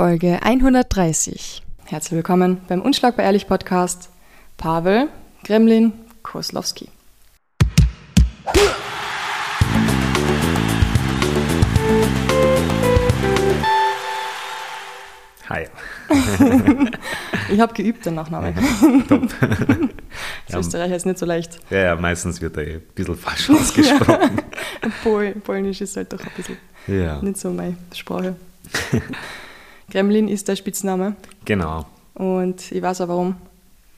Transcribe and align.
Folge 0.00 0.42
130. 0.42 1.60
Herzlich 1.84 2.12
willkommen 2.12 2.62
beim 2.68 2.80
Unschlagbar 2.80 3.26
Ehrlich 3.26 3.46
Podcast. 3.46 4.08
Pavel 4.56 5.08
Gremlin 5.44 5.92
Koslowski. 6.22 6.88
Hi. 15.50 15.66
ich 17.52 17.60
habe 17.60 17.74
geübt 17.74 18.06
den 18.06 18.14
Nachnamen. 18.14 18.54
Top. 19.06 19.28
Das 20.48 20.66
Österreicher 20.66 20.96
ist 20.96 21.04
nicht 21.04 21.18
so 21.18 21.26
leicht. 21.26 21.60
Ja, 21.68 21.78
ja, 21.78 21.96
meistens 21.96 22.40
wird 22.40 22.56
er 22.56 22.66
eh 22.66 22.74
ein 22.76 22.82
bisschen 22.94 23.16
falsch 23.16 23.50
ausgesprochen. 23.50 24.40
Pol 25.02 25.32
Polnisch 25.32 25.82
ist 25.82 25.94
halt 25.98 26.10
doch 26.10 26.20
ein 26.20 26.32
bisschen 26.34 26.56
ja. 26.86 27.20
nicht 27.20 27.36
so 27.36 27.50
meine 27.50 27.76
Sprache. 27.94 28.34
Gremlin 29.90 30.28
ist 30.28 30.48
der 30.48 30.56
Spitzname 30.56 31.14
Genau. 31.44 31.86
und 32.14 32.70
ich 32.72 32.80
weiß 32.82 33.00
auch 33.02 33.08
warum. 33.08 33.36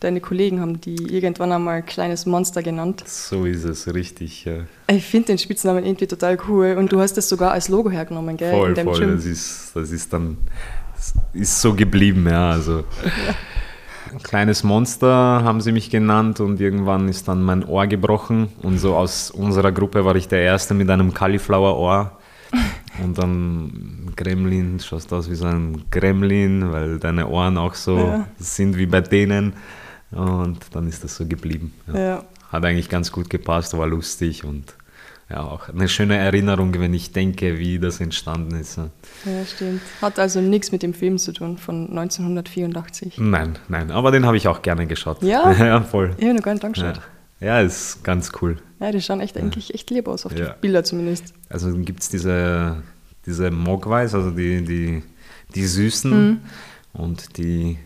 Deine 0.01 0.21
Kollegen 0.21 0.61
haben 0.61 0.80
die 0.80 0.97
irgendwann 1.15 1.53
einmal 1.53 1.83
kleines 1.85 2.27
Monster 2.27 2.61
genannt. 2.61 3.05
So 3.07 3.45
ist 3.45 3.62
es, 3.62 3.95
richtig. 3.95 4.45
Ja. 4.45 4.65
Ich 4.89 5.05
finde 5.05 5.29
den 5.29 5.39
Spitznamen 5.39 5.85
irgendwie 5.87 6.09
total 6.09 6.37
cool 6.49 6.75
und 6.77 6.91
du 6.91 6.99
hast 6.99 7.16
das 7.16 7.29
sogar 7.29 7.52
als 7.52 7.69
Logo 7.69 7.89
hergenommen, 7.89 8.37
gell? 8.37 8.51
Voll, 8.51 8.75
voll. 8.75 8.99
Gym. 8.99 9.15
Das 9.15 9.25
ist, 9.25 9.71
das 9.75 9.93
ist 9.93 10.13
dann 10.13 10.39
ist 11.33 11.61
so 11.61 11.75
geblieben, 11.75 12.27
ja. 12.29 12.51
Also 12.51 12.83
ein 14.13 14.23
kleines 14.23 14.65
Monster 14.65 15.07
haben 15.45 15.61
sie 15.61 15.71
mich 15.71 15.88
genannt 15.88 16.41
und 16.41 16.61
irgendwann 16.61 17.09
ist 17.09 17.29
dann 17.29 17.41
mein 17.43 17.65
Ohr 17.65 17.87
gebrochen 17.87 18.49
und 18.63 18.79
so 18.79 18.97
aus 18.97 19.30
unserer 19.30 19.71
Gruppe 19.71 20.05
war 20.05 20.16
ich 20.16 20.27
der 20.27 20.41
Erste 20.41 20.74
mit 20.74 20.91
einem 20.91 21.15
Cauliflower-Ohr. 21.15 22.19
Und 23.02 23.16
dann 23.19 24.12
Gremlin, 24.16 24.78
schaust 24.80 25.12
aus 25.12 25.30
wie 25.30 25.34
so 25.34 25.46
ein 25.46 25.84
Gremlin, 25.91 26.73
weil 26.73 26.98
deine 26.98 27.27
Ohren 27.28 27.56
auch 27.59 27.74
so 27.74 27.96
Ja. 27.96 28.27
sind 28.38 28.77
wie 28.77 28.87
bei 28.87 29.01
denen. 29.01 29.55
Und 30.10 30.59
dann 30.73 30.88
ist 30.88 31.02
das 31.02 31.16
so 31.16 31.26
geblieben. 31.26 31.73
Ja. 31.93 31.99
Ja. 31.99 32.24
Hat 32.51 32.65
eigentlich 32.66 32.90
ganz 32.90 33.10
gut 33.10 33.30
gepasst, 33.30 33.76
war 33.76 33.87
lustig 33.87 34.45
und 34.45 34.74
ja, 35.30 35.40
auch 35.40 35.71
eine 35.71 35.88
schöne 35.88 36.16
Erinnerung, 36.18 36.74
wenn 36.79 36.93
ich 36.93 37.12
denke, 37.12 37.59
wie 37.59 37.79
das 37.79 38.01
entstanden 38.01 38.54
ist. 38.57 38.76
ja. 38.76 38.90
stimmt. 39.46 39.80
Hat 40.02 40.18
also 40.18 40.43
nichts 40.43 40.71
mit 40.73 40.82
dem 40.82 40.93
Film 40.93 41.16
zu 41.16 41.32
tun 41.32 41.56
von 41.56 41.88
1984. 41.88 43.16
Nein, 43.16 43.59
nein, 43.68 43.90
aber 43.90 44.10
den 44.10 44.27
habe 44.27 44.37
ich 44.37 44.46
auch 44.49 44.60
gerne 44.60 44.87
geschaut. 44.87 45.23
Ja? 45.23 45.51
ja, 45.59 45.80
voll. 45.80 46.15
Ich 46.18 46.24
habe 46.27 46.34
noch 46.34 46.43
gar 46.43 46.52
nicht 46.52 46.65
angeschaut. 46.66 46.96
ja, 46.96 47.02
ist 47.60 48.04
ganz 48.04 48.30
cool. 48.40 48.59
Ja, 48.80 48.90
die 48.93 49.01
schauen 49.01 49.21
echt 49.21 49.37
eigentlich 49.37 49.74
echt 49.74 49.90
lieb 49.90 50.07
aus, 50.09 50.26
auf 50.26 50.32
Ja. 50.37 50.51
die 50.51 50.60
Bilder 50.60 50.85
zumindest. 50.85 51.35
Also 51.49 51.73
gibt 51.76 52.02
es 52.02 52.09
diese, 52.09 52.82
diese 53.26 53.51
Mogwais, 53.51 54.15
also 54.15 54.30
die, 54.30 54.65
die, 54.65 55.02
die 55.54 55.66
Süßen 55.66 56.10
Mhm. 56.32 56.38
und 56.93 57.37
die 57.38 57.79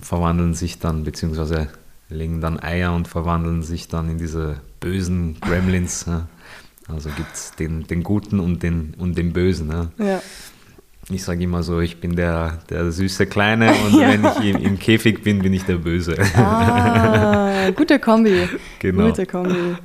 verwandeln 0.00 0.54
sich 0.54 0.78
dann, 0.78 1.04
beziehungsweise 1.04 1.68
legen 2.08 2.40
dann 2.40 2.60
Eier 2.60 2.94
und 2.94 3.08
verwandeln 3.08 3.62
sich 3.62 3.88
dann 3.88 4.10
in 4.10 4.18
diese 4.18 4.60
bösen 4.80 5.40
Gremlins. 5.40 6.04
Ja. 6.06 6.28
Also 6.88 7.08
gibt 7.10 7.34
es 7.34 7.52
den, 7.52 7.86
den 7.86 8.02
Guten 8.04 8.38
und 8.38 8.62
den, 8.62 8.94
und 8.98 9.16
den 9.18 9.32
Bösen. 9.32 9.70
Ja. 9.70 9.90
Ja. 9.98 10.22
Ich 11.08 11.22
sage 11.22 11.44
immer 11.44 11.62
so, 11.62 11.80
ich 11.80 12.00
bin 12.00 12.16
der, 12.16 12.58
der 12.68 12.90
süße 12.90 13.26
Kleine 13.26 13.72
und 13.86 13.94
Ja. 14.00 14.08
wenn 14.08 14.24
ich 14.24 14.54
im, 14.54 14.62
im 14.64 14.78
Käfig 14.78 15.22
bin, 15.22 15.38
bin 15.40 15.52
ich 15.52 15.62
der 15.64 15.76
Böse. 15.76 16.16
Ah, 16.36 17.70
gute 17.70 17.98
Kombi. 18.00 18.48
Genau. 18.80 19.06
Gute 19.06 19.24
Kombi. 19.26 19.76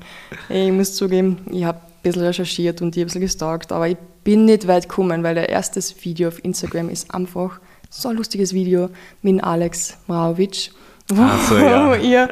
Ich 0.49 0.71
muss 0.71 0.95
zugeben, 0.95 1.37
ich 1.51 1.63
habe 1.63 1.77
ein 1.79 2.01
bisschen 2.03 2.23
recherchiert 2.23 2.81
und 2.81 2.95
ich 2.97 3.03
ein 3.03 3.05
bisschen 3.05 3.21
gestalkt, 3.21 3.71
aber 3.71 3.87
ich 3.87 3.97
bin 4.23 4.45
nicht 4.45 4.67
weit 4.67 4.89
gekommen, 4.89 5.23
weil 5.23 5.35
der 5.35 5.49
erste 5.49 5.79
Video 6.03 6.27
auf 6.29 6.43
Instagram 6.43 6.89
ist 6.89 7.13
einfach 7.13 7.59
so 7.89 8.09
ein 8.09 8.17
lustiges 8.17 8.53
Video 8.53 8.89
mit 9.21 9.43
Alex 9.43 9.97
Mraovic. 10.07 10.71
Wo, 11.17 11.21
Ach 11.23 11.47
so, 11.47 11.57
ja. 11.57 11.95
ihr, 11.95 12.29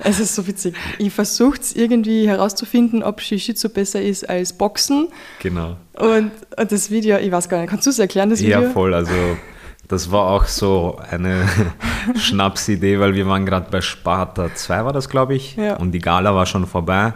es 0.00 0.20
ist 0.20 0.34
so 0.34 0.46
witzig. 0.46 0.74
Ich 0.98 1.12
versuche 1.12 1.58
irgendwie 1.74 2.26
herauszufinden, 2.28 3.02
ob 3.02 3.20
Jiu-Jitsu 3.20 3.68
besser 3.68 4.00
ist 4.00 4.28
als 4.28 4.52
Boxen. 4.52 5.08
genau. 5.40 5.76
Und, 5.94 6.30
und 6.56 6.72
das 6.72 6.90
Video, 6.90 7.18
ich 7.18 7.32
weiß 7.32 7.48
gar 7.48 7.60
nicht, 7.60 7.70
kannst 7.70 7.86
du 7.86 7.90
es 7.90 7.98
erklären, 7.98 8.30
das 8.30 8.40
Video? 8.40 8.60
Ja, 8.60 8.70
voll. 8.70 8.92
Also 8.94 9.12
das 9.88 10.10
war 10.10 10.30
auch 10.30 10.44
so 10.46 10.98
eine 11.10 11.48
Schnapsidee, 12.16 12.98
weil 12.98 13.14
wir 13.14 13.26
waren 13.26 13.46
gerade 13.46 13.70
bei 13.70 13.80
Sparta 13.80 14.54
2 14.54 14.84
war 14.84 14.92
das, 14.92 15.08
glaube 15.08 15.34
ich. 15.34 15.56
Ja. 15.56 15.76
Und 15.76 15.92
die 15.92 16.00
Gala 16.00 16.34
war 16.34 16.46
schon 16.46 16.66
vorbei. 16.66 17.14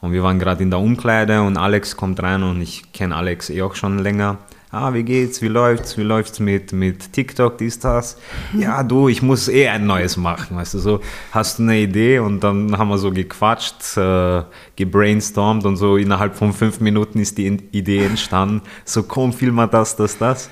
Und 0.00 0.12
wir 0.12 0.22
waren 0.22 0.38
gerade 0.38 0.62
in 0.62 0.70
der 0.70 0.78
Umkleide 0.78 1.42
und 1.42 1.56
Alex 1.56 1.96
kommt 1.96 2.22
rein 2.22 2.42
und 2.42 2.60
ich 2.62 2.92
kenne 2.92 3.14
Alex 3.16 3.50
eh 3.50 3.62
auch 3.62 3.74
schon 3.74 3.98
länger. 3.98 4.38
Ah, 4.72 4.94
wie 4.94 5.02
geht's? 5.02 5.42
Wie 5.42 5.48
läuft's? 5.48 5.98
Wie 5.98 6.02
läuft's 6.02 6.38
mit, 6.38 6.72
mit 6.72 7.12
TikTok, 7.12 7.58
dies, 7.58 7.80
das? 7.80 8.16
Ja, 8.56 8.84
du, 8.84 9.08
ich 9.08 9.20
muss 9.20 9.48
eh 9.48 9.66
ein 9.66 9.84
neues 9.84 10.16
machen, 10.16 10.56
weißt 10.56 10.74
du, 10.74 10.78
so, 10.78 11.00
hast 11.32 11.58
du 11.58 11.64
eine 11.64 11.80
Idee? 11.80 12.20
Und 12.20 12.44
dann 12.44 12.78
haben 12.78 12.88
wir 12.88 12.98
so 12.98 13.10
gequatscht, 13.10 13.96
äh, 13.96 14.44
gebrainstormt 14.76 15.64
und 15.64 15.76
so 15.76 15.96
innerhalb 15.96 16.36
von 16.36 16.52
fünf 16.52 16.78
Minuten 16.78 17.18
ist 17.18 17.36
die 17.38 17.48
Idee 17.72 18.04
entstanden. 18.04 18.62
So, 18.84 19.02
komm, 19.02 19.32
film 19.32 19.56
mal 19.56 19.66
das, 19.66 19.96
das, 19.96 20.18
das. 20.18 20.48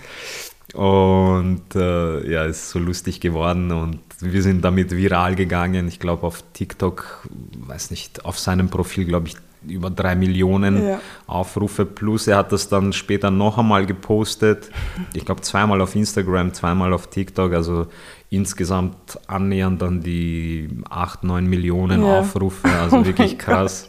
Und 0.74 1.76
äh, 1.76 2.30
ja, 2.30 2.44
ist 2.44 2.70
so 2.70 2.80
lustig 2.80 3.20
geworden 3.20 3.70
und 3.70 4.00
wir 4.20 4.42
sind 4.42 4.64
damit 4.64 4.90
viral 4.90 5.36
gegangen. 5.36 5.86
Ich 5.86 6.00
glaube 6.00 6.26
auf 6.26 6.42
TikTok, 6.54 7.28
weiß 7.66 7.92
nicht, 7.92 8.24
auf 8.24 8.38
seinem 8.38 8.68
Profil, 8.68 9.04
glaube 9.04 9.28
ich, 9.28 9.36
über 9.70 9.90
drei 9.90 10.14
Millionen 10.14 10.86
Ja. 10.88 11.00
Aufrufe 11.26 11.84
plus. 11.84 12.26
Er 12.26 12.36
hat 12.38 12.52
das 12.52 12.68
dann 12.68 12.92
später 12.92 13.30
noch 13.30 13.58
einmal 13.58 13.86
gepostet. 13.86 14.70
Ich 15.14 15.24
glaube 15.24 15.40
zweimal 15.42 15.80
auf 15.80 15.94
Instagram, 15.94 16.52
zweimal 16.54 16.92
auf 16.92 17.08
TikTok. 17.08 17.52
Also 17.52 17.86
insgesamt 18.30 19.18
annähernd 19.26 19.80
dann 19.82 20.00
die 20.02 20.68
acht, 20.88 21.24
neun 21.24 21.46
Millionen 21.46 22.02
Ja. 22.04 22.20
Aufrufe. 22.20 22.68
Also 22.82 22.98
Oh 22.98 23.04
wirklich 23.04 23.38
krass. 23.38 23.88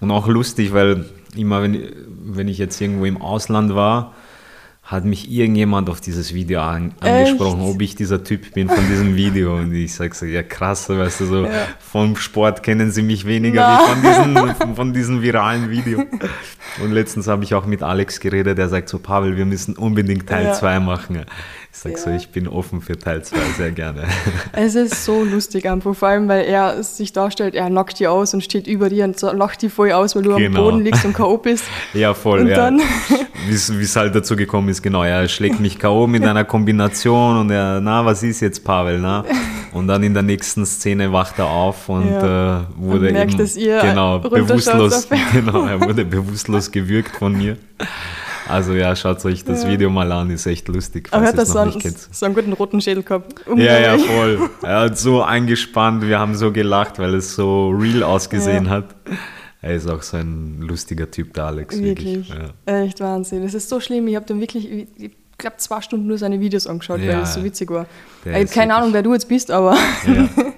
Und 0.00 0.10
auch 0.10 0.26
lustig, 0.28 0.72
weil 0.72 1.06
immer 1.36 1.62
wenn, 1.62 1.78
wenn 2.24 2.48
ich 2.48 2.58
jetzt 2.58 2.80
irgendwo 2.80 3.04
im 3.04 3.20
Ausland 3.20 3.74
war, 3.74 4.12
hat 4.84 5.06
mich 5.06 5.30
irgendjemand 5.30 5.88
auf 5.88 6.02
dieses 6.02 6.34
Video 6.34 6.60
an, 6.60 6.92
angesprochen, 7.00 7.60
Echt? 7.62 7.74
ob 7.74 7.80
ich 7.80 7.94
dieser 7.96 8.22
Typ 8.22 8.52
bin 8.52 8.68
von 8.68 8.86
diesem 8.86 9.16
Video. 9.16 9.56
Und 9.56 9.72
ich 9.74 9.94
sage 9.94 10.14
so, 10.14 10.26
ja 10.26 10.42
krass, 10.42 10.88
weißt 10.90 11.20
du, 11.20 11.24
so 11.26 11.44
Ja. 11.46 11.50
vom 11.80 12.16
Sport 12.16 12.62
kennen 12.62 12.90
sie 12.90 13.00
mich 13.02 13.24
weniger 13.26 13.66
wie 13.66 13.90
von 13.92 14.02
diesem, 14.02 14.54
von, 14.56 14.76
von 14.76 14.92
diesem 14.92 15.22
viralen 15.22 15.70
Video. 15.70 16.04
Und 16.82 16.92
letztens 16.92 17.28
habe 17.28 17.44
ich 17.44 17.54
auch 17.54 17.64
mit 17.64 17.82
Alex 17.82 18.20
geredet, 18.20 18.58
der 18.58 18.68
sagt 18.68 18.90
so, 18.90 18.98
Pavel, 18.98 19.36
wir 19.38 19.46
müssen 19.46 19.74
unbedingt 19.74 20.28
Teil 20.28 20.46
Ja. 20.46 20.52
2 20.52 20.80
machen. 20.80 21.24
Ich 21.76 21.80
sage 21.80 21.98
so, 21.98 22.10
ich 22.10 22.28
bin 22.28 22.46
offen 22.46 22.80
für 22.80 22.96
Teil 22.96 23.24
2, 23.24 23.36
sehr 23.58 23.70
gerne. 23.72 24.04
Es 24.52 24.76
ist 24.76 25.04
so 25.04 25.24
lustig 25.24 25.68
einfach, 25.68 25.94
vor 25.94 26.06
allem, 26.08 26.28
weil 26.28 26.44
er 26.46 26.80
sich 26.84 27.12
darstellt, 27.12 27.54
er 27.56 27.66
knockt 27.66 27.98
die 27.98 28.06
aus 28.06 28.32
und 28.32 28.42
steht 28.44 28.68
über 28.68 28.88
dir 28.88 29.04
und 29.04 29.18
so 29.18 29.30
lacht 29.32 29.60
die 29.60 29.68
voll 29.68 29.90
aus, 29.90 30.14
weil 30.14 30.22
du 30.22 30.32
am 30.34 30.38
Genau. 30.38 30.62
Boden 30.70 30.84
liegst 30.84 31.04
und 31.04 31.12
K.O. 31.14 31.36
bist. 31.36 31.64
Ja, 31.92 32.14
voll, 32.14 32.40
Und 32.42 32.46
ja. 32.46 32.54
dann- 32.56 32.80
Wie 33.48 33.52
es 33.82 33.96
halt 33.96 34.14
dazu 34.14 34.36
gekommen 34.36 34.68
ist, 34.68 34.82
genau. 34.82 35.02
Er 35.02 35.28
schlägt 35.28 35.58
mich 35.60 35.78
K.O. 35.78 36.06
mit 36.06 36.24
einer 36.24 36.44
Kombination 36.44 37.38
und 37.38 37.50
er, 37.50 37.80
na, 37.80 38.04
was 38.06 38.22
ist 38.22 38.40
jetzt, 38.40 38.64
Pavel, 38.64 39.00
na? 39.00 39.24
Und 39.72 39.88
dann 39.88 40.02
in 40.04 40.14
der 40.14 40.22
nächsten 40.22 40.64
Szene 40.64 41.12
wacht 41.12 41.38
er 41.40 41.46
auf 41.50 41.88
und 41.88 42.08
Ja. 42.08 42.60
äh, 42.60 42.64
wurde 42.76 43.08
Und 43.08 43.12
merkt, 43.12 43.32
eben, 43.32 43.38
dass 43.38 43.56
ihr 43.56 43.80
genau, 43.80 44.20
bewusstlos, 44.20 45.08
genau, 45.32 45.66
er 45.66 45.80
wurde 45.80 46.04
bewusstlos 46.04 46.70
gewürgt 46.70 47.16
von 47.16 47.36
mir. 47.36 47.56
Also 48.48 48.74
ja, 48.74 48.94
schaut 48.94 49.24
euch 49.24 49.42
das 49.44 49.62
Ja. 49.64 49.70
Video 49.70 49.88
mal 49.90 50.10
an, 50.12 50.30
ist 50.30 50.46
echt 50.46 50.68
lustig, 50.68 51.08
Aber 51.12 51.24
er 51.24 51.32
falls 51.32 51.48
hat 51.48 51.48
ihr 51.48 51.54
da 51.54 51.66
es 51.68 51.72
so 51.74 51.88
einen, 51.88 51.96
so 52.12 52.26
einen 52.26 52.34
guten 52.34 52.52
roten 52.52 52.80
Schädel 52.80 53.02
gehabt. 53.02 53.34
Ja, 53.56 53.78
ja, 53.78 53.98
voll. 53.98 54.50
Er 54.62 54.80
hat 54.80 54.98
so 54.98 55.22
eingespannt, 55.22 56.06
wir 56.06 56.18
haben 56.18 56.34
so 56.34 56.52
gelacht, 56.52 56.98
weil 56.98 57.14
es 57.14 57.34
so 57.34 57.70
real 57.70 58.02
ausgesehen 58.02 58.66
Ja. 58.66 58.70
hat. 58.70 58.94
Er 59.62 59.74
ist 59.74 59.88
auch 59.88 60.02
so 60.02 60.18
ein 60.18 60.60
lustiger 60.60 61.10
Typ, 61.10 61.32
der 61.32 61.44
Alex, 61.44 61.80
wirklich. 61.80 62.28
Wirklich. 62.28 62.34
Ja. 62.66 62.82
Echt 62.82 63.00
Wahnsinn. 63.00 63.42
Das 63.42 63.54
ist 63.54 63.68
so 63.70 63.80
schlimm. 63.80 64.06
Ich 64.08 64.16
habe 64.16 64.26
dann 64.26 64.38
wirklich, 64.40 64.70
ich 64.70 65.10
glaube, 65.38 65.56
zwei 65.56 65.80
Stunden 65.80 66.06
nur 66.06 66.18
seine 66.18 66.38
Videos 66.38 66.66
angeschaut, 66.66 67.00
weil 67.00 67.20
es 67.22 67.32
so 67.32 67.42
witzig 67.42 67.70
war. 67.70 67.86
Ich 68.26 68.32
habe 68.34 68.44
keine 68.46 68.74
Ahnung, 68.74 68.92
wer 68.92 69.02
du 69.02 69.14
jetzt 69.14 69.26
bist, 69.28 69.50
aber. 69.50 69.74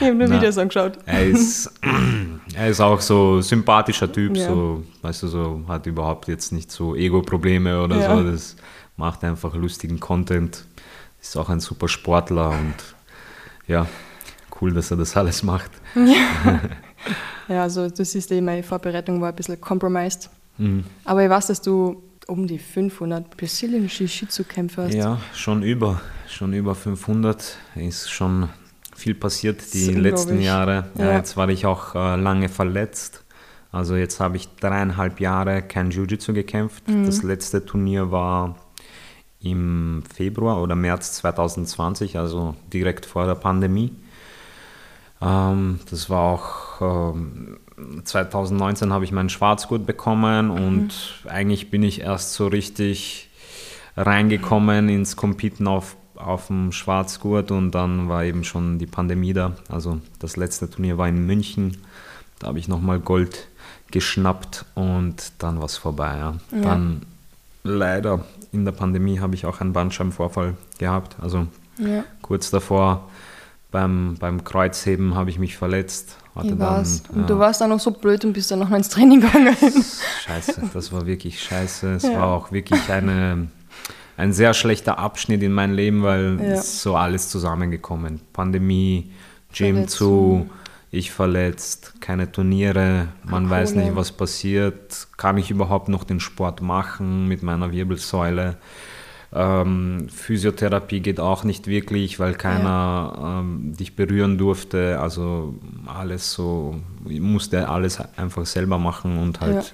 ich 0.00 0.06
habe 0.06 0.14
nur 0.16 0.28
Na. 0.28 0.36
Videos 0.36 0.58
angeschaut. 0.58 0.98
Er 1.06 1.26
ist, 1.26 1.72
er 2.54 2.68
ist 2.68 2.80
auch 2.80 3.00
so 3.00 3.40
sympathischer 3.40 4.10
Typ, 4.10 4.36
Ja. 4.36 4.48
so, 4.48 4.82
weißt 5.02 5.22
du, 5.24 5.28
so, 5.28 5.62
hat 5.68 5.86
überhaupt 5.86 6.28
jetzt 6.28 6.52
nicht 6.52 6.70
so 6.70 6.94
Ego-Probleme 6.96 7.82
oder 7.82 7.96
Ja. 8.00 8.16
so. 8.16 8.24
Das 8.30 8.56
macht 8.96 9.24
einfach 9.24 9.54
lustigen 9.54 9.98
Content. 10.00 10.64
Ist 11.20 11.36
auch 11.36 11.48
ein 11.50 11.60
super 11.60 11.88
Sportler 11.88 12.50
und 12.50 12.74
ja, 13.66 13.86
cool, 14.60 14.72
dass 14.72 14.90
er 14.90 14.96
das 14.96 15.16
alles 15.16 15.42
macht. 15.42 15.70
Ja, 17.48 17.62
also 17.62 17.88
du 17.88 18.04
siehst 18.04 18.30
eh, 18.32 18.40
meine 18.40 18.62
Vorbereitung 18.62 19.20
war 19.20 19.28
ein 19.28 19.36
bisschen 19.36 19.60
compromised. 19.60 20.30
Mhm. 20.58 20.84
Aber 21.04 21.22
ich 21.24 21.30
weiß, 21.30 21.48
dass 21.48 21.62
du 21.62 22.02
um 22.26 22.46
die 22.46 22.58
500 22.58 23.36
Brazilian 23.36 23.86
Jiu-Jitsu-Kämpfer 23.88 24.84
hast. 24.84 24.94
Ja, 24.94 25.18
schon 25.34 25.62
über, 25.62 26.00
schon 26.28 26.52
über 26.52 26.74
500. 26.74 27.56
Ist 27.74 28.10
schon 28.10 28.48
viel 29.00 29.14
passiert 29.14 29.74
die 29.74 29.92
letzten. 29.92 30.40
Jahre. 30.40 30.90
Ja, 30.96 31.06
Ja. 31.06 31.16
Jetzt 31.16 31.36
war 31.36 31.48
ich 31.48 31.66
auch 31.66 31.94
äh, 31.94 32.16
lange 32.16 32.48
verletzt. 32.48 33.24
Also 33.72 33.96
jetzt 33.96 34.20
habe 34.20 34.36
ich 34.36 34.48
dreieinhalb 34.56 35.20
Jahre 35.20 35.62
kein 35.62 35.90
Jiu-Jitsu 35.90 36.32
gekämpft. 36.32 36.88
Mhm. 36.88 37.06
Das 37.06 37.22
letzte 37.22 37.64
Turnier 37.64 38.10
war 38.10 38.56
im 39.40 40.02
Februar 40.14 40.62
oder 40.62 40.74
März 40.74 41.14
2020, 41.14 42.18
also 42.18 42.54
direkt 42.72 43.06
vor 43.06 43.26
der 43.26 43.36
Pandemie. 43.36 43.92
Ähm, 45.22 45.80
das 45.90 46.10
war 46.10 46.22
auch 46.22 46.80
ähm, 46.80 47.58
2019 48.04 48.92
habe 48.92 49.04
ich 49.04 49.12
meinen 49.12 49.30
Schwarzgurt 49.30 49.86
bekommen 49.86 50.46
mhm. 50.46 50.52
und 50.52 50.94
eigentlich 51.26 51.70
bin 51.70 51.82
ich 51.82 52.02
erst 52.02 52.34
so 52.34 52.46
richtig 52.46 53.30
reingekommen 53.96 54.88
ins 54.88 55.16
Competen 55.16 55.66
auf, 55.66 55.96
auf 56.24 56.48
dem 56.48 56.72
Schwarzgurt 56.72 57.50
und 57.50 57.72
dann 57.72 58.08
war 58.08 58.24
eben 58.24 58.44
schon 58.44 58.78
die 58.78 58.86
Pandemie 58.86 59.32
da. 59.32 59.52
Also 59.68 60.00
das 60.18 60.36
letzte 60.36 60.70
Turnier 60.70 60.98
war 60.98 61.08
in 61.08 61.26
München. 61.26 61.78
Da 62.38 62.48
habe 62.48 62.58
ich 62.58 62.68
nochmal 62.68 63.00
Gold 63.00 63.48
geschnappt 63.90 64.64
und 64.74 65.32
dann 65.38 65.58
war 65.58 65.66
es 65.66 65.76
vorbei. 65.76 66.16
Ja. 66.16 66.34
Ja. 66.52 66.60
Dann 66.62 67.02
leider 67.62 68.24
in 68.52 68.64
der 68.64 68.72
Pandemie 68.72 69.20
habe 69.20 69.34
ich 69.34 69.46
auch 69.46 69.60
einen 69.60 69.72
Bandscheibenvorfall 69.72 70.54
gehabt. 70.78 71.16
Also 71.20 71.46
ja. 71.78 72.04
kurz 72.22 72.50
davor 72.50 73.08
beim, 73.70 74.16
beim 74.18 74.44
Kreuzheben 74.44 75.14
habe 75.14 75.30
ich 75.30 75.38
mich 75.38 75.56
verletzt. 75.56 76.16
Hatte 76.34 76.54
dann, 76.54 76.86
und 77.12 77.28
du 77.28 77.38
warst 77.38 77.60
dann 77.60 77.70
noch 77.70 77.80
so 77.80 77.90
blöd 77.90 78.24
und 78.24 78.32
bist 78.32 78.50
dann 78.50 78.60
noch 78.60 78.68
mal 78.68 78.76
ins 78.76 78.88
Training 78.88 79.20
gegangen. 79.20 79.56
Scheiße, 80.24 80.70
das 80.72 80.92
war 80.92 81.04
wirklich 81.06 81.42
scheiße. 81.42 81.94
Es 81.94 82.04
war 82.04 82.28
auch 82.28 82.52
wirklich 82.52 82.88
eine, 82.88 83.48
ein 84.20 84.32
sehr 84.34 84.52
schlechter 84.52 84.98
Abschnitt 84.98 85.42
in 85.42 85.52
meinem 85.52 85.74
Leben, 85.74 86.02
weil 86.02 86.38
es 86.40 86.82
so 86.82 86.94
alles 86.94 87.30
zusammengekommen. 87.30 88.20
Pandemie, 88.32 89.12
Gym 89.52 89.74
Verletzung. 89.76 89.88
zu, 89.88 90.50
ich 90.90 91.10
verletzt, 91.10 91.94
keine 92.00 92.30
Turniere, 92.30 93.08
man 93.24 93.46
Ach, 93.46 93.50
weiß 93.50 93.74
nicht, 93.76 93.96
was 93.96 94.12
passiert, 94.12 95.08
kann 95.16 95.38
ich 95.38 95.50
überhaupt 95.50 95.88
noch 95.88 96.04
den 96.04 96.20
Sport 96.20 96.60
machen 96.60 97.28
mit 97.28 97.42
meiner 97.42 97.72
Wirbelsäule. 97.72 98.58
Ähm, 99.32 100.08
Physiotherapie 100.10 101.00
geht 101.00 101.20
auch 101.20 101.44
nicht 101.44 101.66
wirklich, 101.68 102.18
weil 102.18 102.34
keiner 102.34 103.14
ja. 103.16 103.40
ähm, 103.40 103.74
dich 103.74 103.96
berühren 103.96 104.36
durfte. 104.36 104.98
Also 105.00 105.54
alles 105.86 106.32
so, 106.32 106.80
ich 107.08 107.20
musste 107.20 107.68
alles 107.68 108.00
einfach 108.16 108.44
selber 108.44 108.78
machen 108.78 109.18
und 109.18 109.40
halt 109.40 109.64
ja, 109.64 109.70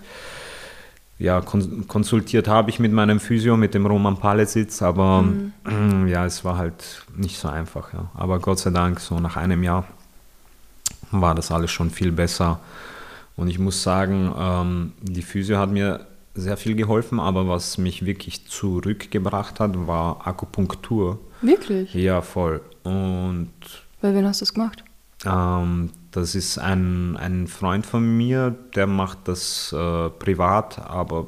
ja 1.19 1.41
konsultiert 1.41 2.49
habe 2.49 2.71
ich 2.71 2.79
mit 2.79 2.93
meinem 2.93 3.21
Physio, 3.21 3.57
mit 3.57 3.75
dem 3.75 3.87
Roman 3.87 4.17
Palesitz, 4.19 4.83
aber 4.83 5.23
mhm. 5.23 6.09
ja, 6.09 6.27
es 6.27 6.45
war 6.45 6.59
halt 6.59 7.05
nicht 7.17 7.39
so 7.39 7.49
einfach. 7.49 7.93
Ja. 7.93 8.11
Aber 8.15 8.39
Gott 8.39 8.59
sei 8.59 8.71
Dank, 8.71 9.01
so 9.01 9.19
nach 9.19 9.37
einem 9.37 9.63
Jahr 9.63 9.85
war 11.11 11.35
das 11.35 11.51
alles 11.51 11.71
schon 11.71 11.91
viel 11.91 12.13
besser. 12.13 12.61
Und 13.37 13.49
ich 13.49 13.59
muss 13.59 13.83
sagen, 13.83 14.33
ähm, 14.39 14.93
die 15.03 15.23
Physio 15.23 15.59
hat 15.59 15.71
mir 15.71 16.07
sehr 16.35 16.57
viel 16.57 16.75
geholfen, 16.75 17.19
aber 17.21 17.49
was 17.49 17.79
mich 17.79 18.05
wirklich 18.05 18.47
zurückgebracht 18.47 19.61
hat, 19.61 19.87
war 19.87 20.27
Akupunktur. 20.27 21.19
Wirklich? 21.41 21.95
Ja, 21.95 22.23
voll. 22.23 22.61
Und 22.83 23.51
bei 24.01 24.15
wem 24.15 24.27
hast 24.27 24.41
du 24.41 24.45
das 24.45 24.55
gemacht? 24.55 24.85
Ähm, 25.25 25.91
das 26.17 26.35
ist 26.35 26.59
ein, 26.59 27.17
ein 27.17 27.47
Freund 27.47 27.87
von 27.87 28.17
mir, 28.17 28.55
der 28.75 28.87
macht 28.87 29.19
das 29.25 29.73
äh, 29.73 30.11
privat, 30.11 30.79
aber 30.79 31.27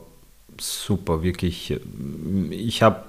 super, 0.60 1.22
wirklich. 1.22 1.78
Ich 2.50 2.82
habe 2.82 3.02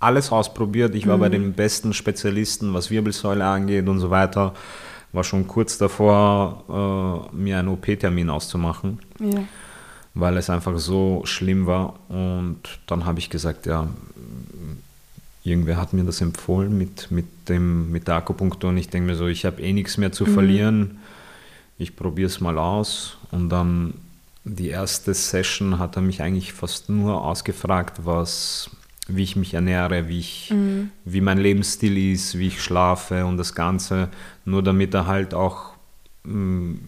alles 0.00 0.32
ausprobiert. 0.32 0.94
Ich 0.94 1.06
war 1.06 1.16
mhm. 1.16 1.20
bei 1.20 1.28
den 1.28 1.52
besten 1.52 1.92
Spezialisten, 1.92 2.74
was 2.74 2.90
Wirbelsäule 2.90 3.44
angeht 3.44 3.88
und 3.88 4.00
so 4.00 4.10
weiter 4.10 4.54
war 5.12 5.24
schon 5.24 5.46
kurz 5.46 5.78
davor, 5.78 7.30
äh, 7.32 7.36
mir 7.36 7.58
einen 7.58 7.68
OP-Termin 7.68 8.28
auszumachen, 8.30 8.98
ja. 9.18 9.42
weil 10.14 10.36
es 10.36 10.50
einfach 10.50 10.78
so 10.78 11.22
schlimm 11.24 11.66
war. 11.66 11.94
Und 12.08 12.58
dann 12.86 13.06
habe 13.06 13.18
ich 13.18 13.30
gesagt, 13.30 13.66
ja, 13.66 13.88
irgendwer 15.44 15.78
hat 15.78 15.92
mir 15.92 16.04
das 16.04 16.20
empfohlen 16.20 16.76
mit, 16.76 17.10
mit, 17.10 17.26
dem, 17.48 17.90
mit 17.90 18.06
der 18.06 18.16
Akupunktur 18.16 18.70
und 18.70 18.76
ich 18.76 18.90
denke 18.90 19.06
mir 19.06 19.16
so, 19.16 19.26
ich 19.26 19.46
habe 19.46 19.62
eh 19.62 19.72
nichts 19.72 19.96
mehr 19.96 20.12
zu 20.12 20.24
mhm. 20.24 20.34
verlieren. 20.34 20.98
Ich 21.78 21.96
probiere 21.96 22.26
es 22.26 22.40
mal 22.40 22.58
aus. 22.58 23.16
Und 23.30 23.48
dann 23.48 23.94
die 24.44 24.68
erste 24.68 25.14
Session 25.14 25.78
hat 25.78 25.96
er 25.96 26.02
mich 26.02 26.22
eigentlich 26.22 26.52
fast 26.52 26.88
nur 26.88 27.24
ausgefragt, 27.24 28.00
was 28.04 28.70
wie 29.08 29.22
ich 29.22 29.36
mich 29.36 29.54
ernähre, 29.54 30.06
wie, 30.08 30.18
ich, 30.18 30.50
mhm. 30.50 30.90
wie 31.06 31.22
mein 31.22 31.38
Lebensstil 31.38 32.12
ist, 32.12 32.38
wie 32.38 32.48
ich 32.48 32.62
schlafe 32.62 33.24
und 33.24 33.38
das 33.38 33.54
Ganze, 33.54 34.08
nur 34.44 34.62
damit 34.62 34.92
er 34.92 35.06
halt 35.06 35.32
auch 35.32 35.72
mh, 36.24 36.34
mm, 36.34 36.80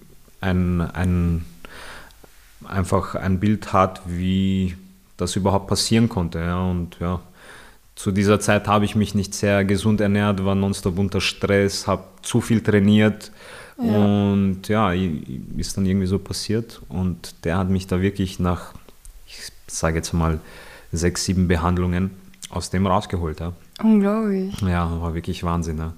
ein, 0.43 0.81
ein, 0.83 1.45
einfach 2.65 3.15
ein 3.15 3.41
Bild 3.41 3.73
hat, 3.73 4.03
wie 4.07 4.77
das 5.17 5.37
überhaupt 5.37 5.67
passieren 5.67 6.09
konnte. 6.09 6.41
Ja. 6.41 6.63
Und 6.63 6.99
ja, 7.01 7.21
zu 7.95 8.13
dieser 8.13 8.41
Zeit 8.41 8.69
habe 8.69 8.85
ich 8.85 8.95
mich 8.95 9.15
nicht 9.15 9.35
sehr 9.35 9.65
gesund 9.65 10.01
ernährt, 10.01 10.45
war 10.45 10.55
nonstop 10.55 10.99
unter 10.99 11.21
Stress, 11.21 11.87
habe 11.87 12.05
zu 12.23 12.41
viel 12.41 12.63
trainiert. 12.63 13.33
Ja. 13.83 14.33
Und 14.33 14.69
ja, 14.69 14.93
ist 14.93 15.77
dann 15.77 15.87
irgendwie 15.87 16.07
so 16.07 16.19
passiert. 16.19 16.81
Und 16.89 17.35
der 17.45 17.59
hat 17.59 17.71
mich 17.71 17.87
da 17.87 18.01
wirklich 18.01 18.39
nach, 18.39 18.75
ich 19.27 19.51
sage 19.67 19.97
jetzt 19.97 20.13
mal, 20.13 20.41
sechs, 20.93 21.25
sieben 21.25 21.49
Behandlungen 21.49 22.11
aus 22.51 22.71
dem 22.71 22.87
rausgeholt. 22.87 23.41
Ja. 23.41 23.53
Unglaublich. 23.83 24.61
Ja, 24.61 25.01
war 25.01 25.15
wirklich 25.15 25.45
Wahnsinn. 25.45 25.79
Ja. 25.79 25.95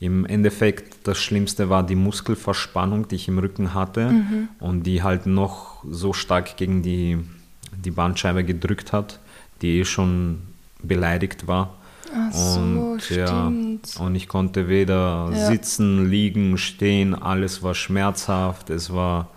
Im 0.00 0.26
Endeffekt, 0.26 1.06
das 1.06 1.18
Schlimmste 1.18 1.70
war 1.70 1.86
die 1.86 1.94
Muskelverspannung, 1.94 3.06
die 3.06 3.14
ich 3.14 3.28
im 3.28 3.38
Rücken 3.38 3.72
hatte 3.72 4.10
mhm. 4.10 4.48
und 4.58 4.82
die 4.82 5.02
halt 5.02 5.26
noch 5.26 5.84
so 5.88 6.12
stark 6.12 6.56
gegen 6.56 6.82
die, 6.82 7.18
die 7.84 7.92
Bandscheibe 7.92 8.42
gedrückt 8.42 8.92
hat, 8.92 9.20
die 9.60 9.78
eh 9.78 9.84
schon 9.84 10.40
beleidigt 10.82 11.46
war. 11.46 11.74
Ach 12.14 12.32
so, 12.32 12.60
und, 12.60 13.10
ja, 13.10 13.46
und 13.46 14.14
ich 14.14 14.28
konnte 14.28 14.68
weder 14.68 15.30
ja. 15.32 15.46
sitzen, 15.46 16.10
liegen, 16.10 16.58
stehen, 16.58 17.14
alles 17.14 17.62
war 17.62 17.74
schmerzhaft. 17.74 18.70
Es 18.70 18.92
war 18.92 19.30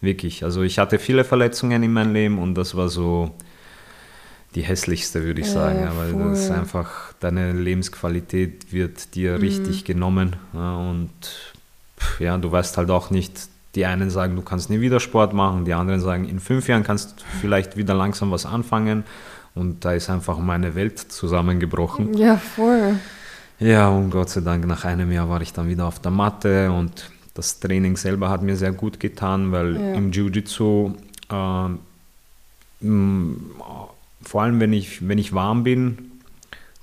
wirklich, 0.00 0.44
also 0.44 0.62
ich 0.62 0.78
hatte 0.78 0.98
viele 0.98 1.24
Verletzungen 1.24 1.82
in 1.82 1.92
meinem 1.92 2.12
Leben 2.12 2.38
und 2.38 2.54
das 2.54 2.74
war 2.74 2.88
so 2.88 3.34
die 4.54 4.62
hässlichste, 4.62 5.24
würde 5.24 5.40
ich 5.40 5.46
ja, 5.48 5.52
sagen, 5.52 5.80
ja, 5.80 5.96
weil 5.96 6.10
voll. 6.10 6.30
das 6.30 6.50
einfach 6.50 7.14
deine 7.20 7.52
Lebensqualität 7.52 8.72
wird 8.72 9.14
dir 9.14 9.32
mhm. 9.32 9.40
richtig 9.40 9.84
genommen 9.84 10.36
und 10.52 11.10
ja, 12.18 12.36
du 12.36 12.50
weißt 12.50 12.76
halt 12.76 12.90
auch 12.90 13.10
nicht, 13.10 13.48
die 13.74 13.86
einen 13.86 14.10
sagen, 14.10 14.36
du 14.36 14.42
kannst 14.42 14.68
nie 14.68 14.80
wieder 14.80 15.00
Sport 15.00 15.32
machen, 15.32 15.64
die 15.64 15.72
anderen 15.72 16.00
sagen, 16.00 16.28
in 16.28 16.40
fünf 16.40 16.68
Jahren 16.68 16.82
kannst 16.82 17.20
du 17.20 17.24
vielleicht 17.40 17.76
wieder 17.76 17.94
langsam 17.94 18.30
was 18.30 18.44
anfangen 18.44 19.04
und 19.54 19.84
da 19.84 19.92
ist 19.92 20.10
einfach 20.10 20.38
meine 20.38 20.74
Welt 20.74 20.98
zusammengebrochen. 20.98 22.14
Ja, 22.16 22.36
voll. 22.36 22.96
Ja, 23.58 23.88
und 23.88 24.10
Gott 24.10 24.30
sei 24.30 24.40
Dank, 24.40 24.66
nach 24.66 24.84
einem 24.84 25.12
Jahr 25.12 25.28
war 25.28 25.40
ich 25.40 25.52
dann 25.52 25.68
wieder 25.68 25.86
auf 25.86 26.00
der 26.00 26.10
Matte 26.10 26.72
und 26.72 27.10
das 27.34 27.60
Training 27.60 27.96
selber 27.96 28.28
hat 28.28 28.42
mir 28.42 28.56
sehr 28.56 28.72
gut 28.72 28.98
getan, 28.98 29.52
weil 29.52 29.74
ja. 29.76 29.94
im 29.94 30.10
Jiu-Jitsu 30.10 30.94
äh, 31.30 31.68
vor 34.22 34.42
allem 34.42 34.60
wenn 34.60 34.72
ich, 34.72 35.06
wenn 35.06 35.18
ich 35.18 35.32
warm 35.32 35.62
bin, 35.62 36.12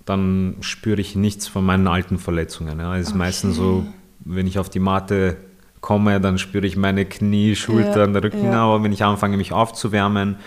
dann 0.06 0.56
spüre 0.62 1.02
ich 1.02 1.16
nichts 1.16 1.48
von 1.48 1.66
meinen 1.66 1.88
alten 1.88 2.18
Verletzungen. 2.18 2.80
Ja. 2.80 2.96
Es 2.96 3.02
ist 3.02 3.10
okay. 3.10 3.18
meistens 3.18 3.56
so, 3.56 3.86
wenn 4.20 4.48
ich 4.48 4.60
auf 4.60 4.70
die 4.70 4.80
Matte 4.80 5.38
komme, 5.82 6.20
dann 6.20 6.38
spüre 6.38 6.66
ich 6.66 6.78
meine 6.78 7.06
Knie, 7.06 7.56
Schultern, 7.56 8.14
ja, 8.14 8.20
Rücken, 8.20 8.46
ja. 8.46 8.64
aber 8.64 8.84
wenn 8.84 8.92
ich 8.92 9.04
anfange, 9.04 9.38
mich 9.38 9.54
aufzuwärmen 9.54 10.38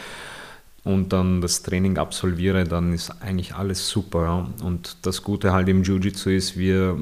und 0.84 1.12
dann 1.12 1.40
das 1.40 1.62
Training 1.62 1.98
absolviere, 1.98 2.64
dann 2.64 2.92
ist 2.92 3.10
eigentlich 3.22 3.54
alles 3.54 3.88
super. 3.88 4.22
Ja. 4.24 4.66
Und 4.66 4.96
das 5.02 5.22
Gute 5.22 5.52
halt 5.52 5.68
im 5.68 5.82
Jiu-Jitsu 5.82 6.30
ist, 6.30 6.58
wir, 6.58 6.96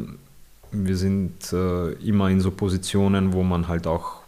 wir 0.71 0.97
sind 0.97 1.53
äh, 1.53 1.93
immer 1.95 2.29
in 2.29 2.41
so 2.41 2.51
Positionen, 2.51 3.33
wo 3.33 3.43
man 3.43 3.69
halt 3.69 3.87
auch 3.87 4.21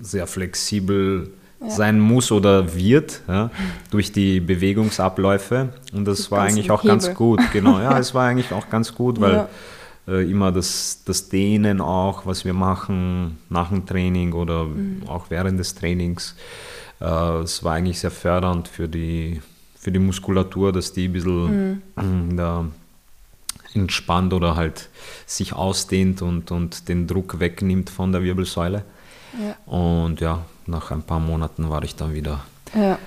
sehr 0.00 0.26
flexibel 0.26 1.30
ja. 1.60 1.70
sein 1.70 1.98
muss 1.98 2.30
oder 2.30 2.74
wird 2.74 3.22
ja, 3.26 3.50
durch 3.90 4.12
die 4.12 4.40
Bewegungsabläufe. 4.40 5.70
Und 5.92 6.04
das 6.04 6.30
war 6.30 6.42
eigentlich 6.42 6.70
auch 6.70 6.82
Hebel. 6.82 6.96
ganz 6.96 7.14
gut. 7.14 7.40
Genau, 7.52 7.80
ja, 7.80 7.98
es 7.98 8.14
war 8.14 8.28
eigentlich 8.28 8.52
auch 8.52 8.68
ganz 8.68 8.94
gut, 8.94 9.18
weil 9.18 9.32
ja. 9.32 9.48
äh, 10.08 10.30
immer 10.30 10.52
das, 10.52 11.02
das 11.06 11.30
Dehnen 11.30 11.80
auch, 11.80 12.26
was 12.26 12.44
wir 12.44 12.54
machen 12.54 13.38
nach 13.48 13.70
dem 13.70 13.86
Training 13.86 14.34
oder 14.34 14.64
mhm. 14.64 15.04
auch 15.06 15.26
während 15.30 15.58
des 15.58 15.74
Trainings, 15.74 16.34
es 17.00 17.64
war 17.64 17.74
eigentlich 17.74 17.98
sehr 17.98 18.10
fördernd 18.10 18.68
für 18.68 18.88
die, 18.88 19.40
für 19.78 19.90
die 19.90 19.98
Muskulatur, 19.98 20.72
dass 20.72 20.92
die 20.92 21.08
ein 21.08 21.12
bisschen 21.12 21.82
mhm. 21.96 22.36
da 22.36 22.66
entspannt 23.72 24.32
oder 24.32 24.56
halt 24.56 24.88
sich 25.26 25.52
ausdehnt 25.52 26.22
und, 26.22 26.50
und 26.50 26.88
den 26.88 27.06
Druck 27.06 27.40
wegnimmt 27.40 27.88
von 27.88 28.12
der 28.12 28.22
Wirbelsäule. 28.22 28.84
Ja. 29.40 29.72
Und 29.72 30.20
ja, 30.20 30.44
nach 30.66 30.90
ein 30.90 31.02
paar 31.02 31.20
Monaten 31.20 31.70
war 31.70 31.82
ich 31.84 31.94
dann 31.96 32.12
wieder 32.12 32.40
ja. 32.74 32.98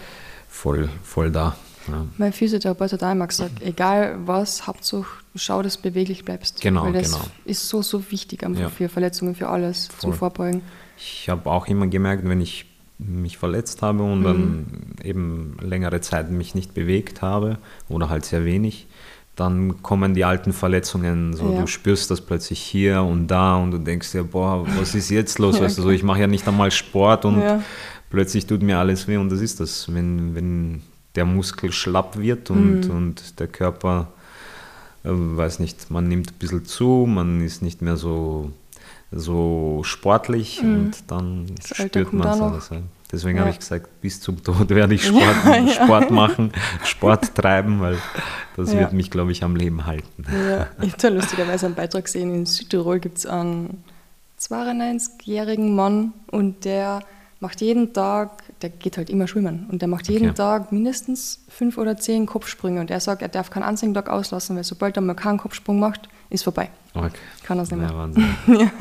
voll, 0.47 0.89
voll 1.03 1.31
da. 1.31 1.55
Ja. 1.87 2.05
Mein 2.17 2.31
Physiotherapeut 2.31 2.93
hat 2.93 3.03
einmal 3.03 3.27
gesagt, 3.27 3.61
egal 3.61 4.17
was, 4.25 4.65
Hauptsache 4.65 5.05
schau, 5.35 5.61
dass 5.61 5.77
du 5.77 5.81
beweglich 5.81 6.23
bleibst. 6.23 6.61
Genau, 6.61 6.85
Weil 6.85 6.93
das 6.93 7.11
genau. 7.11 7.25
ist 7.45 7.67
so, 7.67 7.81
so 7.81 8.09
wichtig 8.09 8.43
einfach 8.43 8.61
ja. 8.61 8.69
für 8.69 8.87
Verletzungen, 8.87 9.35
für 9.35 9.49
alles 9.49 9.87
Voll. 9.87 9.99
zum 9.99 10.13
Vorbeugen. 10.13 10.61
Ich 10.97 11.27
habe 11.29 11.49
auch 11.49 11.67
immer 11.67 11.87
gemerkt, 11.87 12.27
wenn 12.27 12.39
ich 12.39 12.65
mich 13.07 13.37
verletzt 13.37 13.81
habe 13.81 14.03
und 14.03 14.19
mhm. 14.19 14.23
dann 14.23 14.65
eben 15.03 15.57
längere 15.61 16.01
Zeit 16.01 16.31
mich 16.31 16.55
nicht 16.55 16.73
bewegt 16.73 17.21
habe 17.21 17.57
oder 17.89 18.09
halt 18.09 18.25
sehr 18.25 18.45
wenig, 18.45 18.87
dann 19.35 19.81
kommen 19.81 20.13
die 20.13 20.25
alten 20.25 20.53
Verletzungen, 20.53 21.33
so 21.35 21.51
Ja. 21.51 21.61
du 21.61 21.67
spürst 21.67 22.11
das 22.11 22.21
plötzlich 22.21 22.59
hier 22.59 23.01
und 23.01 23.27
da 23.27 23.55
und 23.57 23.71
du 23.71 23.77
denkst 23.79 24.11
dir, 24.11 24.23
boah, 24.23 24.65
was 24.77 24.93
ist 24.93 25.09
jetzt 25.09 25.39
los? 25.39 25.59
Weißt 25.61 25.77
du, 25.77 25.81
so, 25.81 25.89
ich 25.89 26.03
mache 26.03 26.19
ja 26.21 26.27
nicht 26.27 26.47
einmal 26.47 26.69
Sport 26.71 27.25
und 27.25 27.41
Ja. 27.41 27.61
plötzlich 28.09 28.45
tut 28.45 28.61
mir 28.61 28.77
alles 28.77 29.07
weh 29.07 29.17
und 29.17 29.29
das 29.29 29.41
ist 29.41 29.59
das, 29.59 29.91
wenn, 29.93 30.35
wenn 30.35 30.81
der 31.15 31.25
Muskel 31.25 31.71
schlapp 31.71 32.17
wird 32.17 32.49
und, 32.51 32.81
Mhm. 32.89 32.95
und 32.95 33.39
der 33.39 33.47
Körper, 33.47 34.07
äh, 35.03 35.09
weiß 35.11 35.59
nicht, 35.59 35.89
man 35.89 36.07
nimmt 36.07 36.31
ein 36.31 36.37
bisschen 36.39 36.65
zu, 36.65 37.05
man 37.09 37.41
ist 37.41 37.61
nicht 37.63 37.81
mehr 37.81 37.97
so, 37.97 38.51
so 39.15 39.81
sportlich 39.83 40.61
und 40.61 40.91
dann 41.07 41.43
Mhm. 41.43 41.55
Das 41.55 41.91
kommt 41.91 42.13
man 42.13 42.27
es 42.29 42.41
alles. 42.41 42.69
ja. 42.69 42.77
Deswegen 43.11 43.35
Ja. 43.37 43.41
habe 43.41 43.51
ich 43.51 43.59
gesagt, 43.59 44.01
bis 44.01 44.19
zum 44.21 44.41
Tod 44.43 44.69
werde 44.69 44.95
ich 44.95 45.05
Sport, 45.07 45.69
Sport 45.69 46.09
machen, 46.11 46.51
Sport 46.83 47.35
treiben, 47.35 47.79
weil 47.79 47.97
das 48.55 48.73
Ja. 48.73 48.79
wird 48.79 48.93
mich, 48.93 49.11
glaube 49.11 49.31
ich, 49.31 49.43
am 49.43 49.55
Leben 49.55 49.85
halten. 49.85 50.25
Ja, 50.31 50.67
ich 50.81 50.93
habe 50.93 51.01
da 51.01 51.07
lustigerweise 51.09 51.67
einen 51.67 51.75
Beitrag 51.75 52.05
gesehen. 52.05 52.33
In 52.33 52.45
Südtirol 52.47 52.99
gibt 52.99 53.19
es 53.19 53.25
einen 53.27 53.83
92-jährigen 54.39 55.75
Mann 55.75 56.13
und 56.31 56.65
der 56.65 57.01
macht 57.39 57.61
jeden 57.61 57.93
Tag, 57.93 58.43
der 58.61 58.69
geht 58.69 58.97
halt 58.97 59.09
immer 59.09 59.27
schwimmen 59.27 59.67
und 59.69 59.81
der 59.81 59.89
macht 59.89 60.07
jeden 60.09 60.29
Okay. 60.29 60.37
Tag 60.37 60.71
mindestens 60.71 61.39
fünf 61.49 61.77
oder 61.77 61.97
zehn 61.97 62.25
Kopfsprünge 62.25 62.79
und 62.79 62.89
er 62.89 62.99
sagt, 62.99 63.21
er 63.21 63.27
darf 63.27 63.49
keinen 63.49 63.63
einzigen 63.63 63.93
Tag 63.93 64.09
auslassen, 64.09 64.55
weil 64.55 64.63
sobald 64.63 64.95
er 64.97 65.01
mal 65.01 65.13
keinen 65.13 65.37
Kopfsprung 65.37 65.79
macht, 65.79 66.07
ist 66.29 66.43
vorbei. 66.43 66.69
Okay. 66.93 67.09
Kann 67.43 67.59
es 67.59 67.69
nicht 67.69 67.81
Ja, 67.81 67.87
mehr. 67.87 67.97
Wahnsinn. 67.97 68.25
ja, 68.47 68.71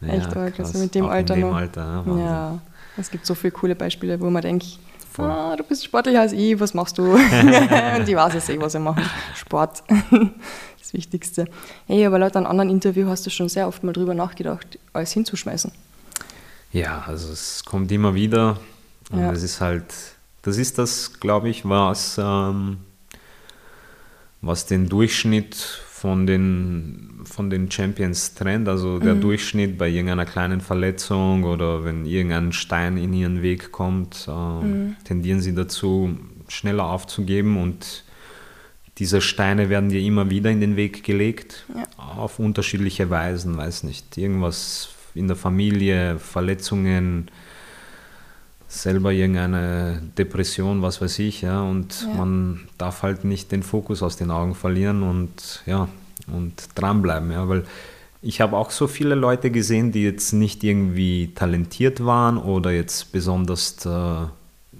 echt 0.00 0.36
arg. 0.36 0.54
krass. 0.54 0.68
Also 0.68 0.78
mit 0.78 0.94
dem 0.94 1.04
Auch 1.06 1.10
Alter 1.10 1.34
in 1.34 1.40
dem 1.40 1.50
noch. 1.50 1.56
Alter, 1.56 2.04
ja. 2.06 2.18
Ja, 2.18 2.58
es 2.96 3.10
gibt 3.10 3.26
so 3.26 3.34
viele 3.34 3.52
coole 3.52 3.74
Beispiele, 3.74 4.20
wo 4.20 4.30
man 4.30 4.42
denkt, 4.42 4.78
ah, 5.18 5.56
du 5.56 5.64
bist 5.64 5.84
sportlicher 5.84 6.20
als 6.20 6.32
ich, 6.32 6.58
was 6.60 6.74
machst 6.74 6.98
du? 6.98 7.12
und 7.12 8.08
ich 8.08 8.16
weiß 8.16 8.34
es 8.34 8.48
eh, 8.48 8.60
was 8.60 8.74
ich 8.74 8.80
mache. 8.80 9.02
Sport. 9.34 9.82
das 10.78 10.92
Wichtigste. 10.92 11.46
Hey, 11.86 12.06
aber 12.06 12.18
laut 12.18 12.36
einem 12.36 12.46
anderen 12.46 12.70
Interview 12.70 13.08
hast 13.08 13.26
du 13.26 13.30
schon 13.30 13.48
sehr 13.48 13.66
oft 13.68 13.82
mal 13.82 13.92
drüber 13.92 14.14
nachgedacht, 14.14 14.78
alles 14.92 15.12
hinzuschmeißen. 15.12 15.72
Ja, 16.72 17.02
also 17.06 17.32
es 17.32 17.64
kommt 17.64 17.90
immer 17.92 18.14
wieder 18.14 18.58
und 19.10 19.20
Ja. 19.20 19.32
es 19.32 19.42
ist 19.42 19.60
halt, 19.60 19.84
das 20.42 20.56
ist 20.58 20.78
das, 20.78 21.18
glaube 21.18 21.48
ich, 21.48 21.66
was, 21.68 22.18
ähm, 22.22 22.78
was 24.42 24.66
den 24.66 24.88
Durchschnitt 24.88 25.80
von 26.00 26.26
den, 26.26 27.20
von 27.24 27.50
den 27.50 27.70
Champions 27.70 28.34
trennt. 28.34 28.68
Also 28.68 28.98
der 28.98 29.14
Durchschnitt 29.14 29.76
bei 29.78 29.88
irgendeiner 29.88 30.26
kleinen 30.26 30.60
Verletzung 30.60 31.44
oder 31.44 31.84
wenn 31.84 32.06
irgendein 32.06 32.52
Stein 32.52 32.96
in 32.96 33.12
ihren 33.12 33.42
Weg 33.42 33.72
kommt, 33.72 34.28
ähm, 34.28 34.96
tendieren 35.04 35.40
sie 35.40 35.54
dazu, 35.54 36.16
schneller 36.48 36.84
aufzugeben 36.84 37.60
und 37.60 38.04
diese 38.98 39.20
Steine 39.20 39.68
werden 39.68 39.90
dir 39.90 40.00
immer 40.00 40.30
wieder 40.30 40.50
in 40.50 40.60
den 40.60 40.76
Weg 40.76 41.04
gelegt, 41.04 41.66
auf 41.96 42.38
unterschiedliche 42.38 43.10
Weisen, 43.10 43.56
weiß 43.56 43.84
nicht, 43.84 44.16
irgendwas 44.16 44.90
in 45.14 45.28
der 45.28 45.36
Familie, 45.36 46.18
Verletzungen, 46.18 47.30
selber 48.68 49.12
irgendeine 49.12 50.02
Depression, 50.18 50.82
was 50.82 51.00
weiß 51.00 51.18
ich, 51.20 51.40
ja, 51.42 51.62
und 51.62 52.02
Ja. 52.06 52.14
man 52.18 52.60
darf 52.76 53.02
halt 53.02 53.24
nicht 53.24 53.50
den 53.50 53.62
Fokus 53.62 54.02
aus 54.02 54.16
den 54.16 54.30
Augen 54.30 54.54
verlieren 54.54 55.02
und 55.02 55.62
ja, 55.66 55.88
und 56.32 56.52
dranbleiben, 56.74 57.32
ja, 57.32 57.48
weil 57.48 57.64
ich 58.20 58.40
habe 58.40 58.56
auch 58.56 58.70
so 58.70 58.86
viele 58.86 59.14
Leute 59.14 59.50
gesehen, 59.50 59.92
die 59.92 60.02
jetzt 60.02 60.32
nicht 60.32 60.62
irgendwie 60.64 61.32
talentiert 61.34 62.04
waren 62.04 62.36
oder 62.36 62.70
jetzt 62.72 63.10
besonders, 63.12 63.86
äh, 63.86 64.26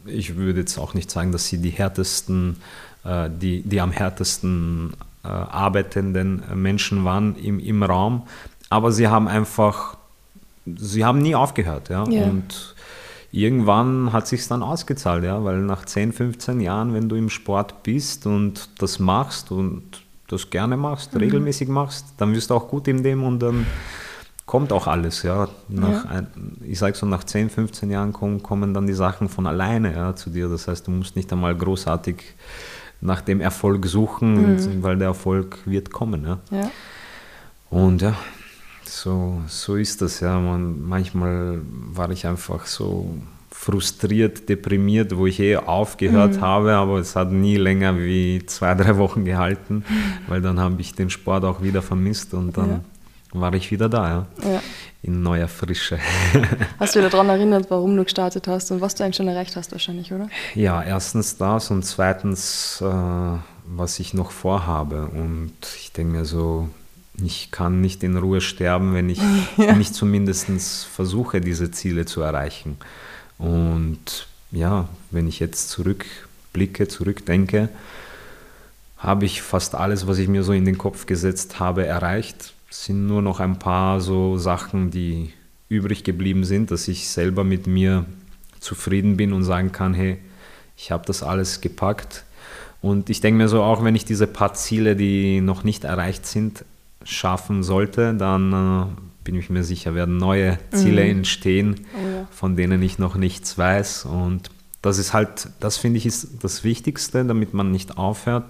ich 0.07 0.37
würde 0.37 0.61
jetzt 0.61 0.77
auch 0.79 0.93
nicht 0.95 1.11
sagen, 1.11 1.33
dass 1.33 1.47
sie 1.47 1.59
die 1.59 1.71
härtesten, 1.71 2.57
äh, 3.05 3.31
die, 3.31 3.63
die 3.63 3.81
am 3.81 3.93
härtesten 3.93 4.93
äh, 5.25 5.29
arbeitenden 5.29 6.43
Menschen 6.55 7.05
waren 7.05 7.37
im, 7.37 7.59
im 7.59 7.83
Raum, 7.83 8.25
aber 8.69 8.93
sie 8.93 9.09
haben 9.09 9.29
einfach, 9.29 9.97
sie 10.67 11.05
haben 11.07 11.21
nie 11.21 11.35
aufgehört, 11.35 11.89
ja, 11.89 12.07
Ja. 12.11 12.25
und 12.25 12.75
irgendwann 13.33 14.13
hat 14.13 14.27
sich 14.27 14.47
dann 14.49 14.63
ausgezahlt, 14.63 15.25
ja, 15.25 15.43
weil 15.45 15.59
nach 15.61 15.85
10, 15.85 16.13
15 16.13 16.61
Jahren, 16.61 16.95
wenn 16.95 17.09
du 17.09 17.17
im 17.17 17.29
Sport 17.31 17.83
bist 17.83 18.27
und 18.27 18.69
das 18.79 18.99
machst 18.99 19.51
und 19.51 19.83
das 20.29 20.51
gerne 20.51 20.77
machst, 20.77 21.15
Mhm. 21.15 21.21
regelmäßig 21.21 21.69
machst, 21.69 22.07
dann 22.19 22.33
wirst 22.35 22.51
du 22.51 22.55
auch 22.55 22.69
gut 22.69 22.89
in 22.89 23.03
dem 23.03 23.23
und 23.25 23.41
dann 23.41 23.67
kommt 24.47 24.73
auch 24.73 24.87
alles, 24.87 25.23
ja. 25.23 25.49
Nach 25.69 26.05
Ja. 26.05 26.23
Ich 26.65 26.79
sage 26.79 26.97
so, 26.97 27.05
nach 27.07 27.25
10, 27.25 27.51
15 27.51 27.91
Jahren 27.91 28.13
kommen, 28.15 28.43
kommen 28.43 28.73
dann 28.73 28.87
die 28.87 28.95
Sachen 28.95 29.29
von 29.29 29.47
alleine 29.47 29.93
ja, 29.95 30.17
zu 30.17 30.31
dir. 30.31 30.49
Das 30.49 30.69
heißt, 30.69 30.87
du 30.87 30.91
musst 30.91 31.17
nicht 31.17 31.31
einmal 31.33 31.55
großartig 31.55 32.17
nach 33.01 33.21
dem 33.21 33.41
Erfolg 33.41 33.85
suchen, 33.87 34.55
Mhm. 34.57 34.83
weil 34.83 34.97
der 34.97 35.09
Erfolg 35.09 35.59
wird 35.67 35.93
kommen, 35.93 36.25
ja. 36.27 36.39
Ja, 36.51 36.71
Und 37.71 38.01
ja, 38.03 38.15
so, 38.89 39.41
so 39.47 39.77
ist 39.77 40.03
das 40.03 40.21
ja. 40.21 40.39
Man, 40.39 40.87
manchmal 40.87 41.61
war 41.65 42.11
ich 42.11 42.27
einfach 42.27 42.67
so 42.67 43.15
frustriert, 43.51 44.49
deprimiert, 44.49 45.17
wo 45.17 45.27
ich 45.27 45.41
eh 45.41 45.57
aufgehört 45.57 46.41
habe, 46.41 46.75
aber 46.75 46.99
es 46.99 47.17
hat 47.17 47.33
nie 47.33 47.57
länger 47.57 47.99
wie 47.99 48.45
zwei, 48.47 48.75
drei 48.75 48.97
Wochen 48.99 49.25
gehalten, 49.25 49.85
weil 50.29 50.41
dann 50.41 50.61
habe 50.61 50.81
ich 50.81 50.95
den 50.95 51.11
Sport 51.11 51.45
auch 51.45 51.61
wieder 51.61 51.83
vermisst 51.83 52.35
und 52.35 52.57
dann 52.57 52.85
war 53.33 53.53
ich 53.55 53.71
wieder 53.71 53.89
da, 53.89 54.09
ja. 54.43 54.51
ja. 54.51 54.63
In 55.03 55.23
neuer 55.23 55.49
Frische. 55.49 55.99
Hast 56.79 56.97
du 56.97 57.01
dich 57.01 57.11
daran 57.11 57.29
erinnert, 57.29 57.71
warum 57.71 57.97
du 57.97 58.05
gestartet 58.05 58.49
hast 58.49 58.71
und 58.71 58.81
was 58.81 58.95
du 58.95 59.05
eigentlich 59.05 59.17
schon 59.17 59.29
erreicht 59.29 59.55
hast 59.57 59.73
wahrscheinlich, 59.73 60.13
oder? 60.13 60.29
Ja, 60.55 60.83
erstens 60.83 61.37
das 61.37 61.71
und 61.71 61.85
zweitens, 61.85 62.81
äh, 62.81 63.39
was 63.67 64.01
ich 64.01 64.15
noch 64.15 64.31
vorhabe. 64.31 65.09
Und 65.09 65.53
ich 65.77 65.93
denke 65.93 66.17
mir 66.17 66.25
so, 66.25 66.69
ich 67.23 67.51
kann 67.51 67.81
nicht 67.81 68.03
in 68.03 68.17
Ruhe 68.17 68.41
sterben, 68.41 68.95
wenn 68.95 69.09
ich 69.09 69.21
nicht 69.77 69.95
zumindest 69.95 70.87
versuche, 70.87 71.41
diese 71.41 71.71
Ziele 71.71 72.07
zu 72.07 72.21
erreichen. 72.21 72.77
Und 73.39 74.27
ja, 74.51 74.89
wenn 75.11 75.27
ich 75.29 75.41
jetzt 75.41 75.71
zurückblicke, 75.71 76.89
zurückdenke, 76.89 77.69
habe 78.99 79.27
ich 79.27 79.43
fast 79.43 79.75
alles, 79.75 80.07
was 80.07 80.19
ich 80.19 80.29
mir 80.29 80.43
so 80.43 80.53
in 80.53 80.65
den 80.65 80.79
Kopf 80.79 81.07
gesetzt 81.07 81.61
habe, 81.61 81.87
erreicht. 81.87 82.55
Es 82.71 82.85
sind 82.85 83.07
nur 83.07 83.23
noch 83.23 83.41
ein 83.41 83.59
paar 83.59 84.01
so 84.01 84.39
Sachen, 84.39 84.91
die 84.91 85.33
übrig 85.69 86.05
geblieben 86.05 86.45
sind, 86.45 86.71
dass 86.71 86.89
ich 86.89 87.09
selber 87.09 87.45
mit 87.45 87.67
mir 87.67 88.07
zufrieden 88.59 89.17
bin 89.17 89.33
und 89.33 89.45
sagen 89.45 89.71
kann, 89.71 89.95
hey, 89.95 90.19
ich 90.77 90.91
habe 90.91 91.07
das 91.07 91.23
alles 91.23 91.61
gepackt. 91.61 92.25
Und 92.81 93.11
ich 93.11 93.21
denke 93.21 93.39
mir 93.39 93.49
so, 93.49 93.63
auch 93.63 93.85
wenn 93.85 93.95
ich 93.95 94.05
diese 94.05 94.27
paar 94.27 94.55
Ziele, 94.55 94.97
die 94.97 95.41
noch 95.41 95.65
nicht 95.65 95.85
erreicht 95.85 96.27
sind, 96.27 96.65
schaffen 97.09 97.63
sollte, 97.63 98.15
dann 98.15 98.53
äh, 98.53 98.87
bin 99.25 99.35
ich 99.35 99.51
mir 99.51 99.65
sicher, 99.65 99.95
werden 99.95 100.17
neue 100.17 100.59
Ziele 100.73 101.03
entstehen, 101.03 101.87
Oh 101.95 102.07
ja. 102.07 102.27
von 102.31 102.57
denen 102.57 102.83
ich 102.83 102.99
noch 102.99 103.17
nichts 103.17 103.57
weiß. 103.59 104.05
Und 104.07 104.51
das 104.83 104.99
ist 104.99 105.13
halt, 105.13 105.49
das 105.61 105.77
finde 105.77 105.99
ich 105.99 106.07
ist 106.07 106.43
das 106.43 106.65
Wichtigste, 106.65 107.25
damit 107.25 107.55
man 107.55 107.71
nicht 107.73 107.99
aufhört, 107.99 108.45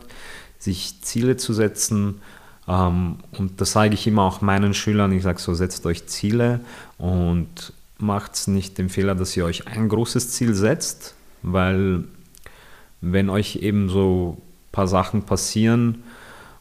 sich 0.59 1.01
Ziele 1.03 1.37
zu 1.37 1.53
setzen. 1.53 2.21
Ähm, 2.67 3.17
und 3.39 3.61
das 3.61 3.73
sage 3.73 3.95
ich 3.95 4.07
immer 4.07 4.23
auch 4.23 4.41
meinen 4.41 4.75
Schülern. 4.75 5.13
Ich 5.13 5.23
sage 5.23 5.39
so, 5.41 5.55
setzt 5.55 5.87
euch 5.87 6.07
Ziele 6.07 6.61
und 6.99 7.73
macht 7.99 8.49
nicht 8.49 8.79
den 8.79 8.89
Fehler, 8.89 9.15
dass 9.15 9.37
ihr 9.37 9.45
euch 9.45 9.67
ein 9.67 9.89
großes 9.89 10.31
Ziel 10.31 10.55
setzt, 10.55 11.15
weil 11.43 12.05
wenn 13.01 13.31
euch 13.31 13.57
eben 13.57 13.89
so 13.89 14.37
ein 14.39 14.73
paar 14.73 14.89
Sachen 14.89 15.23
passieren, 15.23 16.03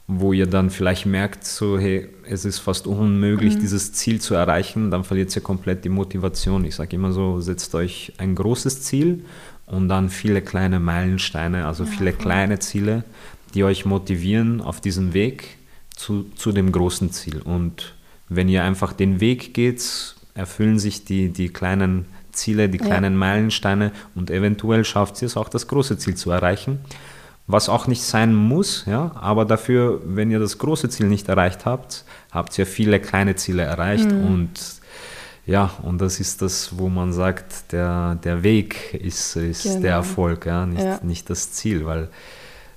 wo 0.08 0.32
ihr 0.32 0.48
dann 0.48 0.70
vielleicht 0.70 1.06
merkt, 1.06 1.46
so, 1.46 1.78
hey, 1.78 2.08
es 2.24 2.46
ist 2.46 2.60
fast 2.60 2.88
unmöglich, 2.88 3.58
dieses 3.58 3.92
Ziel 3.92 4.22
zu 4.22 4.36
erreichen, 4.36 4.90
dann 4.90 5.04
verliert 5.04 5.36
ihr 5.36 5.42
komplett 5.42 5.84
die 5.84 5.90
Motivation. 5.90 6.64
Ich 6.64 6.76
sage 6.76 6.96
immer 6.96 7.12
so, 7.12 7.42
setzt 7.42 7.76
euch 7.76 8.14
ein 8.18 8.34
großes 8.34 8.84
Ziel 8.84 9.26
und 9.66 9.90
dann 9.90 10.10
viele 10.10 10.42
kleine 10.42 10.80
Meilensteine, 10.80 11.66
also 11.66 11.86
viele 11.86 12.14
kleine 12.14 12.60
Ziele, 12.60 13.04
die 13.54 13.66
euch 13.66 13.86
motivieren 13.86 14.62
auf 14.62 14.80
diesem 14.80 15.14
Weg 15.14 15.58
zu, 15.94 16.26
zu 16.36 16.54
dem 16.54 16.72
großen 16.72 17.12
Ziel. 17.12 17.42
Und 17.42 17.94
wenn 18.30 18.48
ihr 18.48 18.64
einfach 18.64 18.94
den 18.94 19.20
Weg 19.20 19.54
geht, 19.54 20.16
erfüllen 20.36 20.80
sich 20.80 21.04
die, 21.04 21.30
die 21.30 21.50
kleinen 21.50 22.06
Ziele, 22.32 22.70
die 22.70 22.78
Ja. 22.78 22.86
kleinen 22.86 23.18
Meilensteine 23.18 23.92
und 24.16 24.30
eventuell 24.32 24.86
schafft 24.86 25.22
ihr 25.22 25.26
es 25.26 25.36
auch, 25.36 25.50
das 25.50 25.68
große 25.68 25.98
Ziel 25.98 26.16
zu 26.16 26.32
erreichen. 26.32 26.80
Was 27.50 27.70
auch 27.70 27.88
nicht 27.88 28.04
sein 28.04 28.36
muss, 28.36 28.84
ja, 28.88 29.12
aber 29.16 29.46
dafür, 29.46 30.02
wenn 30.06 30.30
ihr 30.32 30.40
das 30.40 30.58
große 30.58 30.90
Ziel 30.90 31.08
nicht 31.08 31.30
erreicht 31.30 31.66
habt, 31.66 32.04
habt 32.32 32.58
ihr 32.60 32.66
viele 32.66 33.00
kleine 33.00 33.36
Ziele 33.38 33.64
erreicht 33.64 34.12
und 34.12 34.50
ja, 35.46 35.72
und 35.82 36.02
das 36.02 36.20
ist 36.20 36.42
das, 36.42 36.78
wo 36.78 36.90
man 36.90 37.14
sagt, 37.14 37.72
der, 37.72 38.16
der 38.16 38.44
Weg 38.44 38.94
ist, 38.96 39.38
ist 39.38 39.64
Genau. 39.64 39.80
der 39.80 39.92
Erfolg, 39.94 40.46
ja, 40.46 40.66
nicht, 40.66 40.84
Ja. 40.84 41.00
nicht 41.04 41.30
das 41.30 41.54
Ziel, 41.54 41.86
weil 41.86 42.10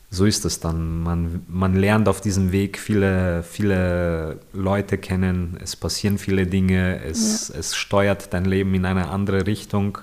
so 0.09 0.25
ist 0.25 0.45
es 0.45 0.61
dann. 0.61 1.03
Man, 1.03 1.43
man 1.49 1.75
lernt 1.75 2.09
auf 2.09 2.21
diesem 2.21 2.53
Weg 2.53 2.79
viele, 2.79 3.43
viele 3.43 4.39
Leute 4.53 4.99
kennen, 4.99 5.57
es 5.61 5.75
passieren 5.75 6.17
viele 6.19 6.47
Dinge, 6.47 7.03
es, 7.03 7.51
es 7.51 7.75
steuert 7.75 8.33
dein 8.33 8.45
Leben 8.45 8.73
in 8.75 8.85
eine 8.85 9.09
andere 9.09 9.49
Richtung 9.49 9.99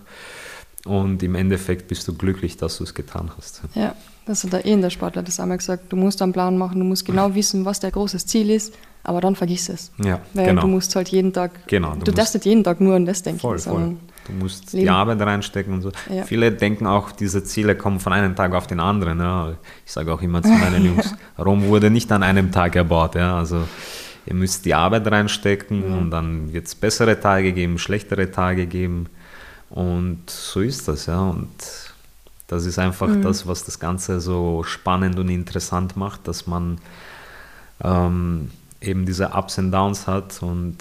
und 0.84 1.24
im 1.24 1.36
Endeffekt 1.36 1.88
bist 1.88 2.06
du 2.10 2.14
glücklich, 2.18 2.58
dass 2.58 2.78
du 2.80 2.84
es 2.84 2.94
getan 2.94 3.32
hast. 3.38 3.62
Ja, 3.76 3.96
Das 4.28 4.44
hat 4.44 4.54
der 4.54 4.66
eh 4.66 4.74
in 4.74 4.82
der 4.82 4.90
Sportler 4.90 5.24
das 5.24 5.40
einmal 5.40 5.58
gesagt. 5.58 5.92
Du 5.92 5.96
musst 5.96 6.22
einen 6.22 6.34
Plan 6.34 6.58
machen, 6.58 6.80
du 6.80 6.86
musst 6.86 7.06
genau 7.06 7.34
wissen, 7.34 7.66
was 7.66 7.80
dein 7.80 7.92
großes 7.92 8.26
Ziel 8.26 8.50
ist, 8.50 8.74
aber 9.04 9.22
dann 9.22 9.36
vergiss 9.36 9.70
es. 9.70 9.92
Ja, 10.04 10.20
Weil 10.34 10.48
genau. 10.48 10.62
du 10.62 10.68
musst 10.68 10.96
halt 10.96 11.10
jeden 11.10 11.32
Tag, 11.34 11.52
Genau, 11.68 11.94
du, 11.96 12.06
du 12.06 12.12
darfst 12.12 12.34
nicht 12.34 12.46
jeden 12.46 12.64
Tag 12.64 12.82
nur 12.82 12.96
an 12.96 13.06
das 13.06 13.24
denken, 13.24 13.40
Voll, 13.40 13.60
voll. 13.60 13.96
Du 14.28 14.34
musst 14.34 14.74
Leben. 14.74 14.84
die 14.86 14.90
Arbeit 14.90 15.22
reinstecken 15.22 15.74
und 15.74 15.82
so. 15.82 15.92
Ja. 16.14 16.24
Viele 16.24 16.52
denken 16.52 16.86
auch, 16.86 17.12
diese 17.14 17.44
Ziele 17.46 17.76
kommen 17.76 18.02
von 18.02 18.12
einem 18.12 18.36
Tag 18.36 18.54
auf 18.54 18.68
den 18.68 18.82
anderen. 18.82 19.20
Ja. 19.20 19.54
Ich 19.86 19.92
sage 19.94 20.14
auch 20.14 20.22
immer 20.22 20.44
zu 20.44 20.50
meinen 20.50 20.86
Jungs, 20.86 21.16
Rom 21.40 21.64
wurde 21.68 21.90
nicht 21.90 22.12
an 22.12 22.24
einem 22.24 22.52
Tag 22.52 22.76
erbaut. 22.76 23.16
Ja. 23.16 23.38
Also 23.38 23.64
ihr 24.26 24.34
müsst 24.34 24.66
die 24.66 24.74
Arbeit 24.74 25.10
reinstecken 25.10 25.84
und 25.84 26.12
dann 26.12 26.52
wird 26.52 26.68
es 26.68 26.76
bessere 26.76 27.18
Tage 27.20 27.54
geben, 27.54 27.78
schlechtere 27.78 28.30
Tage 28.30 28.68
geben. 28.68 29.08
Und 29.70 30.30
so 30.30 30.60
ist 30.60 30.88
das, 30.90 31.06
ja. 31.06 31.22
Und 31.30 31.48
das 32.48 32.66
ist 32.66 32.80
einfach 32.80 33.10
das, 33.22 33.46
was 33.48 33.64
das 33.66 33.80
Ganze 33.80 34.20
so 34.22 34.64
spannend 34.64 35.20
und 35.20 35.30
interessant 35.30 35.98
macht, 35.98 36.28
dass 36.28 36.48
man 36.48 36.78
ähm, 37.84 38.52
eben 38.82 39.06
diese 39.06 39.30
Ups 39.30 39.58
und 39.58 39.72
Downs 39.72 40.08
hat 40.08 40.42
und 40.42 40.78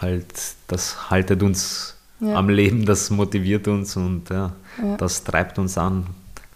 halt 0.00 0.26
das 0.68 1.10
haltet 1.10 1.42
uns 1.42 1.96
Ja. 2.20 2.34
am 2.34 2.48
Leben, 2.48 2.84
das 2.84 3.10
motiviert 3.10 3.66
uns 3.68 3.96
und 3.96 4.28
ja, 4.30 4.52
Ja. 4.82 4.96
das 4.96 5.24
treibt 5.24 5.58
uns 5.58 5.78
an, 5.78 6.06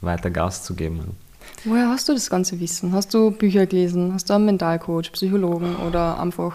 weiter 0.00 0.30
Gas 0.30 0.62
zu 0.64 0.74
geben. 0.74 1.16
woher 1.64 1.88
hast 1.88 2.08
du 2.08 2.12
das 2.12 2.28
ganze 2.28 2.60
Wissen? 2.60 2.92
Hast 2.92 3.14
du 3.14 3.30
Bücher 3.30 3.64
gelesen? 3.66 4.12
Hast 4.12 4.28
du 4.28 4.34
einen 4.34 4.44
Mentalcoach, 4.44 5.12
Psychologen 5.12 5.76
oder 5.76 6.20
einfach 6.20 6.52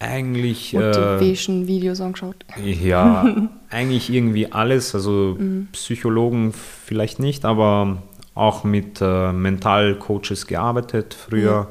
Eigentlich, 0.00 0.74
äh, 0.74 0.78
Motivation-Videos 0.78 2.00
angeschaut? 2.00 2.44
ja, 2.62 3.26
eigentlich 3.70 4.10
irgendwie 4.10 4.52
alles, 4.52 4.94
also 4.94 5.36
Mhm. 5.38 5.68
Psychologen 5.72 6.52
vielleicht 6.52 7.18
nicht, 7.18 7.44
aber 7.44 8.02
auch 8.34 8.62
mit 8.62 9.00
äh, 9.00 9.32
Mentalcoaches 9.32 10.46
gearbeitet 10.46 11.14
früher. 11.14 11.68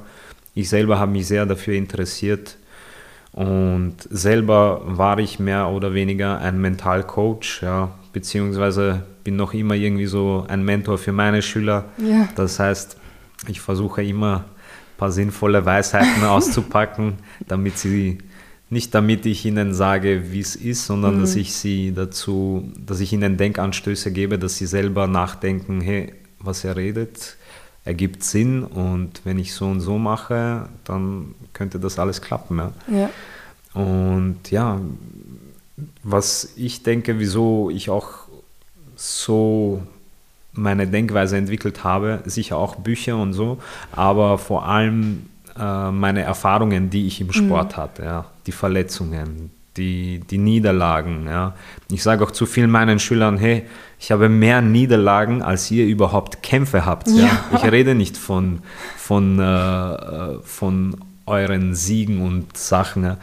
Ich 0.53 0.69
selber 0.69 0.99
habe 0.99 1.11
mich 1.11 1.27
sehr 1.27 1.45
dafür 1.45 1.75
interessiert 1.75 2.57
und 3.31 3.95
selber 4.09 4.81
war 4.83 5.19
ich 5.19 5.39
mehr 5.39 5.69
oder 5.69 5.93
weniger 5.93 6.39
ein 6.39 6.59
Mentalcoach, 6.59 7.61
ja, 7.61 7.91
beziehungsweise 8.11 9.03
bin 9.23 9.35
noch 9.35 9.53
immer 9.53 9.75
irgendwie 9.75 10.07
so 10.07 10.45
ein 10.47 10.63
Mentor 10.65 10.97
für 10.97 11.11
meine 11.13 11.41
Schüler. 11.41 11.85
Ja. 11.97 12.27
Das 12.35 12.59
heißt, 12.59 12.97
ich 13.47 13.61
versuche 13.61 14.03
immer 14.03 14.45
paar 14.97 15.11
sinnvolle 15.11 15.65
Weisheiten 15.65 16.23
auszupacken, 16.25 17.13
damit 17.47 17.77
sie 17.77 18.19
nicht 18.69 18.93
damit 18.93 19.25
ich 19.25 19.45
ihnen 19.45 19.73
sage, 19.73 20.33
wie 20.33 20.41
es 20.41 20.55
ist, 20.55 20.85
sondern 20.85 21.21
dass 21.21 21.37
ich 21.37 21.53
sie 21.53 21.93
dazu, 21.93 22.69
dass 22.77 22.99
ich 22.99 23.13
ihnen 23.13 23.37
Denkanstöße 23.37 24.11
gebe, 24.11 24.37
dass 24.37 24.57
sie 24.57 24.65
selber 24.65 25.07
nachdenken, 25.07 25.79
hey, 25.79 26.13
was 26.39 26.65
er 26.65 26.75
redet, 26.75 27.37
ergibt 27.85 28.23
Sinn 28.23 28.63
und 28.63 29.21
wenn 29.23 29.39
ich 29.39 29.53
so 29.53 29.67
und 29.67 29.79
so 29.79 29.97
mache, 29.97 30.67
dann 30.83 31.33
könnte 31.53 31.79
das 31.79 31.97
alles 31.97 32.21
klappen. 32.21 32.57
Ja. 32.57 32.73
Ja. 32.91 33.09
Und 33.73 34.51
ja, 34.51 34.81
was 36.03 36.53
ich 36.57 36.83
denke, 36.83 37.19
wieso 37.19 37.69
ich 37.69 37.89
auch 37.89 38.27
so 38.97 39.81
meine 40.57 40.87
Denkweise 40.87 41.37
entwickelt 41.37 41.83
habe, 41.83 42.19
sicher 42.25 42.57
auch 42.57 42.75
Bücher 42.75 43.17
und 43.17 43.33
so, 43.33 43.59
aber 43.91 44.37
vor 44.37 44.65
allem 44.65 45.27
äh, 45.57 45.91
meine 45.91 46.21
Erfahrungen, 46.21 46.89
die 46.89 47.07
ich 47.07 47.21
im 47.21 47.31
Sport 47.31 47.77
hatte, 47.77 48.03
ja, 48.03 48.25
die 48.45 48.51
Verletzungen, 48.51 49.51
die, 49.77 50.19
die 50.19 50.37
Niederlagen. 50.37 51.27
Ja. 51.27 51.53
Ich 51.89 52.03
sage 52.03 52.23
auch 52.23 52.31
zu 52.31 52.45
vielen 52.45 52.69
meinen 52.69 52.99
Schülern, 52.99 53.37
hey, 53.37 53.63
ich 53.99 54.11
habe 54.11 54.29
mehr 54.29 54.61
Niederlagen, 54.61 55.41
als 55.41 55.71
ihr 55.71 55.85
überhaupt 55.85 56.43
Kämpfe 56.43 56.85
habt. 56.85 57.07
Ja. 57.07 57.23
Ja. 57.23 57.39
Ich 57.55 57.71
rede 57.71 57.95
nicht 57.95 58.17
von, 58.17 58.59
von, 58.97 59.39
äh, 59.39 59.43
äh, 59.43 60.39
von 60.43 60.97
euren 61.25 61.75
Siegen 61.75 62.21
und 62.21 62.57
Sachen. 62.57 63.03
Ja. 63.03 63.17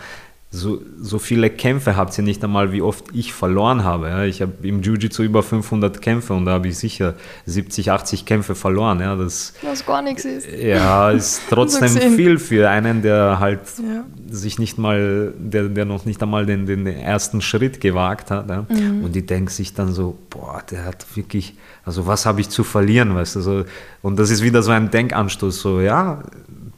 So, 0.56 0.80
so 1.00 1.19
viele 1.19 1.50
Kämpfe 1.50 1.97
habt 1.97 2.17
ihr 2.17 2.23
nicht 2.23 2.45
einmal, 2.45 2.71
wie 2.71 2.80
oft 2.80 3.06
ich 3.12 3.32
verloren 3.32 3.82
habe. 3.82 4.08
Ja. 4.08 4.23
Ich 4.25 4.40
habe 4.40 4.52
im 4.62 4.82
Jiu-Jitsu 4.82 5.25
über 5.25 5.43
500 5.43 6.00
Kämpfe 6.00 6.32
und 6.32 6.45
da 6.45 6.52
habe 6.52 6.69
ich 6.69 6.78
sicher 6.78 7.14
70, 7.47 7.90
80 7.90 8.25
Kämpfe 8.25 8.54
verloren. 8.54 9.00
Ja. 9.00 9.17
Das 9.17 9.52
Was 9.62 9.84
gar 9.84 10.00
nichts 10.00 10.25
ist. 10.25 10.47
ja, 10.52 11.10
ist 11.10 11.43
trotzdem 11.50 11.93
gesehen. 11.95 12.14
viel 12.14 12.38
für 12.38 12.71
einen, 12.71 13.02
der 13.02 13.40
halt 13.40 13.60
Ja. 13.78 14.04
sich 14.30 14.60
nicht 14.60 14.78
mal, 14.78 15.34
der, 15.38 15.64
der 15.69 15.86
noch 15.86 16.04
nicht 16.04 16.23
einmal 16.23 16.47
den, 16.47 16.67
den 16.67 16.86
ersten 16.86 17.40
Schritt 17.40 17.80
gewagt 17.80 18.30
hat. 18.30 18.49
Ja. 18.49 18.60
Und 18.71 19.12
die 19.12 19.26
denken 19.26 19.49
sich 19.50 19.75
dann 19.75 19.93
so, 19.93 20.17
boah, 20.30 20.62
der 20.71 20.84
hat 20.84 21.04
wirklich, 21.17 21.54
also 21.84 22.06
was 22.06 22.26
habe 22.26 22.40
ich 22.40 22.49
zu 22.49 22.62
verlieren, 22.62 23.17
weißt 23.17 23.34
du, 23.36 23.40
so. 23.40 23.64
Und 24.02 24.21
das 24.21 24.30
ist 24.30 24.43
wieder 24.45 24.62
so 24.62 24.71
ein 24.71 24.88
Denkanstoß, 24.90 25.60
so, 25.60 25.80
ja, 25.80 26.23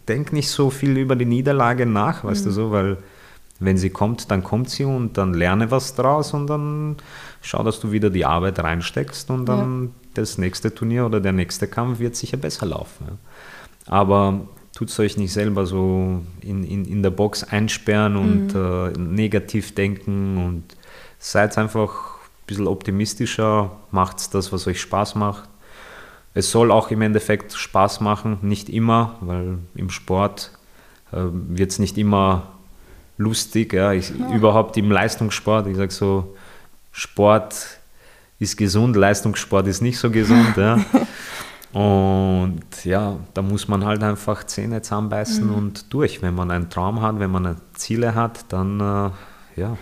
denk 0.09 0.33
nicht 0.33 0.49
so 0.49 0.71
viel 0.71 0.97
über 0.97 1.15
die 1.15 1.27
Niederlage 1.27 1.85
nach, 1.85 2.25
weißt 2.25 2.47
du, 2.47 2.51
so, 2.51 2.71
weil 2.71 2.97
wenn 3.59 3.77
sie 3.77 3.91
kommt, 3.91 4.31
dann 4.31 4.45
kommt 4.45 4.69
sie 4.71 4.85
und 4.85 5.17
dann 5.17 5.35
lerne 5.35 5.71
was 5.71 5.95
draus 5.95 6.35
und 6.35 6.47
dann 6.47 6.97
schau, 7.41 7.63
dass 7.63 7.81
du 7.81 7.91
wieder 7.91 8.11
die 8.11 8.25
Arbeit 8.25 8.59
reinsteckst 8.59 9.31
und 9.31 9.47
dann 9.47 9.95
das 10.15 10.39
nächste 10.39 10.75
Turnier 10.75 11.07
oder 11.07 11.21
der 11.21 11.33
nächste 11.33 11.67
Kampf 11.67 11.99
wird 11.99 12.17
sicher 12.17 12.37
besser 12.37 12.67
laufen. 12.67 13.07
Ja. 13.09 13.17
Aber 13.87 14.41
tut 14.75 14.91
es 14.91 14.99
euch 15.01 15.17
nicht 15.17 15.33
selber 15.33 15.65
so 15.65 16.21
in, 16.43 16.65
in, 16.65 16.85
in 16.85 17.03
der 17.03 17.11
Box 17.11 17.45
einsperren 17.45 18.17
und 18.17 18.55
äh, 18.55 18.99
negativ 18.99 19.75
denken 19.75 20.37
und 20.45 20.65
seid 21.19 21.57
einfach 21.57 22.17
ein 22.17 22.47
bisschen 22.47 22.67
optimistischer, 22.67 23.71
macht 23.91 24.35
das, 24.35 24.53
was 24.53 24.67
euch 24.67 24.81
Spaß 24.81 25.15
macht. 25.15 25.49
Es 26.35 26.51
soll 26.51 26.71
auch 26.71 26.91
im 26.91 27.01
Endeffekt 27.01 27.55
Spaß 27.55 28.03
machen, 28.03 28.39
nicht 28.43 28.69
immer, 28.69 29.17
weil 29.23 29.59
im 29.75 29.89
Sport 29.89 30.53
äh, 31.11 31.23
wird 31.23 31.71
es 31.71 31.79
nicht 31.79 31.97
immer 31.97 32.56
lustig. 33.17 33.73
Ja. 33.73 33.93
Ich, 33.93 34.11
Überhaupt 34.11 34.77
im 34.77 34.91
Leistungssport, 34.91 35.67
ich 35.67 35.77
sage 35.77 35.93
so, 35.93 36.37
Sport 36.93 37.55
ist 38.39 38.57
gesund, 38.57 38.97
Leistungssport 38.97 39.67
ist 39.67 39.81
nicht 39.83 39.99
so 39.99 40.11
gesund. 40.11 40.57
ja. 40.57 40.79
Und 41.73 42.85
ja, 42.85 43.19
da 43.35 43.43
muss 43.43 43.69
man 43.69 43.85
halt 43.85 44.03
einfach 44.03 44.45
Zähne 44.45 44.81
zusammenbeißen 44.81 45.51
und 45.51 45.93
durch. 45.93 46.23
Wenn 46.23 46.35
man 46.35 46.51
einen 46.51 46.71
Traum 46.71 47.03
hat, 47.03 47.19
wenn 47.19 47.31
man 47.31 47.57
Ziele 47.75 48.15
hat, 48.15 48.47
dann 48.49 48.81
äh, 48.81 49.61
ja, 49.61 49.77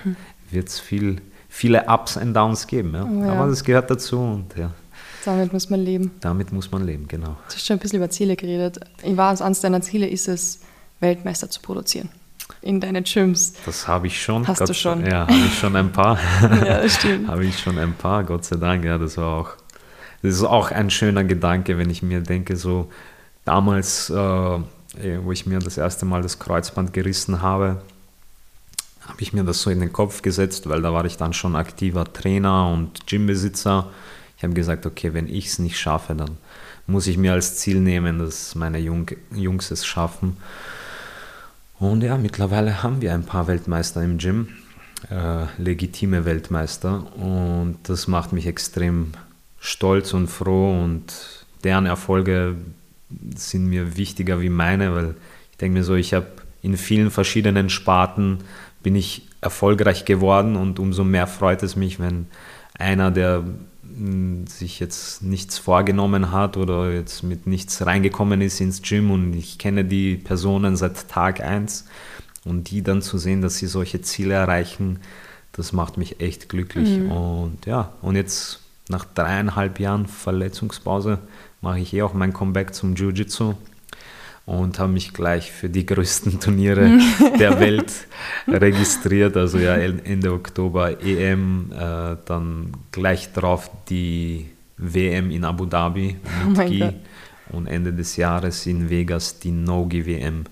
wird 0.51 0.69
es 0.69 0.81
viel, 0.81 1.21
viele 1.49 1.85
Ups 1.87 2.17
und 2.17 2.35
Downs 2.35 2.67
geben. 2.67 2.95
Ja. 2.95 3.05
Oh 3.05 3.25
ja. 3.25 3.33
Aber 3.35 3.49
das 3.49 3.63
gehört 3.63 3.91
dazu 3.93 4.19
und 4.19 4.57
ja, 4.57 4.73
Damit 5.25 5.53
muss 5.53 5.71
man 5.71 5.79
leben. 5.85 6.11
damit 6.21 6.51
muss 6.53 6.69
man 6.73 6.85
leben, 6.85 7.07
genau. 7.07 7.37
Du 7.49 7.55
hast 7.55 7.65
schon 7.65 7.77
ein 7.77 7.81
bisschen 7.81 7.99
über 7.99 8.11
Ziele 8.11 8.35
geredet. 8.35 8.81
Ich 9.05 9.17
weiß, 9.17 9.41
eines 9.43 9.61
deiner 9.61 9.81
Ziele 9.81 10.09
ist 10.09 10.27
es, 10.27 10.61
Weltmeister 10.99 11.49
zu 11.49 11.61
produzieren. 11.61 12.09
In 12.61 12.81
deinen 12.81 13.05
Gyms. 13.05 13.55
Das 13.67 13.89
habe 13.89 14.07
ich 14.07 14.23
schon. 14.23 14.47
Hast 14.47 14.59
Gott 14.59 14.69
du 14.71 14.75
schon. 14.75 15.05
Ja, 15.05 15.21
habe 15.21 15.33
ich 15.33 15.59
schon 15.59 15.77
ein 15.77 15.93
paar. 15.93 16.19
Ja, 16.65 16.89
stimmt. 16.89 17.29
habe 17.29 17.45
ich 17.45 17.59
schon 17.59 17.79
ein 17.79 17.95
paar, 17.95 18.25
Gott 18.25 18.45
sei 18.45 18.57
Dank. 18.57 18.85
Ja, 18.85 18.99
das 18.99 19.17
war 19.17 19.41
auch, 19.41 19.51
das 20.23 20.35
ist 20.35 20.45
auch 20.45 20.71
ein 20.71 20.91
schöner 20.91 21.25
Gedanke, 21.25 21.79
wenn 21.79 21.91
ich 21.91 22.03
mir 22.03 22.21
denke, 22.21 22.57
so 22.57 22.91
damals, 23.45 24.11
äh, 24.11 24.15
wo 24.15 25.33
ich 25.33 25.47
mir 25.47 25.59
das 25.59 25.77
erste 25.77 26.07
Mal 26.07 26.23
das 26.23 26.39
Kreuzband 26.39 26.93
gerissen 26.93 27.43
habe, 27.43 27.83
habe 29.07 29.21
ich 29.21 29.33
mir 29.33 29.45
das 29.45 29.61
so 29.61 29.71
in 29.71 29.81
den 29.81 29.93
Kopf 29.93 30.23
gesetzt, 30.23 30.69
weil 30.69 30.83
da 30.83 30.93
war 30.93 31.05
ich 31.05 31.17
dann 31.17 31.33
schon 31.33 31.57
aktiver 31.57 32.11
Trainer 32.11 32.69
und 32.69 33.07
Gymbesitzer. 33.07 33.91
Ich 34.37 34.43
habe 34.43 34.55
gesagt, 34.55 34.87
okay, 34.87 35.13
wenn 35.13 35.29
ich 35.29 35.47
es 35.47 35.59
nicht 35.59 35.79
schaffe, 35.79 36.15
dann 36.15 36.39
muss 36.87 37.07
ich 37.07 37.17
mir 37.17 37.33
als 37.33 37.57
Ziel 37.57 37.81
nehmen, 37.81 38.19
dass 38.19 38.55
meine 38.55 38.79
Jung 38.79 39.11
Jungs 39.35 39.71
es 39.71 39.85
schaffen. 39.85 40.37
Und 41.79 42.03
ja, 42.03 42.17
mittlerweile 42.17 42.83
haben 42.83 43.01
wir 43.01 43.13
ein 43.13 43.25
paar 43.25 43.47
Weltmeister 43.47 44.03
im 44.03 44.19
Gym, 44.19 44.49
äh, 45.11 45.47
legitime 45.59 46.25
Weltmeister. 46.25 47.13
Und 47.17 47.79
das 47.85 48.09
macht 48.09 48.33
mich 48.33 48.47
extrem 48.47 49.13
stolz 49.59 50.15
und 50.15 50.29
froh. 50.29 50.81
Und 50.83 51.13
deren 51.65 51.87
Erfolge 51.87 52.57
sind 53.35 53.67
mir 53.67 53.97
wichtiger 53.97 54.41
wie 54.41 54.51
meine, 54.51 54.95
weil 54.95 55.15
ich 55.51 55.59
denke 55.59 55.79
mir 55.79 55.85
so, 55.85 55.95
ich 55.95 56.15
habe 56.15 56.27
in 56.63 56.77
vielen 56.77 57.11
verschiedenen 57.11 57.69
Sparten 57.71 58.39
bin 58.83 58.97
ich 58.97 59.29
erfolgreich 59.41 60.05
geworden 60.05 60.57
und 60.57 60.79
umso 60.79 61.05
mehr 61.05 61.27
freut 61.27 61.63
es 61.63 61.77
mich, 61.77 62.01
wenn 62.01 62.27
einer, 62.79 63.11
der 63.11 63.45
sich 64.49 64.81
jetzt 64.81 65.23
nichts 65.23 65.59
vorgenommen 65.59 66.33
hat 66.33 66.57
oder 66.57 66.93
jetzt 66.93 67.23
mit 67.23 67.47
nichts 67.47 67.85
reingekommen 67.85 68.41
ist 68.41 68.61
ins 68.61 68.83
Gym 68.83 69.11
und 69.11 69.35
ich 69.35 69.59
kenne 69.59 69.85
die 69.85 70.17
Personen 70.17 70.77
seit 70.77 71.09
Tag 71.09 71.41
1 71.41 71.85
und 72.45 72.71
die 72.71 72.83
dann 72.83 73.03
zu 73.03 73.19
sehen, 73.19 73.41
dass 73.43 73.57
sie 73.57 73.67
solche 73.67 74.01
Ziele 74.01 74.35
erreichen, 74.35 74.99
das 75.53 75.73
macht 75.73 75.97
mich 75.97 76.21
echt 76.21 76.49
glücklich. 76.49 77.01
Und 77.09 77.67
ja, 77.67 77.93
und 78.03 78.17
jetzt 78.17 78.61
nach 78.89 79.05
dreieinhalb 79.05 79.79
Jahren 79.81 80.07
Verletzungspause 80.07 81.19
mache 81.61 81.79
ich 81.79 81.95
eh 81.95 82.03
auch 82.03 82.15
mein 82.15 82.33
Comeback 82.33 82.75
zum 82.75 82.95
Jiu-Jitsu 82.95 83.55
und 84.47 84.79
habe 84.79 84.93
mich 84.93 85.13
gleich 85.15 85.51
für 85.53 85.69
die 85.69 85.87
größten 85.87 86.39
Turniere 86.41 86.99
der 87.39 87.59
Welt 87.61 87.93
registriert. 88.47 89.37
Also 89.37 89.59
ja, 89.59 89.75
Ende 89.75 90.33
Oktober 90.33 91.01
EM, 91.03 91.73
äh, 91.73 92.17
dann 92.27 92.73
gleich 92.93 93.33
drauf 93.33 93.71
die 93.89 94.51
WM 94.77 95.31
in 95.31 95.45
Abu 95.45 95.67
Dhabi 95.67 96.17
Oh 96.45 96.49
mit 96.49 96.57
mein 96.57 96.71
Gi 96.71 96.91
und 97.51 97.67
Ende 97.67 97.93
des 97.93 98.17
Jahres 98.17 98.67
in 98.67 98.91
Vegas 98.91 99.39
die 99.39 99.51
No-Gi 99.53 100.07
WM. 100.07 100.45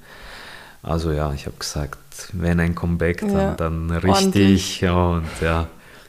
Also 0.83 1.13
ja, 1.13 1.33
ich 1.33 1.47
habe 1.47 1.57
gesagt, 1.59 1.99
wenn 2.33 2.61
ein 2.61 2.75
Comeback, 2.75 3.21
dann, 3.21 3.31
Ja, 3.31 3.55
dann 3.55 3.91
ordentlich. 3.91 4.83
richtig. 4.83 4.89
Und 4.91 5.25
ja, 5.41 5.67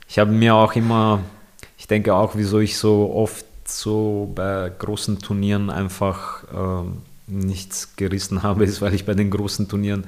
ich 0.08 0.19
habe 0.19 0.32
mir 0.32 0.56
auch 0.56 0.74
immer, 0.76 1.19
ich 1.78 1.88
denke 1.88 2.13
auch, 2.13 2.36
wieso 2.36 2.60
ich 2.60 2.78
so 2.78 3.12
oft 3.13 3.46
so 3.65 4.32
bei 4.36 4.72
großen 4.78 5.19
Turnieren 5.19 5.69
einfach 5.69 6.43
ähm, 6.54 6.98
nichts 7.28 7.96
gerissen 7.96 8.44
habe, 8.44 8.66
ist, 8.66 8.82
weil 8.82 8.94
ich 8.94 9.06
bei 9.06 9.14
den 9.14 9.32
großen 9.32 9.68
Turnieren 9.68 10.06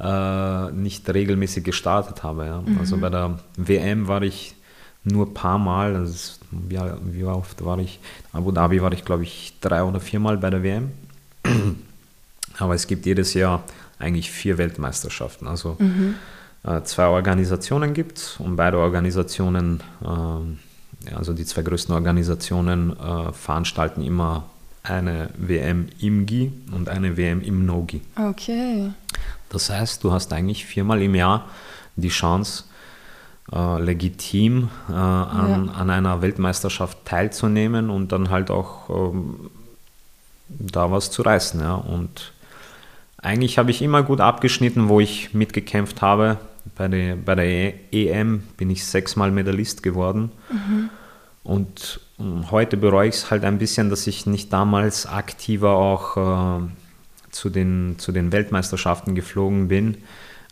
äh, 0.00 0.70
nicht 0.72 1.08
regelmäßig 1.08 1.64
gestartet 1.64 2.22
habe. 2.22 2.46
Ja. 2.46 2.62
Also 2.78 2.96
bei 2.96 3.10
der 3.10 3.38
WM 3.56 4.08
war 4.08 4.22
ich 4.22 4.54
nur 5.04 5.26
ein 5.26 5.34
paar 5.34 5.58
Mal, 5.58 6.02
ist, 6.04 6.40
wie, 6.50 6.78
wie 7.04 7.24
oft 7.24 7.64
war 7.64 7.78
ich? 7.78 8.00
In 8.32 8.38
Abu 8.38 8.52
Dhabi 8.52 8.80
war 8.82 8.92
ich, 8.92 9.04
glaube 9.04 9.22
ich, 9.22 9.54
drei 9.60 9.82
oder 9.82 10.00
viermal 10.00 10.38
bei 10.38 10.50
der 10.50 10.62
WM. 10.62 10.92
Aber 12.58 12.74
es 12.74 12.86
gibt 12.86 13.04
jedes 13.04 13.34
Jahr 13.34 13.64
eigentlich 13.98 14.30
vier 14.30 14.58
Weltmeisterschaften. 14.58 15.46
Also 15.46 15.76
äh, 16.62 16.82
zwei 16.82 17.06
Organisationen 17.06 17.94
gibt 17.94 18.18
es 18.18 18.36
und 18.38 18.56
beide 18.56 18.78
Organisationen, 18.78 19.82
ja, 20.00 21.16
also 21.16 21.32
die 21.32 21.44
zwei 21.44 21.62
größten 21.62 21.94
Organisationen, 21.94 22.98
äh, 22.98 23.32
veranstalten 23.32 24.02
immer 24.02 24.46
eine 24.84 25.30
WM 25.36 25.88
im 26.00 26.26
GI 26.26 26.52
und 26.72 26.88
eine 26.88 27.16
WM 27.16 27.40
im 27.42 27.66
No-GI. 27.66 28.02
Okay. 28.16 28.90
Das 29.48 29.70
heißt, 29.70 30.04
du 30.04 30.12
hast 30.12 30.32
eigentlich 30.32 30.64
viermal 30.66 31.00
im 31.02 31.14
Jahr 31.14 31.46
die 31.96 32.08
Chance, 32.10 32.64
äh, 33.52 33.80
legitim 33.82 34.68
äh, 34.88 34.92
an, 34.92 35.66
Ja. 35.66 35.72
an 35.72 35.90
einer 35.90 36.22
Weltmeisterschaft 36.22 36.98
teilzunehmen 37.04 37.88
und 37.90 38.12
dann 38.12 38.30
halt 38.30 38.50
auch 38.50 38.90
ähm, 38.90 39.50
da 40.48 40.90
was 40.90 41.10
zu 41.10 41.22
reißen. 41.22 41.60
Ja. 41.60 41.74
Und 41.74 42.32
eigentlich 43.18 43.56
habe 43.58 43.70
ich 43.70 43.80
immer 43.80 44.02
gut 44.02 44.20
abgeschnitten, 44.20 44.88
wo 44.88 45.00
ich 45.00 45.32
mitgekämpft 45.34 46.02
habe. 46.02 46.38
Bei 46.76 46.88
der, 46.88 47.16
bei 47.16 47.34
der 47.34 47.44
E- 47.46 47.74
EM 47.92 48.42
bin 48.56 48.70
ich 48.70 48.84
sechsmal 48.84 49.30
Medaillist 49.30 49.82
geworden. 49.82 50.30
Und 51.44 52.00
ähm, 52.18 52.50
heute 52.50 52.76
bereue 52.76 53.08
ich 53.08 53.16
es 53.16 53.30
halt 53.30 53.44
ein 53.44 53.58
bisschen, 53.58 53.90
dass 53.90 54.06
ich 54.06 54.26
nicht 54.26 54.52
damals 54.52 55.06
aktiver 55.06 55.76
auch 55.76 56.16
äh, 56.16 56.60
zu, 57.30 57.50
den, 57.50 57.94
zu 57.98 58.10
den 58.10 58.32
Weltmeisterschaften 58.32 59.14
geflogen 59.14 59.68
bin. 59.68 59.98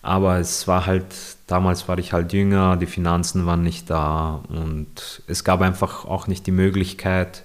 Aber 0.03 0.39
es 0.39 0.69
war 0.69 0.87
halt, 0.87 1.07
damals 1.47 1.89
war 1.89 1.97
ich 1.99 2.13
halt 2.13 2.33
jünger, 2.33 2.77
die 2.77 2.87
Finanzen 2.87 3.47
waren 3.47 3.63
nicht 3.63 3.89
da 3.89 4.43
und 4.49 5.23
es 5.29 5.45
gab 5.45 5.61
einfach 5.61 6.05
auch 6.05 6.27
nicht 6.27 6.47
die 6.47 6.53
Möglichkeit, 6.53 7.45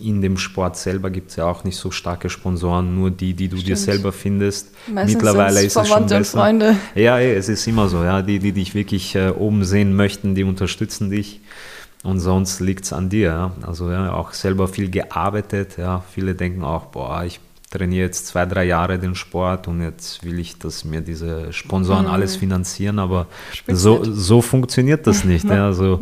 in 0.00 0.22
dem 0.22 0.38
Sport 0.38 0.76
selber 0.76 1.10
gibt 1.10 1.30
es 1.30 1.36
ja 1.36 1.44
auch 1.44 1.62
nicht 1.62 1.76
so 1.76 1.90
starke 1.90 2.30
Sponsoren, 2.30 2.94
nur 2.94 3.10
die, 3.10 3.34
die 3.34 3.48
du 3.48 3.56
dir 3.56 3.76
Stimmt. 3.76 3.78
selber 3.78 4.12
findest. 4.12 4.70
Meistens 4.88 5.14
Mittlerweile 5.14 5.62
ist 5.62 5.76
es 5.76 5.88
schon 5.88 6.06
besser. 6.06 6.38
Freunde. 6.38 6.76
Ja, 6.94 7.20
es 7.20 7.50
ist 7.50 7.66
immer 7.66 7.88
so. 7.88 8.02
Ja. 8.02 8.22
Die, 8.22 8.38
die 8.38 8.52
dich 8.52 8.74
wirklich 8.74 9.14
äh, 9.14 9.28
oben 9.28 9.64
sehen 9.64 9.94
möchten, 9.94 10.34
die 10.34 10.44
unterstützen 10.44 11.10
dich. 11.10 11.40
Und 12.02 12.18
sonst 12.18 12.60
liegt 12.60 12.84
es 12.84 12.92
an 12.92 13.08
dir. 13.08 13.28
Ja. 13.28 13.52
Also 13.66 13.90
ja, 13.90 14.12
auch 14.12 14.32
selber 14.32 14.68
viel 14.68 14.90
gearbeitet. 14.90 15.76
Ja. 15.78 16.02
Viele 16.12 16.34
denken 16.34 16.64
auch, 16.64 16.86
boah, 16.86 17.24
ich 17.24 17.38
trainiere 17.70 18.06
jetzt 18.06 18.26
zwei, 18.26 18.44
drei 18.44 18.64
Jahre 18.64 18.98
den 18.98 19.14
Sport 19.14 19.68
und 19.68 19.82
jetzt 19.82 20.24
will 20.24 20.38
ich, 20.38 20.58
dass 20.58 20.84
mir 20.84 21.00
diese 21.00 21.52
Sponsoren 21.52 22.06
alles 22.06 22.36
finanzieren. 22.36 22.98
Aber 22.98 23.26
so, 23.68 24.02
so 24.04 24.42
funktioniert 24.42 25.06
das 25.06 25.24
nicht. 25.24 25.44
ja. 25.44 25.66
Also, 25.66 26.00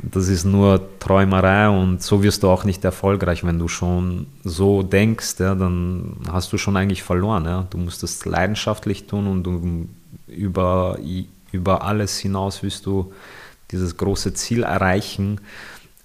das 0.00 0.28
ist 0.28 0.44
nur 0.44 0.80
Träumerei 1.00 1.68
und 1.68 2.02
so 2.02 2.22
wirst 2.22 2.44
du 2.44 2.48
auch 2.48 2.62
nicht 2.64 2.84
erfolgreich, 2.84 3.44
wenn 3.44 3.58
du 3.58 3.66
schon 3.66 4.26
so 4.44 4.84
denkst, 4.84 5.40
ja, 5.40 5.56
dann 5.56 6.18
hast 6.30 6.52
du 6.52 6.58
schon 6.58 6.76
eigentlich 6.76 7.02
verloren. 7.02 7.46
Ja. 7.46 7.66
Du 7.70 7.78
musst 7.78 8.04
es 8.04 8.24
leidenschaftlich 8.24 9.06
tun 9.06 9.26
und 9.26 9.42
du, 9.42 9.88
über, 10.28 10.98
über 11.50 11.82
alles 11.82 12.18
hinaus 12.18 12.62
wirst 12.62 12.86
du 12.86 13.12
dieses 13.70 13.96
große 13.96 14.34
Ziel 14.34 14.62
erreichen. 14.62 15.40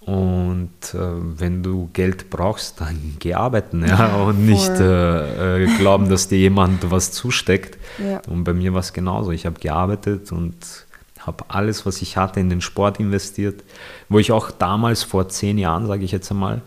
Und 0.02 0.70
äh, 0.94 0.98
wenn 0.98 1.64
du 1.64 1.90
Geld 1.94 2.30
brauchst, 2.30 2.82
dann 2.82 3.16
geh 3.20 3.36
arbeiten 3.36 3.86
ja, 3.88 4.16
und 4.18 4.46
nicht 4.46 4.70
äh, 4.70 5.64
äh, 5.64 5.78
glauben, 5.78 6.10
dass 6.10 6.28
dir 6.28 6.40
jemand 6.40 6.92
was 6.92 7.14
zusteckt. 7.14 7.78
Ja. 8.00 8.22
Und 8.28 8.44
bei 8.44 8.54
mir 8.54 8.74
war 8.74 8.82
es 8.82 8.92
genauso. 8.92 9.32
Ich 9.32 9.46
habe 9.46 9.60
gearbeitet 9.60 10.34
und 10.34 10.56
habe 11.20 11.46
alles, 11.48 11.86
was 11.86 12.02
ich 12.02 12.18
hatte, 12.18 12.42
in 12.42 12.50
den 12.50 12.60
Sport 12.60 13.00
investiert, 13.00 13.64
wo 14.10 14.20
ich 14.20 14.34
auch 14.34 14.52
damals 14.52 15.04
vor 15.04 15.30
zehn 15.30 15.58
Jahren, 15.58 15.88
sage 15.88 16.04
ich 16.04 16.12
jetzt 16.12 16.30
einmal, 16.32 16.62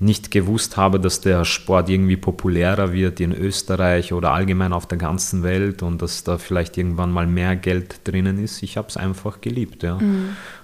nicht 0.00 0.30
gewusst 0.30 0.76
habe, 0.76 0.98
dass 0.98 1.20
der 1.20 1.44
Sport 1.44 1.88
irgendwie 1.88 2.16
populärer 2.16 2.92
wird 2.92 3.20
in 3.20 3.32
Österreich 3.32 4.12
oder 4.12 4.32
allgemein 4.32 4.72
auf 4.72 4.86
der 4.86 4.98
ganzen 4.98 5.42
Welt 5.42 5.82
und 5.82 6.02
dass 6.02 6.24
da 6.24 6.36
vielleicht 6.38 6.76
irgendwann 6.76 7.12
mal 7.12 7.26
mehr 7.26 7.54
Geld 7.54 8.00
drinnen 8.04 8.42
ist. 8.42 8.62
Ich 8.62 8.76
habe 8.76 8.88
es 8.88 8.96
einfach 8.96 9.40
geliebt. 9.40 9.84
Ja. 9.84 10.00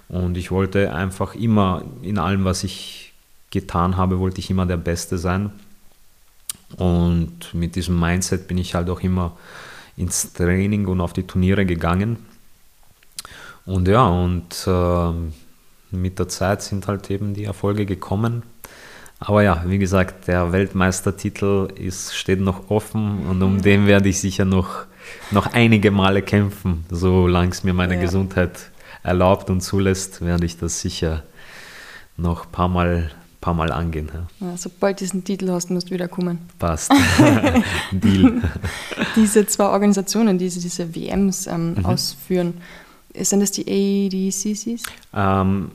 Und 0.09 0.37
ich 0.37 0.51
wollte 0.51 0.93
einfach 0.93 1.37
immer 1.37 1.85
in 2.03 2.19
allem, 2.19 2.45
was 2.45 2.65
ich 2.65 3.13
getan 3.51 3.97
habe, 3.97 4.19
wollte 4.19 4.41
ich 4.41 4.51
immer 4.51 4.67
der 4.67 4.77
Beste 4.77 5.17
sein. 5.17 5.53
Und 6.77 7.55
mit 7.55 7.77
diesem 7.77 7.99
Mindset 7.99 8.49
bin 8.49 8.59
ich 8.59 8.75
halt 8.75 8.91
auch 8.91 9.01
immer 9.01 9.37
ins 9.97 10.33
Training 10.33 10.87
und 10.87 11.01
auf 11.01 11.13
die 11.13 11.25
Turniere 11.25 11.67
gegangen. 11.67 12.17
Und 13.67 13.87
ja, 13.87 14.07
und 14.07 14.65
ähm, 14.67 15.33
mit 15.91 16.19
der 16.19 16.29
Zeit 16.29 16.63
sind 16.63 16.87
halt 16.87 17.11
eben 17.11 17.35
die 17.35 17.45
Erfolge 17.45 17.87
gekommen. 17.87 18.43
Aber 19.23 19.43
ja, 19.43 19.63
wie 19.67 19.79
gesagt, 19.79 20.29
der 20.29 20.51
Weltmeistertitel 20.53 21.69
ist, 21.77 22.15
steht 22.17 22.41
noch 22.41 22.71
offen 22.71 23.27
und 23.27 23.43
um 23.43 23.61
den 23.61 23.87
werde 23.87 24.09
ich 24.09 24.19
sicher 24.19 24.47
noch, 24.47 24.87
noch 25.31 25.53
einige 25.53 25.91
Male 25.91 26.23
kämpfen. 26.23 26.85
Solange 26.91 27.51
es 27.51 27.63
mir 27.63 27.75
meine 27.75 27.97
Ja. 27.97 28.01
Gesundheit 28.01 28.71
erlaubt 29.03 29.51
und 29.51 29.61
zulässt, 29.61 30.25
werde 30.25 30.47
ich 30.47 30.57
das 30.59 30.81
sicher 30.81 31.23
noch 32.17 32.47
ein 32.47 32.53
paar 32.53 32.69
Mal, 32.69 33.11
paar 33.43 33.53
Mal 33.55 33.73
angehen. 33.73 34.11
Ja. 34.41 34.49
Ja, 34.49 34.57
sobald 34.57 35.01
du 35.01 35.05
diesen 35.05 35.23
Titel 35.23 35.51
hast, 35.51 35.71
musst 35.71 35.91
du 35.91 35.95
wieder 35.95 36.09
kommen. 36.09 36.39
Passt. 36.59 36.91
Deal. 37.93 38.41
Diese 39.17 39.47
zwei 39.47 39.65
Organisationen, 39.67 40.39
die 40.39 40.49
diese 40.49 40.95
WMs 40.95 41.47
ähm, 41.47 41.75
Mhm. 41.75 41.85
ausführen, 41.87 42.55
sind 43.19 43.41
das 43.41 43.51
die 43.51 43.63
ADCCs? 43.67 44.85
Ähm, 45.15 45.73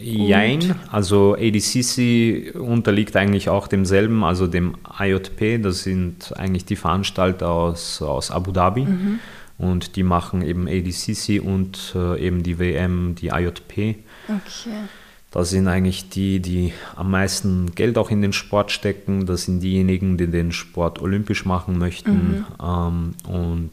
jein, 0.00 0.74
also 0.90 1.34
ADCC 1.34 2.54
unterliegt 2.54 3.16
eigentlich 3.16 3.48
auch 3.48 3.68
demselben, 3.68 4.24
also 4.24 4.46
dem 4.46 4.76
IJP, 4.98 5.62
das 5.62 5.82
sind 5.82 6.32
eigentlich 6.36 6.64
die 6.64 6.76
Veranstalter 6.76 7.50
aus, 7.50 8.00
aus 8.02 8.30
Abu 8.30 8.52
Dhabi 8.52 8.86
und 9.58 9.96
die 9.96 10.04
machen 10.04 10.42
eben 10.42 10.68
ADCC 10.68 11.40
und 11.42 11.94
äh, 11.94 12.24
eben 12.24 12.42
die 12.42 12.58
WM, 12.58 13.16
die 13.16 13.28
IJP. 13.28 13.96
Okay. 14.28 14.76
Das 15.30 15.50
sind 15.50 15.68
eigentlich 15.68 16.08
die, 16.08 16.40
die 16.40 16.72
am 16.96 17.10
meisten 17.10 17.74
Geld 17.74 17.98
auch 17.98 18.10
in 18.10 18.22
den 18.22 18.32
Sport 18.32 18.70
stecken. 18.70 19.26
Das 19.26 19.44
sind 19.44 19.60
diejenigen, 19.60 20.16
die 20.16 20.26
den 20.26 20.52
Sport 20.52 21.02
olympisch 21.02 21.44
machen 21.44 21.76
möchten. 21.76 22.46
Ähm, 22.62 23.14
und 23.26 23.70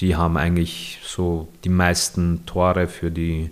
die 0.00 0.16
haben 0.16 0.36
eigentlich 0.36 0.98
so 1.04 1.48
die 1.62 1.68
meisten 1.68 2.44
Tore 2.46 2.88
für 2.88 3.10
die, 3.10 3.50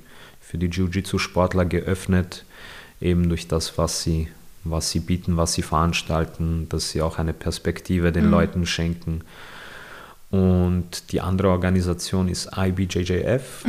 für 0.55 0.59
die 0.59 0.69
Jiu-Jitsu-Sportler 0.69 1.65
geöffnet, 1.65 2.45
eben 3.01 3.29
durch 3.29 3.49
das, 3.49 3.77
was 3.77 4.05
sie, 4.05 4.29
was 4.63 4.89
sie 4.89 5.01
bieten, 5.01 5.37
was 5.37 5.55
sie 5.55 5.63
veranstalten, 5.63 6.69
dass 6.69 6.91
sie 6.91 7.03
auch 7.03 7.19
eine 7.19 7.33
Perspektive 7.33 8.13
den 8.13 8.31
Leuten 8.31 8.65
schenken. 8.65 9.23
Und 10.31 11.11
die 11.11 11.21
andere 11.21 11.49
Organisation 11.49 12.29
ist 12.29 12.51
IBJJF. 12.57 13.65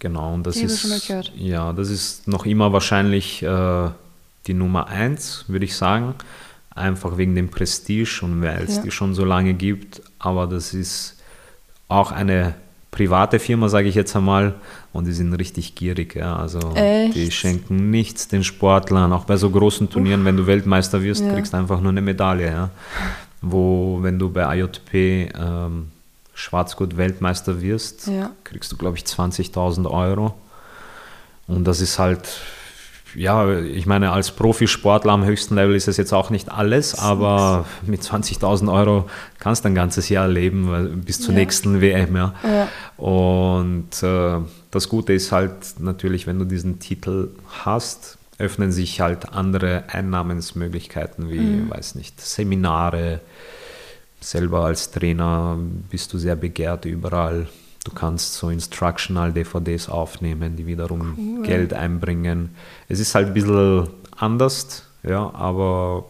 Genau, 0.00 0.34
und 0.34 0.46
das 0.46 0.56
Die 0.56 0.64
ist 0.64 1.10
ja, 1.34 1.72
das 1.72 1.88
ist 1.88 2.28
noch 2.28 2.44
immer 2.44 2.74
wahrscheinlich 2.74 3.42
äh, 3.42 3.88
die 4.46 4.54
Nummer 4.54 4.86
eins, 4.88 5.46
würde 5.48 5.64
ich 5.64 5.74
sagen. 5.74 6.14
Einfach 6.74 7.16
wegen 7.16 7.34
dem 7.34 7.48
Prestige 7.48 8.20
und 8.22 8.42
weil 8.42 8.64
es 8.64 8.76
Ja. 8.76 8.82
die 8.82 8.90
schon 8.90 9.14
so 9.14 9.24
lange 9.24 9.54
gibt. 9.54 10.02
Aber 10.18 10.46
das 10.46 10.74
ist 10.74 11.16
auch 11.88 12.12
eine 12.12 12.54
private 12.90 13.38
Firma, 13.38 13.68
sage 13.70 13.88
ich 13.88 13.94
jetzt 13.94 14.14
einmal. 14.14 14.54
Und 14.92 15.06
die 15.06 15.12
sind 15.12 15.32
richtig 15.34 15.74
gierig. 15.74 16.14
Ja. 16.16 16.36
Also 16.36 16.58
Echt? 16.74 17.14
die 17.14 17.30
schenken 17.30 17.90
nichts 17.90 18.26
den 18.28 18.42
Sportlern. 18.42 19.12
Auch 19.12 19.24
bei 19.24 19.36
so 19.36 19.50
großen 19.50 19.90
Turnieren, 19.90 20.24
wenn 20.24 20.36
du 20.36 20.46
Weltmeister 20.46 21.02
wirst, 21.02 21.22
Ja. 21.22 21.32
kriegst 21.34 21.52
du 21.52 21.56
einfach 21.58 21.80
nur 21.80 21.90
eine 21.90 22.00
Medaille. 22.00 22.46
Ja. 22.50 22.70
Wo, 23.42 23.98
wenn 24.02 24.18
du 24.18 24.30
bei 24.30 24.58
IJP 24.58 25.30
ähm, 25.38 25.88
Schwarzgurt-Weltmeister 26.34 27.60
wirst, 27.60 28.06
Ja. 28.08 28.30
kriegst 28.44 28.72
du, 28.72 28.76
glaube 28.76 28.96
ich, 28.96 29.04
20.000 29.04 29.86
Euro. 29.90 30.34
Und 31.46 31.64
das 31.64 31.80
ist 31.80 31.98
halt, 31.98 32.28
ja, 33.18 33.58
ich 33.58 33.86
meine, 33.86 34.12
als 34.12 34.30
Profisportler 34.30 35.12
am 35.12 35.24
höchsten 35.24 35.54
Level 35.56 35.74
ist 35.74 35.88
es 35.88 35.96
jetzt 35.96 36.12
auch 36.12 36.30
nicht 36.30 36.50
alles, 36.50 36.98
aber 36.98 37.66
mit 37.86 38.02
20.000 38.02 38.72
Euro 38.72 39.08
kannst 39.38 39.64
du 39.64 39.68
ein 39.68 39.74
ganzes 39.74 40.08
Jahr 40.08 40.28
leben, 40.28 41.02
bis 41.04 41.20
zur 41.20 41.34
Ja. 41.34 41.40
nächsten 41.40 41.80
WM. 41.80 42.16
Ja. 42.16 42.34
Ja. 42.44 42.68
Und 42.96 44.02
äh, 44.02 44.38
das 44.70 44.88
Gute 44.88 45.12
ist 45.12 45.32
halt 45.32 45.52
natürlich, 45.78 46.26
wenn 46.26 46.38
du 46.38 46.44
diesen 46.44 46.78
Titel 46.78 47.30
hast, 47.64 48.18
öffnen 48.38 48.70
sich 48.70 49.00
halt 49.00 49.32
andere 49.32 49.84
Einnahmensmöglichkeiten, 49.88 51.30
wie, 51.30 51.40
mhm. 51.40 51.70
weiß 51.70 51.96
nicht, 51.96 52.20
Seminare. 52.20 53.20
Selber 54.20 54.64
als 54.64 54.90
Trainer 54.90 55.56
bist 55.90 56.12
du 56.12 56.18
sehr 56.18 56.34
begehrt 56.36 56.84
überall. 56.84 57.46
Du 57.88 57.94
kannst 57.94 58.34
so 58.34 58.50
Instructional-DVDs 58.50 59.88
aufnehmen, 59.88 60.56
die 60.56 60.66
wiederum 60.66 61.14
cool. 61.16 61.46
Geld 61.46 61.72
einbringen. 61.72 62.50
Es 62.86 63.00
ist 63.00 63.14
halt 63.14 63.28
ein 63.28 63.32
bisschen 63.32 63.88
anders, 64.14 64.82
ja, 65.02 65.32
aber 65.32 66.04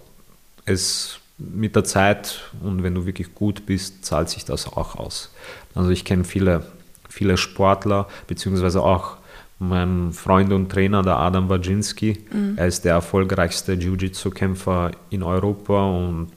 es 0.64 1.20
mit 1.38 1.76
der 1.76 1.84
Zeit 1.84 2.40
und 2.64 2.82
wenn 2.82 2.96
du 2.96 3.06
wirklich 3.06 3.32
gut 3.32 3.64
bist, 3.64 4.04
zahlt 4.04 4.28
sich 4.28 4.44
das 4.44 4.66
auch 4.66 4.96
aus. 4.96 5.30
Also 5.76 5.90
ich 5.90 6.04
kenne 6.04 6.24
viele, 6.24 6.66
viele 7.08 7.36
Sportler, 7.36 8.08
beziehungsweise 8.26 8.82
auch 8.82 9.18
mein 9.60 10.10
Freund 10.12 10.52
und 10.52 10.68
Trainer, 10.68 11.04
der 11.04 11.18
Adam 11.18 11.48
Wajinski. 11.48 12.24
Mhm. 12.32 12.54
Er 12.56 12.66
ist 12.66 12.84
der 12.84 12.94
erfolgreichste 12.94 13.74
Jiu-Jitsu-Kämpfer 13.74 14.90
in 15.10 15.22
Europa 15.22 15.88
und 15.90 16.32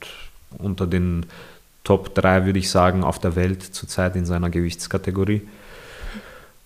unter 0.59 0.85
den 0.85 1.25
Top 1.91 2.15
3, 2.15 2.45
würde 2.45 2.57
ich 2.57 2.69
sagen, 2.69 3.03
auf 3.03 3.19
der 3.19 3.35
Welt 3.35 3.61
zurzeit 3.61 4.15
in 4.15 4.25
seiner 4.25 4.49
Gewichtskategorie. 4.49 5.41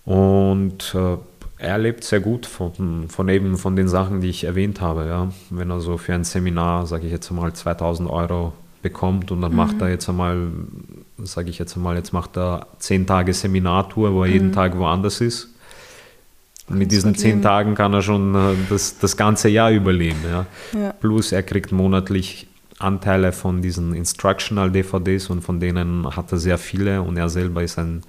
Und 0.06 0.94
äh, 0.94 1.18
er 1.58 1.80
lebt 1.80 2.04
sehr 2.04 2.20
gut 2.20 2.46
von, 2.46 3.10
von 3.10 3.28
eben 3.30 3.58
von 3.58 3.76
den 3.76 3.88
Sachen, 3.88 4.22
die 4.22 4.30
ich 4.30 4.44
erwähnt 4.44 4.82
habe. 4.82 5.08
Ja. 5.08 5.32
Wenn 5.50 5.72
er 5.72 5.80
so 5.80 5.98
für 5.98 6.14
ein 6.14 6.24
Seminar, 6.24 6.86
sage 6.86 7.08
ich 7.08 7.12
jetzt 7.12 7.32
mal, 7.32 7.52
2000 7.52 8.08
Euro 8.08 8.54
bekommt 8.84 9.32
und 9.32 9.42
dann 9.42 9.50
mhm. 9.50 9.58
macht 9.58 9.82
er 9.82 9.90
jetzt 9.90 10.08
einmal, 10.08 10.38
sage 11.18 11.50
ich 11.50 11.58
jetzt 11.58 11.76
mal, 11.76 11.96
jetzt 11.96 12.14
macht 12.14 12.38
er 12.38 12.68
10 12.78 13.08
Tage 13.08 13.34
Seminartour, 13.34 14.14
wo 14.14 14.22
er 14.22 14.28
mhm. 14.28 14.34
jeden 14.34 14.52
Tag 14.52 14.78
woanders 14.78 15.22
ist. 15.22 15.50
Und 16.70 16.78
mit 16.78 16.92
diesen 16.92 17.16
zehn 17.16 17.42
Tagen 17.42 17.74
kann 17.74 17.94
er 17.94 18.04
schon 18.04 18.36
äh, 18.36 18.54
das, 18.70 19.00
das 19.00 19.18
ganze 19.18 19.50
Jahr 19.50 19.72
überleben. 19.72 20.20
Ja. 20.24 20.46
ja. 20.80 20.94
Plus 20.94 21.32
er 21.32 21.42
kriegt 21.42 21.72
monatlich 21.72 22.48
Anteile 22.80 23.32
von 23.32 23.62
diesen 23.62 23.94
Instructional-DVDs 23.94 25.30
und 25.30 25.42
von 25.42 25.60
denen 25.60 26.06
hat 26.16 26.32
er 26.32 26.38
sehr 26.38 26.58
viele 26.58 27.02
und 27.02 27.18
er 27.18 27.30
selber 27.30 27.64
ist 27.64 27.80
ein 27.80 28.04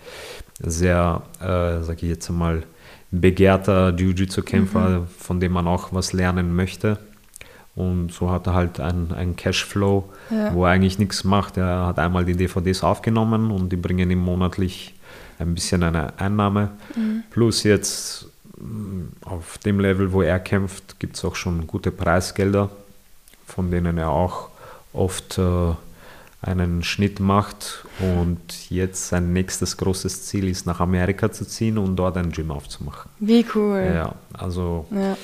sehr, 0.58 1.22
äh, 1.40 1.82
sage 1.82 1.98
ich 2.02 2.08
jetzt 2.08 2.28
mal, 2.30 2.62
begehrter 3.10 3.94
Jiu-Jitsu-Kämpfer, 3.96 5.00
mhm. 5.00 5.06
von 5.18 5.40
dem 5.40 5.52
man 5.52 5.66
auch 5.66 5.92
was 5.92 6.12
lernen 6.12 6.54
möchte. 6.54 6.98
Und 7.76 8.10
so 8.10 8.30
hat 8.30 8.46
er 8.46 8.54
halt 8.54 8.80
einen 8.80 9.36
Cashflow, 9.36 10.10
ja. 10.30 10.54
wo 10.54 10.64
er 10.64 10.72
eigentlich 10.72 10.98
nichts 10.98 11.24
macht. 11.24 11.58
Er 11.58 11.86
hat 11.86 11.98
einmal 11.98 12.24
die 12.24 12.34
DVDs 12.34 12.82
aufgenommen 12.82 13.50
und 13.50 13.70
die 13.70 13.76
bringen 13.76 14.10
ihm 14.10 14.20
monatlich 14.20 14.94
ein 15.38 15.54
bisschen 15.54 15.82
eine 15.82 16.18
Einnahme. 16.18 16.70
Mhm. 16.96 17.24
Plus 17.30 17.64
jetzt 17.64 18.28
mm, 18.58 19.26
auf 19.26 19.58
dem 19.58 19.78
Level, 19.78 20.12
wo 20.12 20.22
er 20.22 20.40
kämpft, 20.40 20.98
gibt 20.98 21.16
es 21.16 21.24
auch 21.24 21.36
schon 21.36 21.66
gute 21.66 21.90
Preisgelder, 21.90 22.70
von 23.46 23.70
denen 23.70 23.98
er 23.98 24.08
auch 24.08 24.48
oft 24.96 25.38
äh, 25.38 25.74
einen 26.42 26.82
Schnitt 26.82 27.18
macht 27.18 27.84
und 27.98 28.70
jetzt 28.70 29.08
sein 29.08 29.32
nächstes 29.32 29.76
großes 29.76 30.26
Ziel 30.26 30.48
ist, 30.48 30.66
nach 30.66 30.80
Amerika 30.80 31.32
zu 31.32 31.44
ziehen 31.44 31.78
und 31.78 31.96
dort 31.96 32.16
ein 32.16 32.30
Gym 32.30 32.50
aufzumachen. 32.50 33.10
Wie 33.18 33.44
cool. 33.54 33.90
Ja, 33.94 34.14
also 34.32 34.86
ja. 34.90 35.16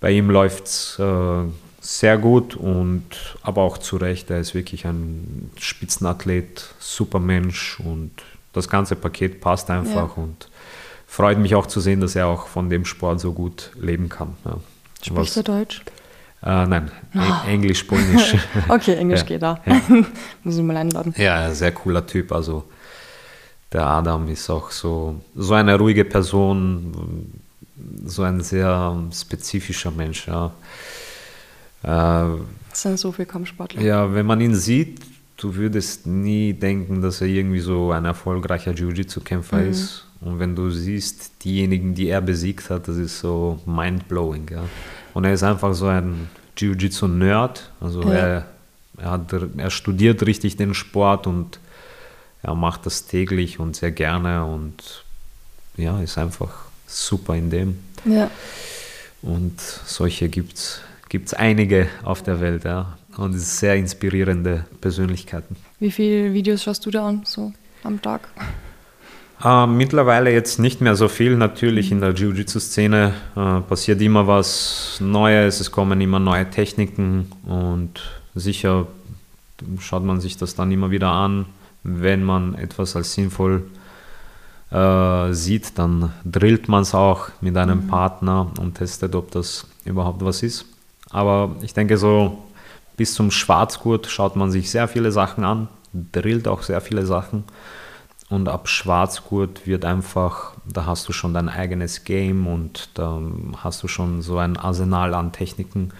bei 0.00 0.12
ihm 0.12 0.30
läuft 0.30 0.66
es 0.66 0.98
äh, 0.98 1.42
sehr 1.80 2.18
gut 2.18 2.54
und 2.54 3.04
aber 3.42 3.62
auch 3.62 3.78
zu 3.78 3.96
Recht, 3.96 4.30
er 4.30 4.38
ist 4.38 4.54
wirklich 4.54 4.86
ein 4.86 5.50
Spitzenathlet, 5.58 6.74
super 6.78 7.18
Mensch 7.18 7.80
und 7.80 8.12
das 8.52 8.68
ganze 8.68 8.96
Paket 8.96 9.40
passt 9.40 9.70
einfach 9.70 10.16
ja. 10.16 10.22
und 10.22 10.48
freut 11.06 11.38
mich 11.38 11.54
auch 11.54 11.66
zu 11.66 11.80
sehen, 11.80 12.00
dass 12.00 12.14
er 12.14 12.26
auch 12.26 12.46
von 12.46 12.68
dem 12.68 12.84
Sport 12.84 13.20
so 13.20 13.32
gut 13.32 13.70
leben 13.80 14.08
kann. 14.08 14.36
Ja. 14.44 14.58
Sprichst 15.02 15.36
du 15.36 15.42
Deutsch? 15.42 15.82
Äh, 16.42 16.66
nein, 16.66 16.90
oh. 17.14 17.48
Englisch, 17.48 17.84
Polnisch. 17.84 18.34
okay, 18.68 18.94
Englisch 18.94 19.20
ja. 19.24 19.26
geht 19.26 19.44
auch. 19.44 19.58
Ja. 19.66 19.80
Muss 20.44 20.56
ich 20.56 20.62
mal 20.62 20.76
einladen. 20.76 21.14
Ja, 21.16 21.52
sehr 21.52 21.72
cooler 21.72 22.06
Typ. 22.06 22.32
Also 22.32 22.64
der 23.72 23.86
Adam 23.86 24.26
ist 24.28 24.48
auch 24.48 24.70
so, 24.70 25.20
so 25.34 25.54
eine 25.54 25.76
ruhige 25.78 26.04
Person, 26.04 27.42
so 28.04 28.22
ein 28.22 28.40
sehr 28.40 28.96
spezifischer 29.12 29.90
Mensch. 29.90 30.26
Ja. 30.26 30.52
Äh, 31.82 32.38
das 32.70 32.82
sind 32.82 32.98
so 32.98 33.12
viele 33.12 33.26
Kampfsportler. 33.26 33.82
Ja, 33.82 34.12
wenn 34.14 34.24
man 34.24 34.40
ihn 34.40 34.54
sieht, 34.54 35.00
du 35.36 35.54
würdest 35.54 36.06
nie 36.06 36.54
denken, 36.54 37.02
dass 37.02 37.20
er 37.20 37.26
irgendwie 37.26 37.60
so 37.60 37.92
ein 37.92 38.04
erfolgreicher 38.04 38.72
Jiu-Jitsu-Kämpfer 38.72 39.58
mhm. 39.58 39.70
ist. 39.70 40.06
Und 40.20 40.38
wenn 40.38 40.54
du 40.54 40.70
siehst, 40.70 41.44
diejenigen, 41.44 41.94
die 41.94 42.08
er 42.08 42.20
besiegt 42.20 42.70
hat, 42.70 42.88
das 42.88 42.96
ist 42.96 43.20
so 43.20 43.58
mind-blowing. 43.66 44.48
Ja. 44.50 44.64
Und 45.14 45.24
er 45.24 45.32
ist 45.32 45.42
einfach 45.42 45.74
so 45.74 45.86
ein 45.86 46.28
Jiu-Jitsu-Nerd. 46.56 47.70
Also 47.80 48.02
ja. 48.02 48.12
er, 48.12 48.46
er, 48.98 49.10
hat, 49.10 49.34
er 49.56 49.70
studiert 49.70 50.24
richtig 50.26 50.56
den 50.56 50.74
Sport 50.74 51.26
und 51.26 51.58
er 52.42 52.54
macht 52.54 52.86
das 52.86 53.06
täglich 53.06 53.58
und 53.58 53.76
sehr 53.76 53.90
gerne 53.90 54.44
und 54.44 55.04
ja, 55.76 56.00
ist 56.00 56.18
einfach 56.18 56.50
super 56.86 57.34
in 57.34 57.50
dem. 57.50 57.78
Ja. 58.04 58.30
Und 59.22 59.60
solche 59.60 60.28
gibt 60.28 60.56
es 60.56 61.34
einige 61.34 61.88
auf 62.02 62.22
der 62.22 62.40
Welt, 62.40 62.64
ja. 62.64 62.96
Und 63.16 63.34
es 63.34 63.42
ist 63.42 63.58
sehr 63.58 63.76
inspirierende 63.76 64.64
Persönlichkeiten. 64.80 65.56
Wie 65.78 65.90
viele 65.90 66.32
Videos 66.32 66.62
schaust 66.62 66.86
du 66.86 66.90
da 66.90 67.08
an, 67.08 67.22
so 67.24 67.52
am 67.82 68.00
Tag? 68.00 68.28
Äh, 69.42 69.66
mittlerweile 69.66 70.32
jetzt 70.32 70.58
nicht 70.58 70.80
mehr 70.80 70.96
so 70.96 71.08
viel. 71.08 71.36
Natürlich 71.36 71.90
in 71.90 72.00
der 72.00 72.12
Jiu-Jitsu-Szene 72.12 73.14
äh, 73.36 73.60
passiert 73.62 74.00
immer 74.02 74.26
was 74.26 74.98
Neues, 75.00 75.60
es 75.60 75.70
kommen 75.70 76.00
immer 76.00 76.18
neue 76.18 76.48
Techniken 76.50 77.32
und 77.46 78.00
sicher 78.34 78.86
schaut 79.78 80.04
man 80.04 80.20
sich 80.20 80.36
das 80.36 80.54
dann 80.54 80.70
immer 80.70 80.90
wieder 80.90 81.08
an. 81.08 81.46
Wenn 81.82 82.22
man 82.22 82.54
etwas 82.54 82.96
als 82.96 83.14
sinnvoll 83.14 83.62
äh, 84.70 85.32
sieht, 85.32 85.78
dann 85.78 86.12
drillt 86.24 86.68
man 86.68 86.82
es 86.82 86.94
auch 86.94 87.30
mit 87.40 87.56
einem 87.56 87.84
mhm. 87.84 87.88
Partner 87.88 88.50
und 88.58 88.74
testet, 88.74 89.14
ob 89.14 89.30
das 89.30 89.66
überhaupt 89.86 90.22
was 90.22 90.42
ist. 90.42 90.66
Aber 91.08 91.56
ich 91.62 91.72
denke 91.72 91.96
so, 91.96 92.44
bis 92.98 93.14
zum 93.14 93.30
Schwarzgurt 93.30 94.06
schaut 94.06 94.36
man 94.36 94.50
sich 94.50 94.70
sehr 94.70 94.86
viele 94.86 95.10
Sachen 95.10 95.44
an, 95.44 95.68
drillt 96.12 96.46
auch 96.46 96.62
sehr 96.62 96.82
viele 96.82 97.06
Sachen 97.06 97.44
und 98.30 98.48
ab 98.48 98.68
Schwarzgurt 98.68 99.66
wird 99.66 99.84
einfach, 99.84 100.52
da 100.64 100.86
hast 100.86 101.08
du 101.08 101.12
schon 101.12 101.34
dein 101.34 101.48
eigenes 101.48 102.04
Game 102.04 102.46
und 102.46 102.88
da 102.94 103.20
hast 103.56 103.82
du 103.82 103.88
schon 103.88 104.22
so 104.22 104.38
ein 104.38 104.56
Arsenal 104.56 105.14
an 105.14 105.32
Techniken, 105.32 105.90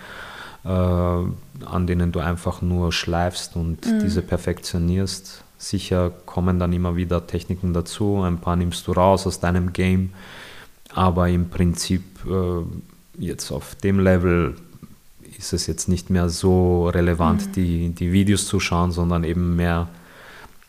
äh, 0.65 0.69
an 0.69 1.87
denen 1.87 2.13
du 2.13 2.21
einfach 2.21 2.63
nur 2.63 2.93
schleifst 2.93 3.57
und 3.57 3.85
mhm. 3.85 3.99
diese 3.99 4.23
perfektionierst. 4.23 5.43
Sicher 5.59 6.11
kommen 6.25 6.61
dann 6.61 6.73
immer 6.73 6.95
wieder 6.95 7.27
Techniken 7.27 7.75
dazu, 7.75 8.23
ein 8.23 8.39
paar 8.39 8.55
nimmst 8.57 8.87
du 8.87 8.93
raus 8.93 9.27
aus 9.27 9.41
deinem 9.41 9.73
Game, 9.73 10.13
aber 10.95 11.29
im 11.29 11.51
Prinzip 11.51 12.05
äh, 12.27 12.63
jetzt 13.19 13.51
auf 13.51 13.75
dem 13.75 13.99
Level 13.99 14.55
ist 15.37 15.53
es 15.53 15.67
jetzt 15.67 15.89
nicht 15.89 16.11
mehr 16.11 16.29
so 16.29 16.89
relevant, 16.89 17.49
mhm. 17.49 17.53
die, 17.53 17.89
die 17.89 18.13
Videos 18.13 18.47
zu 18.47 18.61
schauen, 18.61 18.93
sondern 18.93 19.25
eben 19.25 19.57
mehr 19.57 19.89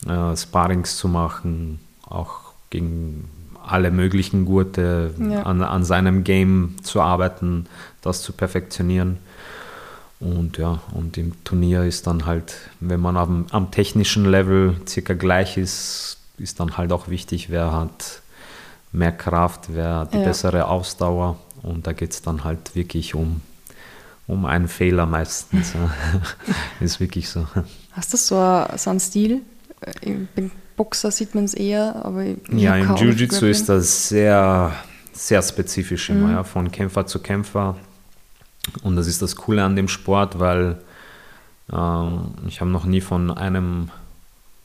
äh, 0.07 0.35
Sparrings 0.35 0.97
zu 0.97 1.07
machen, 1.07 1.79
auch 2.07 2.53
gegen 2.69 3.29
alle 3.63 3.91
möglichen 3.91 4.45
Gurte 4.45 5.13
ja. 5.19 5.43
an, 5.43 5.61
an 5.63 5.83
seinem 5.83 6.23
Game 6.23 6.75
zu 6.81 7.01
arbeiten, 7.01 7.67
das 8.01 8.21
zu 8.21 8.33
perfektionieren. 8.33 9.19
Und 10.19 10.57
ja, 10.57 10.79
und 10.93 11.17
im 11.17 11.43
Turnier 11.43 11.83
ist 11.83 12.05
dann 12.05 12.25
halt, 12.25 12.55
wenn 12.79 12.99
man 12.99 13.17
am, 13.17 13.45
am 13.51 13.71
technischen 13.71 14.25
Level 14.25 14.75
circa 14.87 15.13
gleich 15.13 15.57
ist, 15.57 16.17
ist 16.37 16.59
dann 16.59 16.77
halt 16.77 16.91
auch 16.91 17.07
wichtig, 17.07 17.49
wer 17.49 17.71
hat 17.71 18.21
mehr 18.91 19.11
Kraft, 19.11 19.65
wer 19.69 19.99
hat 19.99 20.13
die 20.13 20.19
ja. 20.19 20.23
bessere 20.23 20.67
Ausdauer. 20.67 21.37
Und 21.63 21.87
da 21.87 21.93
geht 21.93 22.11
es 22.11 22.21
dann 22.21 22.43
halt 22.43 22.75
wirklich 22.75 23.15
um, 23.15 23.41
um 24.27 24.45
einen 24.45 24.67
Fehler 24.67 25.05
meistens. 25.05 25.73
ist 26.79 26.99
wirklich 26.99 27.29
so. 27.29 27.47
Hast 27.91 28.13
du 28.13 28.17
so, 28.17 28.65
so 28.77 28.89
einen 28.89 28.99
Stil, 28.99 29.41
beim 30.35 30.51
Boxer 30.77 31.11
sieht 31.11 31.35
man 31.35 31.45
es 31.45 31.53
eher, 31.53 32.05
aber 32.05 32.23
ja, 32.51 32.75
im 32.75 32.95
Jiu-Jitsu 32.95 33.45
ist 33.45 33.69
das 33.69 34.09
sehr, 34.09 34.73
sehr 35.11 35.41
spezifisch 35.41 36.09
immer, 36.09 36.27
mhm. 36.27 36.33
ja, 36.33 36.43
von 36.43 36.71
Kämpfer 36.71 37.05
zu 37.05 37.19
Kämpfer. 37.19 37.77
Und 38.83 38.95
das 38.95 39.07
ist 39.07 39.21
das 39.21 39.35
Coole 39.35 39.63
an 39.63 39.75
dem 39.75 39.87
Sport, 39.87 40.39
weil 40.39 40.77
ähm, 41.73 42.31
ich 42.47 42.61
habe 42.61 42.69
noch 42.71 42.85
nie 42.85 43.01
von 43.01 43.31
einem 43.31 43.89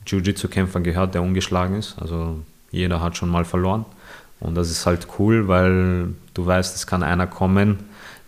Jiu-Jitsu-Kämpfer 0.06 0.80
gehört, 0.80 1.14
der 1.14 1.22
ungeschlagen 1.22 1.76
ist. 1.76 1.96
Also 1.98 2.42
jeder 2.70 3.00
hat 3.00 3.16
schon 3.16 3.30
mal 3.30 3.44
verloren. 3.44 3.84
Und 4.38 4.54
das 4.54 4.70
ist 4.70 4.84
halt 4.84 5.08
cool, 5.18 5.48
weil 5.48 6.14
du 6.34 6.46
weißt, 6.46 6.76
es 6.76 6.86
kann 6.86 7.02
einer 7.02 7.26
kommen, 7.26 7.78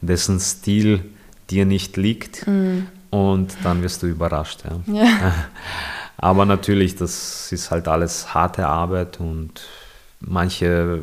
dessen 0.01 0.40
Stil 0.40 1.05
dir 1.51 1.66
nicht 1.66 1.96
liegt. 1.96 2.46
Mhm. 2.46 2.87
Und 3.11 3.57
dann 3.62 3.83
wirst 3.83 4.03
du 4.03 4.07
überrascht. 4.07 4.64
Ja. 4.64 4.94
ja. 4.94 5.35
Aber 6.19 6.45
natürlich, 6.45 6.97
das 6.97 7.53
ist 7.53 7.71
halt 7.71 7.89
alles 7.89 8.35
harte 8.35 8.67
Arbeit 8.67 9.21
und 9.21 9.63
manche 10.21 11.01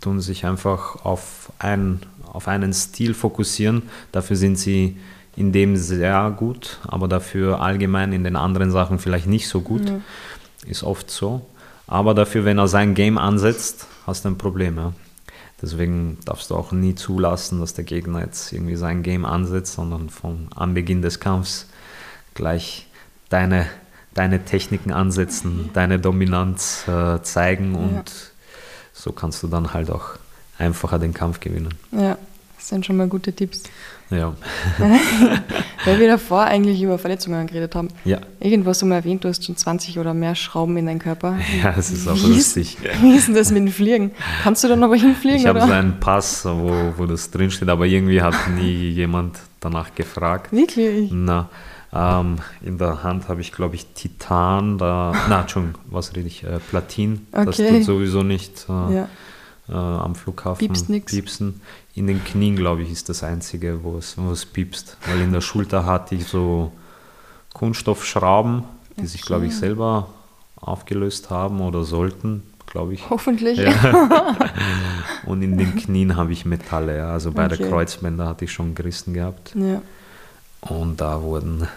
tun 0.00 0.20
sich 0.20 0.46
einfach 0.46 1.04
auf 1.04 1.52
ein, 1.58 2.00
auf 2.32 2.48
einen 2.48 2.72
Stil 2.72 3.12
fokussieren. 3.12 3.82
Dafür 4.12 4.36
sind 4.36 4.56
sie 4.56 4.96
in 5.36 5.52
dem 5.52 5.76
sehr 5.76 6.32
gut, 6.36 6.78
aber 6.86 7.08
dafür 7.08 7.60
allgemein 7.60 8.12
in 8.12 8.24
den 8.24 8.36
anderen 8.36 8.70
Sachen 8.70 8.98
vielleicht 8.98 9.26
nicht 9.26 9.48
so 9.48 9.60
gut. 9.60 9.88
Ja. 9.88 10.00
Ist 10.66 10.84
oft 10.84 11.10
so. 11.10 11.44
Aber 11.86 12.14
dafür, 12.14 12.44
wenn 12.44 12.58
er 12.58 12.68
sein 12.68 12.94
Game 12.94 13.18
ansetzt, 13.18 13.86
hast 14.06 14.24
du 14.24 14.30
ein 14.30 14.38
Problem. 14.38 14.76
Ja. 14.76 14.92
Deswegen 15.60 16.18
darfst 16.24 16.50
du 16.50 16.54
auch 16.54 16.72
nie 16.72 16.94
zulassen, 16.94 17.60
dass 17.60 17.74
der 17.74 17.84
Gegner 17.84 18.20
jetzt 18.20 18.52
irgendwie 18.52 18.76
sein 18.76 19.02
Game 19.02 19.24
ansetzt, 19.24 19.74
sondern 19.74 20.08
von 20.08 20.48
Anbeginn 20.54 21.02
des 21.02 21.20
Kampfs 21.20 21.66
gleich 22.34 22.86
deine, 23.28 23.66
deine 24.14 24.44
Techniken 24.44 24.92
ansetzen, 24.92 25.70
deine 25.74 25.98
Dominanz 25.98 26.84
äh, 26.88 27.20
zeigen 27.22 27.74
und 27.74 27.94
ja. 27.94 28.02
so 28.92 29.12
kannst 29.12 29.42
du 29.42 29.48
dann 29.48 29.74
halt 29.74 29.90
auch 29.90 30.10
einfacher 30.58 30.98
den 30.98 31.12
Kampf 31.12 31.40
gewinnen. 31.40 31.74
Ja, 31.90 32.16
das 32.56 32.68
sind 32.68 32.86
schon 32.86 32.96
mal 32.96 33.08
gute 33.08 33.32
Tipps. 33.32 33.64
Ja. 34.10 34.34
Weil 35.84 35.98
wir 35.98 36.08
davor 36.08 36.44
eigentlich 36.44 36.80
über 36.82 36.98
Verletzungen 36.98 37.46
geredet 37.46 37.74
haben. 37.74 37.88
Ja. 38.04 38.18
Irgendwas 38.38 38.78
so 38.78 38.86
mal 38.86 38.96
erwähnt, 38.96 39.24
du 39.24 39.28
hast 39.28 39.44
schon 39.44 39.56
20 39.56 39.98
oder 39.98 40.14
mehr 40.14 40.34
Schrauben 40.34 40.76
in 40.76 40.86
deinem 40.86 40.98
Körper. 40.98 41.38
Ja, 41.62 41.72
das 41.72 41.90
ist 41.90 42.06
auch 42.08 42.16
wie 42.16 42.34
lustig. 42.34 42.78
Ist, 42.82 43.02
wie 43.02 43.14
ist 43.14 43.28
denn 43.28 43.34
das 43.34 43.50
mit 43.50 43.62
dem 43.62 43.72
Fliegen? 43.72 44.12
Kannst 44.42 44.62
du 44.64 44.68
da 44.68 44.76
noch 44.76 44.94
hinfliegen? 44.94 45.38
Ich 45.38 45.46
habe 45.46 45.60
so 45.60 45.70
einen 45.70 45.98
Pass, 46.00 46.44
wo, 46.44 46.94
wo 46.96 47.06
das 47.06 47.30
drinsteht, 47.30 47.68
aber 47.68 47.86
irgendwie 47.86 48.20
hat 48.20 48.34
nie 48.54 48.90
jemand 48.90 49.38
danach 49.60 49.94
gefragt. 49.94 50.52
Wirklich? 50.52 51.10
Na, 51.12 51.48
ähm, 51.94 52.38
in 52.62 52.78
der 52.78 53.02
Hand 53.02 53.28
habe 53.28 53.40
ich, 53.40 53.52
glaube 53.52 53.76
ich, 53.76 53.86
Titan, 53.94 54.78
da, 54.78 55.12
na, 55.28 55.42
Entschuldigung, 55.42 55.80
was 55.90 56.14
rede 56.16 56.26
ich, 56.26 56.44
äh, 56.44 56.58
Platin. 56.58 57.26
Okay. 57.32 57.44
Das 57.44 57.56
tut 57.56 57.84
sowieso 57.84 58.22
nicht. 58.22 58.66
Äh, 58.68 58.94
ja 58.94 59.08
äh, 59.68 59.72
am 59.72 60.14
Flughafen 60.14 60.58
piepst 60.58 60.88
nix. 60.88 61.12
piepsen. 61.12 61.60
In 61.94 62.06
den 62.06 62.22
Knien, 62.24 62.56
glaube 62.56 62.82
ich, 62.82 62.90
ist 62.90 63.08
das 63.08 63.22
Einzige, 63.22 63.82
wo 63.82 63.96
es, 63.96 64.18
wo 64.18 64.30
es 64.32 64.44
piepst. 64.44 64.96
Weil 65.06 65.20
in 65.20 65.32
der 65.32 65.40
Schulter 65.40 65.86
hatte 65.86 66.14
ich 66.14 66.26
so 66.26 66.72
Kunststoffschrauben, 67.52 68.64
die 68.96 69.00
okay. 69.00 69.06
sich, 69.06 69.22
glaube 69.22 69.46
ich, 69.46 69.56
selber 69.56 70.08
aufgelöst 70.56 71.30
haben 71.30 71.60
oder 71.60 71.84
sollten, 71.84 72.42
glaube 72.66 72.94
ich. 72.94 73.08
Hoffentlich. 73.10 73.58
Ja. 73.58 74.36
Und 75.26 75.42
in 75.42 75.56
den 75.56 75.76
Knien 75.76 76.16
habe 76.16 76.32
ich 76.32 76.44
Metalle. 76.44 76.98
Ja. 76.98 77.12
Also 77.12 77.32
beide 77.32 77.54
okay. 77.54 77.68
Kreuzbänder 77.68 78.26
hatte 78.26 78.44
ich 78.46 78.52
schon 78.52 78.74
gerissen 78.74 79.14
gehabt. 79.14 79.54
Ja. 79.54 79.80
Und 80.62 81.00
da 81.00 81.22
wurden 81.22 81.68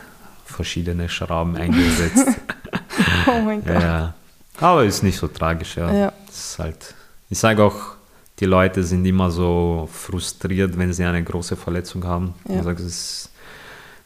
verschiedene 0.48 1.10
Schrauben 1.10 1.56
eingesetzt. 1.56 2.28
oh 3.28 3.42
mein 3.42 3.64
Gott. 3.64 3.82
Ja. 3.82 4.14
Aber 4.60 4.86
ist 4.86 5.04
nicht 5.04 5.18
so 5.18 5.28
tragisch, 5.28 5.78
ja. 5.78 5.94
ja. 5.94 6.14
Ist 6.28 6.58
halt 6.60 6.96
ich 7.30 7.40
sage 7.40 7.64
auch, 7.64 7.96
die 8.40 8.46
Leute 8.46 8.84
sind 8.84 9.06
immer 9.06 9.32
so 9.32 9.90
frustriert, 9.92 10.78
wenn 10.78 10.94
sie 10.94 11.04
eine 11.04 11.24
große 11.24 11.56
Verletzung 11.56 12.04
haben. 12.06 12.36
Ja. 12.48 12.58
Ich 12.58 12.64
sage, 12.64 12.84
es 12.84 12.86
ist 12.86 13.32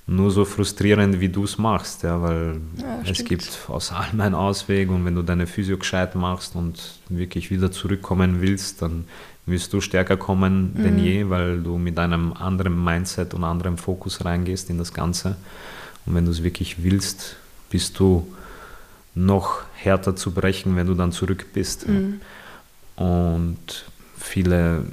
nur 0.08 0.32
so 0.32 0.46
frustrierend, 0.46 1.20
wie 1.20 1.30
du 1.30 1.44
es 1.44 1.58
machst, 1.58 2.04
ja, 2.04 2.22
weil 2.22 2.60
ja, 2.78 3.02
es 3.04 3.10
stimmt. 3.10 3.30
gibt 3.30 3.60
aus 3.68 3.92
allem 3.92 4.20
einen 4.20 4.36
Ausweg 4.36 4.90
und 4.90 5.06
wenn 5.06 5.16
du 5.16 5.22
deine 5.22 5.48
Physio 5.48 5.78
gescheit 5.78 6.16
machst 6.16 6.56
und 6.56 7.00
wirklich 7.10 7.52
wieder 7.52 7.72
zurückkommen 7.72 8.42
willst, 8.42 8.82
dann 8.82 9.06
wirst 9.46 9.74
du 9.74 9.82
stärker 9.82 10.18
kommen 10.18 10.74
mhm. 10.74 10.84
denn 10.84 11.00
je, 11.00 11.30
weil 11.30 11.62
du 11.62 11.78
mit 11.78 12.00
einem 12.00 12.34
anderen 12.34 12.84
Mindset 12.84 13.34
und 13.34 13.44
anderem 13.44 13.78
Fokus 13.78 14.26
reingehst 14.26 14.70
in 14.70 14.78
das 14.78 14.94
Ganze. 14.94 15.36
Und 16.06 16.16
wenn 16.16 16.26
du 16.26 16.32
es 16.32 16.44
wirklich 16.44 16.84
willst, 16.84 17.36
bist 17.70 18.00
du 18.00 18.28
noch 19.14 19.62
härter 19.76 20.16
zu 20.16 20.32
brechen, 20.32 20.76
wenn 20.76 20.88
du 20.88 20.94
dann 20.94 21.12
zurück 21.12 21.48
bist. 21.54 21.88
Mhm. 21.88 22.22
Und 22.96 23.86
viele, 24.18 24.86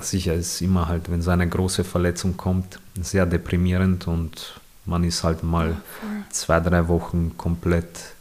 sicher 0.00 0.34
ist 0.34 0.60
immer 0.60 0.88
halt, 0.88 1.10
wenn 1.10 1.22
so 1.22 1.30
eine 1.30 1.48
große 1.48 1.84
Verletzung 1.84 2.36
kommt, 2.36 2.80
sehr 3.00 3.26
deprimierend 3.26 4.08
und 4.08 4.60
man 4.84 5.04
ist 5.04 5.22
halt 5.22 5.42
mal 5.42 5.76
zwei, 6.30 6.60
drei 6.60 6.88
Wochen 6.88 7.36
komplett 7.36 8.14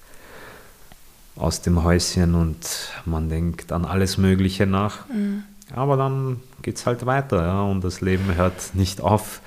aus 1.35 1.61
dem 1.61 1.83
Häuschen 1.83 2.35
und 2.35 2.91
man 3.05 3.29
denkt 3.29 3.71
an 3.71 3.85
alles 3.85 4.17
Mögliche 4.17 4.67
nach. 4.67 5.07
Mhm. 5.09 5.43
Aber 5.73 5.97
dann 5.97 6.41
geht 6.61 6.77
es 6.77 6.85
halt 6.85 7.05
weiter 7.05 7.43
ja, 7.43 7.61
und 7.61 7.83
das 7.83 8.01
Leben 8.01 8.35
hört 8.35 8.75
nicht 8.75 9.01
auf 9.01 9.41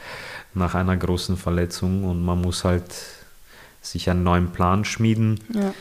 nach 0.55 0.75
einer 0.75 0.97
großen 0.97 1.37
Verletzung 1.37 2.05
und 2.05 2.25
man 2.25 2.41
muss 2.41 2.65
halt 2.65 2.85
sich 3.83 4.09
einen 4.09 4.23
neuen 4.23 4.51
Plan 4.51 4.85
schmieden, 4.85 5.41
ja. 5.53 5.75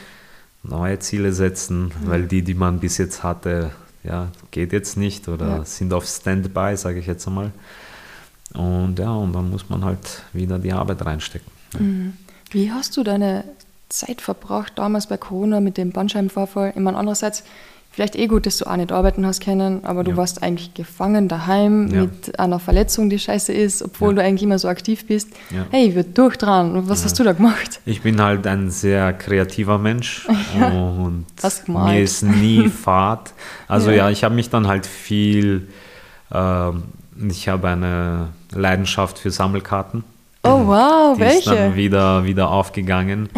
neue 0.64 1.00
Ziele 1.00 1.34
setzen, 1.34 1.86
mhm. 1.86 1.92
weil 2.06 2.24
die, 2.28 2.42
die 2.42 2.54
man 2.54 2.80
bis 2.80 2.98
jetzt 2.98 3.24
hatte, 3.24 3.72
ja, 4.04 4.30
geht 4.52 4.74
jetzt 4.74 4.98
nicht 4.98 5.28
oder 5.28 5.48
ja. 5.48 5.66
sind 5.66 5.94
auf 5.94 6.06
Standby, 6.06 6.76
sage 6.76 7.00
ich 7.00 7.08
jetzt 7.08 7.28
einmal. 7.28 7.52
Und 8.54 9.00
ja, 9.00 9.12
und 9.12 9.34
dann 9.34 9.50
muss 9.50 9.70
man 9.70 9.84
halt 9.84 10.22
wieder 10.34 10.60
die 10.60 10.74
Arbeit 10.74 11.06
reinstecken. 11.06 11.52
Mhm. 11.80 12.14
Wie 12.52 12.72
hast 12.72 12.98
du 12.98 13.04
deine 13.04 13.46
Zeit 13.90 14.22
verbracht 14.22 14.74
damals 14.76 15.08
bei 15.08 15.18
Corona 15.18 15.60
mit 15.60 15.78
dem 15.78 15.92
Bandscheibenvorfall? 15.92 16.74
Ich 16.76 16.82
meine, 16.82 16.98
andererseits, 16.98 17.44
vielleicht 17.94 18.16
eh 18.16 18.26
gut, 18.26 18.48
dass 18.48 18.58
du 18.58 18.66
auch 18.66 18.76
nicht 18.76 18.92
arbeiten 18.92 19.26
hast 19.26 19.44
können, 19.44 19.86
aber 19.86 20.04
du 20.04 20.12
ja. 20.12 20.18
warst 20.18 20.42
eigentlich 20.42 20.74
gefangen 20.74 21.28
daheim 21.28 21.90
ja. 21.94 22.02
mit 22.02 22.40
einer 22.40 22.60
Verletzung, 22.60 23.10
die 23.10 23.20
scheiße 23.20 23.54
ist, 23.54 23.84
obwohl 23.84 24.10
ja. 24.10 24.16
du 24.16 24.24
eigentlich 24.24 24.44
immer 24.44 24.58
so 24.58 24.68
aktiv 24.68 25.06
bist. 25.06 25.30
Hey, 25.70 25.94
wird 25.94 26.18
durch 26.18 26.38
dran. 26.38 26.90
Was 26.90 27.06
hast 27.06 27.20
du 27.20 27.24
da 27.24 27.34
gemacht? 27.34 27.80
Ich 27.86 28.02
bin 28.02 28.20
halt 28.20 28.48
ein 28.48 28.72
sehr 28.72 29.14
kreativer 29.14 29.78
Mensch 29.78 30.28
und 30.56 31.26
mir 31.68 32.02
ist 32.02 32.24
nie 32.24 32.68
Fahrt. 32.84 33.34
Also 33.68 33.92
ja, 33.92 34.10
ich 34.10 34.24
habe 34.24 34.34
mich 34.34 34.50
dann 34.50 34.68
halt 34.68 34.88
viel, 34.88 35.68
äh, 36.32 36.70
ich 37.30 37.48
habe 37.48 37.70
eine 37.70 38.30
Leidenschaft 38.52 39.20
für 39.20 39.30
Sammelkarten. 39.30 40.04
Oh 40.42 40.66
wow, 40.66 41.16
die 41.16 41.22
welche? 41.22 41.38
ist 41.38 41.48
dann 41.48 41.76
wieder, 41.76 42.26
wieder 42.26 42.50
aufgegangen. 42.50 43.30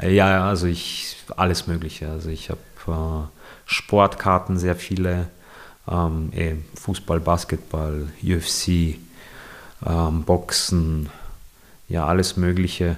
Ja, 0.00 0.46
also 0.46 0.68
ich, 0.68 1.16
alles 1.36 1.66
Mögliche. 1.66 2.08
Also 2.08 2.30
ich 2.30 2.50
habe 2.50 2.60
äh, 2.88 3.35
Sportkarten, 3.66 4.58
sehr 4.58 4.76
viele. 4.76 5.28
Ähm, 5.88 6.32
eh, 6.34 6.54
Fußball, 6.80 7.20
Basketball, 7.20 8.08
UFC, 8.22 8.98
ähm, 9.86 10.22
Boxen, 10.24 11.10
ja, 11.88 12.06
alles 12.06 12.36
Mögliche. 12.36 12.96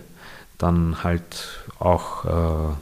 Dann 0.56 1.02
halt 1.02 1.64
auch 1.78 2.24
äh, 2.24 2.74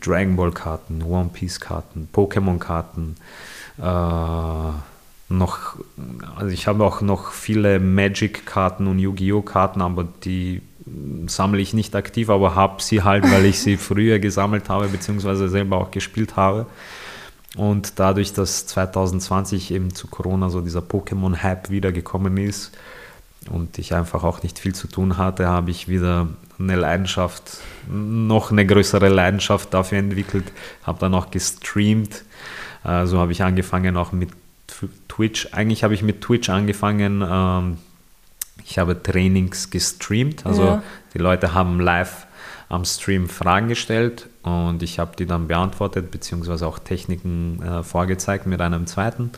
Dragon 0.00 0.36
Ball 0.36 0.52
Karten, 0.52 1.02
One 1.02 1.30
Piece 1.32 1.60
Karten, 1.60 2.08
Pokémon 2.12 2.58
Karten. 2.58 3.16
Äh, 3.78 4.72
noch, 5.30 5.76
also 6.36 6.50
ich 6.50 6.66
habe 6.66 6.84
auch 6.84 7.00
noch 7.00 7.32
viele 7.32 7.80
Magic 7.80 8.46
Karten 8.46 8.86
und 8.86 8.98
Yu-Gi-Oh 8.98 9.42
Karten, 9.42 9.82
aber 9.82 10.06
die 10.24 10.62
sammle 11.26 11.60
ich 11.60 11.74
nicht 11.74 11.94
aktiv, 11.94 12.30
aber 12.30 12.54
habe 12.54 12.82
sie 12.82 13.02
halt, 13.02 13.30
weil 13.30 13.44
ich 13.44 13.60
sie 13.60 13.76
früher 13.78 14.18
gesammelt 14.18 14.68
habe, 14.68 14.88
beziehungsweise 14.88 15.48
selber 15.48 15.78
auch 15.78 15.90
gespielt 15.90 16.36
habe. 16.36 16.66
Und 17.56 17.98
dadurch, 17.98 18.32
dass 18.32 18.66
2020 18.66 19.70
eben 19.72 19.94
zu 19.94 20.06
Corona 20.06 20.50
so 20.50 20.60
dieser 20.60 20.80
Pokémon-Hype 20.80 21.70
wiedergekommen 21.70 22.36
ist 22.36 22.72
und 23.50 23.78
ich 23.78 23.94
einfach 23.94 24.22
auch 24.22 24.42
nicht 24.42 24.58
viel 24.58 24.74
zu 24.74 24.86
tun 24.86 25.16
hatte, 25.16 25.48
habe 25.48 25.70
ich 25.70 25.88
wieder 25.88 26.28
eine 26.58 26.76
Leidenschaft, 26.76 27.58
noch 27.88 28.50
eine 28.50 28.66
größere 28.66 29.08
Leidenschaft 29.08 29.72
dafür 29.72 29.98
entwickelt, 29.98 30.52
habe 30.82 30.98
dann 30.98 31.14
auch 31.14 31.30
gestreamt. 31.30 32.24
So 32.82 32.88
also 32.88 33.18
habe 33.18 33.32
ich 33.32 33.42
angefangen 33.42 33.96
auch 33.96 34.12
mit 34.12 34.30
Twitch. 35.08 35.48
Eigentlich 35.52 35.84
habe 35.84 35.94
ich 35.94 36.02
mit 36.02 36.20
Twitch 36.20 36.48
angefangen, 36.48 37.24
ähm, 37.28 37.78
ich 38.64 38.78
habe 38.78 39.02
Trainings 39.02 39.70
gestreamt, 39.70 40.46
also 40.46 40.64
ja. 40.64 40.82
die 41.14 41.18
Leute 41.18 41.54
haben 41.54 41.80
live 41.80 42.26
am 42.68 42.84
Stream 42.84 43.28
Fragen 43.28 43.68
gestellt 43.68 44.28
und 44.42 44.82
ich 44.82 44.98
habe 44.98 45.16
die 45.16 45.26
dann 45.26 45.48
beantwortet, 45.48 46.10
beziehungsweise 46.10 46.66
auch 46.66 46.78
Techniken 46.78 47.62
äh, 47.62 47.82
vorgezeigt 47.82 48.46
mit 48.46 48.60
einem 48.60 48.86
zweiten. 48.86 49.30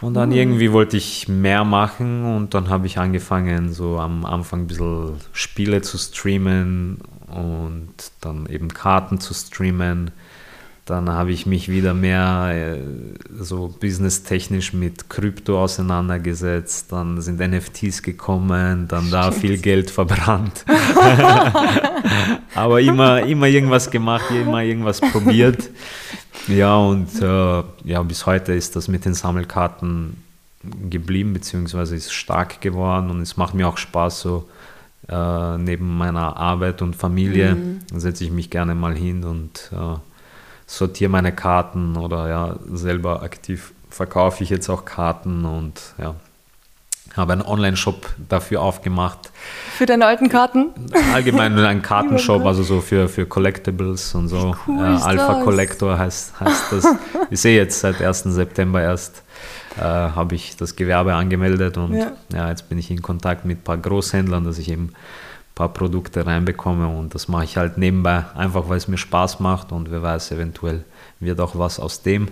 Und 0.00 0.14
dann 0.14 0.30
irgendwie 0.30 0.72
wollte 0.72 0.96
ich 0.96 1.26
mehr 1.26 1.64
machen 1.64 2.24
und 2.36 2.54
dann 2.54 2.68
habe 2.68 2.86
ich 2.86 2.98
angefangen, 2.98 3.72
so 3.72 3.98
am 3.98 4.24
Anfang 4.24 4.60
ein 4.60 4.66
bisschen 4.68 5.16
Spiele 5.32 5.82
zu 5.82 5.98
streamen 5.98 6.98
und 7.26 7.94
dann 8.20 8.46
eben 8.46 8.68
Karten 8.68 9.20
zu 9.20 9.34
streamen. 9.34 10.12
Dann 10.88 11.10
habe 11.10 11.32
ich 11.32 11.44
mich 11.44 11.68
wieder 11.68 11.92
mehr 11.92 12.50
äh, 12.54 12.78
so 13.38 13.68
businesstechnisch 13.78 14.72
mit 14.72 15.10
Krypto 15.10 15.62
auseinandergesetzt. 15.62 16.90
Dann 16.92 17.20
sind 17.20 17.40
NFTs 17.40 18.02
gekommen, 18.02 18.88
dann 18.88 19.10
da 19.10 19.30
viel 19.30 19.58
Geld 19.58 19.90
verbrannt. 19.90 20.64
Aber 22.54 22.80
immer, 22.80 23.22
immer 23.22 23.48
irgendwas 23.48 23.90
gemacht, 23.90 24.30
immer 24.30 24.62
irgendwas 24.62 25.02
probiert. 25.02 25.68
Ja, 26.46 26.78
und 26.78 27.20
äh, 27.20 27.62
ja, 27.84 28.02
bis 28.02 28.24
heute 28.24 28.54
ist 28.54 28.74
das 28.74 28.88
mit 28.88 29.04
den 29.04 29.12
Sammelkarten 29.12 30.16
geblieben, 30.88 31.34
beziehungsweise 31.34 31.96
ist 31.96 32.14
stark 32.14 32.62
geworden 32.62 33.10
und 33.10 33.20
es 33.20 33.36
macht 33.36 33.52
mir 33.52 33.68
auch 33.68 33.76
Spaß, 33.76 34.22
so 34.22 34.48
äh, 35.06 35.58
neben 35.58 35.98
meiner 35.98 36.38
Arbeit 36.38 36.80
und 36.80 36.96
Familie 36.96 37.56
mhm. 37.56 37.80
setze 37.94 38.24
ich 38.24 38.30
mich 38.30 38.48
gerne 38.48 38.74
mal 38.74 38.94
hin 38.94 39.24
und 39.24 39.70
äh, 39.72 39.98
sortiere 40.68 41.10
meine 41.10 41.32
Karten 41.32 41.96
oder 41.96 42.28
ja, 42.28 42.56
selber 42.72 43.22
aktiv 43.22 43.72
verkaufe 43.90 44.44
ich 44.44 44.50
jetzt 44.50 44.68
auch 44.68 44.84
Karten 44.84 45.44
und 45.46 45.80
ja, 45.98 46.14
habe 47.16 47.32
einen 47.32 47.42
Online-Shop 47.42 48.06
dafür 48.28 48.60
aufgemacht. 48.60 49.32
Für 49.76 49.86
deine 49.86 50.04
alten 50.04 50.28
Karten? 50.28 50.66
Allgemein 51.14 51.58
einen 51.58 51.82
Kartenshop, 51.92 52.44
also 52.44 52.62
so 52.62 52.82
für, 52.82 53.08
für 53.08 53.24
Collectibles 53.24 54.14
und 54.14 54.28
so. 54.28 54.54
cool 54.66 54.78
äh, 54.78 55.02
Alpha? 55.02 55.42
Collector 55.42 55.98
heißt, 55.98 56.38
heißt 56.38 56.64
das. 56.72 56.84
ich 57.30 57.40
sehe 57.40 57.56
jetzt 57.56 57.80
seit 57.80 58.00
1. 58.02 58.24
September 58.24 58.82
erst, 58.82 59.22
äh, 59.78 59.80
habe 59.82 60.34
ich 60.34 60.56
das 60.56 60.76
Gewerbe 60.76 61.14
angemeldet 61.14 61.78
und 61.78 61.94
Ja. 61.94 62.12
ja. 62.32 62.50
jetzt 62.50 62.68
bin 62.68 62.76
ich 62.76 62.90
in 62.90 63.00
Kontakt 63.00 63.46
mit 63.46 63.60
ein 63.60 63.64
paar 63.64 63.78
Großhändlern, 63.78 64.44
dass 64.44 64.58
ich 64.58 64.70
eben 64.70 64.92
paar 65.58 65.72
Produkte 65.74 66.24
reinbekomme 66.24 66.86
und 66.86 67.16
das 67.16 67.26
mache 67.26 67.42
ich 67.42 67.56
halt 67.56 67.78
nebenbei, 67.78 68.24
einfach 68.36 68.68
weil 68.68 68.78
es 68.78 68.86
mir 68.86 68.96
Spaß 68.96 69.40
macht 69.40 69.72
und 69.72 69.90
wer 69.90 70.02
weiß, 70.02 70.30
eventuell 70.30 70.84
wird 71.18 71.40
auch 71.40 71.58
was 71.58 71.80
aus 71.80 72.00
dem. 72.02 72.28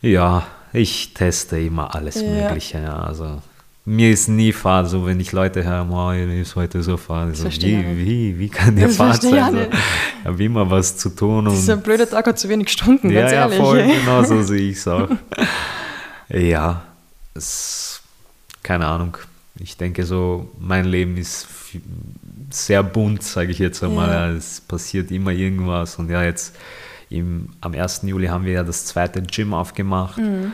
Ja, 0.00 0.44
ich 0.72 1.14
teste 1.14 1.60
immer 1.60 1.94
alles 1.94 2.20
Ja. 2.20 2.28
Mögliche. 2.28 2.80
Ja, 2.82 2.96
also 2.96 3.40
mir 3.84 4.10
ist 4.10 4.26
nie 4.26 4.52
Fahrt, 4.52 4.88
so 4.88 5.06
wenn 5.06 5.20
ich 5.20 5.30
Leute 5.30 5.62
höre, 5.62 5.86
oh, 5.88 6.10
ist 6.10 6.56
heute 6.56 6.82
so 6.82 6.96
Fahrt. 6.96 7.36
So, 7.36 7.48
wie, 7.48 7.96
wie, 7.96 8.38
wie 8.40 8.48
kann 8.48 8.74
der 8.74 8.88
Das 8.88 8.96
Fahrt 8.96 9.22
sein? 9.22 9.52
So, 9.52 9.60
ich 9.60 10.24
habe 10.24 10.44
immer 10.44 10.68
was 10.68 10.96
zu 10.96 11.10
tun. 11.10 11.46
Und, 11.46 11.54
Dieser 11.54 11.76
blöde 11.76 12.10
Tag 12.10 12.26
hat 12.26 12.40
zu 12.40 12.48
wenig 12.48 12.70
Stunden, 12.70 13.08
ja, 13.08 13.20
ganz 13.20 13.32
ja, 13.32 13.38
ehrlich. 13.42 13.58
voll, 13.58 13.84
genau 14.04 14.24
so 14.24 14.42
sehe 14.42 14.68
ich 14.70 14.78
es 14.78 14.88
auch. 14.88 15.08
ja, 16.28 16.82
es, 17.34 18.02
keine 18.64 18.86
Ahnung. 18.86 19.16
Ich 19.60 19.76
denke 19.76 20.04
so, 20.04 20.50
mein 20.58 20.86
Leben 20.86 21.16
ist 21.16 21.46
sehr 22.54 22.82
bunt, 22.82 23.22
sage 23.22 23.50
ich 23.52 23.58
jetzt 23.58 23.82
einmal. 23.82 24.08
Ja. 24.08 24.30
Es 24.30 24.60
passiert 24.60 25.10
immer 25.10 25.30
irgendwas. 25.32 25.96
Und 25.96 26.10
ja, 26.10 26.22
jetzt 26.22 26.54
im, 27.10 27.50
am 27.60 27.74
1. 27.74 28.02
Juli 28.04 28.26
haben 28.28 28.44
wir 28.44 28.52
ja 28.52 28.62
das 28.62 28.86
zweite 28.86 29.22
Gym 29.22 29.54
aufgemacht. 29.54 30.18
Mhm. 30.18 30.52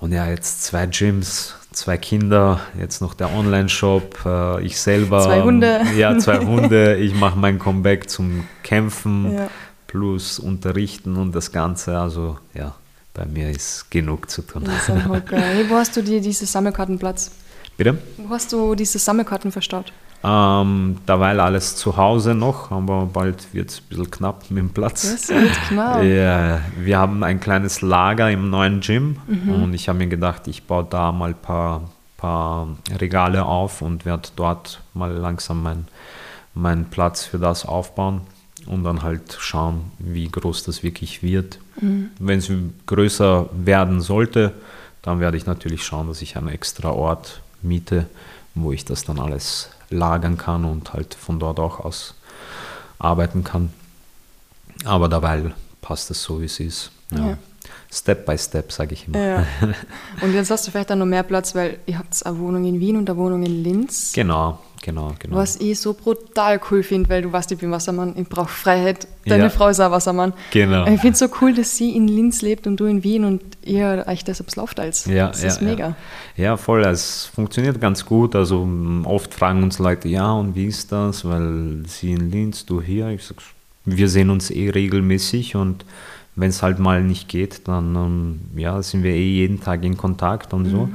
Und 0.00 0.12
ja, 0.12 0.28
jetzt 0.28 0.64
zwei 0.64 0.86
Gyms, 0.86 1.54
zwei 1.72 1.96
Kinder, 1.96 2.60
jetzt 2.78 3.00
noch 3.00 3.14
der 3.14 3.32
Online-Shop, 3.34 4.18
äh, 4.26 4.62
ich 4.62 4.78
selber. 4.78 5.20
Zwei 5.22 5.42
Hunde. 5.42 5.80
Ja, 5.96 6.18
zwei 6.18 6.38
Hunde. 6.46 6.96
Ich 6.96 7.14
mache 7.14 7.38
mein 7.38 7.58
Comeback 7.58 8.10
zum 8.10 8.44
Kämpfen 8.62 9.34
Ja. 9.34 9.48
plus 9.86 10.38
Unterrichten 10.38 11.16
und 11.16 11.34
das 11.34 11.52
Ganze. 11.52 11.98
Also 11.98 12.38
ja, 12.52 12.74
bei 13.14 13.24
mir 13.24 13.50
ist 13.50 13.90
genug 13.90 14.28
zu 14.30 14.42
tun. 14.42 14.64
Das 14.64 14.88
ist. 14.88 15.30
Hey, 15.30 15.64
wo 15.68 15.76
hast 15.76 15.96
du 15.96 16.02
dir 16.02 16.20
diese 16.20 16.44
Sammelkartenplatz? 16.44 17.30
Bitte? 17.76 17.96
Wo 18.18 18.34
hast 18.34 18.52
du 18.52 18.74
diese 18.74 18.98
Sammelkarten 18.98 19.50
verstaut? 19.52 19.92
Ähm, 20.24 20.96
derweil 21.06 21.38
alles 21.40 21.76
zu 21.76 21.96
Hause 21.96 22.34
noch, 22.34 22.70
aber 22.70 23.06
bald 23.12 23.52
wird 23.52 23.70
es 23.70 23.78
ein 23.80 23.84
bisschen 23.90 24.10
knapp 24.10 24.50
mit 24.50 24.58
dem 24.58 24.70
Platz. 24.70 25.02
Das 25.12 25.28
wird 25.28 25.52
knapp. 25.68 26.02
Ja, 26.02 26.60
wir 26.78 26.98
haben 26.98 27.22
ein 27.22 27.40
kleines 27.40 27.82
Lager 27.82 28.30
im 28.30 28.48
neuen 28.50 28.80
Gym 28.80 29.16
Mhm. 29.26 29.62
und 29.64 29.74
ich 29.74 29.88
habe 29.88 29.98
mir 29.98 30.06
gedacht, 30.08 30.48
ich 30.48 30.64
baue 30.64 30.86
da 30.88 31.12
mal 31.12 31.30
ein 31.30 31.34
paar, 31.34 31.90
paar 32.16 32.68
Regale 32.98 33.44
auf 33.44 33.82
und 33.82 34.04
werde 34.06 34.28
dort 34.36 34.80
mal 34.94 35.12
langsam 35.12 35.62
mein, 35.62 35.86
meinen 36.54 36.86
Platz 36.86 37.24
für 37.24 37.38
das 37.38 37.66
aufbauen 37.66 38.22
und 38.66 38.82
dann 38.84 39.02
halt 39.02 39.36
schauen, 39.38 39.92
wie 39.98 40.28
groß 40.28 40.64
das 40.64 40.82
wirklich 40.82 41.22
wird. 41.22 41.58
Mhm. 41.80 42.10
Wenn 42.18 42.38
es 42.38 42.50
größer 42.86 43.50
werden 43.52 44.00
sollte, 44.00 44.52
dann 45.02 45.20
werde 45.20 45.36
ich 45.36 45.44
natürlich 45.44 45.84
schauen, 45.84 46.08
dass 46.08 46.22
ich 46.22 46.38
einen 46.38 46.48
extra 46.48 46.88
Ort 46.90 47.42
miete, 47.60 48.06
wo 48.54 48.72
ich 48.72 48.86
das 48.86 49.04
dann 49.04 49.18
alles 49.18 49.68
lagern 49.90 50.38
kann 50.38 50.64
und 50.64 50.92
halt 50.92 51.14
von 51.14 51.38
dort 51.38 51.58
auch 51.60 51.80
aus 51.80 52.14
arbeiten 52.98 53.44
kann. 53.44 53.72
Aber 54.84 55.08
dabei 55.08 55.52
passt 55.80 56.10
es 56.10 56.22
so, 56.22 56.40
wie 56.40 56.46
es 56.46 56.60
ist. 56.60 56.90
Ja. 57.10 57.30
Ja. 57.30 57.38
Step 57.94 58.26
by 58.26 58.36
Step, 58.36 58.72
sage 58.72 58.94
ich 58.94 59.06
immer. 59.06 59.18
Ja. 59.20 59.46
Und 60.20 60.34
jetzt 60.34 60.50
hast 60.50 60.66
du 60.66 60.72
vielleicht 60.72 60.90
auch 60.90 60.96
noch 60.96 61.06
mehr 61.06 61.22
Platz, 61.22 61.54
weil 61.54 61.78
ihr 61.86 61.96
habt 61.98 62.26
eine 62.26 62.38
Wohnung 62.38 62.64
in 62.64 62.80
Wien 62.80 62.96
und 62.96 63.08
eine 63.08 63.16
Wohnung 63.18 63.44
in 63.44 63.62
Linz. 63.62 64.12
Genau, 64.12 64.58
genau, 64.82 65.14
genau. 65.18 65.36
Was 65.36 65.56
ich 65.56 65.78
so 65.78 65.94
brutal 65.94 66.60
cool 66.70 66.82
finde, 66.82 67.08
weil 67.08 67.22
du 67.22 67.32
weißt, 67.32 67.52
ich 67.52 67.58
bin 67.58 67.70
Wassermann, 67.70 68.14
ich 68.16 68.28
brauche 68.28 68.48
Freiheit. 68.48 69.06
Deine 69.26 69.44
Ja. 69.44 69.50
Frau 69.50 69.68
ist 69.68 69.78
auch 69.78 69.92
Wassermann. 69.92 70.32
Genau. 70.50 70.86
Ich 70.86 71.00
finde 71.00 71.12
es 71.12 71.20
so 71.20 71.28
cool, 71.40 71.54
dass 71.54 71.76
sie 71.76 71.94
in 71.94 72.08
Linz 72.08 72.42
lebt 72.42 72.66
und 72.66 72.78
du 72.78 72.86
in 72.86 73.04
Wien 73.04 73.24
und 73.24 73.42
ihr 73.64 74.04
euch 74.08 74.26
ein 74.26 74.34
bisschen 74.44 74.62
aufteilt. 74.62 75.06
Ja, 75.06 75.28
das 75.28 75.42
ja, 75.42 75.48
ist 75.48 75.62
mega. 75.62 75.96
Ja. 76.36 76.44
ja, 76.44 76.56
voll. 76.56 76.82
Es 76.84 77.26
funktioniert 77.32 77.80
ganz 77.80 78.04
gut. 78.04 78.34
Also 78.34 78.62
m, 78.64 79.06
oft 79.06 79.32
fragen 79.32 79.62
uns 79.62 79.78
Leute, 79.78 80.08
ja, 80.08 80.32
und 80.32 80.56
wie 80.56 80.66
ist 80.66 80.90
das? 80.90 81.24
Weil 81.24 81.84
sie 81.86 82.12
in 82.12 82.30
Linz, 82.30 82.66
du 82.66 82.82
hier. 82.82 83.08
Ich 83.10 83.24
sag, 83.24 83.36
wir 83.84 84.08
sehen 84.08 84.30
uns 84.30 84.50
eh 84.50 84.70
regelmäßig 84.70 85.54
und 85.56 85.84
wenn 86.36 86.50
es 86.50 86.62
halt 86.62 86.78
mal 86.78 87.02
nicht 87.02 87.28
geht, 87.28 87.68
dann 87.68 87.94
ähm, 87.94 88.40
ja, 88.56 88.82
sind 88.82 89.02
wir 89.02 89.12
eh 89.12 89.30
jeden 89.30 89.60
Tag 89.60 89.84
in 89.84 89.96
Kontakt 89.96 90.52
und 90.52 90.66
so. 90.66 90.88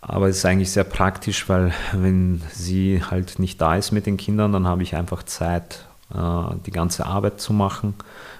Aber 0.00 0.28
es 0.28 0.38
ist 0.38 0.46
eigentlich 0.46 0.70
sehr 0.70 0.84
praktisch, 0.84 1.48
weil 1.48 1.72
wenn 1.92 2.42
sie 2.52 3.02
halt 3.02 3.38
nicht 3.38 3.60
da 3.60 3.76
ist 3.76 3.92
mit 3.92 4.06
den 4.06 4.16
Kindern, 4.16 4.52
dann 4.52 4.66
habe 4.66 4.82
ich 4.82 4.96
einfach 4.96 5.22
Zeit, 5.22 5.86
äh, 6.14 6.54
die 6.66 6.70
ganze 6.70 7.06
Arbeit 7.06 7.40
zu 7.40 7.52
machen, 7.52 7.94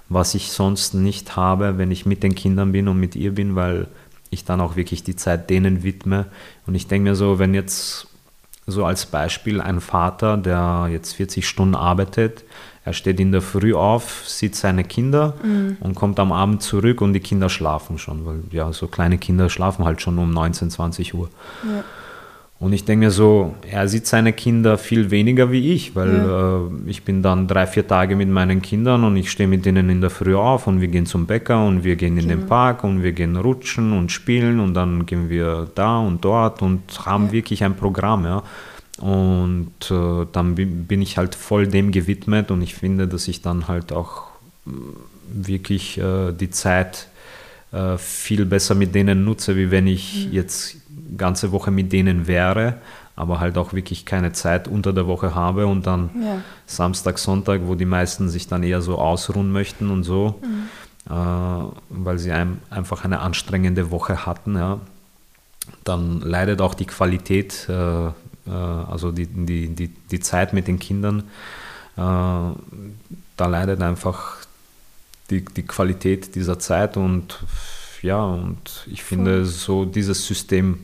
was 0.09 0.35
ich 0.35 0.51
sonst 0.51 0.95
nicht 0.95 1.37
habe, 1.37 1.79
wenn 1.79 1.91
ich 1.91 2.07
mit 2.07 2.23
den 2.23 2.35
Kindern 2.35 2.73
bin 2.73 2.89
und 2.89 2.99
mit 2.99 3.15
ihr 3.15 3.35
bin, 3.35 3.55
weil 3.55 3.89
ich 4.31 4.45
dann 4.45 4.61
auch 4.61 4.77
wirklich 4.77 5.05
die 5.05 5.17
Zeit 5.17 5.51
denen 5.51 5.83
widme. 5.83 6.27
Und 6.67 6.75
ich 6.75 6.87
denke 6.87 7.11
mir 7.11 7.15
so, 7.15 7.39
wenn 7.39 7.55
jetzt 7.55 8.08
so 8.69 8.85
als 8.85 9.07
Beispiel 9.07 9.61
ein 9.61 9.81
Vater, 9.81 10.37
der 10.37 10.89
jetzt 10.93 11.15
40 11.15 11.49
Stunden 11.49 11.75
arbeitet, 11.75 12.45
er 12.85 12.93
steht 12.93 13.19
in 13.19 13.33
der 13.33 13.43
Früh 13.43 13.75
auf, 13.75 14.23
sieht 14.27 14.55
seine 14.55 14.85
Kinder 14.85 15.35
und 15.81 15.95
kommt 15.95 16.21
am 16.21 16.33
Abend 16.33 16.63
zurück 16.63 17.01
und 17.01 17.13
die 17.13 17.21
Kinder 17.21 17.49
schlafen 17.49 17.99
schon, 17.99 18.25
weil 18.25 18.41
ja, 18.51 18.73
so 18.73 18.87
kleine 18.87 19.19
Kinder 19.19 19.51
schlafen 19.51 19.85
halt 19.85 20.01
schon 20.01 20.19
um 20.19 20.31
19, 20.31 20.71
20 20.71 21.15
Uhr. 21.15 21.29
Ja. 21.65 21.85
Und 22.61 22.73
ich 22.73 22.85
denke 22.85 23.07
mir 23.07 23.11
so, 23.13 23.55
er 23.71 23.87
sieht 23.87 24.09
seine 24.09 24.33
Kinder 24.33 24.79
viel 24.79 25.13
weniger 25.13 25.53
wie 25.53 25.73
ich, 25.73 25.95
weil 25.95 26.11
äh, 26.11 26.91
ich 26.91 27.05
bin 27.05 27.23
dann 27.23 27.47
drei, 27.47 27.69
vier 27.69 27.87
Tage 27.87 28.17
mit 28.17 28.29
meinen 28.29 28.63
Kindern 28.63 29.05
und 29.05 29.17
ich 29.17 29.31
stehe 29.31 29.49
mit 29.49 29.65
denen 29.65 29.89
in 29.89 30.01
der 30.01 30.11
Früh 30.11 30.35
auf 30.35 30.67
und 30.67 30.81
wir 30.81 30.89
gehen 30.89 31.07
zum 31.07 31.27
Bäcker 31.27 31.65
und 31.65 31.85
wir 31.85 31.95
gehen 31.95 32.19
in 32.19 32.27
den 32.27 32.47
Park 32.47 32.83
und 32.83 33.05
wir 33.05 33.13
gehen 33.13 33.37
rutschen 33.37 33.93
und 33.93 34.11
spielen 34.11 34.59
und 34.59 34.75
dann 34.75 35.07
gehen 35.07 35.29
wir 35.29 35.71
da 35.77 36.01
und 36.01 36.25
dort 36.25 36.61
und 36.61 37.07
haben 37.07 37.31
wirklich 37.31 37.63
ein 37.63 37.77
Programm, 37.77 38.25
ja. 38.25 38.43
Und 39.01 39.93
äh, 39.93 40.27
dann 40.33 40.57
bin, 40.57 41.01
ich 41.01 41.17
halt 41.17 41.37
voll 41.37 41.69
dem 41.69 41.93
gewidmet 41.93 42.51
und 42.51 42.63
ich 42.63 42.75
finde, 42.75 43.07
dass 43.07 43.29
ich 43.29 43.41
dann 43.41 43.69
halt 43.69 43.93
auch 43.93 44.25
äh, 44.67 44.71
wirklich 45.33 45.99
äh, 45.99 46.33
die 46.33 46.51
Zeit 46.51 47.07
äh, 47.71 47.97
viel 47.99 48.45
besser 48.45 48.75
mit 48.75 48.97
denen 48.97 49.25
nutze, 49.25 49.57
wie 49.57 49.71
wenn 49.71 49.87
ich 49.87 50.33
jetzt 50.33 50.79
ganze 51.17 51.53
Woche 51.53 51.71
mit 51.71 51.93
denen 51.93 52.27
wäre, 52.27 52.75
aber 53.17 53.41
halt 53.41 53.59
auch 53.59 53.73
wirklich 53.73 54.05
keine 54.05 54.33
Zeit 54.33 54.69
unter 54.69 54.93
der 54.93 55.07
Woche 55.07 55.35
habe 55.35 55.67
und 55.67 55.87
dann 55.87 56.11
Ja. 56.23 56.43
Samstag, 56.67 57.19
Sonntag, 57.19 57.63
wo 57.65 57.75
die 57.75 57.85
meisten 57.85 58.29
sich 58.29 58.47
dann 58.47 58.63
eher 58.63 58.81
so 58.81 58.99
ausruhen 58.99 59.51
möchten 59.51 59.91
und 59.91 60.05
so, 60.05 60.41
äh, 61.09 61.13
weil 61.91 62.19
sie 62.19 62.33
ein, 62.33 62.59
einfach 62.71 63.05
eine 63.05 63.21
anstrengende 63.21 63.91
Woche 63.91 64.27
hatten, 64.27 64.57
ja. 64.57 64.81
Dann 65.85 66.21
leidet 66.21 66.61
auch 66.63 66.75
die 66.75 66.87
Qualität, 66.87 67.67
äh, 67.69 68.07
äh, 68.07 68.11
also 68.47 69.13
die, 69.13 69.27
die, 69.27 69.69
die, 69.69 69.89
die 69.89 70.21
Zeit 70.21 70.53
mit 70.53 70.67
den 70.67 70.79
Kindern, 70.79 71.25
äh, 71.97 72.01
da 73.37 73.47
leidet 73.47 73.83
einfach 73.83 74.37
die, 75.31 75.45
die 75.45 75.63
Qualität 75.63 76.35
dieser 76.35 76.59
Zeit 76.59 76.97
und 76.97 77.41
ja, 78.03 78.23
und 78.25 78.87
ich 78.87 79.03
finde 79.03 79.45
so 79.45 79.85
dieses 79.85 80.27
System 80.27 80.79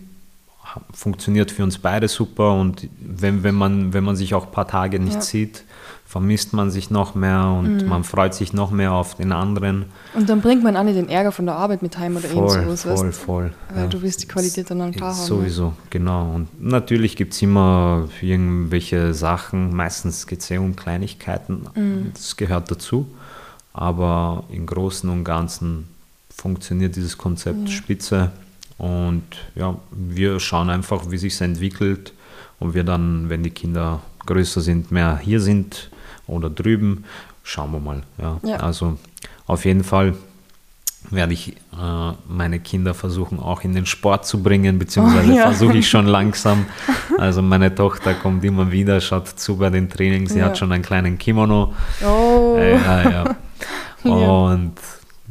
funktioniert 0.93 1.51
für 1.51 1.63
uns 1.63 1.79
beide 1.79 2.09
super 2.09 2.53
und 2.55 2.89
wenn, 3.01 3.43
wenn, 3.43 3.55
man, 3.55 3.93
wenn 3.93 4.05
man 4.05 4.17
sich 4.17 4.35
auch 4.35 4.47
ein 4.47 4.53
paar 4.53 4.67
Tage 4.69 4.99
nicht 4.99 5.15
Ja. 5.15 5.21
sieht, 5.21 5.65
vermisst 6.07 6.53
man 6.53 6.71
sich 6.71 6.91
noch 6.91 7.15
mehr 7.17 7.47
und 7.59 7.87
man 7.89 8.05
freut 8.05 8.35
sich 8.35 8.53
noch 8.53 8.71
mehr 8.71 8.93
auf 8.93 9.17
den 9.17 9.33
anderen. 9.33 9.87
Und 10.15 10.29
dann 10.29 10.41
bringt 10.43 10.63
man 10.63 10.77
auch 10.77 10.85
nicht 10.85 10.97
den 10.97 11.09
Ärger 11.09 11.33
von 11.33 11.47
der 11.47 11.57
Arbeit 11.57 11.83
mit 11.83 11.99
heim 11.99 12.17
oder 12.17 12.27
irgend 12.29 12.51
Voll, 12.51 12.77
sowas. 12.77 12.83
voll, 12.83 13.07
weißt? 13.09 13.21
voll. 13.21 13.53
Weil 13.71 13.83
ja. 13.85 13.87
du 13.89 14.03
willst 14.03 14.23
die 14.23 14.29
Qualität 14.29 14.71
dann, 14.71 14.93
klar 14.93 15.11
haben. 15.11 15.19
ne? 15.21 15.27
Sowieso, 15.27 15.73
genau. 15.91 16.31
Und 16.35 16.63
natürlich 16.63 17.17
gibt 17.17 17.33
es 17.33 17.43
immer 17.43 18.09
irgendwelche 18.21 19.13
Sachen, 19.15 19.75
meistens 19.75 20.27
geht 20.27 20.41
es 20.41 20.49
ja 20.51 20.61
um 20.61 20.77
Kleinigkeiten, 20.77 21.67
Mhm. 21.75 22.13
das 22.15 22.37
gehört 22.37 22.71
dazu. 22.71 23.07
Aber 23.73 24.45
im 24.51 24.67
Großen 24.67 25.11
und 25.11 25.25
Ganzen 25.25 25.89
funktioniert 26.31 26.95
dieses 26.95 27.19
Konzept 27.19 27.71
spitze. 27.71 28.31
Und 28.79 29.23
ja, 29.55 29.77
wir 29.91 30.41
schauen 30.41 30.69
einfach, 30.71 31.11
wie 31.11 31.19
sich 31.19 31.41
entwickelt 31.41 32.13
und 32.59 32.75
wir 32.75 32.85
dann, 32.85 33.29
wenn 33.31 33.43
die 33.43 33.51
Kinder 33.51 34.01
größer 34.27 34.61
sind, 34.61 34.91
mehr 34.91 35.19
hier 35.19 35.41
sind 35.41 35.91
oder 36.27 36.51
drüben, 36.51 37.05
schauen 37.43 37.73
wir 37.73 37.81
mal. 37.81 38.03
Ja. 38.19 38.41
Ja. 38.43 38.57
Also 38.57 38.99
auf 39.47 39.65
jeden 39.65 39.85
Fall 39.85 40.15
werde 41.11 41.35
ich 41.35 41.51
äh, 41.79 42.13
meine 42.27 42.59
Kinder 42.61 42.95
versuchen 42.95 43.39
auch 43.39 43.63
in 43.63 43.75
den 43.75 43.85
Sport 43.85 44.25
zu 44.27 44.43
bringen, 44.43 44.79
beziehungsweise 44.79 45.31
Oh, 45.33 45.37
ja. 45.37 45.43
versuche 45.43 45.77
ich 45.79 45.89
schon 45.89 46.07
langsam. 46.07 46.67
Also 47.19 47.43
meine 47.43 47.73
Tochter 47.75 48.15
kommt 48.15 48.43
immer 48.45 48.73
wieder, 48.73 49.01
schaut 49.01 49.29
zu 49.29 49.57
bei 49.59 49.71
den 49.71 49.89
Trainings, 49.89 50.33
sie 50.33 50.39
Ja. 50.41 50.47
hat 50.47 50.59
schon 50.59 50.73
einen 50.73 50.83
kleinen 50.83 51.17
Kimono. 51.19 51.75
Oh, 52.05 52.57
Äh. 52.59 52.75
Ja. 52.77 53.37
Und 54.03 54.73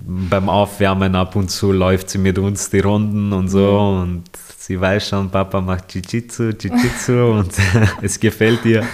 beim 0.06 0.50
Aufwärmen 0.50 1.16
ab 1.16 1.36
und 1.36 1.50
zu 1.50 1.72
läuft 1.72 2.10
sie 2.10 2.18
mit 2.18 2.38
uns 2.38 2.70
die 2.70 2.80
Runden 2.80 3.32
und 3.32 3.48
so 3.48 3.94
mhm. 3.96 4.02
und 4.02 4.24
sie 4.58 4.80
weiß 4.80 5.10
schon, 5.10 5.30
Papa 5.30 5.62
macht 5.62 5.94
Jiu-Jitsu, 5.94 6.50
Jiu-Jitsu 6.50 7.32
und 7.40 7.54
es 8.02 8.20
gefällt 8.20 8.66
ihr. 8.66 8.86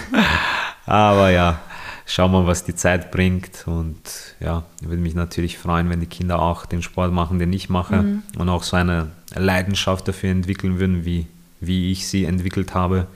Aber 0.85 1.31
ja, 1.31 1.61
schauen 2.05 2.31
wir, 2.31 2.45
was 2.45 2.63
die 2.63 2.75
Zeit 2.75 3.11
bringt. 3.11 3.65
Und 3.67 4.01
ja, 4.39 4.63
ich 4.81 4.87
würde 4.87 5.01
mich 5.01 5.15
natürlich 5.15 5.57
freuen, 5.57 5.89
wenn 5.89 5.99
die 5.99 6.07
Kinder 6.07 6.41
auch 6.41 6.65
den 6.65 6.81
Sport 6.81 7.11
machen, 7.11 7.39
den 7.39 7.53
ich 7.53 7.69
mache 7.69 7.97
mhm. 7.97 8.23
und 8.37 8.49
auch 8.49 8.63
so 8.63 8.75
eine 8.75 9.07
Leidenschaft 9.35 10.07
dafür 10.07 10.29
entwickeln 10.31 10.79
würden, 10.79 11.05
wie, 11.05 11.27
wie 11.59 11.91
ich 11.91 12.07
sie 12.07 12.25
entwickelt 12.25 12.73
habe. 12.73 13.07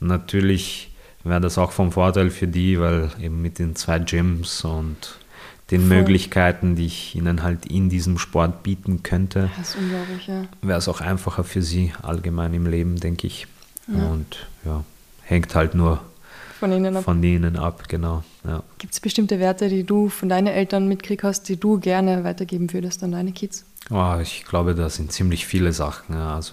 Natürlich 0.00 0.90
wäre 1.24 1.40
das 1.40 1.58
auch 1.58 1.72
vom 1.72 1.92
Vorteil 1.92 2.30
für 2.30 2.46
die, 2.46 2.80
weil 2.80 3.10
eben 3.20 3.42
mit 3.42 3.58
den 3.58 3.76
zwei 3.76 3.98
Gyms 3.98 4.64
und 4.64 5.19
den 5.70 5.86
Voll. 5.86 5.98
Möglichkeiten, 5.98 6.76
die 6.76 6.86
ich 6.86 7.14
ihnen 7.14 7.42
halt 7.42 7.66
in 7.66 7.88
diesem 7.88 8.18
Sport 8.18 8.62
bieten 8.62 9.02
könnte, 9.02 9.50
ja. 10.26 10.46
wäre 10.62 10.78
es 10.78 10.88
auch 10.88 11.00
einfacher 11.00 11.44
für 11.44 11.62
sie 11.62 11.92
allgemein 12.02 12.54
im 12.54 12.66
Leben, 12.66 12.96
denke 12.96 13.26
ich. 13.26 13.46
Ja. 13.86 14.06
Und 14.08 14.46
ja, 14.64 14.84
hängt 15.22 15.54
halt 15.54 15.74
nur 15.74 16.00
von 16.58 16.72
ihnen 16.72 16.94
ab. 16.94 17.04
Von 17.04 17.22
ihnen 17.22 17.56
ab, 17.56 17.88
genau. 17.88 18.22
Ja. 18.44 18.62
Gibt 18.78 18.92
es 18.92 19.00
bestimmte 19.00 19.38
Werte, 19.38 19.68
die 19.68 19.84
du 19.84 20.10
von 20.10 20.28
deinen 20.28 20.48
Eltern 20.48 20.88
mitgekriegt 20.88 21.22
hast, 21.22 21.48
die 21.48 21.56
du 21.56 21.78
gerne 21.78 22.22
weitergeben 22.22 22.72
würdest 22.72 23.02
an 23.02 23.12
deine 23.12 23.32
Kids? 23.32 23.64
Oh, 23.90 24.16
ich 24.20 24.44
glaube, 24.44 24.74
das 24.74 24.96
sind 24.96 25.10
ziemlich 25.10 25.46
viele 25.46 25.72
Sachen. 25.72 26.14
Ja. 26.14 26.34
Also 26.34 26.52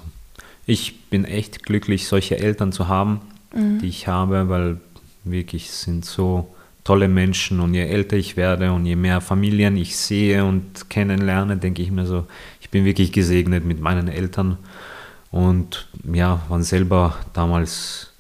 ich 0.65 1.09
bin 1.09 1.25
echt 1.25 1.63
glücklich, 1.63 2.07
solche 2.07 2.37
Eltern 2.39 2.71
zu 2.71 2.87
haben, 2.87 3.21
mhm. 3.53 3.79
die 3.79 3.87
ich 3.87 4.07
habe, 4.07 4.47
weil 4.47 4.79
wirklich 5.25 5.71
sind 5.71 6.05
so 6.05 6.55
tolle 6.87 7.09
Menschen 7.09 7.59
und 7.59 7.73
je 7.73 7.83
älter 7.83 8.15
ich 8.15 8.37
werde 8.37 8.71
und 8.71 8.85
je 8.85 8.95
mehr 8.95 9.19
Familien 9.19 9.75
ich 9.75 9.97
sehe 9.97 10.45
und 10.45 10.89
kennenlerne, 10.89 11.57
denke 11.57 11.81
ich 11.81 11.91
mir 11.91 12.05
so, 12.05 12.25
ich 12.61 12.69
bin 12.69 12.85
wirklich 12.85 13.11
gesegnet 13.11 13.65
mit 13.65 13.81
meinen 13.81 14.07
Eltern 14.07 14.57
und 15.29 15.89
ja, 16.13 16.39
waren 16.47 16.63
selber 16.63 17.17
damals 17.33 18.13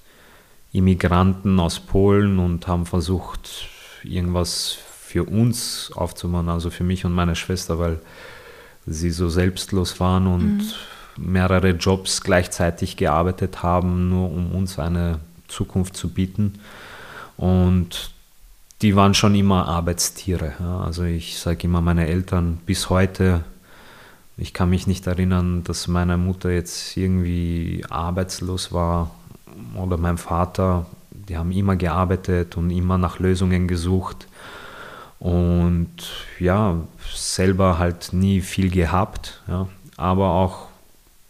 Immigranten 0.73 1.57
aus 1.61 1.79
Polen 1.79 2.39
und 2.39 2.67
haben 2.67 2.85
versucht, 2.85 3.69
irgendwas 4.03 4.77
für 5.01 5.23
uns 5.23 5.93
aufzumachen, 5.95 6.49
also 6.49 6.69
für 6.69 6.83
mich 6.83 7.05
und 7.05 7.13
meine 7.13 7.37
Schwester, 7.37 7.79
weil 7.79 8.01
sie 8.85 9.11
so 9.11 9.29
selbstlos 9.29 10.01
waren 10.01 10.27
und 10.27 10.57
mhm. 11.15 11.31
mehrere 11.31 11.69
Jobs 11.69 12.21
gleichzeitig 12.21 12.97
gearbeitet 12.97 13.63
haben, 13.63 14.09
nur 14.09 14.29
um 14.29 14.51
uns 14.51 14.77
eine 14.77 15.21
Zukunft 15.47 15.95
zu 15.95 16.09
bieten. 16.09 16.59
Und 17.37 18.16
die 18.81 18.95
waren 18.95 19.13
schon 19.13 19.35
immer 19.35 19.67
Arbeitstiere. 19.67 20.53
Ja. 20.59 20.81
Also 20.81 21.03
ich 21.03 21.39
sage 21.39 21.63
immer, 21.63 21.81
meine 21.81 22.07
Eltern 22.07 22.59
bis 22.65 22.89
heute, 22.89 23.43
ich 24.37 24.53
kann 24.53 24.69
mich 24.69 24.85
nicht 24.85 25.07
erinnern, 25.07 25.63
dass 25.63 25.87
meine 25.87 26.17
Mutter 26.17 26.51
jetzt 26.51 26.95
irgendwie 26.95 27.83
arbeitslos 27.89 28.71
war 28.71 29.11
oder 29.75 29.97
mein 29.97 30.17
Vater. 30.17 30.85
Die 31.09 31.37
haben 31.37 31.51
immer 31.51 31.75
gearbeitet 31.75 32.55
und 32.55 32.69
immer 32.69 32.97
nach 32.99 33.19
Lösungen 33.19 33.67
gesucht. 33.67 34.27
Und 35.19 35.89
ja, 36.39 36.75
selber 37.11 37.79
halt 37.79 38.13
nie 38.13 38.41
viel 38.41 38.69
gehabt, 38.69 39.41
ja. 39.47 39.67
aber 39.97 40.29
auch 40.29 40.67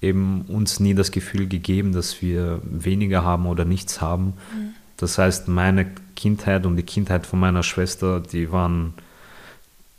eben 0.02 0.42
uns 0.50 0.82
nie 0.82 0.94
das 0.94 1.12
Gefühl 1.12 1.48
gegeben, 1.48 1.94
dass 1.94 2.22
wir 2.22 2.60
weniger 2.64 3.24
haben 3.24 3.48
oder 3.48 3.64
nichts 3.64 4.02
haben. 4.02 4.34
Mhm. 4.54 4.74
Das 4.98 5.18
heißt, 5.18 5.48
meine 5.48 5.88
Kindheit 6.18 6.66
und 6.66 6.76
die 6.76 6.84
Kindheit 6.84 7.26
von 7.26 7.40
meiner 7.40 7.64
Schwester, 7.64 8.20
die 8.20 8.52
waren, 8.52 8.94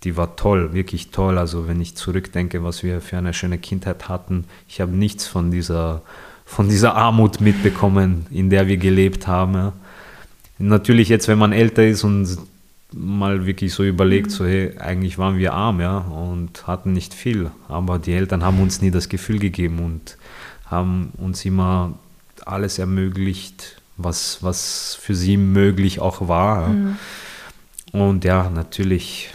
die 0.05 0.19
war 0.19 0.37
toll, 0.37 0.75
wirklich 0.75 1.11
toll. 1.11 1.39
Also 1.39 1.66
wenn 1.66 1.81
ich 1.81 1.95
zurückdenke, 1.95 2.62
was 2.62 2.83
wir 2.83 3.01
für 3.01 3.16
eine 3.16 3.33
schöne 3.33 3.57
Kindheit 3.57 4.11
hatten, 4.11 4.45
ich 4.69 4.83
habe 4.83 4.93
nichts 4.93 5.27
von 5.27 5.51
dieser, 5.51 6.03
von 6.45 6.69
dieser 6.69 6.95
Armut 6.95 7.41
mitbekommen, 7.41 8.27
in 8.31 8.51
der 8.51 8.66
wir 8.66 8.77
gelebt 8.77 9.27
haben. 9.27 9.73
Natürlich 10.59 11.09
jetzt, 11.09 11.29
wenn 11.29 11.39
man 11.39 11.53
älter 11.53 11.87
ist 11.87 12.05
und 12.05 12.37
mal 12.93 13.47
wirklich 13.47 13.73
so 13.73 13.85
überlegt, 13.85 14.31
so 14.31 14.45
hey, 14.45 14.77
eigentlich 14.79 15.19
waren 15.19 15.39
wir 15.39 15.53
arm, 15.53 15.81
ja, 15.81 15.99
und 15.99 16.66
hatten 16.66 16.93
nicht 16.93 17.14
viel, 17.14 17.51
aber 17.69 17.99
die 17.99 18.12
Eltern 18.12 18.43
haben 18.43 18.61
uns 18.61 18.81
nie 18.81 18.91
das 18.91 19.09
Gefühl 19.09 19.39
gegeben 19.39 19.79
und 19.79 20.16
haben 20.66 21.12
uns 21.19 21.45
immer 21.45 21.99
alles 22.47 22.79
ermöglicht, 22.79 23.78
was, 23.99 24.43
was 24.43 24.95
für 24.95 25.15
sie 25.15 25.37
möglich 25.37 26.01
auch 26.01 26.29
war. 26.29 26.69
Mhm. 26.69 26.97
Und 27.93 28.25
ja, 28.25 28.49
natürlich 28.49 29.31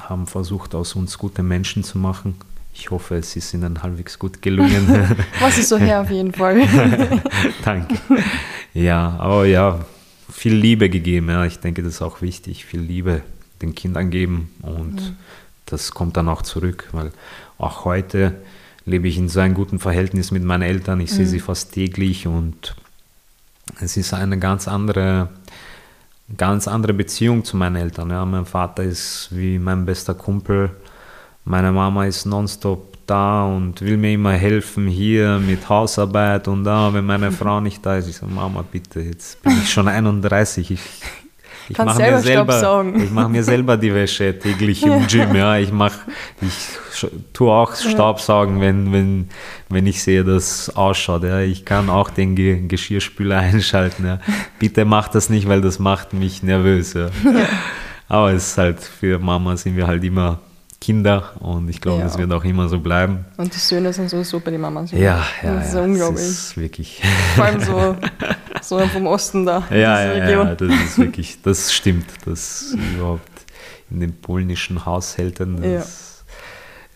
haben 0.00 0.26
versucht, 0.26 0.74
aus 0.74 0.94
uns 0.94 1.18
gute 1.18 1.42
Menschen 1.42 1.82
zu 1.82 1.98
machen. 1.98 2.36
Ich 2.74 2.90
hoffe, 2.90 3.16
es 3.16 3.34
ist 3.34 3.54
ihnen 3.54 3.82
halbwegs 3.82 4.18
gut 4.18 4.40
gelungen. 4.42 5.16
was 5.40 5.58
ist 5.58 5.70
so 5.70 5.78
her 5.78 6.02
auf 6.02 6.10
jeden 6.10 6.32
Fall. 6.32 6.68
Danke. 7.64 7.98
Ja, 8.74 9.16
aber 9.18 9.46
ja, 9.46 9.84
viel 10.30 10.54
Liebe 10.54 10.88
gegeben. 10.88 11.30
Ja. 11.30 11.44
Ich 11.44 11.58
denke, 11.58 11.82
das 11.82 11.94
ist 11.94 12.02
auch 12.02 12.22
wichtig. 12.22 12.64
Viel 12.64 12.80
Liebe 12.80 13.22
den 13.62 13.74
Kindern 13.74 14.10
geben 14.10 14.50
und 14.62 14.94
mhm. 14.94 15.16
das 15.66 15.90
kommt 15.90 16.16
dann 16.16 16.28
auch 16.28 16.42
zurück, 16.42 16.88
weil 16.92 17.10
auch 17.56 17.84
heute 17.84 18.36
lebe 18.84 19.08
ich 19.08 19.18
in 19.18 19.28
so 19.28 19.40
einem 19.40 19.54
guten 19.54 19.80
Verhältnis 19.80 20.30
mit 20.30 20.44
meinen 20.44 20.62
Eltern. 20.62 21.00
Ich 21.00 21.10
mhm. 21.10 21.16
sehe 21.16 21.26
sie 21.26 21.40
fast 21.40 21.72
täglich 21.72 22.28
und 22.28 22.76
es 23.80 23.96
ist 23.96 24.14
eine 24.14 24.38
ganz 24.38 24.68
andere, 24.68 25.28
ganz 26.36 26.68
andere 26.68 26.94
Beziehung 26.94 27.44
zu 27.44 27.56
meinen 27.56 27.76
Eltern. 27.76 28.10
Ja. 28.10 28.24
Mein 28.24 28.46
Vater 28.46 28.82
ist 28.82 29.28
wie 29.30 29.58
mein 29.58 29.84
bester 29.84 30.14
Kumpel. 30.14 30.70
Meine 31.44 31.72
Mama 31.72 32.04
ist 32.04 32.26
nonstop 32.26 32.98
da 33.06 33.44
und 33.44 33.80
will 33.80 33.96
mir 33.96 34.12
immer 34.12 34.32
helfen 34.32 34.86
hier 34.86 35.38
mit 35.38 35.68
Hausarbeit 35.68 36.46
und 36.46 36.64
da, 36.64 36.92
wenn 36.92 37.06
meine 37.06 37.32
Frau 37.32 37.60
nicht 37.62 37.84
da 37.84 37.96
ist. 37.96 38.08
Ich 38.08 38.16
sage, 38.16 38.32
Mama, 38.32 38.62
bitte, 38.70 39.00
jetzt 39.00 39.42
bin 39.42 39.52
ich 39.52 39.72
schon 39.72 39.88
31. 39.88 40.70
Ich 40.70 40.80
ich 41.68 41.78
mache 41.78 42.02
mir 42.02 42.18
selber, 42.20 42.84
ich 42.96 43.10
mache 43.10 43.28
mir 43.28 43.44
selber 43.44 43.76
die 43.76 43.94
Wäsche 43.94 44.38
täglich 44.38 44.84
im 44.84 45.06
Gym. 45.08 45.34
Ja, 45.34 45.58
ich 45.58 45.70
mache, 45.72 45.98
ich 46.40 46.52
tue 47.32 47.52
auch 47.52 47.74
Staubsaugen, 47.74 48.60
wenn, 48.60 48.92
wenn, 48.92 49.28
wenn 49.68 49.86
ich 49.86 50.02
sehe, 50.02 50.24
dass 50.24 50.68
es 50.68 50.76
ausschaut. 50.76 51.24
Ja, 51.24 51.40
ich 51.40 51.64
kann 51.64 51.90
auch 51.90 52.10
den 52.10 52.34
Ge 52.34 52.66
Geschirrspüler 52.66 53.38
einschalten. 53.38 54.06
Ja. 54.06 54.20
Bitte 54.58 54.84
mach 54.84 55.08
das 55.08 55.28
nicht, 55.28 55.48
weil 55.48 55.60
das 55.60 55.78
macht 55.78 56.12
mich 56.12 56.42
nervös. 56.42 56.94
Ja. 56.98 57.10
Aber 58.10 58.32
es 58.32 58.52
ist 58.52 58.58
halt 58.58 58.80
für 58.80 59.18
Mama 59.18 59.56
sind 59.56 59.76
wir 59.76 59.86
halt 59.86 60.02
immer 60.02 60.40
Kinder 60.80 61.32
und 61.40 61.68
ich 61.68 61.80
glaube, 61.80 62.00
ja. 62.00 62.06
es 62.06 62.16
wird 62.16 62.32
auch 62.32 62.44
immer 62.44 62.68
so 62.68 62.78
bleiben. 62.78 63.24
Und 63.36 63.52
die 63.52 63.58
Söhne 63.58 63.92
sind 63.92 64.08
sowieso 64.08 64.38
bei 64.38 64.52
den 64.52 64.60
Mamas. 64.60 64.92
Ja, 64.92 65.26
ja, 65.42 65.54
das 65.54 65.68
ist 65.68 65.74
ja, 65.74 65.82
unglaublich. 65.82 66.22
Das 66.22 66.30
ist 66.30 66.56
wirklich. 66.56 67.02
Vor 67.34 67.44
allem 67.44 67.60
so, 67.60 67.96
so 68.62 68.78
vom 68.86 69.08
Osten 69.08 69.44
da. 69.44 69.64
Ja, 69.70 70.04
ja, 70.04 70.28
ja, 70.28 70.54
das 70.54 70.68
ist 70.68 70.98
wirklich, 70.98 71.42
das 71.42 71.72
stimmt, 71.72 72.06
dass 72.24 72.76
überhaupt 72.94 73.28
in 73.90 74.00
den 74.00 74.20
polnischen 74.20 74.86
Haushältern, 74.86 75.60
das, 75.60 76.24